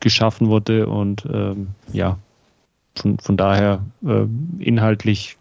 geschaffen 0.00 0.48
wurde 0.48 0.86
und 0.86 1.26
ähm, 1.32 1.68
ja, 1.92 2.18
von, 2.96 3.18
von 3.18 3.36
daher 3.36 3.84
äh, 4.06 4.26
inhaltlich 4.58 5.36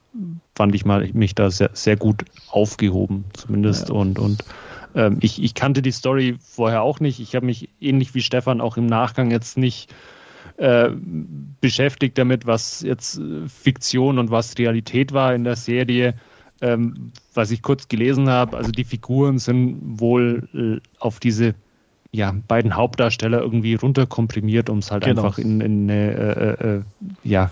fand 0.55 0.75
ich 0.75 0.85
mal 0.85 1.09
mich 1.13 1.35
da 1.35 1.49
sehr, 1.49 1.71
sehr 1.73 1.97
gut 1.97 2.25
aufgehoben, 2.49 3.25
zumindest. 3.33 3.89
Ja. 3.89 3.95
Und, 3.95 4.19
und 4.19 4.43
ähm, 4.95 5.17
ich, 5.21 5.41
ich 5.41 5.53
kannte 5.53 5.81
die 5.81 5.91
Story 5.91 6.37
vorher 6.39 6.83
auch 6.83 6.99
nicht. 6.99 7.19
Ich 7.19 7.35
habe 7.35 7.45
mich 7.45 7.69
ähnlich 7.81 8.13
wie 8.13 8.21
Stefan 8.21 8.61
auch 8.61 8.77
im 8.77 8.85
Nachgang 8.85 9.31
jetzt 9.31 9.57
nicht 9.57 9.93
äh, 10.63 10.91
beschäftigt 11.59 12.17
damit, 12.17 12.47
was 12.47 12.83
jetzt 12.83 13.19
äh, 13.19 13.49
Fiktion 13.49 14.17
und 14.17 14.31
was 14.31 14.57
Realität 14.57 15.11
war 15.11 15.35
in 15.35 15.43
der 15.43 15.57
Serie. 15.57 16.13
Ähm, 16.61 17.11
was 17.33 17.51
ich 17.51 17.61
kurz 17.61 17.89
gelesen 17.89 18.29
habe, 18.29 18.55
also 18.55 18.71
die 18.71 18.85
Figuren 18.85 19.39
sind 19.39 19.99
wohl 19.99 20.47
äh, 20.53 20.89
auf 20.99 21.19
diese 21.19 21.53
ja, 22.13 22.33
beiden 22.47 22.77
Hauptdarsteller 22.77 23.41
irgendwie 23.41 23.73
runterkomprimiert, 23.73 24.69
um 24.69 24.77
es 24.77 24.89
halt 24.89 25.03
genau. 25.03 25.23
einfach 25.23 25.37
in, 25.37 25.59
in 25.59 25.91
eine 25.91 26.85
äh, 27.25 27.27
ja, 27.27 27.51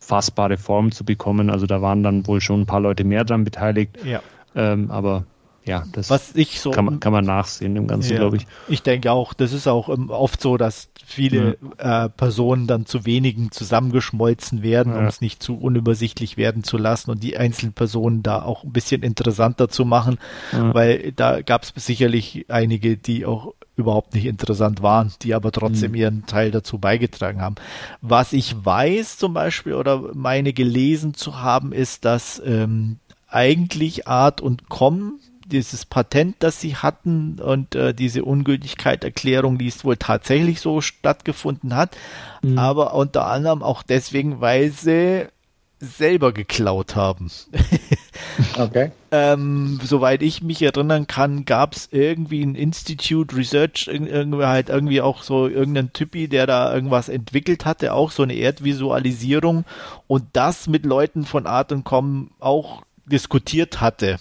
fassbare 0.00 0.56
Form 0.56 0.90
zu 0.90 1.04
bekommen. 1.04 1.50
Also 1.50 1.66
da 1.66 1.80
waren 1.82 2.02
dann 2.02 2.26
wohl 2.26 2.40
schon 2.40 2.62
ein 2.62 2.66
paar 2.66 2.80
Leute 2.80 3.04
mehr 3.04 3.24
dran 3.24 3.44
beteiligt. 3.44 3.98
Ja. 4.04 4.22
Ähm, 4.56 4.90
aber 4.90 5.24
ja, 5.68 5.84
das 5.92 6.10
Was 6.10 6.34
ich 6.34 6.60
so, 6.60 6.70
kann, 6.70 6.86
man, 6.86 7.00
kann 7.00 7.12
man 7.12 7.24
nachsehen 7.24 7.76
im 7.76 7.86
Ganzen, 7.86 8.12
ja, 8.12 8.18
glaube 8.18 8.38
ich. 8.38 8.46
Ich 8.68 8.82
denke 8.82 9.12
auch, 9.12 9.34
das 9.34 9.52
ist 9.52 9.66
auch 9.66 9.88
oft 9.88 10.40
so, 10.40 10.56
dass 10.56 10.88
viele 11.04 11.58
ja. 11.78 12.06
äh, 12.06 12.08
Personen 12.08 12.66
dann 12.66 12.86
zu 12.86 13.04
wenigen 13.04 13.50
zusammengeschmolzen 13.52 14.62
werden, 14.62 14.94
ja. 14.94 14.98
um 14.98 15.04
es 15.04 15.20
nicht 15.20 15.42
zu 15.42 15.58
unübersichtlich 15.58 16.36
werden 16.36 16.64
zu 16.64 16.78
lassen 16.78 17.10
und 17.10 17.22
die 17.22 17.36
einzelnen 17.36 17.74
Personen 17.74 18.22
da 18.22 18.42
auch 18.42 18.64
ein 18.64 18.72
bisschen 18.72 19.02
interessanter 19.02 19.68
zu 19.68 19.84
machen, 19.84 20.18
weil 20.52 21.12
da 21.12 21.42
gab 21.42 21.64
es 21.64 21.72
sicherlich 21.76 22.46
einige, 22.48 22.96
die 22.96 23.26
auch 23.26 23.54
überhaupt 23.76 24.14
nicht 24.14 24.26
interessant 24.26 24.82
waren, 24.82 25.12
die 25.22 25.34
aber 25.34 25.52
trotzdem 25.52 25.92
mhm. 25.92 25.96
ihren 25.96 26.26
Teil 26.26 26.50
dazu 26.50 26.78
beigetragen 26.78 27.40
haben. 27.40 27.54
Was 28.00 28.32
ich 28.32 28.56
weiß 28.64 29.18
zum 29.18 29.34
Beispiel 29.34 29.74
oder 29.74 30.14
meine 30.14 30.52
gelesen 30.52 31.14
zu 31.14 31.40
haben, 31.40 31.72
ist, 31.72 32.04
dass 32.04 32.42
ähm, 32.44 32.98
eigentlich 33.28 34.08
Art 34.08 34.40
und 34.40 34.68
Com 34.68 35.20
dieses 35.48 35.86
Patent, 35.86 36.36
das 36.40 36.60
sie 36.60 36.76
hatten 36.76 37.40
und 37.40 37.74
äh, 37.74 37.94
diese 37.94 38.24
Ungültigkeitserklärung, 38.24 39.58
die 39.58 39.68
es 39.68 39.84
wohl 39.84 39.96
tatsächlich 39.96 40.60
so 40.60 40.80
stattgefunden 40.80 41.74
hat, 41.74 41.96
mhm. 42.42 42.58
aber 42.58 42.94
unter 42.94 43.26
anderem 43.26 43.62
auch 43.62 43.82
deswegen, 43.82 44.40
weil 44.40 44.70
sie 44.70 45.28
selber 45.80 46.32
geklaut 46.32 46.96
haben. 46.96 47.30
okay. 48.58 48.90
ähm, 49.12 49.78
soweit 49.82 50.22
ich 50.22 50.42
mich 50.42 50.60
erinnern 50.60 51.06
kann, 51.06 51.44
gab 51.44 51.74
es 51.74 51.88
irgendwie 51.92 52.42
ein 52.42 52.56
Institute 52.56 53.36
Research, 53.36 53.88
irgendwie 53.88 54.44
halt 54.44 54.70
irgendwie 54.70 55.00
auch 55.00 55.22
so 55.22 55.46
irgendein 55.46 55.92
Typi, 55.92 56.28
der 56.28 56.46
da 56.46 56.74
irgendwas 56.74 57.08
entwickelt 57.08 57.64
hatte, 57.64 57.94
auch 57.94 58.10
so 58.10 58.24
eine 58.24 58.34
Erdvisualisierung 58.34 59.64
und 60.06 60.24
das 60.32 60.66
mit 60.66 60.84
Leuten 60.84 61.24
von 61.24 61.46
Art 61.46 61.70
und 61.70 61.84
Com 61.84 62.32
auch 62.40 62.82
diskutiert 63.06 63.80
hatte. 63.80 64.18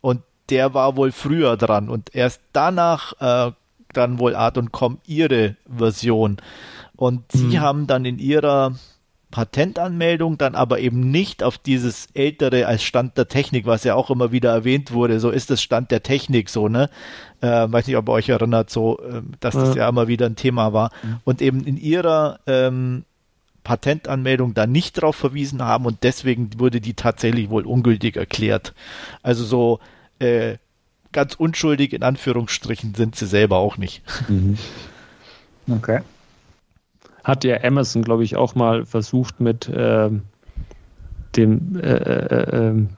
Und 0.00 0.22
der 0.50 0.74
war 0.74 0.96
wohl 0.96 1.12
früher 1.12 1.56
dran 1.56 1.88
und 1.88 2.14
erst 2.14 2.40
danach 2.52 3.12
äh, 3.20 3.52
dann 3.92 4.18
wohl 4.18 4.34
Art 4.34 4.58
und 4.58 4.72
Com 4.72 4.98
ihre 5.06 5.56
Version. 5.66 6.38
Und 6.96 7.32
sie 7.32 7.56
mhm. 7.56 7.60
haben 7.60 7.86
dann 7.86 8.04
in 8.04 8.18
ihrer 8.18 8.74
Patentanmeldung 9.30 10.38
dann 10.38 10.54
aber 10.54 10.78
eben 10.78 11.10
nicht 11.10 11.42
auf 11.42 11.58
dieses 11.58 12.06
ältere 12.14 12.66
als 12.66 12.84
Stand 12.84 13.18
der 13.18 13.26
Technik, 13.26 13.66
was 13.66 13.82
ja 13.82 13.96
auch 13.96 14.10
immer 14.10 14.30
wieder 14.30 14.52
erwähnt 14.52 14.92
wurde. 14.92 15.18
So 15.18 15.30
ist 15.30 15.50
das 15.50 15.60
Stand 15.60 15.90
der 15.90 16.04
Technik 16.04 16.48
so, 16.48 16.68
ne? 16.68 16.88
Äh, 17.40 17.66
weiß 17.68 17.88
nicht, 17.88 17.96
ob 17.96 18.08
ihr 18.08 18.12
euch 18.12 18.28
erinnert, 18.28 18.70
so, 18.70 19.00
äh, 19.00 19.22
dass 19.40 19.54
das 19.54 19.74
ja 19.74 19.88
immer 19.88 20.06
wieder 20.06 20.26
ein 20.26 20.36
Thema 20.36 20.72
war. 20.72 20.90
Mhm. 21.02 21.16
Und 21.24 21.42
eben 21.42 21.64
in 21.64 21.76
ihrer 21.76 22.38
ähm, 22.46 23.04
Patentanmeldung 23.64 24.54
da 24.54 24.68
nicht 24.68 25.02
drauf 25.02 25.16
verwiesen 25.16 25.62
haben 25.62 25.86
und 25.86 26.04
deswegen 26.04 26.50
wurde 26.58 26.80
die 26.80 26.94
tatsächlich 26.94 27.50
wohl 27.50 27.66
ungültig 27.66 28.16
erklärt. 28.16 28.72
Also 29.22 29.42
so 29.42 29.80
äh, 30.18 30.58
ganz 31.12 31.34
unschuldig 31.34 31.92
in 31.92 32.02
Anführungsstrichen 32.02 32.94
sind 32.94 33.16
sie 33.16 33.26
selber 33.26 33.56
auch 33.56 33.76
nicht. 33.76 34.02
Mhm. 34.28 34.58
Okay. 35.70 36.00
Hat 37.22 37.44
ja 37.44 37.62
Amazon, 37.62 38.02
glaube 38.02 38.24
ich, 38.24 38.36
auch 38.36 38.54
mal 38.54 38.84
versucht 38.84 39.40
mit 39.40 39.68
äh, 39.68 40.10
dem 41.36 41.80
äh, 41.80 41.88
äh, 41.88 42.56
ähm, 42.56 42.90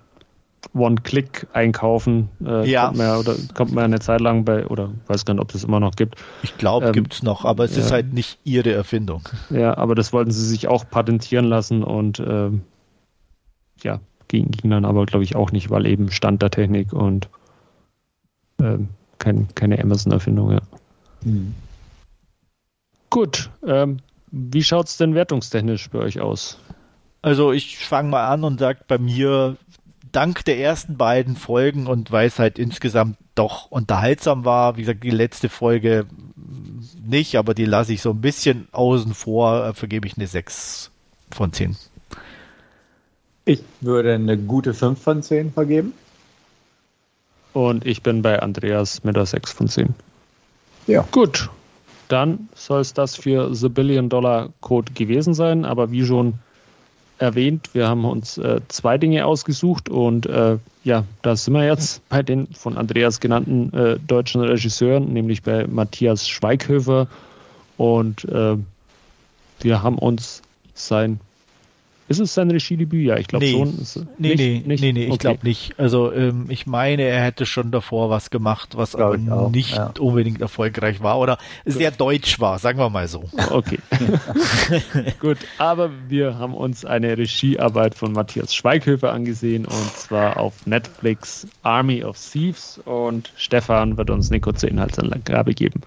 One-Click-Einkaufen. 0.75 2.29
Äh, 2.45 2.69
ja. 2.69 2.87
Kommt 2.87 2.99
man 2.99 3.07
ja, 3.07 3.19
oder 3.19 3.35
kommt 3.55 3.73
man 3.73 3.83
ja 3.83 3.85
eine 3.85 4.01
Zeit 4.01 4.21
lang 4.21 4.45
bei, 4.45 4.67
oder 4.67 4.91
weiß 5.07 5.25
gar 5.25 5.35
nicht, 5.35 5.43
ob 5.43 5.55
es 5.55 5.63
immer 5.63 5.79
noch 5.79 5.95
gibt. 5.95 6.17
Ich 6.43 6.59
glaube, 6.59 6.87
ähm, 6.87 6.93
gibt 6.93 7.15
es 7.15 7.23
noch, 7.23 7.45
aber 7.45 7.65
es 7.65 7.77
ja. 7.77 7.83
ist 7.83 7.93
halt 7.93 8.13
nicht 8.13 8.39
ihre 8.43 8.73
Erfindung. 8.73 9.23
Ja, 9.51 9.77
aber 9.77 9.95
das 9.95 10.13
wollten 10.13 10.33
sie 10.33 10.45
sich 10.45 10.67
auch 10.67 10.89
patentieren 10.89 11.45
lassen 11.45 11.85
und 11.85 12.19
ähm, 12.19 12.63
ja, 13.83 14.01
ging, 14.29 14.51
ging 14.51 14.71
dann 14.71 14.85
aber, 14.85 15.07
glaube 15.07 15.25
ich, 15.25 15.37
auch 15.37 15.53
nicht, 15.53 15.71
weil 15.71 15.87
eben 15.87 16.11
Stand 16.11 16.43
der 16.43 16.51
Technik 16.51 16.93
und 16.93 17.29
ähm, 18.61 18.89
kein, 19.19 19.49
keine 19.55 19.81
Amazon-Erfindung, 19.83 20.53
ja. 20.53 20.61
Mhm. 21.23 21.55
Gut, 23.11 23.51
ähm, 23.67 23.99
wie 24.31 24.63
schaut 24.63 24.89
es 24.89 24.97
denn 24.97 25.15
wertungstechnisch 25.15 25.89
bei 25.91 26.01
euch 26.01 26.21
aus? 26.21 26.59
Also 27.23 27.53
ich 27.53 27.79
fange 27.79 28.11
mal 28.11 28.29
an 28.29 28.45
und 28.45 28.61
sage 28.61 28.81
bei 28.87 28.99
mir, 28.99 29.57
dank 30.13 30.45
der 30.45 30.59
ersten 30.59 30.97
beiden 30.97 31.37
Folgen 31.37 31.87
und 31.87 32.13
weil 32.13 32.27
es 32.27 32.39
halt 32.39 32.59
insgesamt 32.59 33.17
doch 33.35 33.71
unterhaltsam 33.71 34.45
war, 34.45 34.77
wie 34.77 34.83
gesagt, 34.83 35.05
die 35.05 35.11
letzte 35.11 35.49
Folge 35.49 36.07
nicht, 37.05 37.37
aber 37.37 37.55
die 37.55 37.65
lasse 37.65 37.93
ich 37.93 38.03
so 38.03 38.11
ein 38.11 38.21
bisschen 38.21 38.69
außen 38.73 39.15
vor, 39.15 39.67
äh, 39.67 39.75
vergebe 39.75 40.07
ich 40.07 40.17
eine 40.17 40.27
6 40.27 40.91
von 41.31 41.53
10. 41.53 41.77
Ich 43.47 43.63
würde 43.81 44.15
eine 44.15 44.37
gute 44.37 44.75
5 44.75 45.01
von 45.01 45.23
10 45.23 45.53
vergeben. 45.53 45.95
Und 47.53 47.87
ich 47.87 48.03
bin 48.03 48.21
bei 48.21 48.43
Andreas 48.43 49.05
mit 49.05 49.15
der 49.15 49.25
6 49.25 49.53
von 49.53 49.69
10. 49.69 49.95
Ja. 50.89 51.07
Gut. 51.13 51.49
Dann 52.09 52.49
soll 52.55 52.81
es 52.81 52.93
das 52.93 53.15
für 53.15 53.55
The 53.55 53.69
Billion 53.69 54.09
Dollar 54.09 54.51
Code 54.61 54.93
gewesen 54.93 55.33
sein. 55.33 55.65
Aber 55.65 55.93
wie 55.93 56.05
schon 56.05 56.35
erwähnt, 57.19 57.71
wir 57.73 57.89
haben 57.89 58.05
uns 58.05 58.37
äh, 58.37 58.61
zwei 58.69 58.99
Dinge 58.99 59.25
ausgesucht 59.25 59.89
und 59.89 60.27
äh, 60.27 60.59
ja, 60.85 61.05
da 61.23 61.37
sind 61.37 61.55
wir 61.55 61.65
jetzt 61.65 62.07
bei 62.09 62.23
den 62.23 62.49
von 62.49 62.77
Andreas 62.77 63.21
genannten 63.21 63.73
äh, 63.73 63.99
deutschen 63.99 64.43
Regisseuren, 64.43 65.13
nämlich 65.13 65.43
bei 65.43 65.67
Matthias 65.67 66.29
Schweighöfer 66.29 67.09
und 67.77 68.25
äh, 68.27 68.57
wir 69.61 69.83
haben 69.83 69.99
uns 69.99 70.43
sein 70.75 71.21
ist 72.09 72.21
es 72.21 72.35
sein 72.35 72.51
Regiedebüt? 72.51 73.07
Ja, 73.07 73.17
ich 73.17 73.27
glaube 73.27 73.45
nee. 73.45 73.53
schon. 73.53 73.79
Ist, 73.79 73.97
nee, 74.19 74.29
nicht, 74.29 74.39
nee, 74.39 74.63
nicht? 74.65 74.81
nee, 74.81 74.93
nee, 74.93 75.05
ich 75.05 75.11
okay. 75.11 75.19
glaube 75.19 75.41
nicht. 75.43 75.79
Also 75.79 76.13
ähm, 76.13 76.47
ich 76.49 76.67
meine, 76.67 77.03
er 77.03 77.23
hätte 77.23 77.47
schon 77.47 77.71
davor 77.71 78.11
was 78.11 78.31
gemacht, 78.31 78.77
was 78.77 78.95
aber 78.95 79.19
nicht 79.51 79.77
ja. 79.77 79.93
unbedingt 79.99 80.41
erfolgreich 80.41 81.03
war 81.03 81.19
oder 81.19 81.39
Gut. 81.65 81.75
sehr 81.75 81.91
deutsch 81.91 82.39
war, 82.39 82.59
sagen 82.59 82.79
wir 82.79 82.91
mal 82.91 83.09
so. 83.09 83.25
Okay. 83.49 83.79
Gut, 85.21 85.39
aber 85.57 85.91
wir 86.09 86.37
haben 86.37 86.53
uns 86.53 86.85
eine 86.85 87.17
Regiearbeit 87.17 87.95
von 87.95 88.13
Matthias 88.13 88.55
Schweighöfer 88.55 89.13
angesehen 89.13 89.65
und 89.65 89.93
zwar 89.97 90.37
auf 90.37 90.67
Netflix 90.67 91.47
Army 91.63 92.05
of 92.05 92.19
Thieves 92.19 92.81
und 92.85 93.33
Stefan 93.37 93.97
wird 93.97 94.11
uns 94.11 94.31
eine 94.31 94.41
kurze 94.41 94.67
Inhaltsangabe 94.67 95.55
geben. 95.55 95.81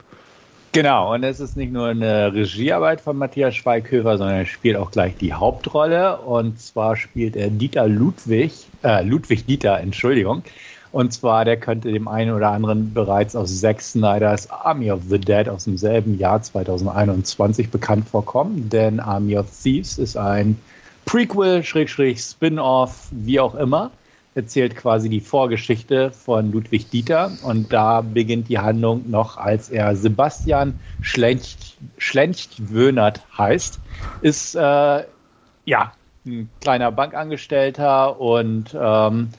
Genau, 0.71 1.15
und 1.15 1.23
es 1.23 1.39
ist 1.39 1.57
nicht 1.57 1.71
nur 1.71 1.87
eine 1.87 2.31
Regiearbeit 2.31 3.01
von 3.01 3.17
Matthias 3.17 3.55
Schweighöfer, 3.55 4.19
sondern 4.19 4.37
er 4.37 4.45
spielt 4.45 4.77
auch 4.77 4.91
gleich 4.91 5.15
die 5.17 5.33
Hauptrolle. 5.33 6.17
Und 6.17 6.61
zwar 6.61 6.95
spielt 6.95 7.35
er 7.35 7.49
Dieter 7.49 7.87
Ludwig, 7.87 8.67
äh, 8.83 9.03
Ludwig 9.03 9.47
Dieter, 9.47 9.79
Entschuldigung. 9.79 10.43
Und 10.91 11.11
zwar, 11.11 11.43
der 11.43 11.57
könnte 11.57 11.91
dem 11.91 12.07
einen 12.07 12.31
oder 12.31 12.51
anderen 12.51 12.93
bereits 12.93 13.35
aus 13.35 13.59
Zack 13.59 13.81
Snyder's 13.81 14.49
Army 14.51 14.91
of 14.91 15.01
the 15.09 15.19
Dead 15.19 15.49
aus 15.49 15.63
demselben 15.63 16.19
Jahr 16.19 16.41
2021 16.41 17.71
bekannt 17.71 18.07
vorkommen. 18.07 18.69
Denn 18.69 18.99
Army 18.99 19.37
of 19.39 19.47
Thieves 19.63 19.97
ist 19.97 20.17
ein 20.17 20.59
Prequel, 21.05 21.63
Schrägstrich, 21.63 22.21
Spin-off, 22.21 23.07
wie 23.09 23.39
auch 23.39 23.55
immer 23.55 23.89
erzählt 24.35 24.75
quasi 24.75 25.09
die 25.09 25.21
Vorgeschichte 25.21 26.11
von 26.11 26.51
Ludwig 26.51 26.89
Dieter 26.89 27.31
und 27.43 27.73
da 27.73 28.01
beginnt 28.01 28.47
die 28.49 28.59
Handlung 28.59 29.09
noch, 29.09 29.37
als 29.37 29.69
er 29.69 29.95
Sebastian 29.95 30.75
Schlencht, 31.01 31.77
Schlencht-Wönert 31.97 33.21
heißt, 33.37 33.79
ist 34.21 34.55
äh, 34.55 35.03
ja 35.65 35.93
ein 36.25 36.49
kleiner 36.61 36.91
Bankangestellter 36.91 38.19
und 38.19 38.75
ähm, 38.79 39.29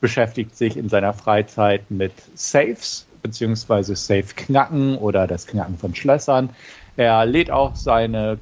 beschäftigt 0.00 0.56
sich 0.56 0.76
in 0.76 0.88
seiner 0.88 1.12
Freizeit 1.12 1.90
mit 1.90 2.12
Safes 2.34 3.06
beziehungsweise 3.22 3.94
Safe-Knacken 3.94 4.96
oder 4.96 5.26
das 5.26 5.46
Knacken 5.46 5.78
von 5.78 5.94
Schlössern. 5.94 6.50
Er 6.96 7.26
lädt 7.26 7.50
auch 7.50 7.76
seine 7.76 8.38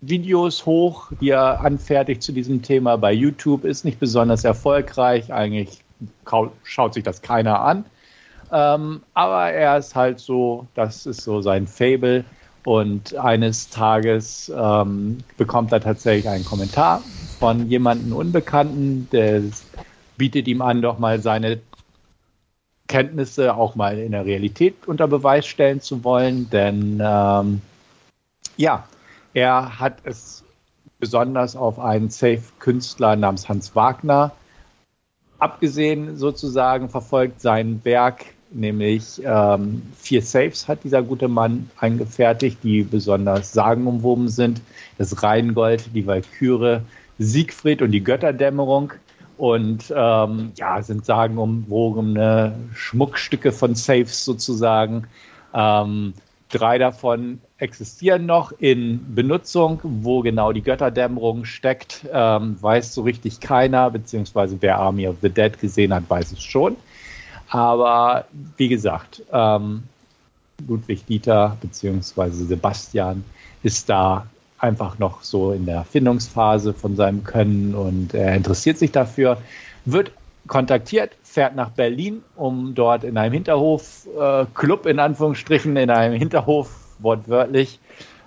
Videos 0.00 0.66
hoch, 0.66 1.10
die 1.20 1.30
er 1.30 1.60
anfertigt 1.60 2.22
zu 2.22 2.32
diesem 2.32 2.62
Thema 2.62 2.96
bei 2.96 3.12
YouTube, 3.12 3.64
ist 3.64 3.84
nicht 3.84 3.98
besonders 3.98 4.44
erfolgreich. 4.44 5.32
Eigentlich 5.32 5.82
schaut 6.64 6.94
sich 6.94 7.02
das 7.02 7.22
keiner 7.22 7.60
an. 7.60 7.84
Ähm, 8.52 9.02
aber 9.14 9.50
er 9.50 9.78
ist 9.78 9.94
halt 9.94 10.20
so, 10.20 10.66
das 10.74 11.06
ist 11.06 11.22
so 11.22 11.40
sein 11.40 11.66
Fable. 11.66 12.24
Und 12.64 13.16
eines 13.16 13.70
Tages 13.70 14.52
ähm, 14.54 15.18
bekommt 15.36 15.72
er 15.72 15.80
tatsächlich 15.80 16.28
einen 16.28 16.44
Kommentar 16.44 17.02
von 17.38 17.68
jemandem 17.68 18.12
Unbekannten, 18.12 19.08
der 19.12 19.42
bietet 20.16 20.48
ihm 20.48 20.62
an, 20.62 20.82
doch 20.82 20.98
mal 20.98 21.20
seine 21.20 21.60
Kenntnisse 22.88 23.54
auch 23.54 23.76
mal 23.76 23.98
in 23.98 24.12
der 24.12 24.26
Realität 24.26 24.86
unter 24.86 25.06
Beweis 25.06 25.46
stellen 25.46 25.80
zu 25.80 26.02
wollen. 26.02 26.50
Denn 26.50 27.00
ähm, 27.04 27.62
ja, 28.56 28.84
er 29.36 29.78
hat 29.78 29.98
es 30.04 30.44
besonders 30.98 31.56
auf 31.56 31.78
einen 31.78 32.08
Safe-Künstler 32.08 33.16
namens 33.16 33.50
Hans 33.50 33.76
Wagner 33.76 34.32
abgesehen, 35.38 36.16
sozusagen, 36.16 36.88
verfolgt 36.88 37.42
sein 37.42 37.82
Werk, 37.84 38.24
nämlich 38.50 39.20
ähm, 39.22 39.82
vier 39.94 40.22
Safes 40.22 40.68
hat 40.68 40.84
dieser 40.84 41.02
gute 41.02 41.28
Mann 41.28 41.68
angefertigt, 41.76 42.60
die 42.62 42.82
besonders 42.82 43.52
sagenumwoben 43.52 44.28
sind. 44.30 44.62
Das 44.96 45.22
Rheingold, 45.22 45.94
die 45.94 46.06
Walküre, 46.06 46.80
Siegfried 47.18 47.82
und 47.82 47.90
die 47.90 48.02
Götterdämmerung. 48.02 48.94
Und 49.36 49.92
ähm, 49.94 50.52
ja, 50.56 50.80
sind 50.80 51.04
sagenumwobene 51.04 52.54
Schmuckstücke 52.72 53.52
von 53.52 53.74
Safes 53.74 54.24
sozusagen. 54.24 55.08
Ähm, 55.52 56.14
drei 56.50 56.78
davon 56.78 57.40
existieren 57.58 58.26
noch 58.26 58.52
in 58.58 59.14
Benutzung. 59.14 59.80
Wo 59.82 60.20
genau 60.20 60.52
die 60.52 60.62
Götterdämmerung 60.62 61.44
steckt, 61.44 62.06
ähm, 62.12 62.56
weiß 62.60 62.94
so 62.94 63.02
richtig 63.02 63.40
keiner, 63.40 63.90
beziehungsweise 63.90 64.56
wer 64.60 64.78
Army 64.78 65.08
of 65.08 65.16
the 65.22 65.30
Dead 65.30 65.58
gesehen 65.58 65.94
hat, 65.94 66.08
weiß 66.08 66.32
es 66.32 66.42
schon. 66.42 66.76
Aber 67.48 68.26
wie 68.56 68.68
gesagt, 68.68 69.22
ähm, 69.32 69.84
Ludwig 70.66 71.06
Dieter 71.06 71.56
beziehungsweise 71.60 72.44
Sebastian 72.46 73.24
ist 73.62 73.88
da 73.88 74.26
einfach 74.58 74.98
noch 74.98 75.22
so 75.22 75.52
in 75.52 75.66
der 75.66 75.84
Findungsphase 75.84 76.72
von 76.72 76.96
seinem 76.96 77.24
Können 77.24 77.74
und 77.74 78.14
er 78.14 78.34
interessiert 78.34 78.78
sich 78.78 78.90
dafür, 78.90 79.38
wird 79.84 80.12
kontaktiert, 80.46 81.16
fährt 81.22 81.56
nach 81.56 81.70
Berlin, 81.70 82.22
um 82.36 82.74
dort 82.74 83.04
in 83.04 83.18
einem 83.18 83.32
Hinterhof, 83.32 84.06
äh, 84.18 84.46
Club 84.54 84.86
in 84.86 84.98
Anführungsstrichen, 84.98 85.76
in 85.76 85.90
einem 85.90 86.18
Hinterhof 86.18 86.70
wortwörtlich 86.98 87.78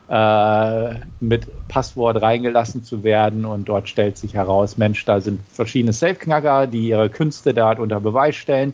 äh, 0.09 0.95
mit 1.19 1.47
Passwort 1.67 2.21
reingelassen 2.21 2.83
zu 2.83 3.03
werden. 3.03 3.45
Und 3.45 3.69
dort 3.69 3.89
stellt 3.89 4.17
sich 4.17 4.33
heraus, 4.33 4.77
Mensch, 4.77 5.05
da 5.05 5.21
sind 5.21 5.39
verschiedene 5.51 5.93
Safe-Knacker, 5.93 6.67
die 6.67 6.89
ihre 6.89 7.09
Künste 7.09 7.53
dort 7.53 7.79
unter 7.79 7.99
Beweis 7.99 8.35
stellen. 8.35 8.73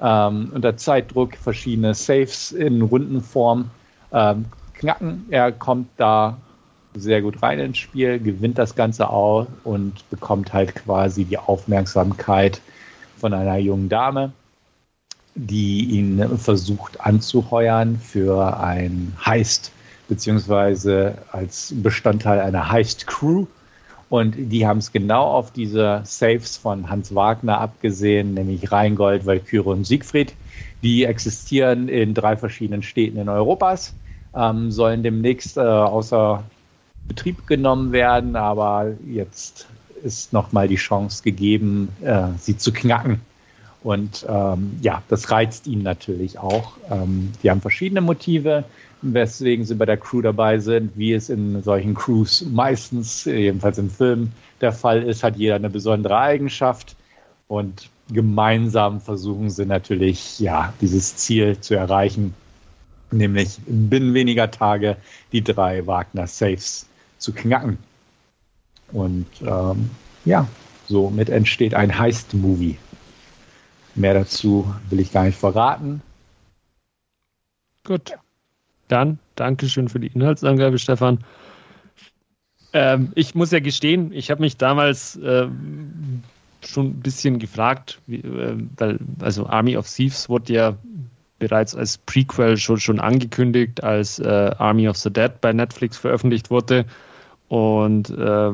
Ähm, 0.00 0.52
unter 0.54 0.76
Zeitdruck 0.76 1.36
verschiedene 1.36 1.94
Safes 1.94 2.52
in 2.52 2.82
Rundenform 2.82 3.70
ähm, 4.12 4.46
knacken. 4.74 5.26
Er 5.30 5.52
kommt 5.52 5.88
da 5.96 6.36
sehr 6.94 7.22
gut 7.22 7.42
rein 7.42 7.58
ins 7.58 7.78
Spiel, 7.78 8.18
gewinnt 8.18 8.58
das 8.58 8.74
Ganze 8.74 9.10
auch 9.10 9.46
und 9.64 10.08
bekommt 10.10 10.52
halt 10.52 10.74
quasi 10.74 11.24
die 11.24 11.38
Aufmerksamkeit 11.38 12.60
von 13.16 13.32
einer 13.34 13.56
jungen 13.56 13.88
Dame 13.88 14.32
die 15.36 15.84
ihn 15.84 16.38
versucht 16.38 17.00
anzuheuern 17.00 17.98
für 17.98 18.58
ein 18.58 19.12
Heist, 19.24 19.70
beziehungsweise 20.08 21.18
als 21.30 21.74
Bestandteil 21.76 22.40
einer 22.40 22.70
Heist-Crew. 22.70 23.46
Und 24.08 24.34
die 24.36 24.66
haben 24.66 24.78
es 24.78 24.92
genau 24.92 25.24
auf 25.24 25.52
diese 25.52 26.00
Saves 26.04 26.56
von 26.56 26.88
Hans 26.88 27.14
Wagner 27.14 27.60
abgesehen, 27.60 28.34
nämlich 28.34 28.72
Rheingold, 28.72 29.26
Walküre 29.26 29.70
und 29.70 29.84
Siegfried. 29.84 30.34
Die 30.82 31.04
existieren 31.04 31.88
in 31.88 32.14
drei 32.14 32.36
verschiedenen 32.36 32.82
Städten 32.82 33.18
in 33.18 33.28
Europas, 33.28 33.94
ähm, 34.34 34.70
sollen 34.70 35.02
demnächst 35.02 35.56
äh, 35.56 35.60
außer 35.60 36.44
Betrieb 37.08 37.46
genommen 37.46 37.92
werden, 37.92 38.36
aber 38.36 38.92
jetzt 39.06 39.66
ist 40.02 40.32
nochmal 40.32 40.68
die 40.68 40.76
Chance 40.76 41.22
gegeben, 41.22 41.88
äh, 42.02 42.28
sie 42.38 42.56
zu 42.56 42.72
knacken. 42.72 43.20
Und 43.82 44.26
ähm, 44.28 44.78
ja, 44.82 45.02
das 45.08 45.30
reizt 45.30 45.66
ihn 45.66 45.82
natürlich 45.82 46.38
auch. 46.38 46.72
Ähm, 46.90 47.32
die 47.42 47.50
haben 47.50 47.60
verschiedene 47.60 48.00
Motive, 48.00 48.64
weswegen 49.02 49.64
sie 49.64 49.76
bei 49.76 49.86
der 49.86 49.96
Crew 49.96 50.22
dabei 50.22 50.58
sind. 50.58 50.96
Wie 50.96 51.12
es 51.12 51.28
in 51.28 51.62
solchen 51.62 51.94
Crews 51.94 52.44
meistens, 52.50 53.26
jedenfalls 53.26 53.78
im 53.78 53.90
Film, 53.90 54.32
der 54.60 54.72
Fall 54.72 55.02
ist, 55.02 55.22
hat 55.22 55.36
jeder 55.36 55.54
eine 55.54 55.70
besondere 55.70 56.18
Eigenschaft. 56.18 56.96
Und 57.46 57.88
gemeinsam 58.10 59.00
versuchen 59.00 59.50
sie 59.50 59.66
natürlich, 59.66 60.40
ja, 60.40 60.72
dieses 60.80 61.16
Ziel 61.16 61.60
zu 61.60 61.74
erreichen, 61.74 62.34
nämlich 63.12 63.58
binnen 63.66 64.14
weniger 64.14 64.50
Tage 64.50 64.96
die 65.32 65.42
drei 65.44 65.86
Wagner 65.86 66.26
Safes 66.26 66.86
zu 67.18 67.32
knacken. 67.32 67.78
Und 68.92 69.26
ähm, 69.42 69.90
ja, 70.24 70.46
somit 70.86 71.28
entsteht 71.28 71.74
ein 71.74 71.98
Heist-Movie. 71.98 72.78
Mehr 73.94 74.14
dazu 74.14 74.72
will 74.90 75.00
ich 75.00 75.12
gar 75.12 75.24
nicht 75.24 75.38
verraten. 75.38 76.02
Gut. 77.84 78.12
Dann 78.88 79.18
Dankeschön 79.36 79.88
für 79.88 80.00
die 80.00 80.08
Inhaltsangabe, 80.08 80.78
Stefan. 80.78 81.18
Ähm, 82.72 83.12
ich 83.14 83.34
muss 83.34 83.52
ja 83.52 83.60
gestehen, 83.60 84.12
ich 84.12 84.30
habe 84.30 84.42
mich 84.42 84.56
damals 84.56 85.16
äh, 85.16 85.46
schon 86.64 86.86
ein 86.86 87.00
bisschen 87.00 87.38
gefragt, 87.38 88.00
wie, 88.06 88.16
äh, 88.16 88.56
weil 88.76 88.98
also 89.20 89.46
Army 89.46 89.76
of 89.76 89.88
Thieves 89.88 90.28
wurde 90.28 90.52
ja 90.52 90.76
bereits 91.38 91.74
als 91.74 91.98
Prequel 91.98 92.56
schon, 92.56 92.80
schon 92.80 92.98
angekündigt, 92.98 93.84
als 93.84 94.18
äh, 94.18 94.50
Army 94.58 94.88
of 94.88 94.96
the 94.96 95.12
Dead 95.12 95.30
bei 95.40 95.52
Netflix 95.52 95.96
veröffentlicht 95.98 96.50
wurde. 96.50 96.86
Und 97.48 98.10
äh, 98.10 98.50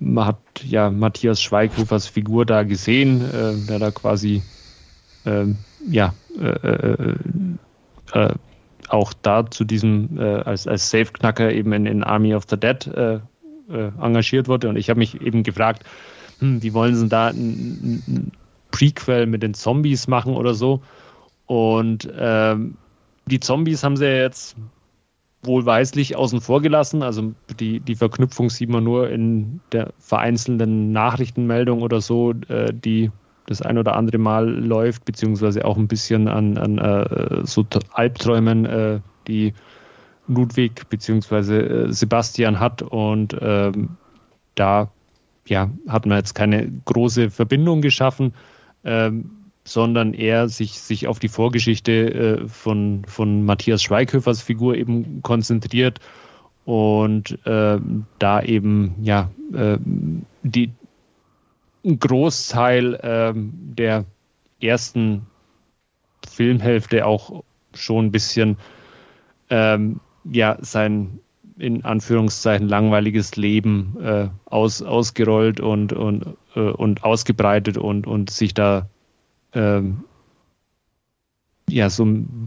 man 0.00 0.26
hat 0.26 0.38
ja 0.64 0.90
Matthias 0.90 1.40
Schweighofers 1.40 2.08
Figur 2.08 2.44
da 2.44 2.64
gesehen, 2.64 3.22
äh, 3.22 3.54
der 3.68 3.78
da 3.78 3.90
quasi 3.90 4.42
ähm, 5.24 5.56
ja, 5.88 6.14
äh, 6.40 6.46
äh, 6.46 7.14
äh, 8.12 8.34
auch 8.88 9.12
da 9.22 9.50
zu 9.50 9.64
diesem 9.64 10.18
äh, 10.18 10.40
als, 10.40 10.66
als 10.66 10.90
Safe-Knacker 10.90 11.52
eben 11.52 11.72
in, 11.72 11.86
in 11.86 12.04
Army 12.04 12.34
of 12.34 12.44
the 12.48 12.56
Dead 12.56 12.86
äh, 12.88 13.14
äh, 13.70 13.90
engagiert 14.00 14.48
wurde. 14.48 14.68
Und 14.68 14.76
ich 14.76 14.90
habe 14.90 14.98
mich 14.98 15.20
eben 15.20 15.42
gefragt, 15.42 15.84
hm, 16.40 16.62
wie 16.62 16.74
wollen 16.74 16.94
sie 16.94 17.08
da 17.08 17.28
ein, 17.28 18.02
ein, 18.06 18.32
Prequel 18.70 19.26
mit 19.26 19.42
den 19.42 19.54
Zombies 19.54 20.08
machen 20.08 20.34
oder 20.34 20.54
so? 20.54 20.82
Und 21.46 22.08
ähm, 22.18 22.76
die 23.26 23.38
Zombies 23.38 23.84
haben 23.84 23.96
sie 23.96 24.06
ja 24.06 24.22
jetzt 24.22 24.56
wohlweislich 25.42 26.16
außen 26.16 26.40
vor 26.40 26.62
gelassen. 26.62 27.02
Also 27.02 27.32
die, 27.58 27.80
die 27.80 27.96
Verknüpfung 27.96 28.50
sieht 28.50 28.68
man 28.68 28.84
nur 28.84 29.10
in 29.10 29.60
der 29.72 29.92
vereinzelten 29.98 30.92
Nachrichtenmeldung 30.92 31.82
oder 31.82 32.00
so, 32.00 32.32
äh, 32.48 32.72
die 32.72 33.10
das 33.46 33.60
ein 33.60 33.76
oder 33.76 33.96
andere 33.96 34.18
Mal 34.18 34.48
läuft, 34.48 35.04
beziehungsweise 35.04 35.64
auch 35.64 35.76
ein 35.76 35.88
bisschen 35.88 36.28
an, 36.28 36.56
an 36.58 36.78
äh, 36.78 37.44
so 37.44 37.66
Albträumen, 37.92 38.66
äh, 38.66 39.00
die 39.26 39.52
Ludwig 40.28 40.88
beziehungsweise 40.88 41.60
äh, 41.60 41.92
Sebastian 41.92 42.60
hat. 42.60 42.82
Und 42.82 43.36
ähm, 43.40 43.96
da 44.54 44.92
ja, 45.48 45.70
hat 45.88 46.06
man 46.06 46.18
jetzt 46.18 46.34
keine 46.34 46.70
große 46.84 47.30
Verbindung 47.30 47.82
geschaffen. 47.82 48.34
Ähm, 48.84 49.41
sondern 49.64 50.14
eher 50.14 50.48
sich, 50.48 50.80
sich 50.80 51.06
auf 51.06 51.18
die 51.18 51.28
Vorgeschichte 51.28 51.92
äh, 52.42 52.48
von, 52.48 53.04
von 53.06 53.44
Matthias 53.44 53.82
Schweighöfers 53.82 54.42
Figur 54.42 54.74
eben 54.76 55.22
konzentriert 55.22 56.00
und 56.64 57.38
äh, 57.46 57.78
da 58.18 58.42
eben 58.42 58.96
ja 59.02 59.30
äh, 59.52 59.78
die 60.42 60.72
Großteil 61.84 62.94
äh, 62.94 63.32
der 63.34 64.04
ersten 64.60 65.26
Filmhälfte 66.28 67.06
auch 67.06 67.42
schon 67.74 68.06
ein 68.06 68.12
bisschen 68.12 68.56
ähm, 69.50 70.00
ja 70.24 70.56
sein 70.60 71.20
in 71.58 71.84
Anführungszeichen 71.84 72.68
langweiliges 72.68 73.36
Leben 73.36 73.96
äh, 74.02 74.28
aus, 74.46 74.82
ausgerollt 74.82 75.60
und, 75.60 75.92
und, 75.92 76.36
äh, 76.54 76.60
und 76.60 77.04
ausgebreitet 77.04 77.76
und, 77.76 78.06
und 78.06 78.30
sich 78.30 78.54
da 78.54 78.88
ähm, 79.54 80.04
ja, 81.68 81.90
so 81.90 82.06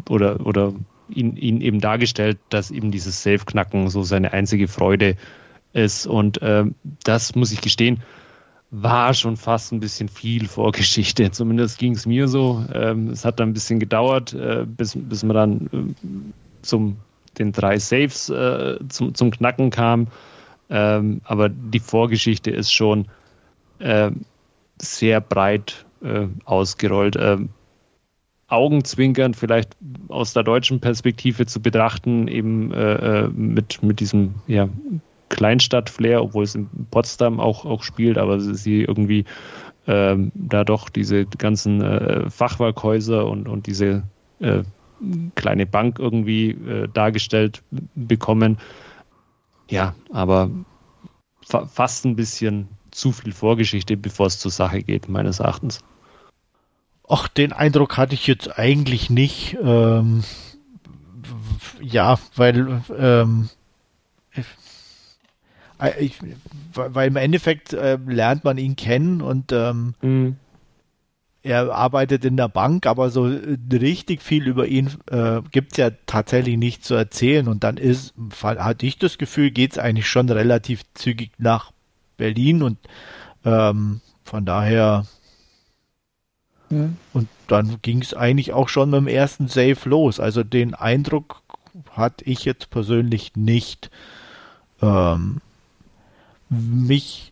oder, 0.09 0.45
oder 0.45 0.73
ihn, 1.09 1.35
ihn 1.35 1.61
eben 1.61 1.79
dargestellt, 1.79 2.37
dass 2.49 2.71
eben 2.71 2.91
dieses 2.91 3.23
Safe-Knacken 3.23 3.89
so 3.89 4.03
seine 4.03 4.33
einzige 4.33 4.67
Freude 4.67 5.15
ist. 5.73 6.07
Und 6.07 6.39
ähm, 6.41 6.75
das 7.03 7.35
muss 7.35 7.51
ich 7.51 7.61
gestehen, 7.61 8.01
war 8.71 9.13
schon 9.13 9.37
fast 9.37 9.71
ein 9.71 9.79
bisschen 9.79 10.09
viel 10.09 10.47
Vorgeschichte. 10.47 11.31
Zumindest 11.31 11.79
ging 11.79 11.93
es 11.93 12.05
mir 12.05 12.27
so. 12.27 12.65
Ähm, 12.73 13.09
es 13.09 13.25
hat 13.25 13.39
dann 13.39 13.49
ein 13.49 13.53
bisschen 13.53 13.79
gedauert, 13.79 14.33
äh, 14.33 14.65
bis, 14.65 14.97
bis 14.97 15.23
man 15.23 15.35
dann 15.35 15.69
äh, 15.71 16.61
zum 16.61 16.97
den 17.37 17.51
drei 17.51 17.77
Saves 17.79 18.29
äh, 18.29 18.79
zum, 18.89 19.13
zum 19.13 19.31
Knacken 19.31 19.69
kam. 19.69 20.07
Ähm, 20.69 21.21
aber 21.25 21.49
die 21.49 21.79
Vorgeschichte 21.79 22.49
ist 22.49 22.71
schon 22.71 23.07
äh, 23.79 24.11
sehr 24.81 25.21
breit 25.21 25.84
äh, 26.05 26.27
ausgerollt. 26.45 27.17
Ähm, 27.19 27.49
Augenzwinkern 28.47 29.33
vielleicht 29.33 29.75
aus 30.07 30.33
der 30.33 30.43
deutschen 30.43 30.79
Perspektive 30.79 31.47
zu 31.47 31.61
betrachten, 31.61 32.27
eben 32.27 32.71
äh, 32.71 33.23
äh 33.23 33.27
mit, 33.29 33.81
mit 33.81 33.99
diesem 33.99 34.35
ja, 34.45 34.69
Kleinstadt-Flair, 35.29 36.21
obwohl 36.21 36.43
es 36.43 36.53
in 36.53 36.69
Potsdam 36.91 37.39
auch, 37.39 37.65
auch 37.65 37.81
spielt, 37.83 38.17
aber 38.17 38.39
sie 38.39 38.83
irgendwie 38.83 39.25
ähm, 39.87 40.31
da 40.35 40.63
doch 40.63 40.89
diese 40.89 41.25
ganzen 41.25 41.81
äh, 41.81 42.29
Fachwerkhäuser 42.29 43.27
und, 43.27 43.47
und 43.47 43.67
diese 43.67 44.03
äh, 44.39 44.63
kleine 45.35 45.65
Bank 45.65 45.99
irgendwie 45.99 46.51
äh, 46.51 46.87
dargestellt 46.93 47.63
bekommen. 47.95 48.57
Ja, 49.69 49.95
aber 50.11 50.49
fa 51.41 51.65
fast 51.65 52.05
ein 52.05 52.15
bisschen 52.15 52.67
zu 52.91 53.11
viel 53.11 53.33
Vorgeschichte, 53.33 53.97
bevor 53.97 54.27
es 54.27 54.39
zur 54.39 54.51
Sache 54.51 54.81
geht, 54.81 55.09
meines 55.09 55.39
Erachtens. 55.39 55.81
Ach, 57.07 57.27
den 57.27 57.53
Eindruck 57.53 57.97
hatte 57.97 58.15
ich 58.15 58.27
jetzt 58.27 58.57
eigentlich 58.57 59.09
nicht. 59.09 59.57
Ähm, 59.61 60.23
ja, 61.81 62.17
weil 62.35 62.81
ähm, 62.97 63.49
ich, 65.99 66.17
weil 66.73 67.07
im 67.07 67.15
Endeffekt 67.15 67.73
äh, 67.73 67.97
lernt 68.07 68.43
man 68.43 68.57
ihn 68.57 68.75
kennen 68.75 69.21
und 69.21 69.51
ähm, 69.51 69.93
mhm. 70.01 70.37
er 71.43 71.71
arbeitet 71.71 72.25
in 72.25 72.37
der 72.37 72.47
Bank, 72.47 72.87
aber 72.87 73.09
so 73.09 73.29
richtig 73.71 74.21
viel 74.21 74.47
über 74.47 74.67
ihn 74.67 74.91
äh, 75.09 75.41
gibt 75.51 75.73
es 75.73 75.77
ja 75.77 75.91
tatsächlich 76.05 76.57
nicht 76.57 76.85
zu 76.85 76.95
erzählen. 76.95 77.47
Und 77.47 77.63
dann 77.63 77.77
ist, 77.77 78.13
hatte 78.41 78.85
ich 78.85 78.97
das 78.97 79.17
Gefühl, 79.17 79.51
geht 79.51 79.73
es 79.73 79.77
eigentlich 79.77 80.07
schon 80.07 80.29
relativ 80.29 80.81
zügig 80.93 81.31
nach 81.37 81.71
Berlin 82.17 82.63
und 82.63 82.77
ähm, 83.43 84.01
von 84.23 84.45
daher 84.45 85.05
Und 87.13 87.27
dann 87.47 87.77
ging 87.81 88.01
es 88.01 88.13
eigentlich 88.13 88.53
auch 88.53 88.69
schon 88.69 88.89
mit 88.89 88.99
dem 88.99 89.07
ersten 89.07 89.47
Save 89.47 89.77
los. 89.85 90.19
Also 90.19 90.43
den 90.43 90.73
Eindruck 90.73 91.41
hatte 91.91 92.25
ich 92.25 92.45
jetzt 92.45 92.69
persönlich 92.69 93.35
nicht. 93.35 93.89
Ähm, 94.81 95.41
mich 96.49 97.31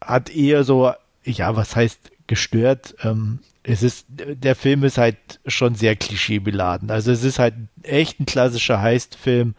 hat 0.00 0.30
eher 0.30 0.64
so, 0.64 0.92
ja, 1.24 1.56
was 1.56 1.74
heißt 1.76 2.12
gestört? 2.26 2.94
Ähm, 3.02 3.40
es 3.62 3.82
ist, 3.82 4.06
der 4.08 4.54
Film 4.54 4.84
ist 4.84 4.98
halt 4.98 5.40
schon 5.46 5.74
sehr 5.74 5.96
klischeebeladen. 5.96 6.90
Also 6.90 7.12
es 7.12 7.24
ist 7.24 7.38
halt 7.38 7.54
echt 7.82 8.20
ein 8.20 8.26
klassischer 8.26 8.80
Heist-Film. 8.80 9.54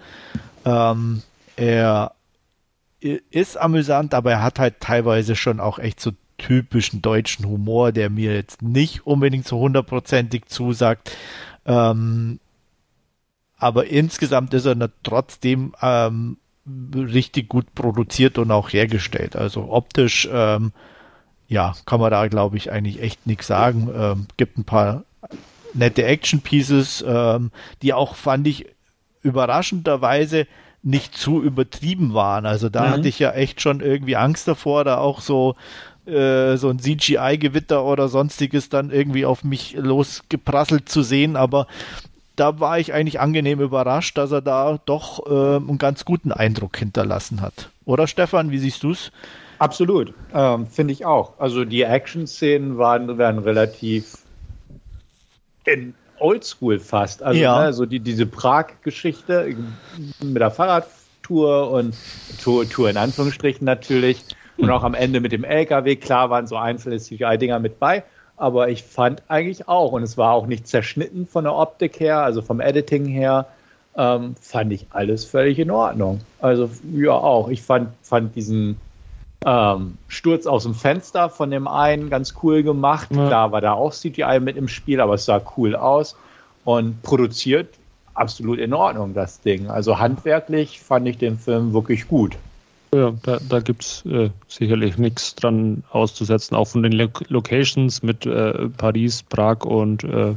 Ähm, 0.64 1.24
er 1.56 2.14
ist 3.00 3.58
amüsant, 3.58 4.14
aber 4.14 4.32
er 4.32 4.44
hat 4.44 4.60
halt 4.60 4.80
teilweise 4.80 5.36
schon 5.36 5.60
auch 5.60 5.80
echt 5.80 6.00
so 6.00 6.12
typischen 6.38 7.02
deutschen 7.02 7.46
Humor, 7.48 7.92
der 7.92 8.10
mir 8.10 8.34
jetzt 8.34 8.62
nicht 8.62 9.06
unbedingt 9.06 9.48
so 9.48 9.60
hundertprozentig 9.60 10.46
zusagt. 10.46 11.16
Ähm, 11.66 12.40
aber 13.58 13.88
insgesamt 13.88 14.54
ist 14.54 14.66
er 14.66 14.90
trotzdem 15.04 15.74
ähm, 15.82 16.38
richtig 16.94 17.48
gut 17.48 17.74
produziert 17.74 18.38
und 18.38 18.52
auch 18.52 18.72
hergestellt. 18.72 19.36
Also 19.36 19.72
optisch, 19.72 20.28
ähm, 20.32 20.72
ja, 21.48 21.74
kann 21.86 22.00
man 22.00 22.12
da, 22.12 22.28
glaube 22.28 22.58
ich, 22.58 22.72
eigentlich 22.72 23.02
echt 23.02 23.28
nichts 23.28 23.48
sagen. 23.48 23.90
Ähm, 23.96 24.28
gibt 24.38 24.58
ein 24.58 24.66
paar 24.66 25.04
nette 25.74 26.04
Action-Pieces, 26.04 27.04
ähm, 27.08 27.52
die 27.82 27.94
auch, 27.94 28.16
fand 28.16 28.48
ich, 28.48 28.66
überraschenderweise 29.22 30.48
nicht 30.84 31.18
zu 31.18 31.42
übertrieben 31.42 32.14
waren. 32.14 32.46
Also 32.46 32.70
da 32.70 32.84
mhm. 32.84 32.90
hatte 32.92 33.08
ich 33.08 33.20
ja 33.20 33.32
echt 33.32 33.62
schon 33.62 33.82
irgendwie 33.82 34.16
Angst 34.16 34.48
davor, 34.48 34.84
da 34.84 34.98
auch 34.98 35.22
so 35.22 35.56
äh, 36.08 36.58
so 36.58 36.70
ein 36.70 36.80
CGI-Gewitter 36.80 37.84
oder 37.84 38.08
sonstiges 38.08 38.70
dann 38.70 38.92
irgendwie 38.92 39.26
auf 39.26 39.44
mich 39.44 39.76
losgeprasselt 39.78 40.90
zu 40.90 41.02
sehen, 41.02 41.36
aber 41.36 41.68
da 42.36 42.60
war 42.60 42.80
ich 42.80 42.94
eigentlich 42.94 43.20
angenehm 43.20 43.62
überrascht, 43.62 44.18
dass 44.18 44.32
er 44.32 44.42
da 44.42 44.80
doch 44.86 45.26
äh, 45.26 45.56
einen 45.58 45.78
ganz 45.78 46.06
guten 46.06 46.32
Eindruck 46.32 46.78
hinterlassen 46.78 47.42
hat. 47.42 47.70
Oder 47.86 48.08
Stefan, 48.08 48.52
wie 48.52 48.58
siehst 48.58 48.84
du 48.84 48.92
es? 48.92 49.12
Absolut, 49.58 50.14
ähm, 50.34 50.68
finde 50.68 50.94
ich 50.94 51.06
auch. 51.06 51.40
Also 51.40 51.64
die 51.64 51.84
Action-Szenen 51.84 52.78
waren, 52.78 53.18
waren 53.18 53.40
relativ 53.40 54.18
in 55.64 55.94
Oldschool 56.20 56.80
fast. 56.80 57.24
Also 57.24 57.40
ja. 57.40 57.66
ne, 57.66 57.74
so 57.74 57.86
die, 57.86 58.00
diese 58.00 58.26
Prag-Geschichte 58.26 59.56
mit 60.22 60.42
der 60.42 60.52
Fahrradtour 60.52 61.72
und 61.72 61.96
Tour, 62.42 62.70
Tour 62.70 62.90
in 62.90 62.98
Anführungsstrichen 62.98 63.66
natürlich. 63.66 64.24
Und 64.58 64.70
auch 64.70 64.84
am 64.84 64.94
Ende 64.94 65.20
mit 65.20 65.32
dem 65.32 65.44
LKW, 65.44 65.96
klar 65.96 66.30
waren 66.30 66.48
so 66.48 66.56
einzelne 66.56 66.98
CGI-Dinger 66.98 67.60
mit 67.60 67.80
bei. 67.80 68.04
Aber 68.38 68.70
ich 68.70 68.84
fand 68.84 69.24
eigentlich 69.28 69.68
auch, 69.68 69.92
und 69.94 70.04
es 70.04 70.18
war 70.18 70.34
auch 70.34 70.48
nicht 70.48 70.68
zerschnitten 70.68 71.26
von 71.28 71.46
der 71.46 71.56
Optik 71.56 72.00
her, 72.00 72.20
also 72.20 72.42
vom 72.42 72.60
Editing 72.60 73.06
her, 73.06 73.48
ähm, 73.98 74.36
fand 74.42 74.74
ich 74.74 74.88
alles 74.90 75.26
völlig 75.26 75.58
in 75.60 75.72
Ordnung. 75.72 76.22
Also 76.40 76.70
ja 76.94 77.12
auch. 77.12 77.50
Ich 77.50 77.62
fand, 77.62 77.90
fand 78.02 78.36
diesen 78.36 78.78
ähm, 79.46 79.98
Sturz 80.08 80.48
aus 80.48 80.64
dem 80.64 80.74
Fenster 80.74 81.30
von 81.30 81.52
dem 81.52 81.68
einen 81.68 82.10
ganz 82.10 82.34
cool 82.44 82.64
gemacht. 82.64 83.10
Ja. 83.12 83.28
Klar 83.28 83.52
war 83.52 83.62
da 83.62 83.74
auch 83.74 83.94
CGI 83.94 84.40
mit 84.42 84.58
im 84.58 84.68
Spiel, 84.68 85.00
aber 85.00 85.14
es 85.14 85.26
sah 85.26 85.42
cool 85.56 85.76
aus. 85.76 86.18
Und 86.66 87.04
produziert 87.04 87.70
absolut 88.16 88.60
in 88.60 88.74
Ordnung, 88.74 89.14
das 89.14 89.42
Ding. 89.42 89.70
Also 89.70 90.00
handwerklich 90.00 90.82
fand 90.82 91.08
ich 91.08 91.18
den 91.18 91.38
Film 91.38 91.74
wirklich 91.74 92.08
gut. 92.08 92.38
Ja, 92.96 93.14
da, 93.24 93.40
da 93.50 93.60
gibt 93.60 93.84
es 93.84 94.06
äh, 94.06 94.30
sicherlich 94.48 94.98
nichts 94.98 95.36
dran 95.36 95.84
auszusetzen, 95.90 96.56
auch 96.56 96.70
von 96.70 96.82
den 96.82 96.94
Lo 96.94 97.10
Locations 97.28 98.02
mit 98.04 98.26
äh, 98.26 98.70
Paris, 98.70 99.22
Prag 99.22 99.66
und 99.66 100.06
äh, 100.06 100.36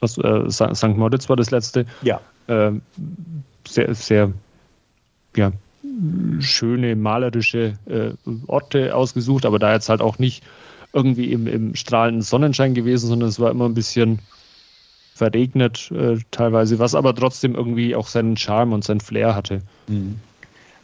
was, 0.00 0.18
äh, 0.18 0.50
St. 0.50 0.96
Moritz 0.96 1.28
war 1.28 1.36
das 1.36 1.52
letzte. 1.52 1.86
Ja. 2.02 2.20
Ähm, 2.48 2.82
sehr, 3.64 3.94
sehr 3.94 4.32
ja, 5.36 5.52
schöne 6.40 6.96
malerische 6.96 7.78
äh, 7.86 8.10
Orte 8.48 8.96
ausgesucht, 8.96 9.46
aber 9.46 9.60
da 9.60 9.72
jetzt 9.72 9.88
halt 9.88 10.00
auch 10.00 10.18
nicht 10.18 10.42
irgendwie 10.92 11.30
im, 11.32 11.46
im 11.46 11.76
strahlenden 11.76 12.22
Sonnenschein 12.22 12.74
gewesen, 12.74 13.06
sondern 13.06 13.28
es 13.28 13.38
war 13.38 13.52
immer 13.52 13.66
ein 13.66 13.74
bisschen 13.74 14.18
verregnet 15.14 15.92
äh, 15.92 16.16
teilweise, 16.32 16.80
was 16.80 16.96
aber 16.96 17.14
trotzdem 17.14 17.54
irgendwie 17.54 17.94
auch 17.94 18.08
seinen 18.08 18.36
Charme 18.36 18.72
und 18.72 18.82
sein 18.82 18.98
Flair 18.98 19.36
hatte. 19.36 19.62
Mhm. 19.86 20.18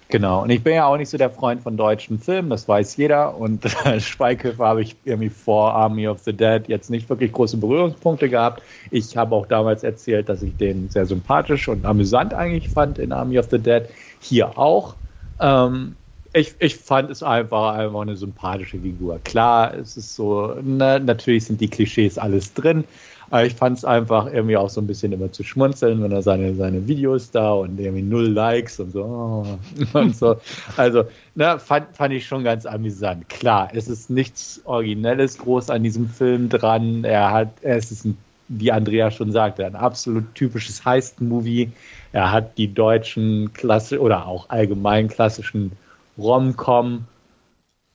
Genau, 0.09 0.43
und 0.43 0.51
ich 0.51 0.62
bin 0.62 0.74
ja 0.74 0.86
auch 0.86 0.97
nicht 0.97 1.09
so 1.09 1.16
der 1.16 1.31
Freund 1.31 1.62
von 1.62 1.76
deutschen 1.76 2.18
Filmen, 2.18 2.51
das 2.51 2.68
weiß 2.68 2.97
jeder. 2.97 3.36
Und 3.36 3.64
als 3.86 4.05
Schweighöfer 4.06 4.64
habe 4.64 4.82
ich 4.82 4.97
irgendwie 5.05 5.31
vor 5.31 5.72
Army 5.72 6.06
of 6.06 6.20
the 6.20 6.32
Dead 6.32 6.62
jetzt 6.68 6.90
nicht 6.90 7.09
wirklich 7.09 7.32
große 7.32 7.56
Berührungspunkte 7.56 8.28
gehabt. 8.28 8.62
Ich 8.90 9.16
habe 9.16 9.35
auch 9.35 9.47
damals 9.47 9.82
erzählt, 9.82 10.28
dass 10.28 10.43
ich 10.43 10.56
den 10.56 10.90
sehr 10.90 11.06
sympathisch 11.06 11.68
und 11.68 11.85
amüsant 11.85 12.35
eigentlich 12.35 12.68
fand 12.68 12.98
in 12.98 13.12
Army 13.12 13.39
of 13.39 13.48
the 13.51 13.59
Dead. 13.59 13.85
Hier 14.20 14.59
auch. 14.59 14.94
Ähm, 15.40 15.97
ich, 16.35 16.55
ich 16.59 16.76
fand 16.76 17.10
es 17.10 17.22
einfach, 17.22 17.74
einfach 17.74 18.01
eine 18.01 18.16
sympathische 18.16 18.81
Figur. 18.81 19.20
Klar, 19.22 19.72
es 19.74 19.97
ist 19.97 20.16
so, 20.16 20.55
ne, 20.62 21.01
natürlich 21.01 21.44
sind 21.44 21.60
die 21.60 21.68
Klischees 21.68 22.18
alles 22.18 22.52
drin, 22.55 22.85
aber 23.30 23.44
ich 23.44 23.55
fand 23.55 23.78
es 23.78 23.84
einfach 23.84 24.32
irgendwie 24.32 24.56
auch 24.56 24.70
so 24.70 24.80
ein 24.80 24.86
bisschen 24.86 25.12
immer 25.12 25.32
zu 25.32 25.42
schmunzeln, 25.42 26.02
wenn 26.02 26.12
er 26.12 26.22
seine, 26.22 26.55
seine 26.55 26.86
Videos 26.86 27.30
da 27.30 27.52
und 27.52 27.78
irgendwie 27.78 28.02
null 28.02 28.28
Likes 28.28 28.80
und 28.80 28.92
so. 28.92 29.59
Und 29.92 30.16
so. 30.16 30.36
Also, 30.76 31.05
ne, 31.34 31.59
fand, 31.59 31.96
fand 31.96 32.14
ich 32.14 32.26
schon 32.26 32.44
ganz 32.44 32.66
amüsant. 32.66 33.28
Klar, 33.28 33.70
es 33.72 33.88
ist 33.88 34.10
nichts 34.10 34.60
Originelles 34.64 35.38
groß 35.38 35.70
an 35.70 35.82
diesem 35.82 36.09
Film 36.09 36.48
dran. 36.48 37.05
Er 37.05 37.30
hat, 37.30 37.48
es 37.62 37.90
ist 37.90 38.05
ein 38.05 38.16
wie 38.48 38.72
Andrea 38.72 39.10
schon 39.10 39.32
sagte, 39.32 39.64
ein 39.64 39.74
absolut 39.74 40.34
typisches 40.34 40.84
Heist-Movie. 40.84 41.72
Er 42.12 42.30
hat 42.30 42.59
die 42.59 42.72
deutschen 42.72 43.52
Klasse 43.55 44.01
oder 44.01 44.26
auch 44.26 44.51
allgemein 44.51 45.09
klassischen 45.09 45.72
Rom-Com 46.18 47.05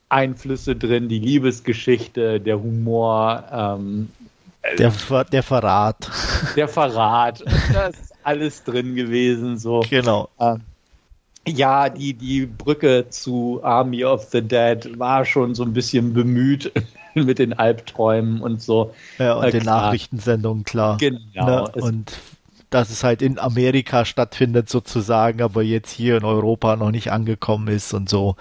Einflüsse 0.10 0.76
drin, 0.76 1.08
die 1.08 1.20
Liebesgeschichte, 1.20 2.40
der 2.40 2.60
Humor, 2.60 3.44
ähm, 3.52 4.10
der, 4.78 4.94
der 5.26 5.44
Verrat. 5.44 6.10
Der 6.56 6.68
Verrat. 6.68 7.44
da 7.74 7.88
ist 7.88 8.14
alles 8.24 8.64
drin 8.64 8.96
gewesen. 8.96 9.58
So. 9.58 9.82
Genau. 9.90 10.30
Ähm, 10.40 10.62
ja, 11.48 11.90
die, 11.90 12.14
die 12.14 12.46
Brücke 12.46 13.08
zu 13.10 13.62
Army 13.64 14.06
of 14.06 14.26
the 14.32 14.42
Dead 14.42 15.00
war 15.00 15.26
schon 15.26 15.56
so 15.56 15.64
ein 15.64 15.74
bisschen 15.74 16.14
bemüht 16.14 16.72
mit 17.14 17.40
den 17.40 17.54
Albträumen 17.54 18.42
und 18.42 18.62
so. 18.62 18.94
Ja, 19.18 19.36
und 19.36 19.46
äh, 19.46 19.52
den 19.52 19.64
Nachrichtensendungen, 19.64 20.64
klar. 20.64 20.98
Genau. 20.98 21.66
Ne? 21.66 21.72
Und 21.72 22.20
dass 22.70 22.92
es 22.92 23.04
halt 23.04 23.22
in 23.22 23.40
Amerika 23.40 24.06
stattfindet 24.06 24.70
sozusagen, 24.70 25.42
aber 25.42 25.64
jetzt 25.64 25.92
hier 25.92 26.18
in 26.18 26.24
Europa 26.24 26.76
noch 26.76 26.92
nicht 26.92 27.12
angekommen 27.12 27.68
ist 27.68 27.94
und 27.94 28.10
so. 28.10 28.36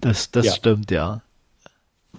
Das, 0.00 0.30
das 0.30 0.46
ja. 0.46 0.52
stimmt, 0.52 0.90
ja. 0.90 1.22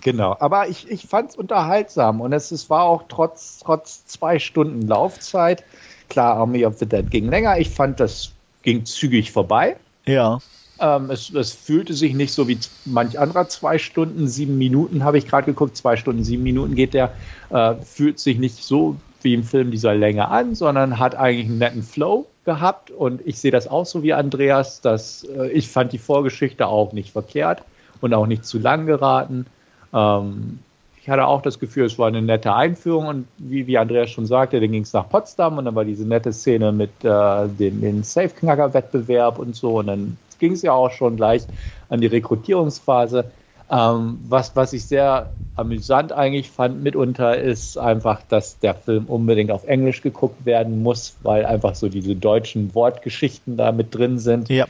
Genau, 0.02 0.36
aber 0.40 0.68
ich, 0.68 0.90
ich 0.90 1.08
fand 1.08 1.32
es 1.32 1.36
unterhaltsam 1.36 2.22
und 2.22 2.34
es, 2.34 2.52
es 2.52 2.70
war 2.70 2.84
auch 2.84 3.04
trotz, 3.10 3.60
trotz 3.64 4.06
zwei 4.06 4.40
Stunden 4.40 4.88
Laufzeit, 4.88 5.64
klar, 6.10 6.38
Army 6.38 6.66
of 6.66 6.78
the 6.78 6.86
Dead 6.86 7.10
ging 7.10 7.30
länger, 7.30 7.58
ich 7.58 7.70
fand, 7.70 8.00
das 8.00 8.32
ging 8.64 8.86
zügig 8.86 9.32
vorbei. 9.32 9.78
Ja. 10.06 10.40
Ähm, 10.80 11.10
es, 11.10 11.34
es 11.34 11.54
fühlte 11.54 11.94
sich 11.94 12.14
nicht 12.14 12.34
so 12.34 12.48
wie 12.48 12.60
manch 12.86 13.20
anderer 13.20 13.48
zwei 13.48 13.78
Stunden, 13.78 14.28
sieben 14.28 14.58
Minuten 14.58 15.04
habe 15.04 15.18
ich 15.18 15.28
gerade 15.28 15.46
geguckt, 15.46 15.76
zwei 15.76 15.98
Stunden, 15.98 16.24
sieben 16.24 16.44
Minuten 16.44 16.76
geht 16.76 16.94
der, 16.94 17.14
äh, 17.50 17.76
fühlt 17.76 18.20
sich 18.20 18.38
nicht 18.38 18.64
so 18.64 18.96
wie 19.22 19.34
im 19.34 19.44
Film 19.44 19.72
dieser 19.72 19.96
Länge 19.96 20.28
an, 20.30 20.54
sondern 20.56 21.00
hat 21.00 21.16
eigentlich 21.16 21.48
einen 21.48 21.58
netten 21.58 21.84
Flow 21.84 22.28
gehabt 22.46 22.92
und 22.92 23.22
ich 23.26 23.40
sehe 23.40 23.52
das 23.52 23.68
auch 23.68 23.86
so 23.86 24.04
wie 24.04 24.14
Andreas, 24.14 24.82
dass 24.82 25.24
äh, 25.24 25.50
ich 25.50 25.68
fand 25.68 25.92
die 25.92 25.98
Vorgeschichte 25.98 26.68
auch 26.68 26.94
nicht 26.94 27.12
verkehrt 27.12 27.64
und 28.00 28.14
auch 28.14 28.28
nicht 28.28 28.46
zu 28.46 28.60
lang 28.60 28.86
geraten. 28.86 29.48
Ähm, 29.94 30.60
ich 31.02 31.10
hatte 31.10 31.26
auch 31.26 31.42
das 31.42 31.60
Gefühl, 31.60 31.86
es 31.86 31.98
war 31.98 32.10
eine 32.10 32.22
nette 32.22 32.54
Einführung 32.54 33.08
und 33.08 33.28
wie, 33.38 33.66
wie 33.66 33.78
Andreas 33.78 34.10
schon 34.10 34.26
sagte, 34.26 34.60
dann 34.60 34.72
ging 34.72 34.84
es 34.84 34.92
nach 34.92 35.08
Potsdam 35.08 35.58
und 35.58 35.64
dann 35.66 35.76
war 35.76 35.86
diese 35.86 36.06
nette 36.06 36.34
Szene 36.34 36.74
mit 36.74 36.92
äh, 37.04 37.48
dem, 37.48 37.80
dem 37.80 38.04
Safe-Knacker-Wettbewerb 38.04 39.40
und 39.40 39.56
so 39.56 39.80
und 39.80 39.88
dann 39.88 40.18
ging 40.40 40.52
es 40.52 40.64
ja 40.64 40.74
auch 40.74 40.92
schon 40.92 41.16
gleich 41.16 41.44
an 41.90 42.02
die 42.02 42.08
Rekrutierungsphase. 42.08 43.32
Ähm, 43.72 44.20
was, 44.28 44.56
was 44.56 44.74
ich 44.74 44.86
sehr 44.86 45.30
amüsant 45.56 46.12
eigentlich 46.12 46.52
fand 46.52 46.84
mitunter 46.84 47.38
ist 47.38 47.78
einfach, 47.78 48.22
dass 48.30 48.60
der 48.60 48.76
Film 48.76 49.06
unbedingt 49.06 49.50
auf 49.50 49.66
Englisch 49.66 50.02
geguckt 50.02 50.46
werden 50.46 50.84
muss, 50.84 51.16
weil 51.24 51.46
einfach 51.46 51.74
so 51.76 51.90
diese 51.90 52.16
deutschen 52.16 52.76
Wortgeschichten 52.76 53.58
da 53.58 53.72
mit 53.72 53.96
drin 53.96 54.20
sind. 54.20 54.50
Ja. 54.50 54.66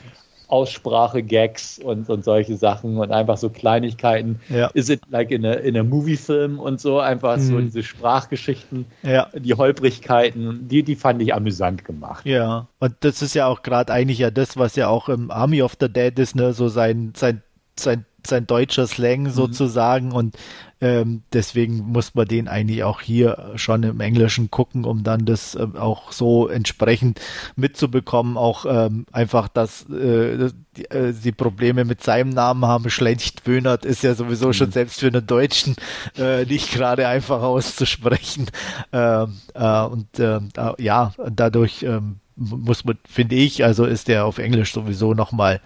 Aussprache-Gags 0.48 1.78
und, 1.78 2.08
und 2.08 2.24
solche 2.24 2.56
Sachen 2.56 2.96
und 2.96 3.12
einfach 3.12 3.36
so 3.36 3.50
Kleinigkeiten. 3.50 4.40
Ja. 4.48 4.68
Is 4.74 4.88
it 4.88 5.02
like 5.10 5.30
in 5.30 5.44
a, 5.44 5.52
in 5.52 5.76
a 5.76 5.82
Movie-Film 5.82 6.58
und 6.58 6.80
so, 6.80 6.98
einfach 6.98 7.36
mhm. 7.36 7.42
so 7.42 7.60
diese 7.60 7.82
Sprachgeschichten, 7.82 8.86
ja. 9.02 9.28
die 9.34 9.54
Holprigkeiten, 9.54 10.66
die, 10.68 10.82
die 10.82 10.96
fand 10.96 11.22
ich 11.22 11.34
amüsant 11.34 11.84
gemacht. 11.84 12.24
Ja, 12.26 12.66
und 12.80 12.94
das 13.00 13.22
ist 13.22 13.34
ja 13.34 13.46
auch 13.46 13.62
gerade 13.62 13.92
eigentlich 13.92 14.18
ja 14.18 14.30
das, 14.30 14.56
was 14.56 14.74
ja 14.76 14.88
auch 14.88 15.08
im 15.08 15.30
Army 15.30 15.62
of 15.62 15.76
the 15.78 15.88
Dead 15.88 16.18
ist, 16.18 16.34
ne, 16.34 16.52
so 16.52 16.68
sein, 16.68 17.12
sein, 17.14 17.42
sein 17.78 18.04
sein 18.28 18.46
deutscher 18.46 18.86
Slang 18.86 19.22
mhm. 19.22 19.30
sozusagen 19.30 20.12
und 20.12 20.36
ähm, 20.80 21.22
deswegen 21.32 21.78
muss 21.78 22.14
man 22.14 22.28
den 22.28 22.46
eigentlich 22.46 22.84
auch 22.84 23.00
hier 23.00 23.52
schon 23.56 23.82
im 23.82 24.00
Englischen 24.00 24.48
gucken, 24.50 24.84
um 24.84 25.02
dann 25.02 25.24
das 25.24 25.56
äh, 25.56 25.66
auch 25.76 26.12
so 26.12 26.46
entsprechend 26.46 27.20
mitzubekommen. 27.56 28.36
Auch 28.36 28.64
ähm, 28.64 29.04
einfach, 29.10 29.48
dass 29.48 29.90
äh, 29.90 30.50
die, 30.76 30.84
äh, 30.84 31.12
die, 31.12 31.32
Probleme 31.32 31.84
mit 31.84 32.04
seinem 32.04 32.30
Namen 32.30 32.64
haben. 32.64 32.90
Schlecht 32.90 33.44
Wönert 33.46 33.84
ist 33.84 34.04
ja 34.04 34.14
sowieso 34.14 34.48
mhm. 34.48 34.52
schon 34.52 34.70
selbst 34.70 35.00
für 35.00 35.08
einen 35.08 35.26
Deutschen 35.26 35.74
äh, 36.16 36.44
nicht 36.44 36.72
gerade 36.72 37.08
einfach 37.08 37.42
auszusprechen. 37.42 38.46
Ähm, 38.92 39.40
äh, 39.54 39.82
und 39.82 40.06
ähm, 40.20 40.50
ja, 40.78 41.12
dadurch 41.28 41.82
ähm, 41.82 42.20
muss 42.36 42.84
man, 42.84 42.98
finde 43.04 43.34
ich, 43.34 43.64
also 43.64 43.84
ist 43.84 44.06
der 44.06 44.24
auf 44.24 44.38
Englisch 44.38 44.72
sowieso 44.72 45.12
nochmal 45.12 45.60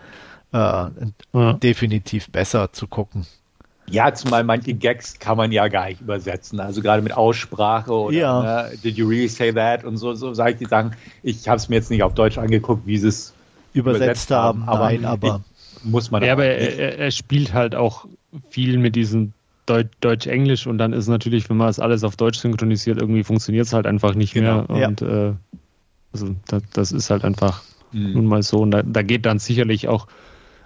äh, 0.52 0.56
ja. 1.32 1.52
definitiv 1.54 2.30
besser 2.30 2.72
zu 2.72 2.86
gucken. 2.86 3.26
Ja, 3.90 4.14
zumal 4.14 4.44
manche 4.44 4.74
Gags 4.74 5.18
kann 5.18 5.36
man 5.36 5.52
ja 5.52 5.68
gar 5.68 5.88
nicht 5.88 6.00
übersetzen. 6.00 6.60
Also 6.60 6.80
gerade 6.80 7.02
mit 7.02 7.12
Aussprache 7.12 7.92
oder 7.92 8.16
ja. 8.16 8.42
ne, 8.42 8.78
Did 8.82 8.96
you 8.96 9.06
really 9.06 9.28
say 9.28 9.52
that? 9.52 9.84
Und 9.84 9.96
so, 9.96 10.14
so 10.14 10.32
sage 10.34 10.52
ich 10.52 10.58
die 10.58 10.66
Sachen. 10.66 10.92
Ich 11.22 11.48
habe 11.48 11.56
es 11.58 11.68
mir 11.68 11.76
jetzt 11.76 11.90
nicht 11.90 12.02
auf 12.02 12.14
Deutsch 12.14 12.38
angeguckt, 12.38 12.86
wie 12.86 12.96
sie 12.96 13.08
es 13.08 13.34
übersetzt, 13.74 14.02
übersetzt 14.02 14.30
haben. 14.30 14.62
Aber, 14.64 14.84
Nein, 14.84 15.04
aber 15.04 15.42
muss 15.82 16.10
man. 16.10 16.22
Ja, 16.22 16.32
aber 16.32 16.46
er, 16.46 16.98
er, 16.98 17.10
spielt 17.10 17.52
halt 17.52 17.74
auch 17.74 18.06
viel 18.50 18.78
mit 18.78 18.96
diesem 18.96 19.32
Deutsch-Englisch 19.66 20.66
und 20.66 20.78
dann 20.78 20.92
ist 20.92 21.08
natürlich, 21.08 21.48
wenn 21.50 21.56
man 21.56 21.66
das 21.68 21.78
alles 21.78 22.04
auf 22.04 22.16
Deutsch 22.16 22.38
synchronisiert, 22.38 23.00
irgendwie 23.00 23.24
funktioniert 23.24 23.66
es 23.66 23.72
halt 23.72 23.86
einfach 23.86 24.14
nicht 24.14 24.34
genau. 24.34 24.64
mehr. 24.68 24.70
Und 24.70 25.00
ja. 25.00 25.28
äh, 25.28 25.34
also 26.12 26.34
das, 26.46 26.62
das, 26.72 26.92
ist 26.92 27.10
halt 27.10 27.24
einfach 27.24 27.62
mhm. 27.92 28.12
nun 28.12 28.26
mal 28.26 28.42
so. 28.42 28.58
Und 28.58 28.70
da, 28.70 28.82
da 28.82 29.02
geht 29.02 29.26
dann 29.26 29.38
sicherlich 29.38 29.88
auch 29.88 30.06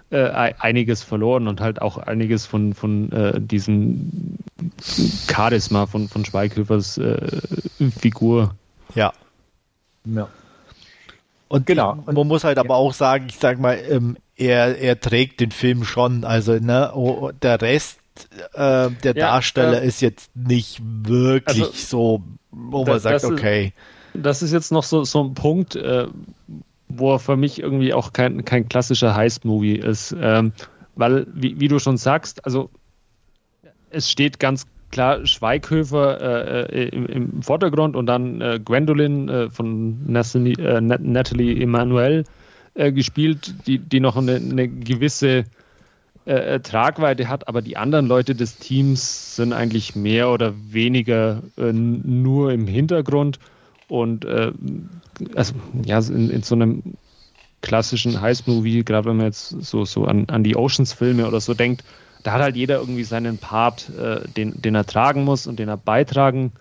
äh, 0.09 0.53
einiges 0.59 1.03
verloren 1.03 1.47
und 1.47 1.61
halt 1.61 1.81
auch 1.81 1.97
einiges 1.97 2.45
von, 2.45 2.73
von 2.73 3.11
äh, 3.11 3.41
diesem 3.41 4.37
Charisma 5.29 5.85
von, 5.85 6.07
von 6.07 6.25
Schweighöfers 6.25 6.97
äh, 6.97 7.41
Figur. 7.99 8.55
Ja. 8.95 9.13
Ja. 10.05 10.29
Und 11.49 11.65
genau. 11.65 12.03
Und, 12.05 12.15
man 12.15 12.27
muss 12.27 12.43
halt 12.43 12.57
aber 12.57 12.75
auch 12.75 12.93
sagen, 12.93 13.27
ich 13.29 13.37
sag 13.37 13.59
mal, 13.59 13.77
ähm, 13.89 14.17
er, 14.35 14.77
er 14.77 14.99
trägt 14.99 15.39
den 15.39 15.51
Film 15.51 15.83
schon. 15.83 16.23
Also, 16.23 16.53
ne, 16.53 16.91
oh, 16.93 17.31
der 17.41 17.61
Rest 17.61 17.99
äh, 18.53 18.89
der 18.89 18.91
ja, 19.03 19.13
Darsteller 19.13 19.81
ist 19.81 20.01
jetzt 20.01 20.35
nicht 20.35 20.81
wirklich 20.83 21.63
also, 21.63 21.71
so, 21.73 22.23
wo 22.51 22.85
man 22.85 22.99
sagt, 22.99 23.23
okay. 23.23 23.73
Ist, 24.13 24.25
das 24.25 24.41
ist 24.41 24.51
jetzt 24.51 24.71
noch 24.71 24.83
so, 24.83 25.03
so 25.03 25.23
ein 25.23 25.33
Punkt, 25.33 25.75
äh, 25.75 26.07
wo 26.89 27.13
er 27.13 27.19
für 27.19 27.35
mich 27.35 27.61
irgendwie 27.61 27.93
auch 27.93 28.13
kein, 28.13 28.45
kein 28.45 28.69
klassischer 28.69 29.15
Heist-Movie 29.15 29.75
ist. 29.75 30.15
Ähm, 30.19 30.53
weil, 30.95 31.27
wie, 31.33 31.59
wie, 31.59 31.67
du 31.67 31.79
schon 31.79 31.97
sagst, 31.97 32.43
also 32.45 32.69
es 33.89 34.09
steht 34.09 34.39
ganz 34.39 34.65
klar 34.89 35.25
Schweighöfer 35.25 36.69
äh, 36.73 36.87
im, 36.89 37.05
im, 37.05 37.41
Vordergrund 37.41 37.95
und 37.95 38.05
dann 38.05 38.41
äh, 38.41 38.59
Gwendolyn 38.63 39.29
äh, 39.29 39.49
von 39.49 40.11
Natalie, 40.11 40.53
äh, 40.53 40.81
Natalie 40.81 41.61
Emanuel 41.61 42.23
äh, 42.73 42.91
gespielt, 42.91 43.67
die, 43.67 43.79
die 43.79 43.99
noch 43.99 44.15
eine, 44.15 44.35
eine 44.35 44.67
gewisse 44.67 45.43
äh, 46.25 46.59
Tragweite 46.61 47.27
hat, 47.27 47.47
aber 47.47 47.61
die 47.61 47.77
anderen 47.77 48.07
Leute 48.07 48.33
des 48.33 48.57
Teams 48.57 49.35
sind 49.35 49.53
eigentlich 49.53 49.95
mehr 49.95 50.29
oder 50.29 50.53
weniger 50.69 51.43
nur 51.55 52.51
im 52.51 52.65
Hintergrund 52.65 53.39
und 53.87 54.25
äh, 54.25 54.51
also, 55.35 55.53
ja, 55.85 55.99
in, 55.99 56.29
in 56.29 56.43
so 56.43 56.55
einem 56.55 56.83
klassischen 57.61 58.21
Heist-Movie, 58.21 58.83
gerade 58.83 59.09
wenn 59.09 59.17
man 59.17 59.27
jetzt 59.27 59.49
so, 59.49 59.85
so 59.85 60.05
an, 60.05 60.25
an 60.29 60.43
die 60.43 60.55
Oceans-Filme 60.55 61.27
oder 61.27 61.39
so 61.39 61.53
denkt, 61.53 61.83
da 62.23 62.33
hat 62.33 62.41
halt 62.41 62.55
jeder 62.55 62.79
irgendwie 62.79 63.03
seinen 63.03 63.37
Part, 63.37 63.89
äh, 63.97 64.27
den, 64.35 64.61
den 64.61 64.75
er 64.75 64.85
tragen 64.85 65.23
muss 65.23 65.47
und 65.47 65.59
den 65.59 65.69
er 65.69 65.77
beitragen 65.77 66.51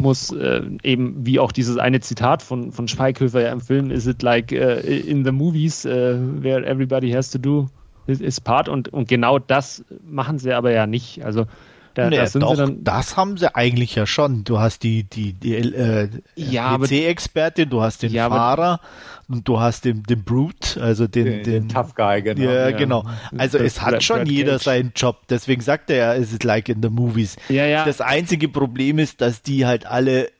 muss. 0.00 0.32
Äh, 0.32 0.62
eben 0.82 1.26
wie 1.26 1.38
auch 1.38 1.52
dieses 1.52 1.76
eine 1.76 2.00
Zitat 2.00 2.42
von, 2.42 2.72
von 2.72 2.88
Schweighöfer 2.88 3.42
ja 3.42 3.52
im 3.52 3.60
Film, 3.60 3.90
is 3.90 4.06
it 4.06 4.22
like 4.22 4.52
uh, 4.52 4.80
in 4.80 5.24
the 5.24 5.32
movies, 5.32 5.84
uh, 5.84 6.18
where 6.42 6.64
everybody 6.66 7.10
has 7.12 7.30
to 7.30 7.38
do 7.38 7.68
his 8.06 8.40
part? 8.40 8.68
Und, 8.68 8.88
und 8.88 9.08
genau 9.08 9.38
das 9.38 9.84
machen 10.04 10.38
sie 10.38 10.52
aber 10.52 10.72
ja 10.72 10.86
nicht. 10.86 11.24
Also 11.24 11.46
Da, 11.94 12.08
nee, 12.08 12.16
da 12.16 12.26
doch, 12.38 12.56
dann, 12.56 12.82
das 12.82 13.16
haben 13.16 13.36
sie 13.36 13.54
eigentlich 13.54 13.94
ja 13.94 14.06
schon. 14.06 14.44
Du 14.44 14.58
hast 14.58 14.82
die, 14.82 15.04
die, 15.04 15.34
die 15.34 15.54
äh, 15.54 16.08
ja, 16.36 16.78
PC-Expertin, 16.78 17.68
du 17.68 17.82
hast 17.82 18.02
den 18.02 18.12
ja, 18.12 18.28
Fahrer 18.28 18.80
und 19.28 19.46
du 19.46 19.60
hast 19.60 19.84
den, 19.84 20.02
den 20.02 20.24
Brute, 20.24 20.80
also 20.80 21.06
den, 21.06 21.24
den, 21.24 21.42
den 21.42 21.68
Tough 21.68 21.94
Guy, 21.94 22.22
genau. 22.22 22.42
Ja, 22.42 22.70
ja. 22.70 22.76
genau. 22.76 23.04
Also 23.36 23.58
das 23.58 23.66
es 23.66 23.82
hat 23.82 24.02
schon 24.02 24.18
Brad 24.18 24.28
jeder 24.28 24.52
Cage. 24.52 24.64
seinen 24.64 24.92
Job. 24.96 25.26
Deswegen 25.28 25.60
sagt 25.60 25.90
er 25.90 25.96
ja, 25.96 26.14
es 26.14 26.32
ist 26.32 26.44
like 26.44 26.68
in 26.68 26.82
the 26.82 26.88
movies. 26.88 27.36
Ja, 27.48 27.66
ja. 27.66 27.84
Das 27.84 28.00
einzige 28.00 28.48
Problem 28.48 28.98
ist, 28.98 29.20
dass 29.20 29.42
die 29.42 29.66
halt 29.66 29.86
alle 29.86 30.30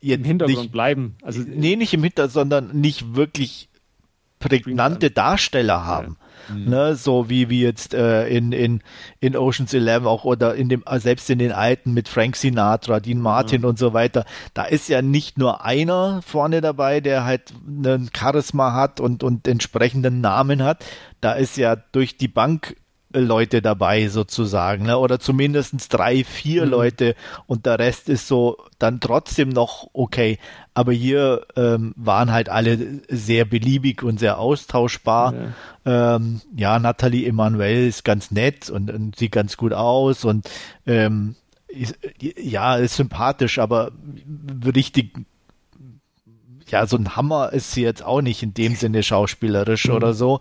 jetzt 0.00 0.18
im 0.20 0.24
Hintergrund 0.24 0.58
nicht, 0.58 0.72
bleiben. 0.72 1.16
Also 1.22 1.40
nee, 1.46 1.76
nicht 1.76 1.94
im 1.94 2.02
Hintergrund, 2.02 2.32
sondern 2.32 2.80
nicht 2.80 3.14
wirklich 3.14 3.68
prägnante 4.38 5.10
Darsteller 5.10 5.84
haben. 5.84 6.16
Mhm. 6.48 6.70
Ne, 6.70 6.94
so 6.96 7.28
wie 7.28 7.50
wie 7.50 7.62
jetzt 7.62 7.94
äh, 7.94 8.28
in, 8.28 8.52
in, 8.52 8.82
in 9.20 9.36
Oceans 9.36 9.72
11 9.74 10.04
auch 10.04 10.24
oder 10.24 10.54
in 10.54 10.68
dem 10.68 10.84
selbst 10.96 11.28
in 11.30 11.38
den 11.38 11.52
alten 11.52 11.92
mit 11.92 12.08
Frank 12.08 12.36
Sinatra, 12.36 13.00
Dean 13.00 13.20
Martin 13.20 13.62
mhm. 13.62 13.68
und 13.68 13.78
so 13.78 13.92
weiter. 13.92 14.24
Da 14.54 14.64
ist 14.64 14.88
ja 14.88 15.02
nicht 15.02 15.38
nur 15.38 15.64
einer 15.64 16.22
vorne 16.22 16.60
dabei, 16.60 17.00
der 17.00 17.24
halt 17.24 17.52
einen 17.66 18.10
Charisma 18.16 18.72
hat 18.72 19.00
und 19.00 19.22
und 19.22 19.48
entsprechenden 19.48 20.20
Namen 20.20 20.62
hat. 20.62 20.84
Da 21.20 21.32
ist 21.32 21.56
ja 21.56 21.76
durch 21.76 22.16
die 22.16 22.28
Bank 22.28 22.76
Leute 23.20 23.62
dabei 23.62 24.08
sozusagen, 24.08 24.84
ne? 24.84 24.98
oder 24.98 25.18
zumindest 25.18 25.92
drei, 25.92 26.24
vier 26.24 26.64
mhm. 26.64 26.70
Leute 26.70 27.14
und 27.46 27.66
der 27.66 27.78
Rest 27.78 28.08
ist 28.08 28.28
so 28.28 28.58
dann 28.78 29.00
trotzdem 29.00 29.48
noch 29.48 29.88
okay. 29.92 30.38
Aber 30.74 30.92
hier 30.92 31.46
ähm, 31.56 31.94
waren 31.96 32.32
halt 32.32 32.48
alle 32.48 33.00
sehr 33.08 33.44
beliebig 33.44 34.02
und 34.02 34.18
sehr 34.18 34.38
austauschbar. 34.38 35.34
Ja, 35.84 36.16
ähm, 36.16 36.40
ja 36.54 36.78
Nathalie 36.78 37.26
Emanuel 37.26 37.88
ist 37.88 38.04
ganz 38.04 38.30
nett 38.30 38.68
und, 38.70 38.90
und 38.90 39.16
sieht 39.16 39.32
ganz 39.32 39.56
gut 39.56 39.72
aus 39.72 40.24
und 40.24 40.48
ähm, 40.86 41.34
ist, 41.68 41.98
ja, 42.20 42.76
ist 42.76 42.96
sympathisch, 42.96 43.58
aber 43.58 43.92
richtig 44.64 45.12
ja, 46.68 46.86
so 46.86 46.96
ein 46.96 47.16
Hammer 47.16 47.52
ist 47.52 47.72
sie 47.72 47.82
jetzt 47.82 48.04
auch 48.04 48.20
nicht 48.20 48.42
in 48.42 48.54
dem 48.54 48.74
Sinne 48.74 49.02
schauspielerisch 49.02 49.88
mhm. 49.88 49.94
oder 49.94 50.14
so. 50.14 50.40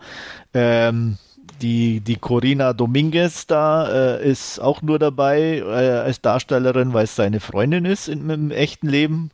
Ähm, 0.53 1.18
die, 1.61 1.99
die 2.02 2.15
Corina 2.15 2.73
Dominguez 2.73 3.48
da 3.48 4.18
äh, 4.18 4.30
ist 4.30 4.60
auch 4.60 4.82
nur 4.82 4.99
dabei 4.99 5.60
äh, 5.60 5.64
als 5.64 6.22
Darstellerin, 6.22 6.94
weil 6.94 7.06
es 7.06 7.15
seine 7.15 7.40
Freundin 7.40 7.86
ist 7.86 8.07
in, 8.07 8.30
im 8.30 8.52
echten 8.52 8.88
Leben 8.88 9.32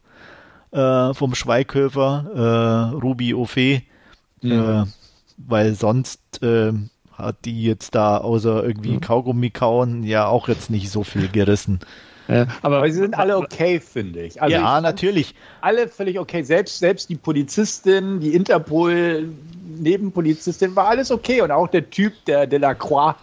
äh, 0.72 1.14
vom 1.14 1.36
Schweighöfer, 1.36 2.92
äh, 2.94 2.96
Ruby 2.96 3.34
Ofe, 3.34 3.82
mhm. 4.42 4.52
Äh, 4.52 4.84
weil 5.38 5.76
sonst 5.76 6.42
äh, 6.44 6.72
hat 7.12 7.46
die 7.46 7.64
jetzt 7.64 7.96
da 7.96 8.18
außer 8.18 8.64
irgendwie 8.64 8.94
mhm. 8.94 9.02
Kaugummi 9.02 9.50
kauen 9.50 10.04
ja 10.04 10.28
auch 10.28 10.48
jetzt 10.48 10.70
nicht 10.70 10.90
so 10.90 11.04
viel 11.04 11.28
gerissen. 11.28 11.80
Ja, 12.32 12.48
aber, 12.62 12.78
aber, 12.78 12.90
sie 12.90 13.00
sind 13.00 13.18
alle 13.18 13.36
okay, 13.38 13.82
finde 13.82 14.22
ich. 14.22 14.42
Also 14.42 14.56
ja, 14.56 14.78
ich 14.78 14.84
natürlich. 14.84 15.36
Alle 15.60 15.90
völlig 15.90 16.18
okay. 16.18 16.44
Selbst, 16.44 16.80
selbst 16.80 17.10
die 17.10 17.18
Polizistin, 17.18 18.22
die 18.22 18.34
Interpol-Nebenpolizistin 18.34 20.74
war 20.76 20.88
alles 20.88 21.12
okay. 21.12 21.42
Und 21.42 21.52
auch 21.52 21.68
der 21.68 21.90
Typ, 21.90 22.14
der 22.26 22.48
Delacroix, 22.48 23.16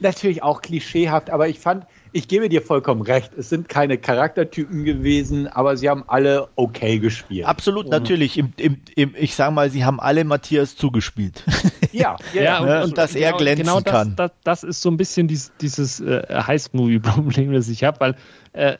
natürlich 0.00 0.42
auch 0.42 0.60
klischeehaft. 0.60 1.30
Aber 1.30 1.48
ich 1.48 1.60
fand, 1.60 1.86
ich 2.12 2.28
gebe 2.28 2.48
dir 2.48 2.62
vollkommen 2.62 3.02
recht. 3.02 3.32
Es 3.36 3.48
sind 3.48 3.68
keine 3.68 3.98
Charaktertypen 3.98 4.84
gewesen, 4.84 5.46
aber 5.48 5.76
sie 5.76 5.88
haben 5.88 6.04
alle 6.06 6.48
okay 6.56 6.98
gespielt. 6.98 7.46
Absolut, 7.46 7.88
natürlich. 7.88 8.38
Im, 8.38 8.52
im, 8.56 8.76
im, 8.94 9.14
ich 9.18 9.34
sage 9.34 9.52
mal, 9.52 9.70
sie 9.70 9.84
haben 9.84 10.00
alle 10.00 10.24
Matthias 10.24 10.76
zugespielt. 10.76 11.42
Ja, 11.94 12.16
ja, 12.32 12.42
ja 12.42 12.58
und, 12.60 12.68
und, 12.70 12.82
und, 12.84 12.98
dass 12.98 13.12
genau, 13.12 13.26
er 13.26 13.32
glänzen 13.34 13.66
genau 13.66 13.80
das, 13.80 13.92
kann. 13.92 14.16
Das, 14.16 14.30
das, 14.44 14.64
ist 14.64 14.80
so 14.80 14.90
ein 14.90 14.96
bisschen 14.96 15.28
dieses, 15.28 15.52
dieses 15.60 16.00
äh, 16.00 16.22
Heist-Movie-Problem, 16.26 17.52
das 17.52 17.68
ich 17.68 17.84
habe, 17.84 18.00
weil 18.00 18.16
äh, 18.54 18.78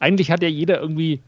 eigentlich 0.00 0.32
hat 0.32 0.42
ja 0.42 0.48
jeder 0.48 0.80
irgendwie 0.80 1.22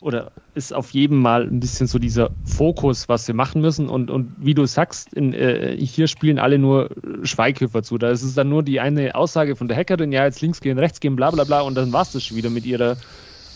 oder 0.00 0.32
ist 0.56 0.74
auf 0.74 0.90
jedem 0.90 1.18
Mal 1.22 1.44
ein 1.44 1.60
bisschen 1.60 1.86
so 1.86 2.00
dieser 2.00 2.30
Fokus, 2.44 3.08
was 3.08 3.28
wir 3.28 3.36
machen 3.36 3.60
müssen. 3.60 3.88
Und, 3.88 4.10
und 4.10 4.34
wie 4.38 4.54
du 4.54 4.66
sagst, 4.66 5.14
in, 5.14 5.32
äh, 5.32 5.76
hier 5.78 6.08
spielen 6.08 6.40
alle 6.40 6.58
nur 6.58 6.90
Schweighöfer 7.22 7.84
zu. 7.84 7.96
Da 7.96 8.10
ist 8.10 8.22
es 8.22 8.34
dann 8.34 8.48
nur 8.48 8.64
die 8.64 8.80
eine 8.80 9.14
Aussage 9.14 9.54
von 9.54 9.68
der 9.68 9.76
Hackerin, 9.76 10.10
ja, 10.10 10.24
jetzt 10.24 10.40
links 10.40 10.60
gehen, 10.60 10.76
rechts 10.76 10.98
gehen, 10.98 11.14
bla 11.14 11.30
bla 11.30 11.44
bla, 11.44 11.60
und 11.60 11.76
dann 11.76 11.92
war 11.92 12.02
es 12.02 12.10
das 12.10 12.24
schon 12.24 12.36
wieder 12.36 12.50
mit 12.50 12.66
ihrer 12.66 12.96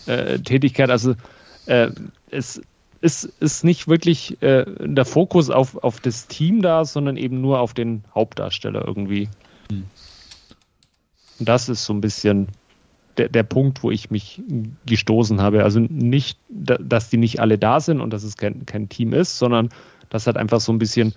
äh, 0.07 0.39
Tätigkeit. 0.39 0.89
Also 0.89 1.17
äh, 1.67 1.91
es 2.31 2.63
ist, 3.01 3.25
ist 3.41 3.65
nicht 3.65 3.89
wirklich 3.89 4.41
äh, 4.41 4.67
der 4.79 5.05
Fokus 5.05 5.51
auf, 5.51 5.83
auf 5.83 5.99
das 5.99 6.29
Team 6.29 6.63
da, 6.63 6.85
sondern 6.85 7.17
eben 7.17 7.41
nur 7.41 7.59
auf 7.59 7.75
den 7.75 8.05
Hauptdarsteller 8.15 8.87
irgendwie. 8.87 9.29
Hm. 9.69 9.83
Und 11.41 11.49
das 11.49 11.69
ist 11.69 11.85
so 11.85 11.93
ein 11.93 12.01
bisschen 12.01 12.47
der, 13.17 13.29
der 13.29 13.43
Punkt, 13.43 13.83
wo 13.83 13.91
ich 13.91 14.11
mich 14.11 14.43
gestoßen 14.87 15.41
habe. 15.41 15.65
Also 15.65 15.81
nicht, 15.81 16.39
dass 16.49 17.11
die 17.11 17.17
nicht 17.17 17.41
alle 17.41 17.59
da 17.59 17.81
sind 17.81 18.01
und 18.01 18.13
dass 18.13 18.25
es 18.25 18.37
kein, 18.37 18.67
kein 18.67 18.89
Team 18.89 19.13
ist, 19.13 19.39
sondern 19.39 19.71
dass 20.11 20.27
halt 20.27 20.37
einfach 20.37 20.61
so 20.61 20.73
ein 20.73 20.79
bisschen 20.79 21.15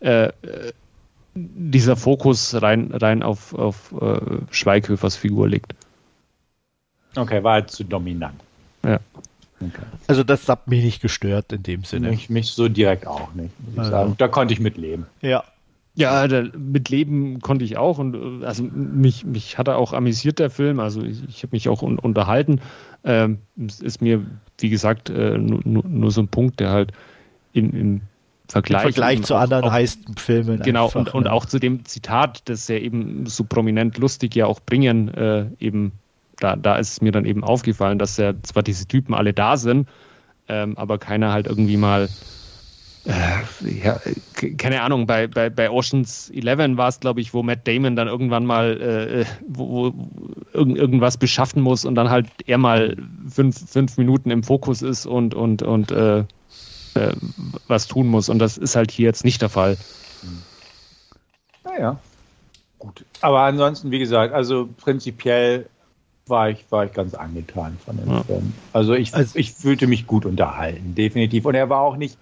äh, 0.00 0.30
dieser 1.34 1.96
Fokus 1.96 2.60
rein, 2.60 2.92
rein 2.92 3.22
auf, 3.22 3.54
auf 3.54 3.94
äh, 4.00 4.20
Schweighöfers 4.50 5.16
Figur 5.16 5.48
liegt. 5.48 5.74
Okay, 7.16 7.42
war 7.42 7.54
halt 7.54 7.70
zu 7.70 7.84
dominant. 7.84 8.40
Ja. 8.84 9.00
Okay. 9.60 9.82
Also 10.06 10.22
das 10.22 10.48
hat 10.48 10.68
mich 10.68 10.84
nicht 10.84 11.02
gestört 11.02 11.52
in 11.52 11.62
dem 11.64 11.84
Sinne. 11.84 12.10
Mich, 12.10 12.30
mich 12.30 12.50
so 12.50 12.68
direkt 12.68 13.06
auch 13.06 13.34
nicht, 13.34 13.52
muss 13.60 13.72
ich 13.72 13.78
also. 13.78 13.90
sagen. 13.90 14.14
Da 14.18 14.28
konnte 14.28 14.54
ich 14.54 14.60
mitleben. 14.60 15.06
Ja, 15.20 15.44
ja, 15.98 16.28
da, 16.28 16.44
mit 16.56 16.90
Leben 16.90 17.40
konnte 17.40 17.64
ich 17.64 17.76
auch 17.76 17.98
und 17.98 18.44
also 18.44 18.62
mich, 18.62 19.24
mich 19.24 19.58
hat 19.58 19.66
er 19.66 19.78
auch 19.78 19.92
amüsiert, 19.92 20.38
der 20.38 20.48
Film. 20.48 20.78
Also 20.78 21.02
ich, 21.02 21.24
ich 21.28 21.42
habe 21.42 21.56
mich 21.56 21.68
auch 21.68 21.82
un, 21.82 21.98
unterhalten. 21.98 22.60
Ähm, 23.02 23.38
es 23.66 23.80
ist 23.80 24.00
mir, 24.00 24.24
wie 24.60 24.68
gesagt, 24.68 25.10
äh, 25.10 25.36
nur, 25.36 25.60
nur, 25.64 26.10
so 26.12 26.20
ein 26.20 26.28
Punkt, 26.28 26.60
der 26.60 26.70
halt 26.70 26.92
im, 27.52 27.74
im 27.74 28.00
Vergleich, 28.46 28.84
Im 28.84 28.92
Vergleich 28.92 29.22
zu 29.24 29.34
anderen 29.34 29.64
auch, 29.64 29.72
heißen 29.72 30.16
Filmen. 30.16 30.60
Genau, 30.62 30.84
einfach, 30.84 31.00
und, 31.00 31.14
und 31.14 31.26
auch 31.26 31.46
zu 31.46 31.58
dem 31.58 31.84
Zitat, 31.84 32.48
das 32.48 32.70
er 32.70 32.80
eben 32.80 33.26
so 33.26 33.42
prominent 33.42 33.98
lustig 33.98 34.36
ja 34.36 34.46
auch 34.46 34.60
bringen, 34.60 35.08
äh, 35.08 35.46
eben, 35.58 35.90
da, 36.38 36.54
da 36.54 36.76
ist 36.76 36.92
es 36.92 37.00
mir 37.00 37.10
dann 37.10 37.24
eben 37.24 37.42
aufgefallen, 37.42 37.98
dass 37.98 38.16
ja 38.18 38.34
zwar 38.44 38.62
diese 38.62 38.86
Typen 38.86 39.14
alle 39.14 39.32
da 39.32 39.56
sind, 39.56 39.88
ähm, 40.46 40.78
aber 40.78 40.98
keiner 40.98 41.32
halt 41.32 41.48
irgendwie 41.48 41.76
mal 41.76 42.08
ja, 43.08 44.00
keine 44.58 44.82
Ahnung, 44.82 45.06
bei, 45.06 45.26
bei, 45.26 45.48
bei 45.48 45.70
Oceans 45.70 46.30
11 46.30 46.76
war 46.76 46.88
es, 46.88 47.00
glaube 47.00 47.20
ich, 47.20 47.32
wo 47.32 47.42
Matt 47.42 47.66
Damon 47.66 47.96
dann 47.96 48.06
irgendwann 48.06 48.44
mal 48.44 48.80
äh, 48.80 49.24
wo, 49.46 49.92
wo 49.94 50.04
irgend, 50.52 50.76
irgendwas 50.76 51.16
beschaffen 51.16 51.62
muss 51.62 51.86
und 51.86 51.94
dann 51.94 52.10
halt 52.10 52.26
er 52.46 52.58
mal 52.58 52.96
fünf, 53.28 53.70
fünf 53.70 53.96
Minuten 53.96 54.30
im 54.30 54.42
Fokus 54.42 54.82
ist 54.82 55.06
und, 55.06 55.34
und, 55.34 55.62
und 55.62 55.90
äh, 55.90 56.18
äh, 56.18 57.12
was 57.66 57.86
tun 57.86 58.08
muss. 58.08 58.28
Und 58.28 58.40
das 58.40 58.58
ist 58.58 58.76
halt 58.76 58.90
hier 58.90 59.06
jetzt 59.06 59.24
nicht 59.24 59.40
der 59.40 59.48
Fall. 59.48 59.78
Naja, 61.64 61.98
gut. 62.78 63.04
Aber 63.20 63.40
ansonsten, 63.40 63.90
wie 63.90 63.98
gesagt, 63.98 64.34
also 64.34 64.68
prinzipiell 64.76 65.66
war 66.26 66.50
ich, 66.50 66.66
war 66.70 66.84
ich 66.84 66.92
ganz 66.92 67.14
angetan 67.14 67.78
von 67.82 67.96
dem 67.96 68.10
ja. 68.10 68.22
Film. 68.22 68.52
Also 68.74 68.92
ich, 68.92 69.14
also 69.14 69.38
ich 69.38 69.52
fühlte 69.52 69.86
mich 69.86 70.06
gut 70.06 70.26
unterhalten, 70.26 70.94
definitiv. 70.94 71.46
Und 71.46 71.54
er 71.54 71.70
war 71.70 71.80
auch 71.80 71.96
nicht 71.96 72.18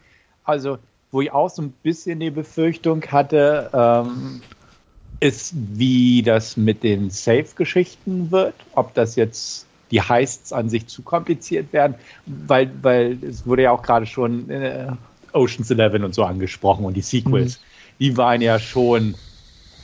also 0.46 0.78
wo 1.10 1.20
ich 1.20 1.32
auch 1.32 1.50
so 1.50 1.62
ein 1.62 1.72
bisschen 1.82 2.20
die 2.20 2.30
Befürchtung 2.30 3.02
hatte, 3.06 3.70
ähm, 3.72 4.42
ist, 5.20 5.54
wie 5.54 6.22
das 6.22 6.56
mit 6.56 6.82
den 6.82 7.10
Safe-Geschichten 7.10 8.30
wird. 8.30 8.54
Ob 8.74 8.92
das 8.94 9.16
jetzt 9.16 9.66
die 9.90 10.02
Heists 10.02 10.52
an 10.52 10.68
sich 10.68 10.88
zu 10.88 11.02
kompliziert 11.02 11.72
werden, 11.72 11.94
weil, 12.26 12.70
weil 12.82 13.18
es 13.22 13.46
wurde 13.46 13.62
ja 13.62 13.70
auch 13.70 13.82
gerade 13.82 14.06
schon 14.06 14.50
äh, 14.50 14.88
Ocean's 15.32 15.70
Eleven 15.70 16.04
und 16.04 16.14
so 16.14 16.24
angesprochen 16.24 16.84
und 16.84 16.94
die 16.94 17.02
Sequels, 17.02 17.58
mhm. 17.58 17.62
die 18.00 18.16
waren 18.16 18.40
ja 18.42 18.58
schon 18.58 19.14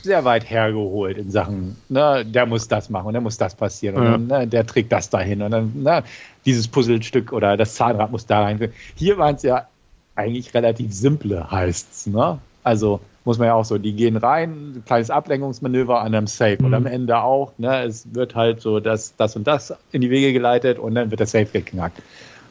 sehr 0.03 0.25
weit 0.25 0.49
hergeholt 0.49 1.17
in 1.17 1.31
Sachen, 1.31 1.77
ne, 1.87 2.25
der 2.25 2.45
muss 2.45 2.67
das 2.67 2.89
machen 2.89 3.07
und 3.07 3.13
der 3.13 3.21
muss 3.21 3.37
das 3.37 3.55
passieren 3.55 3.95
und 3.95 4.03
ja. 4.03 4.11
dann, 4.11 4.27
ne, 4.27 4.47
der 4.47 4.65
trägt 4.65 4.91
das 4.91 5.09
dahin 5.09 5.41
und 5.41 5.51
dann 5.51 5.71
ne, 5.81 6.03
dieses 6.45 6.67
Puzzlestück 6.67 7.31
oder 7.31 7.55
das 7.55 7.75
Zahnrad 7.75 8.11
muss 8.11 8.25
da 8.25 8.41
rein. 8.41 8.71
Hier 8.95 9.17
waren 9.17 9.35
es 9.35 9.43
ja 9.43 9.67
eigentlich 10.15 10.53
relativ 10.53 10.93
simple 10.93 11.49
heißt's, 11.49 12.07
ne? 12.07 12.39
Also 12.63 13.01
muss 13.25 13.37
man 13.37 13.47
ja 13.47 13.53
auch 13.53 13.65
so, 13.65 13.77
die 13.77 13.93
gehen 13.93 14.17
rein, 14.17 14.73
ein 14.75 14.83
kleines 14.85 15.09
Ablenkungsmanöver 15.09 16.01
an 16.01 16.13
einem 16.13 16.27
Safe 16.27 16.57
mhm. 16.59 16.65
und 16.65 16.73
am 16.73 16.85
Ende 16.85 17.21
auch, 17.21 17.53
ne, 17.57 17.83
es 17.83 18.13
wird 18.13 18.35
halt 18.35 18.61
so 18.61 18.79
das, 18.79 19.15
das 19.15 19.35
und 19.35 19.47
das 19.47 19.73
in 19.91 20.01
die 20.01 20.09
Wege 20.09 20.33
geleitet 20.33 20.77
und 20.77 20.95
dann 20.95 21.09
wird 21.09 21.19
der 21.19 21.27
Safe 21.27 21.45
geknackt. 21.45 22.01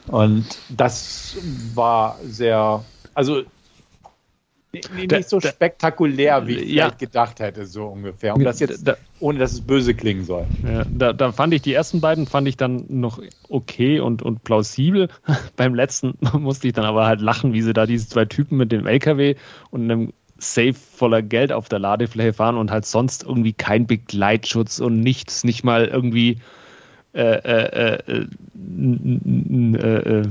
Und 0.07 0.45
das 0.69 1.37
war 1.75 2.17
sehr, 2.23 2.83
also 3.13 3.43
nicht 4.73 5.11
da, 5.11 5.21
so 5.21 5.39
spektakulär, 5.39 6.47
wie 6.47 6.55
ich 6.55 6.73
ja. 6.73 6.89
gedacht 6.89 7.39
hätte, 7.39 7.65
so 7.65 7.85
ungefähr. 7.85 8.35
Um 8.35 8.43
das 8.43 8.59
jetzt, 8.59 8.87
da, 8.87 8.95
ohne 9.19 9.37
dass 9.37 9.53
es 9.53 9.61
böse 9.61 9.93
klingen 9.93 10.25
soll. 10.25 10.47
Ja, 10.67 10.83
da, 10.89 11.13
da, 11.13 11.31
fand 11.31 11.53
ich 11.53 11.61
die 11.61 11.73
ersten 11.73 12.01
beiden 12.01 12.25
fand 12.25 12.47
ich 12.47 12.57
dann 12.57 12.85
noch 12.89 13.21
okay 13.49 13.99
und, 13.99 14.23
und 14.23 14.43
plausibel. 14.43 15.09
Beim 15.55 15.75
letzten 15.75 16.17
musste 16.39 16.67
ich 16.67 16.73
dann 16.73 16.85
aber 16.85 17.05
halt 17.05 17.21
lachen, 17.21 17.53
wie 17.53 17.61
sie 17.61 17.73
da 17.73 17.85
diese 17.85 18.07
zwei 18.07 18.25
Typen 18.25 18.57
mit 18.57 18.71
dem 18.71 18.87
LKW 18.87 19.35
und 19.69 19.83
einem 19.83 20.13
safe 20.39 20.73
voller 20.73 21.21
Geld 21.21 21.51
auf 21.51 21.69
der 21.69 21.79
Ladefläche 21.79 22.33
fahren 22.33 22.57
und 22.57 22.71
halt 22.71 22.85
sonst 22.85 23.23
irgendwie 23.23 23.53
kein 23.53 23.85
Begleitschutz 23.85 24.79
und 24.79 24.99
nichts, 24.99 25.43
nicht 25.43 25.63
mal 25.63 25.85
irgendwie 25.85 26.39
äh, 27.13 27.21
äh, 27.21 27.99
äh, 28.07 28.27
äh, 29.77 30.27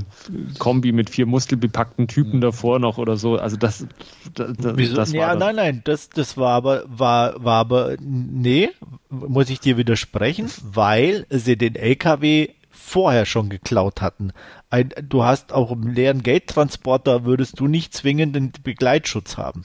Kombi 0.59 0.91
mit 0.91 1.09
vier 1.09 1.25
muskelbepackten 1.25 2.09
Typen 2.09 2.41
davor 2.41 2.79
noch 2.79 2.97
oder 2.97 3.15
so. 3.15 3.37
Also 3.37 3.55
das, 3.55 3.87
das, 4.33 4.57
das 4.57 5.13
ja, 5.13 5.33
nein, 5.35 5.55
nein, 5.55 5.81
das, 5.85 6.09
das 6.09 6.35
war 6.35 6.51
aber, 6.51 6.83
war, 6.87 7.41
war 7.41 7.59
aber, 7.59 7.95
nee, 8.01 8.69
muss 9.09 9.49
ich 9.49 9.61
dir 9.61 9.77
widersprechen, 9.77 10.49
weil 10.61 11.25
sie 11.29 11.57
den 11.57 11.75
LKW 11.75 12.49
vorher 12.69 13.25
schon 13.25 13.47
geklaut 13.47 14.01
hatten. 14.01 14.33
Ein, 14.69 14.89
du 15.07 15.23
hast 15.23 15.53
auch 15.53 15.71
im 15.71 15.87
leeren 15.87 16.21
Geldtransporter 16.21 17.23
würdest 17.23 17.61
du 17.61 17.67
nicht 17.67 17.93
zwingend 17.93 18.35
den 18.35 18.51
Begleitschutz 18.61 19.37
haben. 19.37 19.63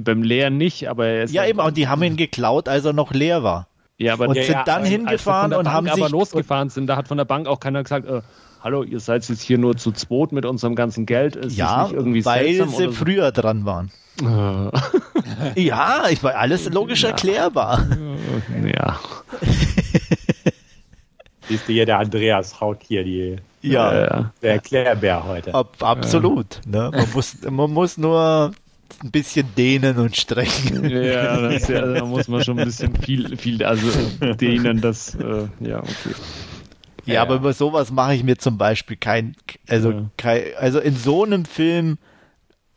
Beim 0.00 0.22
leeren 0.22 0.56
nicht, 0.56 0.88
aber 0.88 1.06
er 1.06 1.24
ist 1.24 1.34
Ja, 1.34 1.46
eben, 1.46 1.60
und 1.60 1.76
die 1.76 1.88
haben 1.88 2.02
ihn 2.02 2.16
geklaut, 2.16 2.68
als 2.68 2.86
er 2.86 2.94
noch 2.94 3.12
leer 3.12 3.42
war. 3.42 3.68
Ja, 3.98 4.14
aber 4.14 4.28
und 4.28 4.36
ja, 4.36 4.42
sind 4.42 4.62
dann 4.66 4.82
als 4.82 4.88
hingefahren 4.88 5.52
und 5.54 5.70
haben 5.70 5.86
sich 5.86 5.94
aber 5.94 6.10
losgefahren 6.10 6.68
sind. 6.68 6.88
Da 6.88 6.96
hat 6.96 7.08
von 7.08 7.16
der 7.16 7.24
Bank 7.24 7.46
auch 7.46 7.60
keiner 7.60 7.82
gesagt, 7.82 8.08
äh, 8.08 8.22
hallo, 8.60 8.82
ihr 8.82 8.98
seid 8.98 9.28
jetzt 9.28 9.42
hier 9.42 9.58
nur 9.58 9.76
zu 9.76 9.92
zweit 9.92 10.32
mit 10.32 10.44
unserem 10.44 10.74
ganzen 10.74 11.06
Geld. 11.06 11.36
Ist 11.36 11.56
ja, 11.56 11.88
weil 11.92 12.68
sie 12.68 12.90
früher 12.90 13.30
dran 13.30 13.64
waren. 13.64 13.92
Äh. 14.20 15.60
ja, 15.62 16.08
ich 16.10 16.22
war 16.24 16.34
alles 16.34 16.68
logisch 16.72 17.02
ja. 17.02 17.10
erklärbar. 17.10 17.86
Ja. 18.64 18.98
Siehst 21.48 21.68
du 21.68 21.72
hier, 21.72 21.86
der 21.86 21.98
Andreas 21.98 22.60
haut 22.60 22.82
hier 22.82 23.04
die 23.04 23.36
ja. 23.60 23.92
Äh, 23.92 24.24
der 24.42 24.52
Erklärbär 24.54 25.24
heute. 25.24 25.54
Ab, 25.54 25.76
absolut. 25.80 26.60
Ne? 26.66 26.90
Man, 26.92 27.08
muss, 27.14 27.36
man 27.48 27.70
muss 27.70 27.96
nur 27.96 28.52
ein 29.02 29.10
bisschen 29.10 29.54
dehnen 29.56 29.96
und 29.98 30.16
strecken. 30.16 30.88
Ja, 30.88 31.48
ja, 31.48 31.58
da 31.94 32.04
muss 32.04 32.28
man 32.28 32.42
schon 32.44 32.58
ein 32.58 32.64
bisschen 32.64 32.96
viel, 32.96 33.36
viel 33.36 33.64
also 33.64 33.88
dehnen, 34.34 34.80
das, 34.80 35.14
äh, 35.14 35.48
ja, 35.60 35.78
okay. 35.80 36.14
Ja, 37.06 37.14
ja, 37.14 37.22
aber 37.22 37.36
über 37.36 37.52
sowas 37.52 37.90
mache 37.90 38.14
ich 38.14 38.24
mir 38.24 38.38
zum 38.38 38.56
Beispiel 38.56 38.96
kein, 38.96 39.36
also, 39.68 39.90
ja. 39.90 40.10
kein, 40.16 40.42
also 40.58 40.80
in 40.80 40.96
so 40.96 41.24
einem 41.24 41.44
Film 41.44 41.98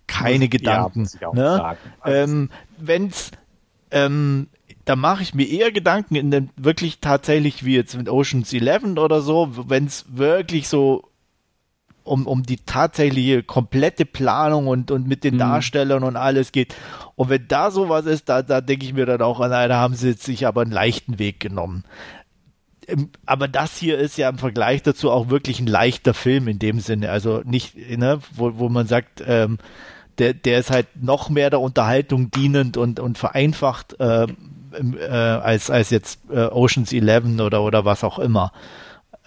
keine 0.06 0.46
muss, 0.46 0.50
Gedanken. 0.50 1.08
Ja, 1.22 1.34
ne? 1.34 1.78
Ähm, 2.06 2.50
wenn's, 2.78 3.32
ähm, 3.92 4.48
da 4.86 4.96
mache 4.96 5.24
ich 5.24 5.34
mir 5.34 5.48
eher 5.48 5.72
Gedanken 5.72 6.16
in 6.16 6.32
dem 6.32 6.50
wirklich 6.56 7.00
tatsächlich 7.00 7.66
wie 7.66 7.76
jetzt 7.76 7.96
mit 7.96 8.10
Oceans 8.10 8.52
11 8.54 8.98
oder 8.98 9.22
so, 9.22 9.50
wenn 9.70 9.86
es 9.86 10.06
wirklich 10.10 10.68
so 10.68 11.07
um, 12.08 12.26
um 12.26 12.44
die 12.44 12.58
tatsächliche 12.58 13.44
komplette 13.44 14.06
Planung 14.06 14.68
und, 14.68 14.92
und 14.92 15.08
mit 15.08 15.24
den 15.24 15.36
mhm. 15.36 15.40
Darstellern 15.40 16.04
und 16.04 16.16
alles 16.16 16.52
geht. 16.52 16.76
Und 17.16 17.30
wenn 17.30 17.48
da 17.48 17.72
sowas 17.72 18.06
ist, 18.06 18.30
da, 18.30 18.42
da 18.42 18.62
denke 18.62 18.86
ich 18.86 18.94
mir 18.94 19.06
dann 19.06 19.22
auch, 19.22 19.40
nein, 19.40 19.70
da 19.70 19.78
haben 19.78 19.96
sie 19.96 20.14
sich 20.14 20.48
aber 20.48 20.62
einen 20.62 20.72
leichten 20.72 21.20
Weg 21.20 21.40
genommen. 21.40 21.84
Ähm, 22.88 23.10
aber 23.26 23.48
das 23.48 23.78
hier 23.78 23.98
ist 23.98 24.18
ja 24.18 24.30
im 24.30 24.38
Vergleich 24.38 24.84
dazu 24.84 25.12
auch 25.12 25.30
wirklich 25.30 25.60
ein 25.60 25.68
leichter 25.68 26.14
Film 26.14 26.48
in 26.48 26.60
dem 26.60 26.80
Sinne. 26.80 27.12
Also 27.12 27.42
nicht, 27.46 27.76
ne, 27.76 28.20
wo, 28.34 28.58
wo 28.58 28.70
man 28.70 28.88
sagt, 28.88 29.24
ähm, 29.26 29.58
der, 30.18 30.34
der 30.34 30.60
ist 30.60 30.72
halt 30.72 30.88
noch 31.02 31.30
mehr 31.30 31.50
der 31.50 31.62
Unterhaltung 31.62 32.32
dienend 32.32 32.78
und, 32.78 33.00
und 33.00 33.18
vereinfacht 33.18 34.00
äh, 34.00 34.26
äh, 34.74 35.08
als, 35.08 35.70
als 35.70 35.90
jetzt 35.90 36.22
äh, 36.32 36.46
Oceans 36.46 36.92
11 36.92 37.40
oder, 37.40 37.62
oder 37.62 37.86
was 37.86 38.04
auch 38.04 38.18
immer 38.20 38.52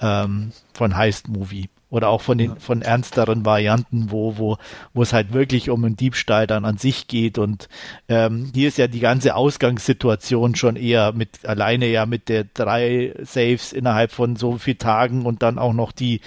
ähm, 0.00 0.52
von 0.74 0.96
Heist 0.96 1.28
Movie 1.28 1.68
oder 1.90 2.08
auch 2.08 2.20
von 2.20 2.38
den 2.38 2.56
von 2.56 2.82
ernsteren 2.82 3.44
Varianten, 3.44 4.10
wo 4.10 4.38
wo 4.38 4.58
wo 4.94 5.02
es 5.02 5.12
halt 5.12 5.32
wirklich 5.32 5.70
um 5.70 5.84
einen 5.84 5.96
Diebstahl 5.96 6.46
dann 6.46 6.64
an 6.64 6.78
sich 6.78 7.08
geht 7.08 7.36
und 7.36 7.68
ähm, 8.08 8.50
hier 8.54 8.68
ist 8.68 8.78
ja 8.78 8.86
die 8.86 9.00
ganze 9.00 9.34
Ausgangssituation 9.34 10.54
schon 10.54 10.76
eher 10.76 11.12
mit 11.12 11.44
alleine 11.44 11.86
ja 11.86 12.06
mit 12.06 12.28
der 12.28 12.44
drei 12.44 13.14
Saves 13.22 13.72
innerhalb 13.72 14.12
von 14.12 14.36
so 14.36 14.58
viel 14.58 14.76
Tagen 14.76 15.26
und 15.26 15.42
dann 15.42 15.58
auch 15.58 15.72
noch 15.72 15.92
die 15.92 16.20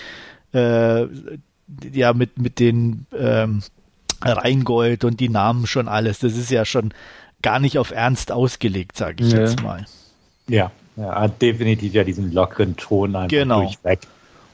äh, 0.54 1.08
ja 1.92 2.14
mit 2.14 2.38
mit 2.38 2.60
den 2.60 3.06
ähm, 3.18 3.64
Rheingold 4.22 5.04
und 5.04 5.20
die 5.20 5.30
Namen 5.30 5.68
schon 5.68 5.88
alles. 5.88 6.20
Das 6.20 6.38
ist 6.38 6.50
ja 6.52 6.66
schon 6.66 6.94
gar 7.42 7.60
nicht 7.60 7.78
auf 7.78 7.92
Ernst 7.92 8.32
ausgelegt, 8.32 8.98
sage 8.98 9.24
ich 9.24 9.34
ja. 9.34 9.40
jetzt 9.40 9.62
mal. 9.62 9.86
Ja, 10.48 10.72
ja, 10.96 11.22
hat 11.22 11.42
definitiv 11.42 11.94
ja 11.94 12.04
diesen 12.04 12.32
lockeren 12.32 12.76
Ton 12.76 13.16
einfach 13.16 13.30
genau. 13.30 13.62
durchweg. 13.62 14.00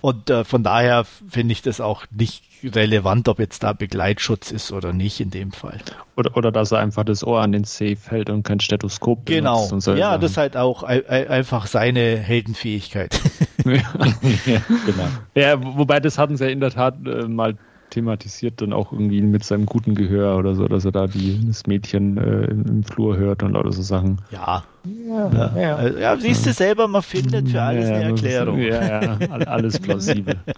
Und 0.01 0.29
äh, 0.29 0.45
von 0.45 0.63
daher 0.63 1.03
finde 1.03 1.51
ich 1.51 1.61
das 1.61 1.81
auch 1.81 2.05
nicht 2.09 2.43
relevant, 2.63 3.27
ob 3.27 3.39
jetzt 3.39 3.63
da 3.63 3.73
Begleitschutz 3.73 4.51
ist 4.51 4.71
oder 4.71 4.93
nicht 4.93 5.19
in 5.19 5.29
dem 5.29 5.51
Fall. 5.51 5.77
Oder, 6.15 6.35
oder 6.35 6.51
dass 6.51 6.71
er 6.71 6.79
einfach 6.79 7.03
das 7.03 7.23
Ohr 7.23 7.41
an 7.41 7.51
den 7.51 7.63
Safe 7.63 7.97
hält 8.07 8.29
und 8.29 8.43
kein 8.43 8.59
Stethoskop 8.59 9.25
genau. 9.25 9.67
benutzt. 9.67 9.85
Genau. 9.85 9.97
Ja, 9.97 10.09
Sachen. 10.11 10.21
das 10.21 10.31
ist 10.31 10.37
halt 10.37 10.57
auch 10.57 10.83
einfach 10.83 11.67
seine 11.67 12.17
Heldenfähigkeit. 12.17 13.19
ja. 13.65 13.73
genau. 14.85 15.07
Ja, 15.35 15.77
wobei 15.77 15.99
das 15.99 16.17
hatten 16.17 16.37
sie 16.37 16.45
ja 16.45 16.49
in 16.49 16.59
der 16.59 16.71
Tat 16.71 16.95
äh, 17.05 17.27
mal 17.27 17.55
thematisiert 17.89 18.61
dann 18.61 18.73
auch 18.73 18.91
irgendwie 18.91 19.21
mit 19.21 19.43
seinem 19.43 19.65
guten 19.65 19.95
Gehör 19.95 20.37
oder 20.37 20.55
so, 20.55 20.67
dass 20.67 20.85
er 20.85 20.91
da 20.91 21.07
die, 21.07 21.47
das 21.47 21.67
Mädchen 21.67 22.17
äh, 22.17 22.45
im 22.45 22.83
Flur 22.83 23.17
hört 23.17 23.43
und 23.43 23.55
all 23.55 23.71
so 23.71 23.81
Sachen. 23.81 24.21
Ja. 24.31 24.63
Ja, 25.07 25.31
ja. 25.31 25.57
ja. 25.57 25.75
Also, 25.75 25.99
ja 25.99 26.17
siehst 26.17 26.45
du 26.45 26.53
selber, 26.53 26.87
man 26.87 27.01
findet 27.01 27.49
für 27.49 27.61
alles 27.61 27.89
eine 27.89 28.03
Erklärung. 28.03 28.59
Ja, 28.59 29.01
ja, 29.01 29.17
alles 29.47 29.79
plausibel. 29.79 30.35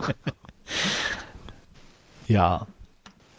ja. 2.27 2.67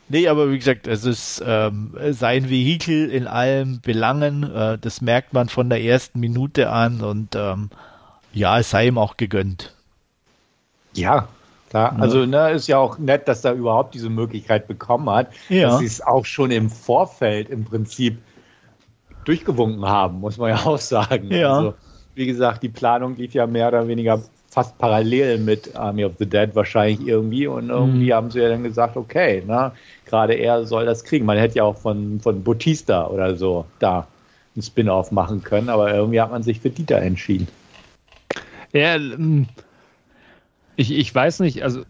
Nee, 0.08 0.28
aber 0.28 0.50
wie 0.50 0.58
gesagt, 0.58 0.86
es 0.86 1.04
ist 1.04 1.42
ähm, 1.46 1.94
sein 2.10 2.50
Vehikel 2.50 3.08
in 3.08 3.26
allen 3.26 3.80
Belangen. 3.80 4.42
Äh, 4.42 4.78
das 4.78 5.00
merkt 5.00 5.32
man 5.32 5.48
von 5.48 5.70
der 5.70 5.82
ersten 5.82 6.20
Minute 6.20 6.70
an 6.70 7.00
und 7.00 7.34
ähm, 7.34 7.70
ja, 8.34 8.58
es 8.58 8.70
sei 8.70 8.88
ihm 8.88 8.98
auch 8.98 9.16
gegönnt. 9.16 9.74
Ja, 10.94 11.28
Klar, 11.72 11.96
also 11.98 12.26
ne, 12.26 12.50
ist 12.50 12.66
ja 12.66 12.76
auch 12.76 12.98
nett, 12.98 13.26
dass 13.26 13.46
er 13.46 13.54
überhaupt 13.54 13.94
diese 13.94 14.10
Möglichkeit 14.10 14.68
bekommen 14.68 15.08
hat, 15.08 15.28
ja. 15.48 15.70
dass 15.70 15.78
sie 15.78 15.86
es 15.86 16.02
auch 16.02 16.26
schon 16.26 16.50
im 16.50 16.68
Vorfeld 16.68 17.48
im 17.48 17.64
Prinzip 17.64 18.18
durchgewunken 19.24 19.86
haben, 19.86 20.20
muss 20.20 20.36
man 20.36 20.50
ja 20.50 20.56
auch 20.66 20.76
sagen. 20.76 21.32
Ja. 21.32 21.56
Also, 21.56 21.74
wie 22.14 22.26
gesagt, 22.26 22.62
die 22.62 22.68
Planung 22.68 23.16
lief 23.16 23.32
ja 23.32 23.46
mehr 23.46 23.68
oder 23.68 23.88
weniger 23.88 24.20
fast 24.50 24.76
parallel 24.76 25.38
mit 25.38 25.74
Army 25.74 26.04
of 26.04 26.12
the 26.18 26.26
Dead 26.26 26.54
wahrscheinlich 26.54 27.08
irgendwie 27.08 27.46
und 27.46 27.70
irgendwie 27.70 28.10
mhm. 28.10 28.12
haben 28.12 28.30
sie 28.30 28.40
ja 28.40 28.50
dann 28.50 28.64
gesagt, 28.64 28.98
okay, 28.98 29.42
ne, 29.46 29.72
gerade 30.04 30.34
er 30.34 30.66
soll 30.66 30.84
das 30.84 31.04
kriegen. 31.04 31.24
Man 31.24 31.38
hätte 31.38 31.56
ja 31.56 31.64
auch 31.64 31.78
von, 31.78 32.20
von 32.20 32.44
Bautista 32.44 33.06
oder 33.06 33.34
so 33.34 33.64
da 33.78 34.06
ein 34.54 34.60
Spin-off 34.60 35.10
machen 35.10 35.42
können, 35.42 35.70
aber 35.70 35.94
irgendwie 35.94 36.20
hat 36.20 36.30
man 36.30 36.42
sich 36.42 36.60
für 36.60 36.68
Dieter 36.68 37.00
entschieden. 37.00 37.48
Ja, 38.74 38.96
ähm, 38.96 39.46
ich, 40.76 40.92
ich 40.92 41.14
weiß 41.14 41.40
nicht, 41.40 41.62
also 41.62 41.84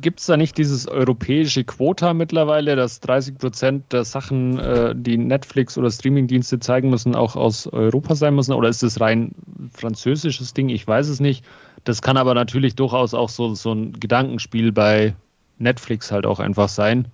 gibt 0.00 0.20
es 0.20 0.26
da 0.26 0.36
nicht 0.36 0.58
dieses 0.58 0.88
europäische 0.88 1.64
Quota 1.64 2.14
mittlerweile, 2.14 2.76
dass 2.76 3.00
30 3.00 3.38
Prozent 3.38 3.92
der 3.92 4.04
Sachen, 4.04 4.58
äh, 4.58 4.94
die 4.96 5.16
Netflix 5.16 5.78
oder 5.78 5.90
Streamingdienste 5.90 6.58
zeigen 6.58 6.90
müssen, 6.90 7.14
auch 7.14 7.36
aus 7.36 7.66
Europa 7.66 8.14
sein 8.14 8.34
müssen? 8.34 8.52
Oder 8.52 8.68
ist 8.68 8.82
das 8.82 9.00
rein 9.00 9.32
französisches 9.72 10.52
Ding? 10.52 10.68
Ich 10.68 10.86
weiß 10.86 11.08
es 11.08 11.20
nicht. 11.20 11.44
Das 11.84 12.02
kann 12.02 12.16
aber 12.16 12.34
natürlich 12.34 12.74
durchaus 12.74 13.14
auch 13.14 13.28
so, 13.28 13.54
so 13.54 13.72
ein 13.72 13.92
Gedankenspiel 13.92 14.72
bei 14.72 15.14
Netflix 15.58 16.10
halt 16.10 16.26
auch 16.26 16.40
einfach 16.40 16.68
sein 16.68 17.06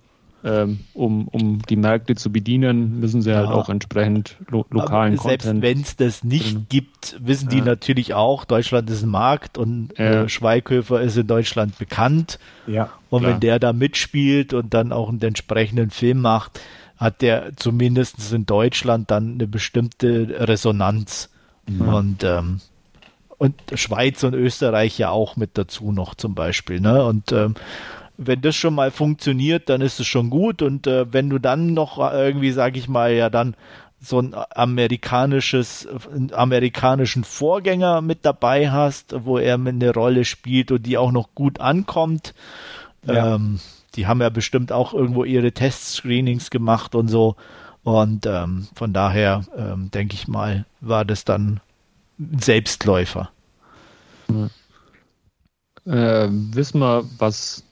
ähm, 0.43 0.79
um, 0.93 1.27
um 1.27 1.61
die 1.69 1.75
Märkte 1.75 2.15
zu 2.15 2.31
bedienen, 2.31 2.99
müssen 2.99 3.21
sie 3.21 3.33
halt 3.33 3.45
ja. 3.45 3.49
halt 3.49 3.57
auch 3.57 3.69
entsprechend 3.69 4.37
lo 4.47 4.65
lokalen 4.69 5.13
Aber 5.13 5.29
selbst 5.29 5.45
Content. 5.47 5.63
Selbst 5.63 5.77
wenn 5.77 5.81
es 5.81 5.95
das 5.95 6.23
nicht 6.23 6.55
drin. 6.55 6.65
gibt, 6.69 7.17
wissen 7.19 7.49
die 7.49 7.59
ja. 7.59 7.65
natürlich 7.65 8.13
auch, 8.13 8.45
Deutschland 8.45 8.89
ist 8.89 9.03
ein 9.03 9.09
Markt 9.09 9.57
und 9.57 9.97
äh, 9.99 10.27
Schweighöfer 10.27 11.01
ist 11.01 11.17
in 11.17 11.27
Deutschland 11.27 11.77
bekannt. 11.77 12.39
Ja, 12.65 12.89
und 13.09 13.21
klar. 13.21 13.33
wenn 13.33 13.39
der 13.39 13.59
da 13.59 13.73
mitspielt 13.73 14.53
und 14.53 14.73
dann 14.73 14.91
auch 14.91 15.09
einen 15.09 15.21
entsprechenden 15.21 15.91
Film 15.91 16.21
macht, 16.21 16.59
hat 16.97 17.21
der 17.21 17.55
zumindest 17.55 18.31
in 18.31 18.45
Deutschland 18.45 19.11
dann 19.11 19.33
eine 19.33 19.47
bestimmte 19.47 20.47
Resonanz. 20.47 21.29
Mhm. 21.67 21.81
Und 21.81 22.23
ähm, 22.23 22.61
und 23.37 23.55
Schweiz 23.73 24.23
und 24.23 24.35
Österreich 24.35 24.99
ja 24.99 25.09
auch 25.09 25.35
mit 25.35 25.57
dazu 25.57 25.91
noch 25.91 26.13
zum 26.13 26.35
Beispiel. 26.35 26.79
Ne? 26.79 27.03
Und 27.03 27.31
ähm, 27.31 27.55
wenn 28.23 28.41
das 28.41 28.55
schon 28.55 28.75
mal 28.75 28.91
funktioniert, 28.91 29.69
dann 29.69 29.81
ist 29.81 29.99
es 29.99 30.07
schon 30.07 30.29
gut. 30.29 30.61
Und 30.61 30.87
äh, 30.87 31.11
wenn 31.11 31.29
du 31.29 31.39
dann 31.39 31.73
noch 31.73 31.97
irgendwie, 31.97 32.51
sag 32.51 32.77
ich 32.77 32.87
mal, 32.87 33.13
ja 33.13 33.29
dann 33.29 33.55
so 33.99 34.19
ein 34.19 34.35
amerikanisches, 34.55 35.87
einen 36.11 36.33
amerikanischen 36.33 37.23
Vorgänger 37.23 38.01
mit 38.01 38.25
dabei 38.25 38.71
hast, 38.71 39.13
wo 39.25 39.37
er 39.37 39.55
eine 39.55 39.93
Rolle 39.93 40.25
spielt 40.25 40.71
und 40.71 40.85
die 40.85 40.97
auch 40.97 41.11
noch 41.11 41.35
gut 41.35 41.59
ankommt. 41.59 42.33
Ja. 43.05 43.35
Ähm, 43.35 43.59
die 43.95 44.07
haben 44.07 44.21
ja 44.21 44.29
bestimmt 44.29 44.71
auch 44.71 44.93
irgendwo 44.93 45.23
ihre 45.23 45.51
Testscreenings 45.51 46.49
gemacht 46.49 46.95
und 46.95 47.09
so. 47.09 47.35
Und 47.83 48.25
ähm, 48.25 48.67
von 48.75 48.93
daher 48.93 49.43
ähm, 49.55 49.91
denke 49.91 50.13
ich 50.15 50.27
mal, 50.27 50.65
war 50.79 51.05
das 51.05 51.25
dann 51.25 51.59
Selbstläufer. 52.39 53.31
Äh, 55.85 56.27
wissen 56.29 56.79
wir, 56.79 57.03
was 57.17 57.63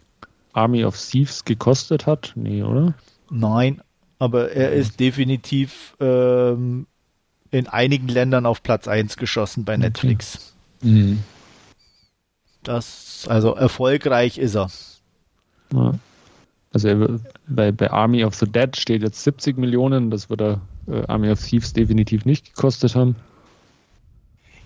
Army 0.54 0.84
of 0.84 0.98
Thieves 0.98 1.46
gekostet 1.46 2.06
hat? 2.06 2.34
Nee, 2.36 2.64
oder? 2.64 2.94
Nein. 3.30 3.82
aber 4.18 4.52
er 4.52 4.72
ist 4.72 5.00
definitiv 5.00 5.96
ähm, 6.00 6.88
in 7.52 7.68
einigen 7.68 8.08
Ländern 8.08 8.46
auf 8.46 8.62
Platz 8.64 8.88
1 8.88 9.18
geschossen 9.18 9.66
bei 9.66 9.78
Netflix. 9.78 10.54
Okay. 10.82 10.92
Mhm. 10.92 11.24
Das, 12.64 13.26
also 13.30 13.56
erfolgreich 13.56 14.38
ist 14.38 14.56
er. 14.56 14.70
Ja. 15.74 15.94
Also 16.72 17.20
bei, 17.48 17.72
bei 17.72 17.90
Army 17.90 18.24
of 18.24 18.36
the 18.36 18.46
Dead 18.46 18.76
steht 18.76 19.02
jetzt 19.02 19.24
70 19.24 19.58
Millionen, 19.58 20.12
das 20.12 20.30
wird 20.30 20.42
er 20.42 20.62
äh, 20.88 21.04
Army 21.08 21.32
of 21.32 21.42
Thieves 21.44 21.74
definitiv 21.74 22.26
nicht 22.26 22.54
gekostet 22.54 22.96
haben. 22.96 23.16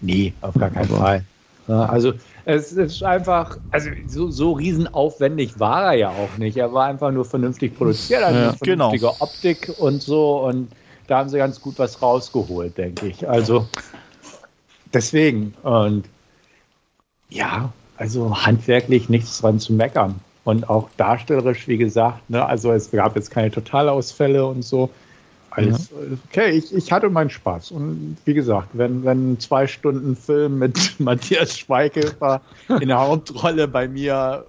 Nee, 0.01 0.33
auf 0.41 0.55
gar 0.55 0.69
keinen 0.69 0.89
Aber, 0.89 0.97
Fall. 0.97 1.25
Also 1.67 2.13
es 2.45 2.73
ist 2.73 3.03
einfach, 3.03 3.57
also 3.71 3.89
so, 4.07 4.29
so 4.29 4.51
riesenaufwendig 4.51 5.59
war 5.59 5.93
er 5.93 5.93
ja 5.93 6.09
auch 6.09 6.37
nicht. 6.37 6.57
Er 6.57 6.73
war 6.73 6.87
einfach 6.87 7.11
nur 7.11 7.25
vernünftig 7.25 7.77
produziert, 7.77 8.21
also 8.21 8.39
ja, 8.39 8.53
vernünftige 8.53 9.01
genau. 9.01 9.15
Optik 9.19 9.71
und 9.77 10.01
so 10.01 10.45
und 10.45 10.69
da 11.07 11.19
haben 11.19 11.29
sie 11.29 11.37
ganz 11.37 11.61
gut 11.61 11.79
was 11.79 12.01
rausgeholt, 12.01 12.77
denke 12.77 13.07
ich. 13.07 13.27
Also 13.29 13.67
deswegen 14.93 15.53
und 15.63 16.05
ja, 17.29 17.71
also 17.97 18.45
handwerklich 18.45 19.09
nichts 19.09 19.39
dran 19.39 19.59
zu 19.59 19.73
meckern. 19.73 20.19
Und 20.43 20.69
auch 20.69 20.89
darstellerisch, 20.97 21.67
wie 21.69 21.77
gesagt, 21.77 22.29
ne, 22.29 22.45
also 22.45 22.73
es 22.73 22.91
gab 22.91 23.15
jetzt 23.15 23.31
keine 23.31 23.49
Totalausfälle 23.49 24.45
und 24.45 24.63
so. 24.63 24.89
Alles 25.55 25.91
ja. 25.91 26.17
okay, 26.29 26.51
ich, 26.51 26.73
ich 26.73 26.91
hatte 26.91 27.09
meinen 27.09 27.29
Spaß. 27.29 27.71
Und 27.71 28.17
wie 28.25 28.33
gesagt, 28.33 28.69
wenn, 28.73 29.03
wenn 29.03 29.39
zwei 29.39 29.67
Stunden 29.67 30.15
Film 30.15 30.59
mit 30.59 30.95
Matthias 30.99 31.57
Schweighöfer 31.57 32.41
in 32.81 32.87
der 32.87 32.99
Hauptrolle 32.99 33.67
bei 33.67 33.87
mir 33.87 34.45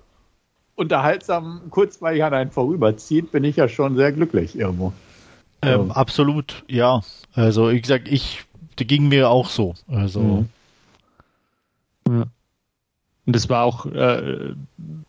unterhaltsam 0.76 1.62
kurzweilig 1.70 2.24
an 2.24 2.34
einen 2.34 2.50
vorüberzieht, 2.50 3.32
bin 3.32 3.44
ich 3.44 3.56
ja 3.56 3.68
schon 3.68 3.96
sehr 3.96 4.12
glücklich 4.12 4.58
irgendwo. 4.58 4.92
Ähm, 5.62 5.90
absolut, 5.90 6.64
ja. 6.68 7.02
Also, 7.34 7.70
wie 7.70 7.80
gesagt, 7.80 8.08
ich, 8.08 8.44
ging 8.76 9.08
mir 9.08 9.30
auch 9.30 9.48
so. 9.48 9.74
Also. 9.88 10.20
Mhm. 10.20 10.48
Ja. 12.08 12.24
Und 13.26 13.34
das 13.34 13.48
war 13.48 13.64
auch 13.64 13.86
äh, 13.86 14.54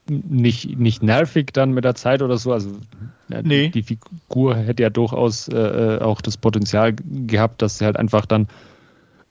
nicht, 0.07 0.77
nicht 0.77 1.03
nervig 1.03 1.51
dann 1.51 1.71
mit 1.71 1.83
der 1.83 1.95
Zeit 1.95 2.21
oder 2.21 2.37
so. 2.37 2.53
Also 2.53 2.71
ja, 3.27 3.41
nee. 3.41 3.69
die 3.69 3.83
Figur 3.83 4.55
hätte 4.55 4.83
ja 4.83 4.89
durchaus 4.89 5.47
äh, 5.49 5.57
äh, 5.57 6.01
auch 6.01 6.21
das 6.21 6.37
Potenzial 6.37 6.93
gehabt, 6.93 7.61
dass 7.61 7.77
sie 7.77 7.85
halt 7.85 7.97
einfach 7.97 8.25
dann 8.25 8.47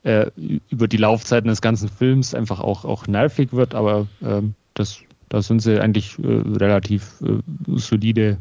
äh, 0.02 0.30
über 0.68 0.86
die 0.86 0.98
Laufzeiten 0.98 1.48
des 1.48 1.62
ganzen 1.62 1.88
Films 1.88 2.34
einfach 2.34 2.60
auch, 2.60 2.84
auch 2.84 3.06
nervig 3.06 3.52
wird, 3.52 3.74
aber 3.74 4.06
ähm, 4.22 4.54
das, 4.74 4.98
da 5.30 5.40
sind 5.40 5.60
sie 5.60 5.80
eigentlich 5.80 6.18
äh, 6.18 6.42
relativ 6.58 7.22
äh, 7.22 7.40
solide 7.76 8.38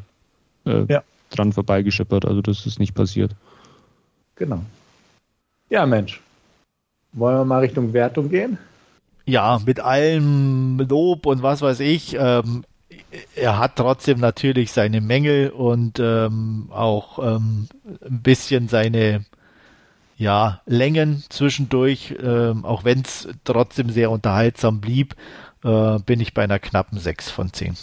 ja. 0.65 1.03
dran 1.29 1.51
vorbeigeschippert. 1.51 2.23
Also 2.23 2.41
das 2.41 2.65
ist 2.65 2.79
nicht 2.79 2.95
passiert. 2.95 3.35
Genau. 4.35 4.63
Ja, 5.69 5.85
Mensch. 5.85 6.21
Wollen 7.11 7.35
wir 7.35 7.43
mal 7.43 7.59
Richtung 7.59 7.91
Wertung 7.91 8.29
gehen? 8.29 8.57
Ja, 9.25 9.59
mit 9.65 9.79
allem 9.79 10.79
Lob 10.79 11.25
und 11.25 11.43
was 11.43 11.61
weiß 11.61 11.79
ich, 11.79 12.15
ähm, 12.19 12.63
er 13.35 13.59
hat 13.59 13.75
trotzdem 13.75 14.19
natürlich 14.19 14.71
seine 14.71 15.01
Mängel 15.01 15.49
und 15.49 15.99
ähm, 15.99 16.67
auch 16.71 17.19
ähm, 17.19 17.67
ein 18.03 18.21
bisschen 18.21 18.67
seine 18.67 19.25
ja, 20.17 20.61
Längen 20.65 21.23
zwischendurch, 21.29 22.15
ähm, 22.21 22.65
auch 22.65 22.83
wenn 22.83 23.01
es 23.01 23.27
trotzdem 23.43 23.89
sehr 23.89 24.11
unterhaltsam 24.11 24.79
blieb, 24.79 25.15
äh, 25.63 25.99
bin 25.99 26.19
ich 26.19 26.33
bei 26.33 26.43
einer 26.43 26.59
knappen 26.59 26.99
6 26.99 27.29
von 27.29 27.51
10. 27.51 27.77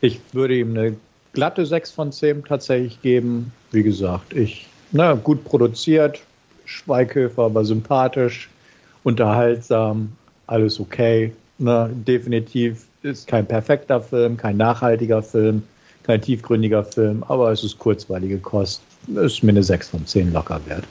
Ich 0.00 0.20
würde 0.32 0.56
ihm 0.56 0.76
eine 0.76 0.96
glatte 1.32 1.66
6 1.66 1.90
von 1.90 2.12
10 2.12 2.44
tatsächlich 2.44 3.02
geben. 3.02 3.52
Wie 3.72 3.82
gesagt, 3.82 4.32
ich, 4.32 4.68
na, 4.92 5.14
gut 5.14 5.44
produziert, 5.44 6.20
Schweighöfer 6.64 7.54
war 7.54 7.64
sympathisch, 7.64 8.48
unterhaltsam, 9.02 10.12
alles 10.50 10.80
okay. 10.80 11.32
Ne? 11.58 11.90
Definitiv 12.06 12.86
ist 13.02 13.26
kein 13.26 13.46
perfekter 13.46 14.00
Film, 14.00 14.36
kein 14.36 14.56
nachhaltiger 14.56 15.22
Film, 15.22 15.62
kein 16.02 16.20
tiefgründiger 16.20 16.84
Film, 16.84 17.22
aber 17.28 17.52
es 17.52 17.64
ist 17.64 17.78
kurzweilige 17.78 18.38
Kost. 18.38 18.82
Ist 19.08 19.42
mir 19.42 19.50
eine 19.50 19.62
6 19.62 19.88
von 19.88 20.06
10 20.06 20.32
locker 20.32 20.60
wert. 20.66 20.84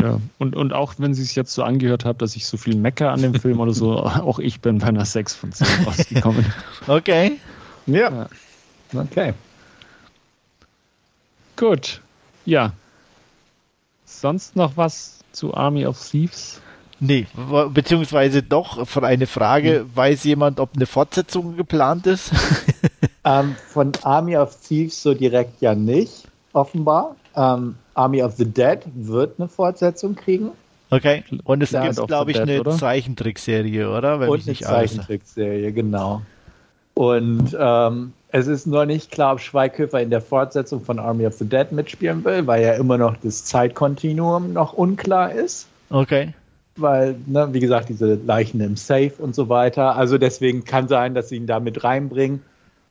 Ja, 0.00 0.18
und, 0.38 0.56
und 0.56 0.72
auch 0.72 0.94
wenn 0.98 1.14
sie 1.14 1.22
es 1.22 1.36
jetzt 1.36 1.52
so 1.52 1.62
angehört 1.62 2.04
hat, 2.04 2.22
dass 2.22 2.34
ich 2.34 2.46
so 2.46 2.56
viel 2.56 2.74
mecker 2.74 3.12
an 3.12 3.22
dem 3.22 3.34
Film 3.34 3.60
oder 3.60 3.72
so, 3.72 3.96
auch 4.00 4.38
ich 4.40 4.60
bin 4.60 4.78
bei 4.78 4.88
einer 4.88 5.04
6 5.04 5.34
von 5.34 5.52
10 5.52 5.66
rausgekommen. 5.86 6.44
okay. 6.88 7.38
Ja. 7.86 8.28
Okay. 8.92 9.34
Gut. 11.56 12.00
Ja. 12.44 12.72
Sonst 14.04 14.56
noch 14.56 14.76
was 14.76 15.20
zu 15.30 15.54
Army 15.54 15.86
of 15.86 16.00
Thieves? 16.00 16.60
Nee, 17.04 17.26
beziehungsweise 17.74 18.44
doch 18.44 18.86
von 18.86 19.04
eine 19.04 19.26
Frage, 19.26 19.80
hm. 19.80 19.90
weiß 19.96 20.22
jemand, 20.22 20.60
ob 20.60 20.76
eine 20.76 20.86
Fortsetzung 20.86 21.56
geplant 21.56 22.06
ist? 22.06 22.30
ähm, 23.24 23.56
von 23.66 23.90
Army 24.02 24.36
of 24.36 24.56
Thieves 24.60 25.02
so 25.02 25.12
direkt 25.12 25.60
ja 25.60 25.74
nicht, 25.74 26.28
offenbar. 26.52 27.16
Ähm, 27.34 27.74
Army 27.94 28.22
of 28.22 28.34
the 28.36 28.44
Dead 28.44 28.78
wird 28.94 29.40
eine 29.40 29.48
Fortsetzung 29.48 30.14
kriegen. 30.14 30.52
Okay, 30.90 31.24
und 31.42 31.60
es 31.60 31.72
Land 31.72 31.96
gibt, 31.96 32.06
glaube 32.06 32.30
ich, 32.30 32.36
Dead, 32.36 32.48
eine 32.48 32.60
oder? 32.60 32.70
Zeichentrickserie, 32.70 33.90
oder? 33.90 34.20
Wenn 34.20 34.28
und 34.28 34.46
eine 34.46 34.56
Zeichentrickserie, 34.56 35.72
genau. 35.72 36.22
Und 36.94 37.56
ähm, 37.58 38.12
es 38.28 38.46
ist 38.46 38.68
nur 38.68 38.86
nicht 38.86 39.10
klar, 39.10 39.32
ob 39.32 39.40
Schweighöfer 39.40 40.00
in 40.00 40.10
der 40.10 40.20
Fortsetzung 40.20 40.84
von 40.84 41.00
Army 41.00 41.26
of 41.26 41.34
the 41.34 41.48
Dead 41.48 41.72
mitspielen 41.72 42.24
will, 42.24 42.46
weil 42.46 42.62
ja 42.62 42.74
immer 42.74 42.96
noch 42.96 43.16
das 43.16 43.44
Zeitkontinuum 43.44 44.52
noch 44.52 44.74
unklar 44.74 45.32
ist. 45.32 45.66
Okay 45.90 46.32
weil, 46.76 47.16
ne, 47.26 47.48
wie 47.52 47.60
gesagt, 47.60 47.88
diese 47.88 48.14
Leichen 48.14 48.60
im 48.60 48.76
Safe 48.76 49.12
und 49.18 49.34
so 49.34 49.48
weiter. 49.48 49.96
Also 49.96 50.18
deswegen 50.18 50.64
kann 50.64 50.88
sein, 50.88 51.14
dass 51.14 51.28
sie 51.28 51.36
ihn 51.36 51.46
da 51.46 51.60
mit 51.60 51.84
reinbringen. 51.84 52.42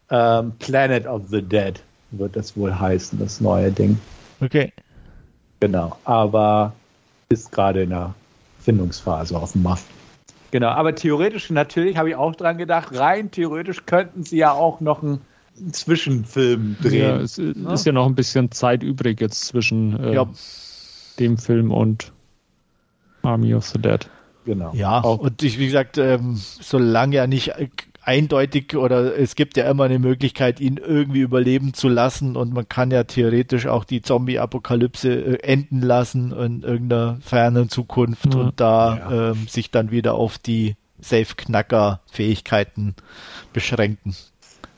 Ähm, 0.10 0.54
Planet 0.60 1.08
of 1.08 1.24
the 1.30 1.42
Dead 1.42 1.82
wird 2.12 2.36
das 2.36 2.56
wohl 2.58 2.78
heißen, 2.78 3.18
das 3.20 3.42
neue 3.42 3.72
Ding. 3.72 3.98
Okay. 4.42 4.72
Genau, 5.60 5.98
aber 6.04 6.74
ist 7.30 7.52
gerade 7.52 7.84
in 7.84 7.92
der 7.92 8.14
Findungsphase 8.60 9.36
offenbar. 9.36 9.80
Genau, 10.52 10.68
aber 10.68 10.96
theoretisch 10.96 11.50
natürlich 11.50 11.96
habe 11.98 12.10
ich 12.10 12.16
auch 12.16 12.36
dran 12.36 12.58
gedacht, 12.58 12.98
rein 12.98 13.32
theoretisch 13.32 13.86
könnten 13.86 14.24
sie 14.24 14.38
ja 14.38 14.52
auch 14.52 14.82
noch 14.82 15.02
einen 15.02 15.22
Zwischenfilm 15.72 16.76
drehen. 16.82 17.02
Ja, 17.02 17.18
es 17.18 17.38
ist 17.38 17.86
ja 17.86 17.92
noch 17.94 18.06
ein 18.06 18.16
bisschen 18.16 18.52
Zeit 18.52 18.84
übrig 18.84 19.22
jetzt 19.22 19.46
zwischen 19.46 19.98
äh, 20.04 20.26
dem 21.20 21.38
Film 21.38 21.72
und 21.72 22.12
Army 23.24 23.54
of 23.54 23.66
the 23.68 23.80
Dead. 23.80 24.10
Genau. 24.46 24.72
Ja, 24.74 25.04
auch. 25.04 25.20
und 25.20 25.44
ich, 25.44 25.60
wie 25.60 25.68
gesagt, 25.68 25.98
ähm, 25.98 26.36
solange 26.36 27.18
er 27.18 27.28
nicht 27.28 27.54
eindeutig 28.04 28.76
oder 28.76 29.18
es 29.18 29.36
gibt 29.36 29.58
ja 29.58 29.70
immer 29.70 29.84
eine 29.84 30.00
Möglichkeit, 30.00 30.60
ihn 30.60 30.78
irgendwie 30.78 31.20
überleben 31.20 31.74
zu 31.74 31.88
lassen 31.88 32.36
und 32.36 32.54
man 32.54 32.68
kann 32.68 32.90
ja 32.92 33.04
theoretisch 33.04 33.68
auch 33.68 33.84
die 33.84 34.02
Zombie-Apokalypse 34.02 35.14
äh, 35.14 35.44
enden 35.44 35.82
lassen 35.82 36.32
in 36.32 36.64
irgendeiner 36.64 37.20
fernen 37.22 37.70
Zukunft 37.70 38.34
mhm. 38.34 38.42
und 38.42 38.60
da 38.60 38.98
ja. 38.98 39.32
ähm, 39.32 39.48
sich 39.48 39.70
dann 39.70 39.92
wieder 39.92 40.16
auf 40.16 40.40
die 40.40 40.76
Safe-Knacker-Fähigkeiten 41.00 42.96
beschränken. 43.54 44.16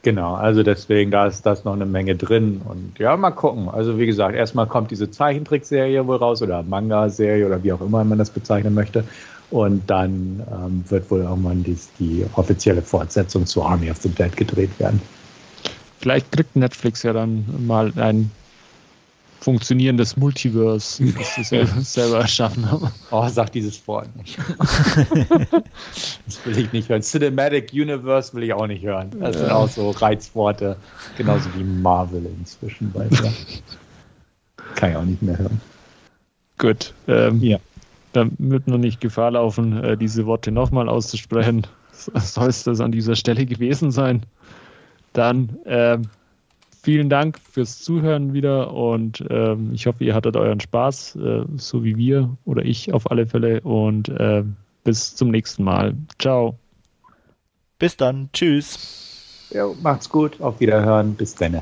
Genau, 0.04 0.36
also 0.36 0.64
deswegen, 0.64 1.12
da 1.12 1.28
ist 1.28 1.46
das 1.46 1.64
noch 1.64 1.72
eine 1.72 1.86
Menge 1.86 2.16
drin. 2.18 2.62
Und 2.66 3.00
ja, 3.00 3.16
mal 3.16 3.32
gucken. 3.32 3.70
Also 3.70 3.98
wie 3.98 4.06
gesagt, 4.06 4.36
erstmal 4.36 4.68
kommt 4.68 4.92
diese 4.92 5.10
Zeichentrickserie 5.10 6.06
wohl 6.06 6.18
raus 6.18 6.42
oder 6.42 6.62
Manga-Serie 6.62 7.48
oder 7.48 7.64
wie 7.64 7.72
auch 7.72 7.80
immer 7.80 8.04
man 8.04 8.18
das 8.18 8.30
bezeichnen 8.30 8.74
möchte. 8.74 9.06
Und 9.50 9.90
dann 9.90 10.44
ähm, 10.52 10.84
wird 10.90 11.10
wohl 11.10 11.22
irgendwann 11.22 11.64
die, 11.64 11.78
die 12.00 12.26
offizielle 12.36 12.82
Fortsetzung 12.82 13.46
zu 13.46 13.64
Army 13.64 13.90
of 13.90 13.98
the 13.98 14.10
Dead 14.10 14.36
gedreht 14.36 14.78
werden. 14.78 15.02
Vielleicht 16.00 16.34
kriegt 16.34 16.58
Netflix 16.58 17.04
ja 17.04 17.14
dann 17.14 17.46
mal 17.66 17.94
ein 17.96 18.30
funktionierendes 19.44 20.15
Multiverse, 20.15 21.03
das 21.18 21.36
sie 21.36 21.65
selber 21.84 22.20
erschaffen 22.20 22.70
haben. 22.70 22.90
Oh, 23.11 23.28
sag 23.28 23.52
dieses 23.52 23.86
Wort 23.88 24.07
nicht. 24.15 24.38
das 26.26 26.45
will 26.45 26.57
ich 26.57 26.72
nicht 26.72 26.90
hören. 26.90 27.02
Cinematic 27.02 27.72
Universe 27.74 28.34
will 28.34 28.44
ich 28.44 28.53
auch 28.53 28.68
nicht 28.68 28.84
hören. 28.84 29.11
Das 29.20 29.38
sind 29.38 29.52
auch 29.52 29.68
so 29.68 29.91
Reizworte, 29.91 30.78
genauso 31.18 31.49
wie 31.57 31.64
Marvel 31.64 32.26
inzwischen 32.40 32.91
bei 32.91 33.06
mir. 33.06 33.34
Kann 34.76 34.91
ich 34.91 34.95
auch 34.95 35.06
nicht 35.06 35.22
mehr 35.22 35.38
hören. 35.38 35.61
Gut. 36.57 36.94
Ähm, 37.07 37.41
ja. 37.41 37.60
Damit 38.14 38.68
wir 38.68 38.78
nicht 38.78 39.02
Gefahr 39.02 39.32
laufen, 39.32 39.84
äh, 39.84 39.98
diese 39.98 40.26
Worte 40.26 40.52
nochmal 40.52 40.88
auszusprechen, 40.88 41.68
soll 41.91 42.48
es 42.48 42.64
das 42.64 42.80
an 42.80 42.91
dieser 42.91 43.15
Stelle 43.15 43.45
gewesen 43.45 43.91
sein. 43.91 44.24
Dann 45.11 45.57
ähm, 45.65 46.03
vielen 46.84 47.10
Dank 47.10 47.40
fürs 47.40 47.82
Zuhören 47.82 48.34
wieder 48.34 48.74
und 48.74 49.24
ähm, 49.30 49.72
ich 49.74 49.88
hoffe, 49.88 50.04
ihr 50.04 50.14
hattet 50.14 50.36
euren 50.36 50.60
Spaß, 50.60 51.16
äh, 51.16 51.46
so 51.56 51.84
wie 51.84 51.96
wir 51.98 52.38
oder 52.46 52.64
ich 52.64 52.94
auf 52.94 53.10
alle 53.10 53.26
Fälle 53.26 53.62
und 53.62 54.10
äh, 54.10 54.44
bis 54.84 55.16
zum 55.16 55.32
nächsten 55.32 55.64
Mal. 55.64 55.96
Ciao. 56.20 56.60
Bis 57.80 57.96
dann. 57.98 58.30
Tschüss. 58.34 59.48
Ja, 59.50 59.68
macht's 59.82 60.10
gut. 60.10 60.42
Auf 60.42 60.60
Wiederhören. 60.60 61.16
Bis 61.16 61.36
dann. 61.36 61.62